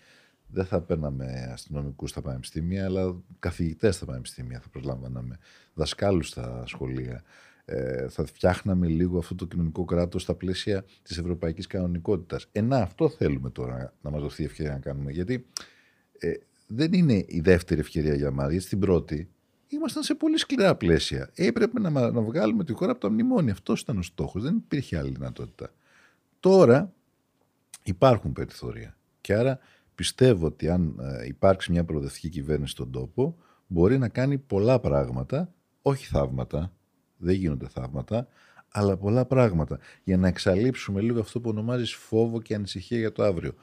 Δεν 0.48 0.66
θα 0.66 0.82
παίρναμε 0.82 1.50
αστυνομικούς 1.54 2.10
στα 2.10 2.22
πανεπιστήμια, 2.22 2.86
αλλά 2.86 3.16
καθηγητές 3.40 3.96
στα 3.96 4.06
πανεπιστήμια 4.06 4.60
θα 4.60 4.70
προσλάμβαναμε, 4.70 5.38
δασκάλους 5.74 6.28
στα 6.28 6.64
σχολεία. 6.66 7.24
Ε, 7.66 8.10
θα 8.10 8.26
φτιάχναμε 8.26 8.88
λίγο 8.88 9.18
αυτό 9.18 9.36
το 9.36 9.46
κοινωνικό 9.46 9.86
κράτος 9.86 10.22
στα 10.22 10.36
πλαίσια 10.36 10.86
της 11.04 11.18
ευρωπαϊκής 11.18 11.68
κανονικότητας. 11.68 12.48
Ε, 12.52 12.62
να, 12.62 12.78
αυτό 12.78 13.10
θέλουμε 13.10 13.50
τώρα 13.50 13.94
να 14.02 14.10
μας 14.10 14.22
δοθεί 14.22 14.44
ευκαιρία 14.44 14.72
να 14.72 14.80
κάνουμε. 14.80 15.12
Γιατί 15.12 15.46
ε, 16.20 16.34
δεν 16.68 16.94
είναι 16.94 17.26
η 17.28 17.40
δεύτερη 17.40 17.80
ευκαιρία 17.80 18.16
για 18.16 18.32
μας, 18.32 18.50
γιατί 18.50 18.66
στην 18.66 18.80
πρώτη 18.80 19.30
ήμασταν 19.76 20.04
σε 20.04 20.16
πολύ 20.16 20.38
σκληρά 20.38 20.76
πλαίσια. 20.76 21.30
Έπρεπε 21.36 21.80
να, 21.80 21.90
να 21.90 22.22
βγάλουμε 22.22 22.64
τη 22.64 22.74
χώρα 22.74 22.92
από 22.92 23.00
τα 23.00 23.10
μνημόνια. 23.10 23.54
Αυτός 23.54 23.82
ήταν 23.82 23.98
ο 23.98 24.02
στόχος. 24.02 24.44
Δεν 24.44 24.56
υπήρχε 24.56 24.98
άλλη 24.98 25.10
δυνατότητα. 25.10 25.70
Τώρα 26.40 26.94
υπάρχουν 27.84 28.34
περιθώρια. 28.34 28.98
Και 29.22 29.34
άρα 29.34 29.60
πιστεύω 29.96 30.46
ότι 30.46 30.70
αν 30.70 31.00
ε, 31.00 31.26
υπάρξει 31.26 31.72
μια 31.72 31.84
προοδευτική 31.84 32.30
κυβέρνηση 32.30 32.72
στον 32.72 32.92
τόπο, 32.92 33.38
μπορεί 33.68 33.98
να 33.98 34.10
κάνει 34.10 34.38
πολλά 34.38 34.80
πράγματα, 34.80 35.54
όχι 35.82 36.06
θαύματα, 36.06 36.72
δεν 37.18 37.36
γίνονται 37.36 37.68
θαύματα, 37.68 38.28
αλλά 38.72 38.98
πολλά 38.98 39.26
πράγματα 39.26 39.80
για 40.04 40.18
να 40.18 40.28
εξαλείψουμε 40.28 41.02
λίγο 41.02 41.20
αυτό 41.20 41.42
που 41.42 41.50
ονομάζεις 41.50 41.94
φόβο 41.94 42.42
και 42.42 42.56
ανησυχία 42.56 42.98
για 42.98 43.12
το 43.12 43.24
αύριο. 43.24 43.54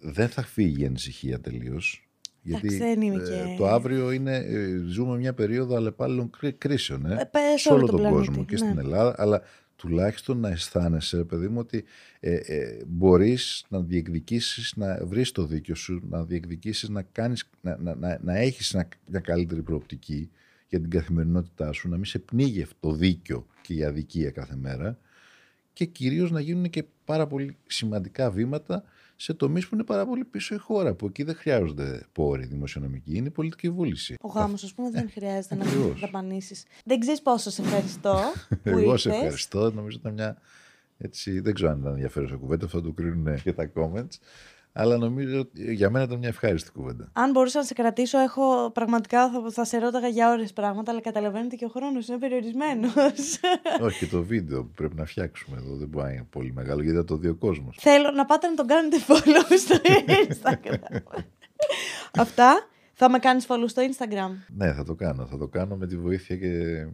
Δεν 0.00 0.28
θα 0.28 0.42
φύγει 0.42 0.82
η 0.82 0.86
ανησυχία 0.86 1.40
τελείως, 1.40 2.03
γιατί 2.44 2.80
ε, 2.82 3.56
το 3.56 3.68
αύριο 3.68 4.10
είναι, 4.10 4.36
ε, 4.36 4.76
ζούμε 4.86 5.16
μια 5.16 5.34
περίοδο 5.34 5.76
αλλεπάλληλων 5.76 6.30
κρίσεων 6.58 7.06
ε, 7.06 7.30
ε 7.32 7.58
σε 7.58 7.72
όλο 7.72 7.86
τον, 7.86 8.10
κόσμο 8.10 8.44
και 8.44 8.56
στην 8.56 8.74
ναι. 8.74 8.80
Ελλάδα, 8.80 9.14
αλλά 9.18 9.42
τουλάχιστον 9.76 10.38
να 10.38 10.48
αισθάνεσαι, 10.48 11.24
παιδί 11.24 11.48
μου, 11.48 11.58
ότι 11.58 11.84
ε, 12.20 12.34
ε, 12.34 12.82
μπορείς 12.86 13.64
να 13.68 13.80
διεκδικήσεις, 13.80 14.72
να 14.76 14.98
βρεις 15.06 15.32
το 15.32 15.46
δίκιο 15.46 15.74
σου, 15.74 16.00
να 16.08 16.24
διεκδικήσεις, 16.24 16.88
να, 16.88 17.02
κάνεις, 17.02 17.50
να, 17.60 17.76
να, 17.76 17.94
να, 17.94 18.18
να 18.22 18.36
έχεις 18.36 18.76
μια 19.06 19.20
καλύτερη 19.20 19.62
προοπτική 19.62 20.30
για 20.68 20.80
την 20.80 20.90
καθημερινότητά 20.90 21.72
σου, 21.72 21.88
να 21.88 21.96
μην 21.96 22.04
σε 22.04 22.18
πνίγει 22.18 22.62
αυτό 22.62 22.76
το 22.80 22.92
δίκιο 22.92 23.46
και 23.62 23.74
η 23.74 23.84
αδικία 23.84 24.30
κάθε 24.30 24.56
μέρα 24.56 24.98
και 25.72 25.84
κυρίως 25.84 26.30
να 26.30 26.40
γίνουν 26.40 26.70
και 26.70 26.84
πάρα 27.04 27.26
πολύ 27.26 27.56
σημαντικά 27.66 28.30
βήματα 28.30 28.84
σε 29.24 29.34
τομείς 29.34 29.68
που 29.68 29.74
είναι 29.74 29.84
πάρα 29.84 30.06
πολύ 30.06 30.24
πίσω 30.24 30.54
η 30.54 30.58
χώρα. 30.58 30.94
Που 30.94 31.06
εκεί 31.06 31.22
δεν 31.22 31.34
χρειάζονται 31.34 32.06
πόροι 32.12 32.46
δημοσιονομικοί, 32.46 33.16
είναι 33.16 33.30
πολιτική 33.30 33.70
βούληση. 33.70 34.14
Ο 34.20 34.28
γάμος, 34.28 34.64
ας 34.64 34.74
πούμε, 34.74 34.90
δεν 34.90 35.10
χρειάζεται 35.10 35.54
να 35.54 35.64
δαπανίσεις. 36.00 36.64
Δεν 36.84 37.00
ξέρεις 37.00 37.22
πόσο 37.22 37.50
σε 37.50 37.62
ευχαριστώ. 37.62 38.18
Εγώ 38.62 38.96
σε 38.96 39.10
ευχαριστώ. 39.10 39.70
Νομίζω 39.70 39.98
ήταν 40.00 40.12
μια. 40.12 40.36
Έτσι, 40.98 41.40
δεν 41.40 41.54
ξέρω 41.54 41.70
αν 41.70 41.78
ήταν 41.80 41.92
ενδιαφέρουσα 41.92 42.36
κουβέντα, 42.36 42.64
αυτό 42.64 42.80
το 42.82 42.92
κρίνουν 42.92 43.42
και 43.42 43.52
τα 43.52 43.70
comments. 43.74 44.18
Αλλά 44.76 44.96
νομίζω 44.96 45.38
ότι 45.38 45.74
για 45.74 45.90
μένα 45.90 46.04
ήταν 46.04 46.18
μια 46.18 46.28
ευχάριστη 46.28 46.70
κουβέντα. 46.70 47.10
Αν 47.12 47.30
μπορούσα 47.30 47.58
να 47.58 47.64
σε 47.64 47.74
κρατήσω, 47.74 48.18
έχω 48.18 48.70
πραγματικά 48.70 49.30
θα, 49.30 49.50
θα 49.50 49.64
σε 49.64 49.78
ρώταγα 49.78 50.08
για 50.08 50.30
ώρες 50.30 50.52
πράγματα, 50.52 50.90
αλλά 50.90 51.00
καταλαβαίνετε 51.00 51.56
και 51.56 51.64
ο 51.64 51.68
χρόνος 51.68 52.08
είναι 52.08 52.18
περιορισμένος. 52.18 52.92
Όχι, 53.86 53.98
και 53.98 54.06
το 54.06 54.22
βίντεο 54.22 54.62
που 54.62 54.70
πρέπει 54.74 54.96
να 54.96 55.04
φτιάξουμε 55.04 55.56
εδώ 55.56 55.76
δεν 55.76 55.88
μπορεί 55.88 56.06
να 56.06 56.12
είναι 56.12 56.26
πολύ 56.30 56.52
μεγάλο, 56.52 56.82
γιατί 56.82 56.96
θα 56.96 57.04
το 57.04 57.16
δει 57.16 57.28
ο 57.28 57.34
κόσμος. 57.34 57.76
Θέλω 57.80 58.10
να 58.10 58.24
πάτε 58.24 58.48
να 58.48 58.54
τον 58.54 58.66
κάνετε 58.66 58.96
follow 59.08 59.56
στο 59.64 59.76
Instagram. 60.28 60.96
Αυτά. 62.18 62.68
Θα 62.96 63.10
με 63.10 63.18
κάνεις 63.18 63.46
follow 63.48 63.64
στο 63.66 63.82
Instagram. 63.82 64.30
Ναι, 64.56 64.72
θα 64.72 64.84
το 64.84 64.94
κάνω. 64.94 65.26
Θα 65.26 65.38
το 65.38 65.46
κάνω 65.46 65.76
με 65.76 65.86
τη 65.86 65.96
βοήθεια 65.96 66.36
και 66.36 66.86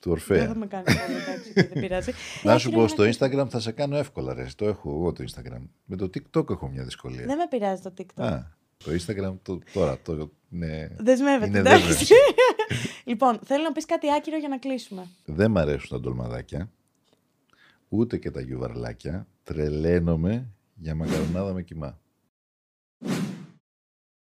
του 0.00 0.10
Ορφέα. 0.10 0.38
Δεν 0.38 0.48
θα 0.48 0.56
με 0.56 0.66
κάνει 0.66 0.84
πολύ, 0.84 1.18
εντάξει, 1.22 1.52
δεν 1.52 1.80
πειράζει. 1.80 2.12
Να 2.42 2.58
σου 2.58 2.70
πω, 2.70 2.88
στο 2.88 3.04
Instagram 3.04 3.46
θα 3.48 3.60
σε 3.60 3.72
κάνω 3.72 3.96
εύκολα, 3.96 4.34
ρε. 4.34 4.46
Το 4.56 4.66
έχω 4.66 4.90
εγώ 4.90 5.12
το 5.12 5.24
Instagram. 5.24 5.62
Με 5.84 5.96
το 5.96 6.04
TikTok 6.04 6.50
έχω 6.50 6.68
μια 6.68 6.84
δυσκολία. 6.84 7.26
Δεν 7.26 7.36
με 7.36 7.46
πειράζει 7.50 7.82
το 7.82 7.92
TikTok. 7.98 8.24
Α, 8.24 8.42
το 8.76 8.90
Instagram 8.90 9.34
το, 9.42 9.58
τώρα 9.72 9.98
το, 9.98 10.30
ναι, 10.48 10.88
Δεσμεύεται, 10.96 11.58
εντάξει. 11.58 12.14
λοιπόν, 13.04 13.40
θέλω 13.44 13.62
να 13.62 13.72
πεις 13.72 13.86
κάτι 13.86 14.12
άκυρο 14.12 14.36
για 14.36 14.48
να 14.48 14.58
κλείσουμε. 14.58 15.06
Δεν 15.24 15.50
μ' 15.50 15.58
αρέσουν 15.58 15.88
τα 15.88 16.00
ντολμαδάκια, 16.00 16.70
ούτε 17.88 18.16
και 18.16 18.30
τα 18.30 18.40
γιουβαρλάκια. 18.40 19.26
Τρελαίνομαι 19.42 20.46
για 20.74 20.94
μακαρονάδα 20.94 21.52
με 21.52 21.62
κοιμά. 21.62 21.98